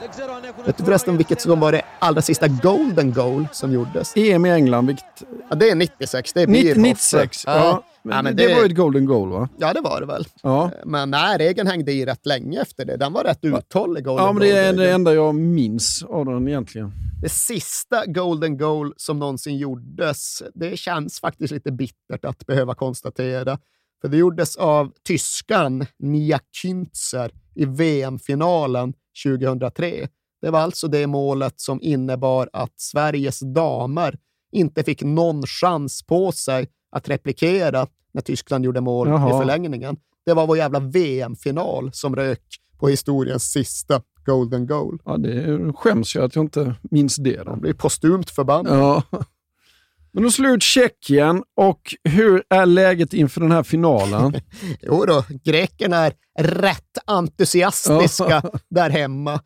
Δεν 0.01 0.09
ξέρω 0.15 0.31
αν 0.37 0.43
έχουν 0.49 0.61
Vet 0.67 0.77
du 0.77 0.83
förresten 0.85 1.17
vilket 1.21 1.41
som 1.41 1.59
var 1.59 1.71
det 1.71 1.81
allra 1.99 2.21
sista 2.21 2.47
golden 2.47 3.07
goal 3.19 3.41
som 3.59 3.69
gjordes? 3.75 4.07
EM 4.15 4.45
i 4.45 4.51
England, 4.59 4.85
vilket... 4.87 5.13
Ja, 5.49 5.55
det 5.55 5.69
är 5.69 5.75
96. 5.75 6.33
Det 6.33 6.41
är 6.41 6.47
90, 6.47 6.63
Bierhoff. 6.63 6.83
96, 6.83 7.43
ja. 7.45 7.83
Men 8.03 8.15
Ja, 8.15 8.21
men 8.21 8.35
det... 8.35 8.53
var 8.53 8.59
ju 8.59 8.65
ett 8.65 8.75
golden 8.75 9.05
goal, 9.05 9.29
va? 9.29 9.49
Ja, 9.57 9.73
det 9.73 9.81
var 9.81 10.01
det 10.01 10.07
väl. 10.07 10.25
Ja. 10.43 10.71
Men 10.85 11.09
nej, 11.09 11.37
regeln 11.37 11.67
hängde 11.67 11.91
i 11.91 12.05
rätt 12.05 12.25
länge 12.25 12.61
efter 12.61 12.85
det. 12.85 12.97
Den 12.97 13.13
var 13.13 13.23
rätt 13.23 13.39
uthållig, 13.41 14.03
golden 14.03 14.25
Ja, 14.25 14.33
men 14.33 14.41
det 14.41 14.51
är 14.51 14.73
det 14.73 14.91
enda 14.91 15.13
jag 15.13 15.35
minns 15.35 16.03
av 16.03 16.25
den 16.25 16.47
egentligen. 16.47 16.91
Det 17.21 17.29
sista 17.29 18.05
golden 18.05 18.57
goal 18.57 18.93
som 18.97 19.19
någonsin 19.19 19.57
gjordes, 19.57 20.43
det 20.53 20.77
känns 20.77 21.19
faktiskt 21.19 21.53
lite 21.53 21.71
bittert 21.71 22.25
att 22.25 22.45
behöva 22.45 22.75
konstatera. 22.75 23.59
För 24.01 24.07
det 24.07 24.17
gjordes 24.17 24.55
av 24.55 24.91
tyskan 25.07 25.85
Nia 25.99 26.39
Künzer 26.61 27.31
i 27.55 27.65
VM-finalen 27.65 28.93
2003. 29.25 30.07
Det 30.41 30.49
var 30.49 30.59
alltså 30.59 30.87
det 30.87 31.07
målet 31.07 31.59
som 31.59 31.81
innebar 31.81 32.49
att 32.53 32.79
Sveriges 32.79 33.39
damer 33.39 34.17
inte 34.51 34.83
fick 34.83 35.03
någon 35.03 35.43
chans 35.43 36.03
på 36.03 36.31
sig 36.31 36.67
att 36.91 37.09
replikera 37.09 37.87
när 38.13 38.21
Tyskland 38.21 38.65
gjorde 38.65 38.81
mål 38.81 39.07
Jaha. 39.07 39.29
i 39.29 39.39
förlängningen. 39.39 39.97
Det 40.25 40.33
var 40.33 40.47
vår 40.47 40.57
jävla 40.57 40.79
VM-final 40.79 41.89
som 41.93 42.15
rök 42.15 42.43
på 42.79 42.87
historiens 42.87 43.51
sista 43.51 44.01
golden 44.25 44.67
goal. 44.67 44.99
Ja, 45.05 45.17
det 45.17 45.73
skäms 45.73 46.15
jag 46.15 46.23
att 46.23 46.35
jag 46.35 46.45
inte 46.45 46.75
minns 46.81 47.15
det. 47.15 47.43
Då. 47.43 47.51
Jag 47.51 47.61
blir 47.61 47.73
postumt 47.73 48.29
förbannad. 48.29 48.79
Ja. 48.79 49.03
Men 50.13 50.23
då 50.23 50.31
slår 50.31 50.51
ut 50.51 50.63
Tjeckien 50.63 51.43
och 51.55 51.95
hur 52.03 52.43
är 52.49 52.65
läget 52.65 53.13
inför 53.13 53.41
den 53.41 53.51
här 53.51 53.63
finalen? 53.63 54.33
Jo 54.81 55.05
då, 55.05 55.23
grekerna 55.43 55.97
är 55.97 56.13
rätt 56.39 56.97
entusiastiska 57.05 58.43
där 58.69 58.89
hemma. 58.89 59.39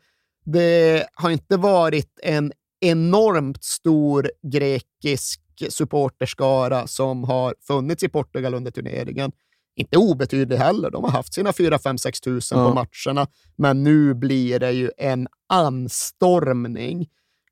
Det 0.44 1.06
har 1.14 1.30
inte 1.30 1.56
varit 1.56 2.18
en 2.22 2.52
enormt 2.80 3.64
stor 3.64 4.30
grekisk 4.52 5.40
supporterskara 5.68 6.86
som 6.86 7.24
har 7.24 7.54
funnits 7.66 8.02
i 8.02 8.08
Portugal 8.08 8.54
under 8.54 8.70
turneringen. 8.70 9.32
Inte 9.76 9.98
obetydlig 9.98 10.56
heller. 10.56 10.90
De 10.90 11.04
har 11.04 11.10
haft 11.10 11.34
sina 11.34 11.52
4 11.52 11.78
5 11.78 11.98
6 11.98 12.20
tusen 12.20 12.58
Ja. 12.58 12.68
på 12.68 12.74
matcherna, 12.74 13.28
men 13.56 13.82
nu 13.82 14.14
blir 14.14 14.58
det 14.58 14.72
ju 14.72 14.90
en 14.96 15.28
anstormning. 15.48 17.06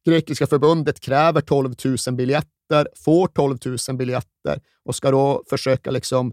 Grekiska 0.07 0.47
förbundet 0.47 1.01
kräver 1.01 1.41
12 1.41 1.75
000 2.07 2.17
biljetter, 2.17 2.89
får 3.05 3.27
12 3.27 3.59
000 3.89 3.97
biljetter 3.97 4.61
och 4.85 4.95
ska 4.95 5.11
då 5.11 5.43
försöka 5.51 5.91
liksom 5.91 6.33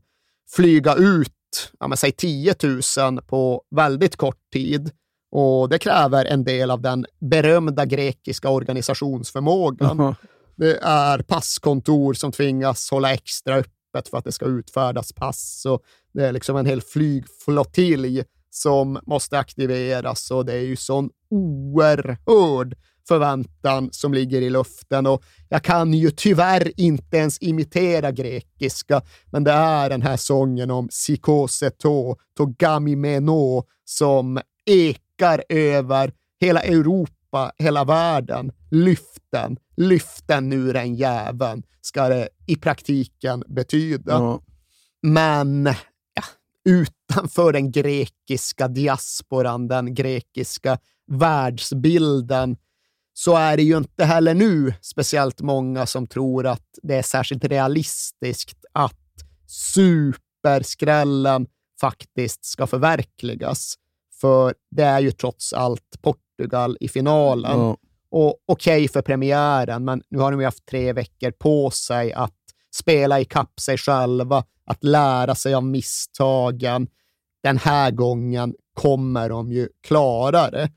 flyga 0.56 0.95
ut 0.95 1.34
ja, 1.80 1.88
men 1.88 1.98
säg 1.98 2.11
10 2.11 2.56
000 2.98 3.22
på 3.22 3.64
väldigt 3.76 4.15
kort 4.15 4.52
tid. 4.53 4.91
Och 5.31 5.69
det 5.69 5.80
kräver 5.80 6.26
en 6.26 6.43
del 6.43 6.72
av 6.72 6.81
den 6.81 7.06
berömda 7.19 7.85
grekiska 7.85 8.49
organisationsförmågan. 8.49 9.98
Jaha. 9.98 10.15
Det 10.61 10.77
är 10.81 11.19
passkontor 11.19 12.13
som 12.13 12.31
tvingas 12.31 12.91
hålla 12.91 13.13
extra 13.13 13.55
öppet 13.55 14.07
för 14.07 14.17
att 14.17 14.23
det 14.23 14.31
ska 14.31 14.45
utfärdas 14.45 15.13
pass. 15.13 15.65
Och 15.65 15.81
det 16.13 16.25
är 16.25 16.31
liksom 16.31 16.57
en 16.57 16.65
hel 16.65 16.81
flygflottilj 16.81 18.23
som 18.49 18.99
måste 19.03 19.39
aktiveras 19.39 20.31
och 20.31 20.45
det 20.45 20.53
är 20.53 20.61
ju 20.61 20.75
sån 20.75 21.09
oerhörd 21.29 22.77
förväntan 23.07 23.89
som 23.91 24.13
ligger 24.13 24.41
i 24.41 24.49
luften. 24.49 25.07
Och 25.07 25.23
jag 25.49 25.63
kan 25.63 25.93
ju 25.93 26.11
tyvärr 26.11 26.71
inte 26.77 27.17
ens 27.17 27.38
imitera 27.41 28.11
grekiska, 28.11 29.01
men 29.31 29.43
det 29.43 29.51
är 29.51 29.89
den 29.89 30.01
här 30.01 30.17
sången 30.17 30.71
om 30.71 30.88
Sikoseto, 30.91 32.15
Togamimeno, 32.38 33.63
som 33.85 34.39
ekar 34.65 35.43
över 35.49 36.13
hela 36.41 36.61
Europa, 36.61 37.20
hela 37.57 37.83
världen. 37.83 38.51
Lyft 38.71 39.23
den, 39.31 39.57
lyft 39.77 40.27
den 40.27 40.49
nu 40.49 40.73
den 40.73 40.95
jäveln, 40.95 41.63
ska 41.81 42.09
det 42.09 42.29
i 42.47 42.55
praktiken 42.55 43.43
betyda. 43.47 44.11
Ja. 44.11 44.41
Men 45.01 45.65
ja, 46.13 46.23
utanför 46.65 47.53
den 47.53 47.71
grekiska 47.71 48.67
diasporan, 48.67 49.67
den 49.67 49.93
grekiska 49.93 50.77
världsbilden, 51.07 52.57
så 53.13 53.35
är 53.35 53.57
det 53.57 53.63
ju 53.63 53.77
inte 53.77 54.05
heller 54.05 54.33
nu 54.33 54.73
speciellt 54.81 55.41
många 55.41 55.85
som 55.85 56.07
tror 56.07 56.47
att 56.47 56.67
det 56.83 56.95
är 56.95 57.01
särskilt 57.01 57.45
realistiskt 57.45 58.65
att 58.73 58.97
superskrällen 59.47 61.47
faktiskt 61.81 62.45
ska 62.45 62.67
förverkligas. 62.67 63.75
För 64.21 64.53
det 64.71 64.83
är 64.83 64.99
ju 64.99 65.11
trots 65.11 65.53
allt 65.53 66.01
Portugal 66.01 66.30
i 66.80 66.88
finalen. 66.88 67.59
Ja. 67.59 67.77
Och 68.11 68.35
okej 68.45 68.84
okay 68.84 68.88
för 68.88 69.01
premiären, 69.01 69.85
men 69.85 70.01
nu 70.09 70.19
har 70.19 70.31
de 70.31 70.39
ju 70.39 70.45
haft 70.45 70.65
tre 70.65 70.93
veckor 70.93 71.31
på 71.31 71.72
sig 71.72 72.13
att 72.13 72.34
spela 72.76 73.19
ikapp 73.19 73.59
sig 73.59 73.77
själva, 73.77 74.43
att 74.65 74.84
lära 74.84 75.35
sig 75.35 75.53
av 75.53 75.63
misstagen. 75.63 76.88
Den 77.43 77.57
här 77.57 77.91
gången 77.91 78.55
kommer 78.73 79.30
de 79.30 79.51
ju 79.51 79.69
klara 79.88 80.49
det. 80.51 80.72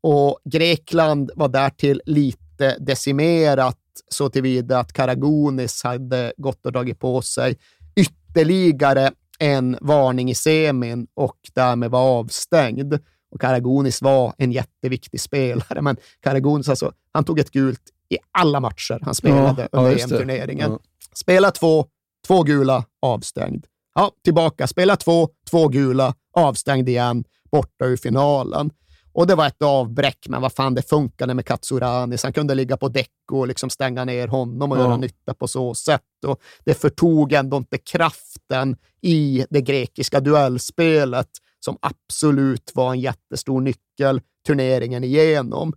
Och 0.00 0.38
Grekland 0.44 1.30
var 1.34 1.48
därtill 1.48 2.02
lite 2.06 2.76
decimerat 2.78 3.78
så 4.08 4.28
tillvida 4.28 4.78
att 4.78 4.92
Karagounis 4.92 5.82
hade 5.82 6.32
gått 6.36 6.66
och 6.66 6.72
dragit 6.72 6.98
på 6.98 7.22
sig 7.22 7.58
ytterligare 7.96 9.10
en 9.38 9.76
varning 9.80 10.30
i 10.30 10.34
semin 10.34 11.06
och 11.14 11.36
därmed 11.54 11.90
var 11.90 12.18
avstängd. 12.18 12.98
Och 13.32 13.40
Karagounis 13.40 14.02
var 14.02 14.34
en 14.38 14.52
jätteviktig 14.52 15.20
spelare, 15.20 15.82
men 15.82 15.96
Karagounis 16.20 16.68
alltså, 16.68 16.92
han 17.12 17.24
tog 17.24 17.38
ett 17.38 17.50
gult 17.50 17.80
i 18.08 18.18
alla 18.38 18.60
matcher 18.60 18.98
han 19.02 19.14
spelade 19.14 19.68
Ja, 19.72 19.78
under 19.78 19.90
ja. 19.90 19.98
EM-turneringen. 19.98 20.70
Ja. 20.70 20.78
Spela 21.14 21.50
två, 21.50 21.86
två 22.26 22.42
gula, 22.42 22.84
avstängd. 23.02 23.66
Ja, 23.94 24.10
tillbaka. 24.24 24.66
Spela 24.66 24.96
två, 24.96 25.28
två 25.50 25.68
gula, 25.68 26.14
avstängd 26.36 26.88
igen, 26.88 27.24
borta 27.50 27.84
ur 27.84 27.96
finalen. 27.96 28.70
Och 29.14 29.26
det 29.26 29.34
var 29.34 29.46
ett 29.46 29.62
avbräck, 29.62 30.26
men 30.28 30.42
vad 30.42 30.52
fan, 30.52 30.74
det 30.74 30.82
funkade 30.88 31.34
med 31.34 31.46
Katsuranis. 31.46 32.22
Han 32.22 32.32
kunde 32.32 32.54
ligga 32.54 32.76
på 32.76 32.88
däck 32.88 33.08
och 33.32 33.48
liksom 33.48 33.70
stänga 33.70 34.04
ner 34.04 34.28
honom 34.28 34.72
och 34.72 34.78
Ja. 34.78 34.82
göra 34.82 34.96
nytta 34.96 35.34
på 35.34 35.48
så 35.48 35.74
sätt. 35.74 36.02
Och 36.26 36.40
det 36.64 36.74
förtog 36.74 37.32
ändå 37.32 37.56
inte 37.56 37.78
kraften 37.78 38.76
i 39.02 39.46
det 39.50 39.60
grekiska 39.60 40.20
duellspelet 40.20 41.28
som 41.64 41.78
absolut 41.82 42.70
var 42.74 42.92
en 42.92 43.00
jättestor 43.00 43.60
nyckel 43.60 44.20
turneringen 44.46 45.04
igenom. 45.04 45.72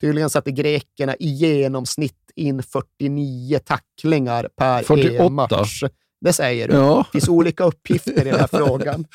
Tydligen 0.00 0.30
satte 0.30 0.50
grekerna 0.50 1.16
i 1.16 1.28
genomsnitt 1.28 2.30
in 2.34 2.62
49 2.62 3.58
tacklingar 3.64 4.48
per 4.56 4.82
48. 4.82 5.24
EM-match. 5.24 5.82
Det 6.20 6.32
säger 6.32 6.68
du. 6.68 6.74
Ja. 6.74 6.96
Det 6.96 7.18
finns 7.18 7.28
olika 7.28 7.64
uppgifter 7.64 8.26
i 8.26 8.30
den 8.30 8.40
här 8.40 8.46
frågan. 8.52 9.06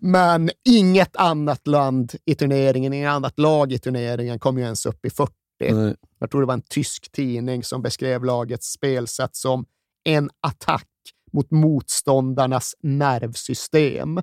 Men 0.00 0.50
inget 0.68 1.16
annat 1.16 1.66
land 1.66 2.12
i 2.24 2.34
turneringen, 2.34 2.92
inget 2.92 3.10
annat 3.10 3.38
lag 3.38 3.72
i 3.72 3.78
turneringen 3.78 4.38
kom 4.38 4.58
ju 4.58 4.64
ens 4.64 4.86
upp 4.86 5.06
i 5.06 5.10
40. 5.10 5.32
Nej. 5.60 5.94
Jag 6.18 6.30
tror 6.30 6.40
det 6.40 6.46
var 6.46 6.54
en 6.54 6.62
tysk 6.62 7.12
tidning 7.12 7.64
som 7.64 7.82
beskrev 7.82 8.24
lagets 8.24 8.72
spelsätt 8.72 9.36
som 9.36 9.64
en 10.04 10.30
attack 10.40 10.88
mot 11.32 11.50
motståndarnas 11.50 12.74
nervsystem. 12.82 14.20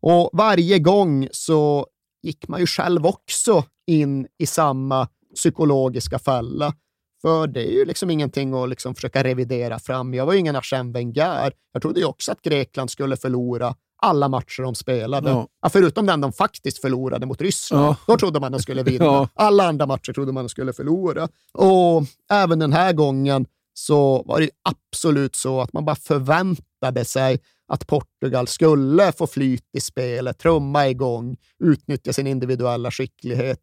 Och 0.00 0.30
varje 0.32 0.78
gång 0.78 1.28
så 1.32 1.86
gick 2.22 2.48
man 2.48 2.60
ju 2.60 2.66
själv 2.66 3.06
också 3.06 3.64
in 3.86 4.26
i 4.38 4.46
samma 4.46 5.08
psykologiska 5.34 6.18
fälla. 6.18 6.74
För 7.22 7.46
det 7.46 7.68
är 7.68 7.72
ju 7.72 7.84
liksom 7.84 8.10
ingenting 8.10 8.54
att 8.54 8.68
liksom 8.68 8.94
försöka 8.94 9.24
revidera 9.24 9.78
fram. 9.78 10.14
Jag 10.14 10.26
var 10.26 10.32
ju 10.32 10.38
ingen 10.38 10.56
Arsène 10.56 10.92
Wenger. 10.92 11.52
Jag 11.72 11.82
trodde 11.82 12.00
ju 12.00 12.06
också 12.06 12.32
att 12.32 12.42
Grekland 12.42 12.90
skulle 12.90 13.16
förlora 13.16 13.74
alla 14.02 14.28
matcher 14.28 14.62
de 14.62 14.74
spelade. 14.74 15.30
Ja. 15.30 15.48
Ja, 15.62 15.68
förutom 15.68 16.06
den 16.06 16.20
de 16.20 16.32
faktiskt 16.32 16.80
förlorade 16.80 17.26
mot 17.26 17.40
Ryssland. 17.40 17.84
Ja. 17.84 17.96
Då 18.06 18.16
trodde 18.16 18.40
man 18.40 18.52
de 18.52 18.60
skulle 18.60 18.82
vinna. 18.82 19.28
Alla 19.34 19.68
andra 19.68 19.86
matcher 19.86 20.12
trodde 20.12 20.32
man 20.32 20.44
de 20.44 20.48
skulle 20.48 20.72
förlora. 20.72 21.28
Och 21.52 22.02
även 22.30 22.58
den 22.58 22.72
här 22.72 22.92
gången 22.92 23.46
så 23.74 24.22
var 24.22 24.40
det 24.40 24.50
absolut 24.62 25.36
så 25.36 25.60
att 25.60 25.72
man 25.72 25.84
bara 25.84 25.96
förväntade 25.96 27.04
sig 27.04 27.40
att 27.68 27.86
Portugal 27.86 28.46
skulle 28.46 29.12
få 29.12 29.26
flyt 29.26 29.64
i 29.72 29.80
spelet, 29.80 30.38
trumma 30.38 30.88
igång, 30.88 31.36
utnyttja 31.64 32.12
sin 32.12 32.26
individuella 32.26 32.90
skicklighet. 32.90 33.62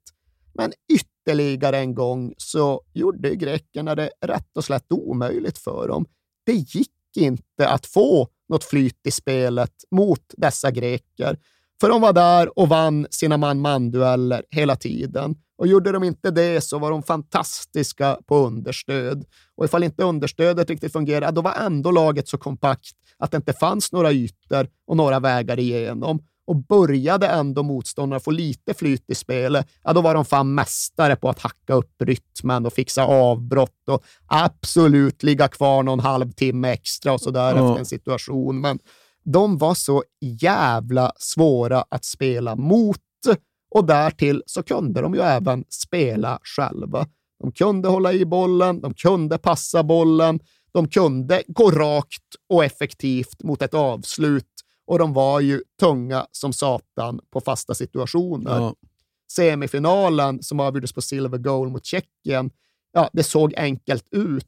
Men 0.53 0.73
ytterligare 0.93 1.77
en 1.77 1.95
gång 1.95 2.33
så 2.37 2.81
gjorde 2.93 3.35
grekerna 3.35 3.95
det 3.95 4.09
rätt 4.21 4.57
och 4.57 4.65
slätt 4.65 4.91
omöjligt 4.91 5.57
för 5.57 5.87
dem. 5.87 6.05
Det 6.45 6.53
gick 6.53 6.91
inte 7.17 7.67
att 7.69 7.85
få 7.85 8.27
något 8.49 8.63
flyt 8.63 9.07
i 9.07 9.11
spelet 9.11 9.73
mot 9.91 10.33
dessa 10.37 10.71
greker. 10.71 11.39
För 11.81 11.89
de 11.89 12.01
var 12.01 12.13
där 12.13 12.59
och 12.59 12.69
vann 12.69 13.07
sina 13.09 13.37
man-man-dueller 13.37 14.43
hela 14.51 14.75
tiden. 14.75 15.35
Och 15.57 15.67
gjorde 15.67 15.91
de 15.91 16.03
inte 16.03 16.31
det 16.31 16.61
så 16.61 16.79
var 16.79 16.91
de 16.91 17.03
fantastiska 17.03 18.17
på 18.27 18.37
understöd. 18.37 19.25
Och 19.57 19.65
ifall 19.65 19.83
inte 19.83 20.03
understödet 20.03 20.69
riktigt 20.69 20.91
fungerade, 20.91 21.31
då 21.31 21.41
var 21.41 21.53
ändå 21.53 21.91
laget 21.91 22.27
så 22.27 22.37
kompakt 22.37 22.91
att 23.17 23.31
det 23.31 23.37
inte 23.37 23.53
fanns 23.53 23.91
några 23.91 24.11
ytor 24.11 24.67
och 24.87 24.97
några 24.97 25.19
vägar 25.19 25.59
igenom. 25.59 26.19
Och 26.47 26.55
började 26.55 27.27
ändå 27.27 27.63
motståndarna 27.63 28.19
få 28.19 28.31
lite 28.31 28.73
flyt 28.73 29.03
i 29.07 29.15
spelet, 29.15 29.67
ja, 29.83 29.93
då 29.93 30.01
var 30.01 30.13
de 30.15 30.25
fan 30.25 30.53
mästare 30.55 31.15
på 31.15 31.29
att 31.29 31.39
hacka 31.39 31.73
upp 31.73 32.01
rytmen 32.01 32.65
och 32.65 32.73
fixa 32.73 33.05
avbrott 33.05 33.89
och 33.89 34.03
absolut 34.27 35.23
ligga 35.23 35.47
kvar 35.47 35.83
någon 35.83 35.99
halvtimme 35.99 36.69
extra 36.71 37.13
och 37.13 37.21
sådär 37.21 37.55
Ja. 37.55 37.67
efter 37.67 37.79
en 37.79 37.85
situation. 37.85 38.61
Men 38.61 38.79
de 39.25 39.57
var 39.57 39.73
så 39.73 40.03
jävla 40.21 41.11
svåra 41.17 41.85
att 41.89 42.05
spela 42.05 42.55
mot 42.55 42.99
och 43.71 43.85
därtill 43.85 44.43
så 44.45 44.63
kunde 44.63 45.01
de 45.01 45.13
ju 45.13 45.21
även 45.21 45.63
spela 45.69 46.39
själva. 46.43 47.07
De 47.39 47.51
kunde 47.51 47.87
hålla 47.87 48.13
i 48.13 48.25
bollen, 48.25 48.81
de 48.81 48.93
kunde 48.93 49.37
passa 49.37 49.83
bollen, 49.83 50.39
de 50.71 50.87
kunde 50.87 51.43
gå 51.47 51.71
rakt 51.71 52.35
och 52.49 52.65
effektivt 52.65 53.43
mot 53.43 53.61
ett 53.61 53.73
avslut 53.73 54.51
och 54.87 54.99
de 54.99 55.13
var 55.13 55.39
ju 55.39 55.61
tunga 55.79 56.25
som 56.31 56.53
satan 56.53 57.19
på 57.29 57.41
fasta 57.41 57.73
situationer. 57.73 58.59
Ja. 58.59 58.75
Semifinalen 59.31 60.43
som 60.43 60.59
avgjordes 60.59 60.93
på 60.93 61.01
silver 61.01 61.37
goal 61.37 61.69
mot 61.69 61.85
Tjeckien, 61.85 62.51
ja, 62.93 63.09
det 63.13 63.23
såg 63.23 63.53
enkelt 63.57 64.07
ut, 64.11 64.47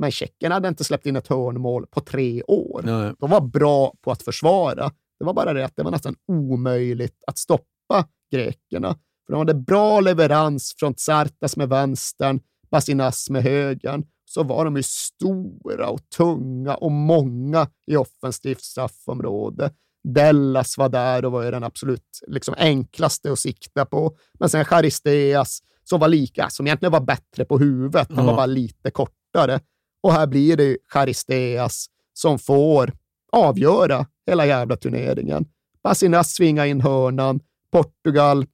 men 0.00 0.10
Tjeckien 0.10 0.52
hade 0.52 0.68
inte 0.68 0.84
släppt 0.84 1.06
in 1.06 1.16
ett 1.16 1.28
hörnmål 1.28 1.86
på 1.86 2.00
tre 2.00 2.42
år. 2.42 2.80
Nej. 2.84 3.14
De 3.18 3.30
var 3.30 3.40
bra 3.40 3.94
på 4.00 4.12
att 4.12 4.22
försvara. 4.22 4.92
Det 5.18 5.24
var 5.24 5.34
bara 5.34 5.52
det 5.52 5.64
att 5.64 5.76
det 5.76 5.82
var 5.82 5.90
nästan 5.90 6.16
omöjligt 6.28 7.24
att 7.26 7.38
stoppa 7.38 8.08
grekerna. 8.32 8.98
För 9.26 9.32
de 9.32 9.38
hade 9.38 9.54
bra 9.54 10.00
leverans 10.00 10.74
från 10.78 10.94
Tsartas 10.94 11.56
med 11.56 11.68
vänstern, 11.68 12.40
Basinas 12.70 13.30
med 13.30 13.42
högern. 13.42 14.04
Så 14.24 14.42
var 14.42 14.64
de 14.64 14.76
ju 14.76 14.82
stora 14.82 15.88
och 15.88 16.10
tunga 16.16 16.74
och 16.74 16.92
många 16.92 17.68
i 17.86 17.96
offensivt 17.96 18.62
straffområde. 18.62 19.72
Dellas 20.08 20.78
var 20.78 20.88
där 20.88 21.24
och 21.24 21.32
var 21.32 21.42
ju 21.42 21.50
den 21.50 21.64
absolut 21.64 22.20
liksom, 22.26 22.54
enklaste 22.58 23.32
att 23.32 23.38
sikta 23.38 23.84
på. 23.84 24.16
Men 24.38 24.48
sen 24.48 24.64
Charisteas 24.64 25.60
som 25.84 26.00
var 26.00 26.08
lika, 26.08 26.50
som 26.50 26.66
egentligen 26.66 26.92
var 26.92 27.00
bättre 27.00 27.44
på 27.44 27.58
huvudet. 27.58 28.08
Han 28.14 28.26
var 28.26 28.36
bara 28.36 28.46
lite 28.46 28.90
kortare. 28.90 29.60
Och 30.03 30.13
här 30.13 30.27
blir 30.27 30.57
det 30.57 30.63
ju 30.63 30.77
Charisteas 30.93 31.85
som 32.13 32.39
får 32.39 32.91
avgöra 33.31 34.05
hela 34.27 34.45
jävla 34.45 34.75
turneringen. 34.75 35.45
Basinas 35.83 36.33
svinga 36.33 36.65
in 36.65 36.81
hörnan, 36.81 37.39
Portugal, 37.71 38.45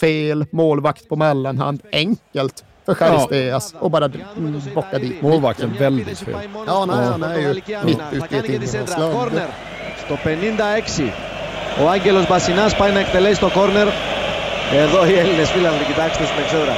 fel, 0.00 0.46
målvakt 0.52 1.08
på 1.08 1.16
mellanhand, 1.16 1.82
enkelt 1.92 2.64
för 2.86 2.94
Charisteas 2.94 3.74
och 3.78 3.90
bara 3.90 4.04
mm, 4.04 4.60
bocka 4.74 4.98
dit. 4.98 5.22
Målvakten 5.22 5.72
väldigt 5.78 6.18
fel. 6.18 6.34
Ja, 6.66 6.84
nej, 6.84 6.96
Ja. 6.96 7.02
han 7.10 7.22
är 7.22 7.38
ju 7.38 7.54
mitt 7.84 7.98
ute 8.12 8.36
i 8.36 8.38
ett 8.38 8.48
ingenmanslag. 8.48 9.12
Κόρνερ 9.12 9.48
στο 10.04 10.16
56. 10.16 11.00
Ο 11.82 11.88
Άγγελος 11.88 12.28
Μπασινάς 12.28 12.76
πάει 12.76 12.92
να 12.92 12.98
εκτελέσει 13.00 13.40
το 13.40 13.50
κόρνερ. 13.50 13.88
Εδώ 14.72 15.06
οι 15.06 15.12
Έλληνες 15.18 15.50
φίλοι, 15.50 15.66
κοιτάξτε 15.86 16.24
στην 16.24 16.38
εξέδρα. 16.42 16.74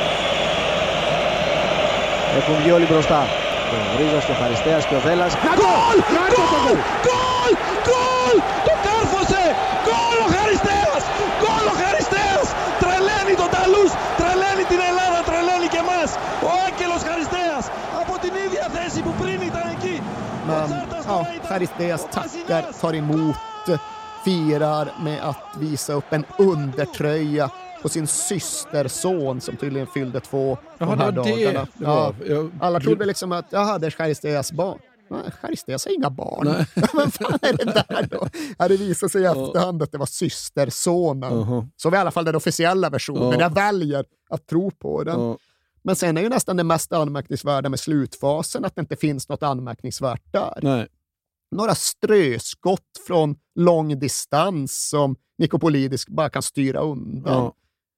Έχουν 2.38 2.54
βγει 2.62 2.70
όλοι 2.70 2.84
μπροστά. 2.84 3.26
Ο 3.73 3.77
Ρίζας 3.99 4.23
και 4.27 4.33
ο 4.35 4.37
Χαριστέας 4.41 4.83
και 4.89 4.95
ο 4.99 5.01
Δέλλας. 5.07 5.31
Γκολ! 5.59 5.97
Γκολ! 6.13 6.75
Γκολ! 7.05 7.51
Γκολ! 7.87 8.35
Το 8.67 8.73
κάρφωσε! 8.85 9.43
Γκολ 9.85 10.17
ο 10.25 10.27
Χαριστέας! 10.35 11.01
Γκολ 11.41 11.65
ο 11.73 11.75
Χαριστέας! 11.81 12.45
Τρελαίνει 12.81 13.33
τον 13.41 13.49
Ταλούς! 13.55 13.91
Τρελαίνει 14.19 14.63
την 14.71 14.79
Ελλάδα! 14.89 15.19
Τρελαίνει 15.29 15.67
και 15.73 15.81
εμάς! 15.85 16.09
Ο 16.47 16.49
Άγγελος 16.67 17.01
Χαριστέας 17.07 17.63
από 18.01 18.13
την 18.23 18.33
ίδια 18.45 18.65
θέση 18.75 18.99
που 19.05 19.11
πριν 19.21 19.39
ήταν 19.49 19.65
εκεί. 19.75 19.95
Men 20.47 20.69
ja, 21.07 21.17
Charisteas 21.49 22.01
tackar, 22.15 22.63
tar 22.81 22.93
emot, 23.01 23.65
firar 24.23 24.87
med 25.05 25.19
att 25.29 25.43
visa 25.63 25.93
upp 25.93 26.13
en 26.13 26.25
undertröja 26.37 27.49
på 27.85 27.89
sin 27.89 28.07
systerson 28.07 29.41
som 29.41 29.57
tydligen 29.57 29.87
fyllde 29.87 30.19
två 30.19 30.57
Jaha, 30.77 30.95
de 30.95 30.99
här 30.99 31.11
det 31.11 31.17
dagarna. 31.21 31.67
det 31.77 31.85
var. 31.85 32.15
Ja, 32.27 32.33
Jag- 32.35 32.51
alla 32.61 32.79
trodde 32.79 33.05
liksom 33.05 33.31
att 33.31 33.45
jaha, 33.49 33.77
det 33.79 33.87
är 33.87 33.91
Charisteas 33.91 34.51
barn. 34.51 34.79
Nej, 35.09 35.21
Charisteas 35.41 35.85
har 35.85 35.91
inga 35.93 36.09
barn. 36.09 36.45
Men 36.93 37.11
fan 37.11 37.39
är 37.41 37.53
det 37.53 37.63
där 37.65 38.07
då? 38.11 38.27
Ja, 38.57 38.67
det 38.67 38.77
visade 38.77 39.09
sig 39.09 39.21
i 39.21 39.25
efterhand 39.25 39.83
att 39.83 39.91
det 39.91 39.97
var 39.97 40.05
systersonen. 40.05 41.33
Jaha. 41.39 41.67
Så 41.75 41.89
var 41.89 41.97
i 41.97 42.01
alla 42.01 42.11
fall 42.11 42.25
den 42.25 42.35
officiella 42.35 42.89
versionen. 42.89 43.31
Ja. 43.31 43.39
Jag 43.39 43.53
väljer 43.53 44.05
att 44.29 44.47
tro 44.47 44.71
på 44.71 45.03
den. 45.03 45.19
Ja. 45.21 45.37
Men 45.83 45.95
sen 45.95 46.17
är 46.17 46.21
ju 46.21 46.29
nästan 46.29 46.57
det 46.57 46.63
mest 46.63 46.93
anmärkningsvärda 46.93 47.69
med 47.69 47.79
slutfasen 47.79 48.65
att 48.65 48.75
det 48.75 48.79
inte 48.81 48.95
finns 48.95 49.29
något 49.29 49.43
anmärkningsvärt 49.43 50.33
där. 50.33 50.59
Nej. 50.61 50.87
några 51.51 51.75
ströskott 51.75 52.81
från 53.07 53.35
lång 53.55 53.99
distans 53.99 54.89
som 54.89 55.15
Nikopolidis 55.37 56.07
bara 56.07 56.29
kan 56.29 56.41
styra 56.41 56.79
undan. 56.79 57.33
Ja. 57.33 57.53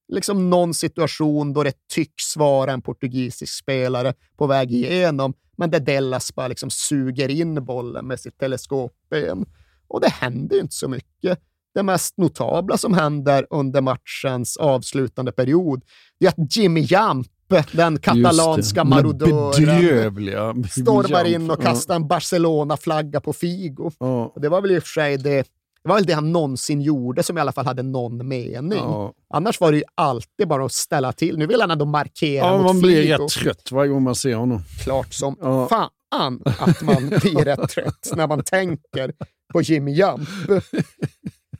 Liksom 0.10 0.50
någon 0.50 0.74
situation 0.74 1.54
då 1.54 1.64
det 1.64 1.74
tycks 1.94 2.38
vara 2.38 2.72
en 2.74 2.82
portugisisk 2.82 3.54
spelare 3.54 4.14
på 4.38 4.48
väg 4.48 4.72
igenom, 4.72 5.34
men 5.58 5.72
där 5.72 5.80
Dellas 5.80 6.36
bara 6.36 6.48
liksom 6.48 6.70
suger 6.70 7.30
in 7.30 7.66
bollen 7.66 8.08
med 8.08 8.20
sitt 8.20 8.38
teleskopben. 8.38 9.46
Och 9.88 10.02
det 10.02 10.10
händer 10.10 10.56
ju 10.56 10.62
inte 10.62 10.76
så 10.76 10.88
mycket. 10.88 11.40
Det 11.74 11.84
mest 11.84 12.18
notabla 12.18 12.78
som 12.78 12.94
händer 12.94 13.48
under 13.50 13.82
matchens 13.82 14.58
avslutande 14.58 15.32
period 15.32 15.84
är 16.20 16.28
att 16.28 16.56
Jimmy 16.56 16.82
Jamp, 16.90 17.28
den 17.72 18.00
katalanska 18.00 18.84
marodören, 18.84 20.64
stormar 20.64 21.26
in 21.26 21.52
och 21.52 21.62
kastar 21.62 21.96
en 21.96 22.08
Barcelona-flagga 22.08 23.22
på 23.22 23.34
Figo. 23.34 23.92
Ja. 24.00 24.34
Det 24.36 24.50
var 24.50 24.62
väl 24.62 24.72
i 24.72 24.80
och 24.80 24.84
för 24.84 24.90
sig 24.90 25.18
det, 25.18 25.48
det, 25.88 25.90
var 25.90 25.96
väl 25.96 26.06
det 26.06 26.14
han 26.14 26.32
någonsin 26.32 26.82
gjorde 26.82 27.24
som 27.24 27.38
i 27.38 27.42
alla 27.42 27.52
fall 27.52 27.66
hade 27.66 27.84
någon 27.84 28.28
mening. 28.28 28.80
Ja. 28.80 29.14
Annars 29.34 29.60
var 29.60 29.72
det 29.72 29.78
ju 29.78 29.84
alltid 29.96 30.48
bara 30.48 30.66
att 30.66 30.72
ställa 30.74 31.14
till. 31.14 31.38
Nu 31.38 31.48
vill 31.48 31.62
han 31.62 31.72
ändå 31.72 31.86
markera 31.86 32.46
Ja, 32.46 32.58
mot 32.58 32.66
man 32.66 32.80
blir 32.82 33.18
rätt 33.18 33.30
trött 33.30 33.72
varje 33.72 33.90
gång 33.92 34.04
man 34.04 34.16
ser 34.16 34.36
honom. 34.36 34.62
Klart 34.84 35.14
som 35.14 35.36
Ja. 35.42 35.68
fan 35.68 36.42
att 36.60 36.82
man 36.82 37.08
blir 37.10 37.46
rätt 37.46 37.70
trött 37.70 38.12
när 38.16 38.28
man 38.28 38.44
tänker 38.44 39.14
på 39.54 39.62
Jimmy 39.62 39.92
Jump. 39.92 40.30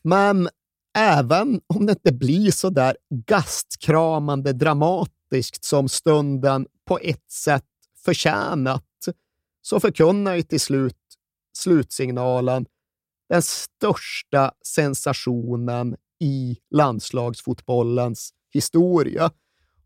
Men 0.02 0.50
även 0.98 1.62
om 1.74 1.86
det 1.86 1.92
inte 1.92 2.14
blir 2.14 2.52
så 2.52 2.70
där 2.70 2.98
gastkramande 3.28 4.54
dramatiskt 4.54 5.64
som 5.66 5.90
stunden 5.90 6.68
på 6.88 7.00
ett 7.00 7.32
sätt 7.32 7.66
förtjänat, 8.06 8.84
så 9.62 9.80
förkunnar 9.80 10.36
ju 10.36 10.42
till 10.42 10.60
slut 10.60 10.96
slutsignalen 11.58 12.66
den 13.30 13.42
största 13.42 14.52
sensationen 14.66 15.96
i 16.20 16.58
landslagsfotbollens 16.76 18.34
historia. 18.54 19.32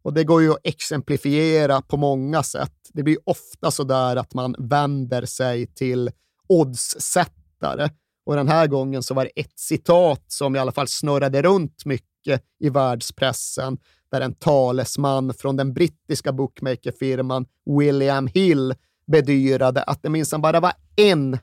Och 0.04 0.14
det 0.14 0.24
går 0.24 0.42
ju 0.42 0.52
att 0.52 0.60
exemplifiera 0.64 1.82
på 1.82 1.98
många 1.98 2.44
sätt. 2.44 2.74
Det 2.94 3.04
blir 3.04 3.18
ofta 3.24 3.72
så 3.72 3.84
där 3.84 4.16
att 4.16 4.34
man 4.34 4.56
vänder 4.60 5.26
sig 5.26 5.68
till 5.68 6.12
oddssättare. 6.48 7.90
Och 8.26 8.36
den 8.36 8.48
här 8.48 8.68
gången 8.68 9.04
så 9.04 9.14
var 9.14 9.24
det 9.24 9.42
ett 9.42 9.60
citat 9.60 10.24
som 10.28 10.56
i 10.56 10.60
alla 10.60 10.72
fall 10.72 10.88
snurrade 10.88 11.42
runt 11.42 11.86
mycket 11.86 12.44
i 12.60 12.70
världspressen, 12.70 13.78
där 14.12 14.22
en 14.22 14.34
talesman 14.34 15.34
från 15.34 15.56
den 15.56 15.74
brittiska 15.74 16.34
bookmakerfirman 16.34 17.46
William 17.80 18.28
Hill 18.28 18.74
bedyrade 19.08 19.84
att 19.84 20.04
det 20.04 20.10
minsann 20.10 20.42
bara 20.42 20.60
var 20.60 20.74
en 20.96 21.38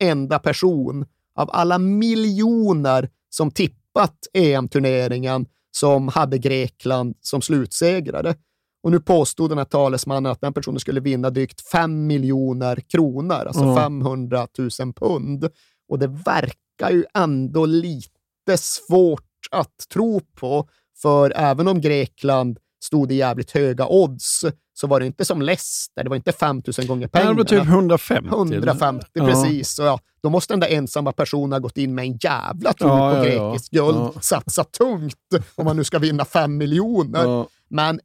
enda 0.00 0.38
person 0.38 1.06
av 1.34 1.50
alla 1.52 1.78
miljoner 1.78 3.08
som 3.30 3.50
tippat 3.50 4.16
EM-turneringen 4.32 5.46
som 5.70 6.08
hade 6.08 6.38
Grekland 6.38 7.14
som 7.20 7.42
slutsegrare. 7.42 8.34
Och 8.82 8.90
nu 8.90 9.00
påstod 9.00 9.50
den 9.50 9.58
här 9.58 9.64
talesmannen 9.64 10.32
att 10.32 10.40
den 10.40 10.52
personen 10.52 10.80
skulle 10.80 11.00
vinna 11.00 11.30
drygt 11.30 11.60
5 11.68 12.06
miljoner 12.06 12.76
kronor, 12.76 13.34
alltså 13.34 13.64
Ja. 13.64 13.76
500 13.76 14.48
000 14.58 14.92
pund. 14.92 15.48
Och 15.88 15.98
det 15.98 16.06
verkar 16.06 16.90
ju 16.90 17.04
ändå 17.14 17.66
lite 17.66 18.56
svårt 18.56 19.22
att 19.50 19.88
tro 19.92 20.20
på, 20.20 20.68
för 21.02 21.32
även 21.36 21.68
om 21.68 21.80
Grekland 21.80 22.58
stod 22.84 23.12
i 23.12 23.14
jävligt 23.14 23.50
höga 23.50 23.86
odds 23.86 24.44
så 24.76 24.86
var 24.86 25.00
det 25.00 25.06
inte 25.06 25.24
som 25.24 25.42
Leicester, 25.42 26.02
det 26.04 26.08
var 26.08 26.16
inte 26.16 26.32
5 26.32 26.62
000 26.78 26.86
gånger 26.86 27.08
pengarna. 27.08 27.30
det 27.32 27.36
var 27.36 27.44
typ 27.44 27.68
150. 27.68 28.28
150, 28.34 29.06
Ja. 29.12 29.26
precis. 29.26 29.78
Och 29.78 29.84
ja, 29.86 29.98
då 30.22 30.30
måste 30.30 30.52
den 30.52 30.60
där 30.60 30.68
ensamma 30.68 31.12
personen 31.12 31.52
ha 31.52 31.58
gått 31.58 31.78
in 31.78 31.94
med 31.94 32.04
en 32.04 32.16
jävla 32.22 32.72
tro 32.72 32.88
Ja, 32.88 33.10
på 33.12 33.16
ja, 33.18 33.22
grekiskt 33.24 33.70
guld, 33.70 33.96
Ja. 33.98 34.12
satsa 34.20 34.64
tungt 34.64 35.16
om 35.54 35.64
man 35.64 35.76
nu 35.76 35.84
ska 35.84 35.98
vinna 35.98 36.24
5 36.24 36.56
miljoner. 36.56 37.46
Men 37.68 38.00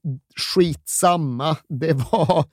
skitsamma, 0.54 1.58
det 1.70 1.94
var 1.94 2.46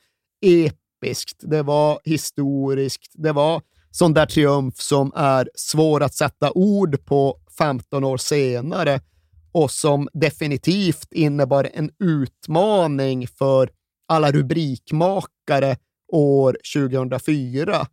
episkt, 0.47 1.36
det 1.40 1.62
var 1.62 2.01
historiskt, 2.05 3.12
det 3.15 3.32
var 3.32 3.62
sån 3.90 4.15
där 4.15 4.27
triumf 4.27 4.81
som 4.81 5.12
är 5.16 5.51
svår 5.55 6.03
att 6.03 6.15
sätta 6.15 6.53
ord 6.53 7.05
på 7.05 7.36
15 7.59 8.05
år 8.05 8.16
senare 8.16 9.01
och 9.56 9.70
som 9.70 10.08
definitivt 10.12 11.12
innebar 11.12 11.70
en 11.74 11.90
utmaning 11.98 13.28
för 13.28 13.70
alla 14.08 14.32
rubrikmakare 14.32 15.76
år 16.12 16.56
2004. 16.74 17.86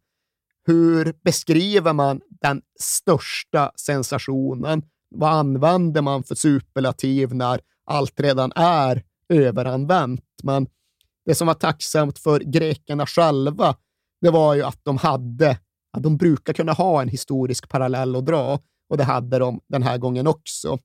Hur 0.65 1.13
beskriver 1.23 1.93
man 1.93 2.21
den 2.41 2.61
största 2.79 3.71
sensationen? 3.75 4.83
Vad 5.15 5.31
använder 5.31 6.01
man 6.01 6.23
för 6.23 6.35
superlativ 6.35 7.35
när 7.35 7.59
allt 7.85 8.19
redan 8.19 8.51
är 8.55 9.03
överanvänt? 9.29 10.25
Men 10.43 10.67
det 11.25 11.35
som 11.35 11.47
var 11.47 11.53
tacksamt 11.53 12.19
för 12.19 12.39
grekerna 12.39 13.05
själva, 13.05 13.75
det 14.21 14.29
var 14.29 14.53
ju 14.55 14.63
att 14.63 14.79
de 14.83 14.97
hade, 14.97 15.57
att 15.97 16.03
de 16.03 16.17
brukar 16.17 16.53
kunna 16.53 16.73
ha 16.73 17.01
en 17.01 17.09
historisk 17.09 17.69
parallell 17.69 18.15
att 18.15 18.25
dra 18.25 18.59
och 18.89 18.97
det 18.97 19.03
hade 19.03 19.39
de 19.39 19.59
den 19.67 19.83
här 19.83 19.97
gången 19.97 20.27
också. 20.27 20.79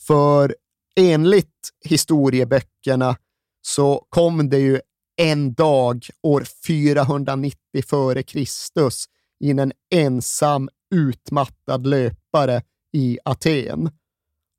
För 0.00 0.54
enligt 0.96 1.70
historieböckerna 1.84 3.16
så 3.62 4.06
kom 4.08 4.48
det 4.48 4.58
ju 4.58 4.80
en 5.16 5.54
dag 5.54 6.06
år 6.22 6.44
490 6.66 7.58
före 7.86 8.22
Kristus 8.22 9.04
in 9.44 9.58
en 9.58 9.72
ensam 9.94 10.68
utmattad 10.94 11.86
löpare 11.86 12.62
i 12.92 13.18
Aten. 13.24 13.90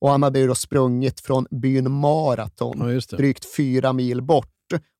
Och 0.01 0.09
han 0.09 0.23
hade 0.23 0.39
ju 0.39 0.47
då 0.47 0.55
sprungit 0.55 1.19
från 1.19 1.47
byn 1.51 1.91
Maraton, 1.91 2.99
Ja, 3.09 3.17
drygt 3.17 3.55
fyra 3.55 3.93
mil 3.93 4.21
bort 4.21 4.47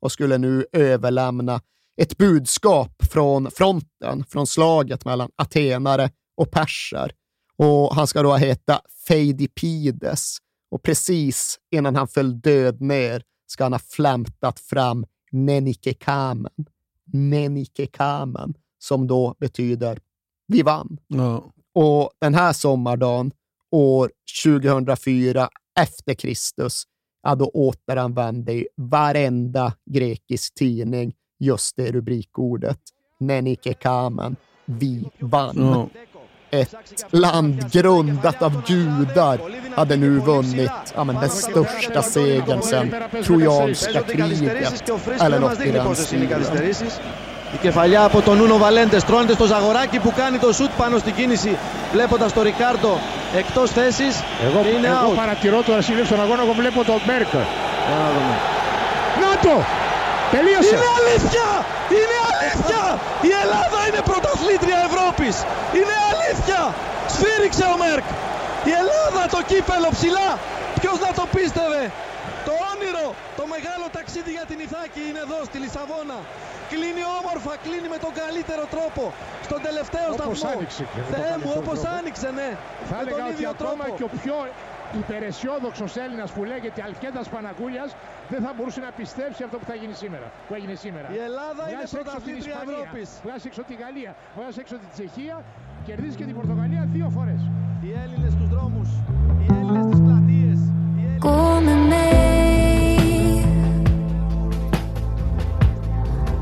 och 0.02 0.12
skulle 0.12 0.38
nu 0.38 0.66
överlämna 0.72 1.62
ett 2.02 2.18
budskap 2.18 3.04
från 3.12 3.52
fronten, 3.52 4.26
från 4.30 4.48
slaget 4.48 5.06
mellan 5.06 5.30
atenare 5.36 6.12
och 6.38 6.52
perser. 6.52 7.12
Och 7.60 7.96
han 7.96 8.08
ska 8.08 8.24
då 8.24 8.36
heta 8.36 8.82
Feidipides 9.08 10.38
och 10.72 10.84
precis 10.84 11.60
innan 11.72 11.96
han 11.96 12.08
föll 12.08 12.42
död 12.42 12.82
ner 12.82 13.24
ska 13.48 13.64
han 13.64 13.74
ha 13.74 13.80
flämtat 13.80 14.60
fram 14.60 15.06
Nenikekamen. 15.32 16.66
Nenikekamen, 17.14 18.54
som 18.80 19.08
då 19.08 19.36
betyder 19.40 20.00
vi 20.48 20.62
vann. 20.62 20.98
Ja. 21.08 21.52
Och 21.74 22.12
den 22.20 22.36
här 22.36 22.54
sommardagen, 22.54 23.32
år 23.72 24.12
2004 24.44 25.50
efter 25.80 26.14
Kristus, 26.14 26.84
ja, 27.24 27.36
då 27.36 27.46
återanvände 27.46 28.66
varenda 28.76 29.74
grekisk 29.86 30.54
tidning 30.54 31.14
just 31.40 31.76
det 31.76 31.92
rubrikordet. 31.92 32.80
Nenike 33.20 33.74
kamen, 33.74 34.36
vi 34.66 35.10
vann. 35.20 35.58
Ja. 35.58 35.90
Ett 36.52 36.76
land 37.10 37.72
grundat 37.72 38.42
av 38.42 38.54
judar 38.66 39.38
hade 39.76 39.96
nu 39.96 40.20
vunnit 40.20 40.72
ja, 40.96 41.04
men 41.04 41.16
den 41.16 41.30
största 41.30 42.02
segern 42.02 42.62
sedan 42.62 42.96
Trojanska 43.26 44.02
kriget, 44.02 44.92
eller 45.22 45.40
något 45.40 45.66
i 45.66 45.72
den 45.72 45.96
stilen. 45.96 46.44
Η 47.54 47.58
κεφαλιά 47.62 48.04
από 48.04 48.22
τον 48.22 48.38
Νούνο 48.38 48.58
Βαλέντε 48.58 49.00
στρώνεται 49.00 49.34
στο 49.34 49.46
Ζαγοράκι 49.46 50.00
που 50.00 50.14
κάνει 50.16 50.38
το 50.38 50.54
σουτ 50.54 50.72
πάνω 50.78 50.98
στην 50.98 51.14
κίνηση 51.16 51.58
βλέποντας 51.94 52.34
τον 52.34 52.44
Ρικάρντο 52.44 53.00
εκτός 53.38 53.72
θέσης. 53.72 54.24
Εγώ, 54.48 54.60
είναι 54.78 54.88
εγώ 54.88 55.12
out. 55.12 55.16
παρατηρώ 55.16 55.62
τώρα 55.62 55.82
συνήθως 55.82 56.08
στον 56.08 56.22
αγώνα, 56.22 56.42
εγώ 56.44 56.54
βλέπω 56.54 56.84
τον 56.84 57.00
Μπέρκ. 57.06 57.32
Για 57.32 57.98
να 58.04 58.08
δούμε. 58.16 58.36
Να 59.22 59.32
το! 59.46 59.56
Τελείωσε! 60.34 60.76
Είναι 60.76 60.90
αλήθεια! 61.00 61.48
Είναι 61.98 62.18
αλήθεια! 62.32 62.84
Η 63.30 63.32
Ελλάδα 63.44 63.80
είναι 63.88 64.02
πρωταθλήτρια 64.10 64.78
Ευρώπης! 64.88 65.36
Είναι 65.78 65.89
αλήθεια! 66.30 66.62
Σφύριξε 67.14 67.66
ο 67.74 67.76
Μέρκ! 67.84 68.08
Η 68.70 68.72
Ελλάδα 68.82 69.22
το 69.36 69.40
κύπελο 69.50 69.90
ψηλά! 69.98 70.30
Ποιος 70.80 70.98
να 71.06 71.12
το 71.20 71.26
πίστευε! 71.36 71.84
Το 72.48 72.54
όνειρο, 72.74 73.08
το 73.40 73.44
μεγάλο 73.56 73.86
ταξίδι 73.98 74.32
για 74.38 74.46
την 74.50 74.60
Ιθάκη 74.66 75.02
είναι 75.10 75.22
εδώ 75.28 75.40
στη 75.50 75.58
Λισαβόνα. 75.64 76.18
Κλείνει 76.74 77.04
όμορφα, 77.20 77.54
κλείνει 77.66 77.88
με 77.96 78.00
τον 78.06 78.14
καλύτερο 78.22 78.64
τρόπο. 78.76 79.04
Στον 79.48 79.60
τελευταίο 79.68 80.08
Όπως 80.18 80.38
σταθμό. 80.38 80.58
άνοιξε 80.58 80.84
και 80.94 81.00
με 81.06 81.10
τον 81.12 81.14
Θεέ 81.22 81.36
μου, 81.42 81.50
καλύτερο 81.50 81.60
όπως 81.64 81.78
τρόπο. 81.80 81.98
άνοιξε, 81.98 82.28
ναι. 82.40 82.50
Θα 82.90 82.96
με 82.96 83.02
έλεγα 83.02 83.18
τον 83.22 83.26
ότι 83.30 83.34
ίδιο 83.36 83.50
ακόμα 83.56 83.84
τρόπο. 83.86 83.98
και 83.98 84.06
ο 84.10 84.12
πιο 84.22 84.36
υπεραισιόδοξος 85.02 85.92
Έλληνας 86.04 86.30
που 86.36 86.42
λέγεται 86.52 86.80
Αλκέντας 86.88 87.28
Παναγούλιας 87.34 87.90
δεν 88.32 88.40
θα 88.46 88.52
μπορούσε 88.56 88.80
να 88.88 88.92
πιστέψει 89.00 89.42
αυτό 89.48 89.56
που 89.62 89.68
θα 89.72 89.76
γίνει 89.82 89.96
σήμερα. 90.04 90.28
Που 90.48 90.54
έγινε 90.58 90.76
σήμερα. 90.86 91.08
Η 91.18 91.20
Ελλάδα 91.30 91.62
είναι 91.70 91.76
Βγάζεις 91.76 91.94
έξω 91.94 91.98
την 91.98 92.06
πρωταθλήτρια 92.06 92.54
Ισπανία, 92.58 92.78
Ευρώπης. 92.84 93.10
βγάζεις 93.26 93.46
έξω 93.50 93.62
τη 93.70 93.76
Γαλλία, 93.84 94.12
βγάζεις 94.38 94.58
έξω 94.64 94.76
την 94.84 94.90
Τσεχία, 94.96 95.36
κερδίζει 95.86 96.16
και 96.16 96.26
την 96.26 96.36
Πορτογαλία 96.36 96.88
δύο 96.94 97.10
φορές. 97.10 97.42
Οι 97.82 97.92
Έλληνες 98.04 98.32
στους 98.32 98.50
δρόμους, 98.50 98.90
οι 99.40 99.54
Έλληνες 99.54 99.56
στις 99.56 99.58
Έλληνες 99.58 99.86
στις 99.86 100.00
πλατείες. 100.00 100.60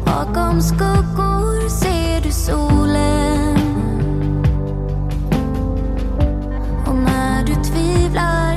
Bakom 0.05 0.61
skuggor 0.69 1.69
ser 1.69 2.21
du 2.25 2.31
solen 2.31 3.57
Och 6.87 6.95
när 6.95 7.43
du 7.47 7.55
tvivlar 7.67 8.56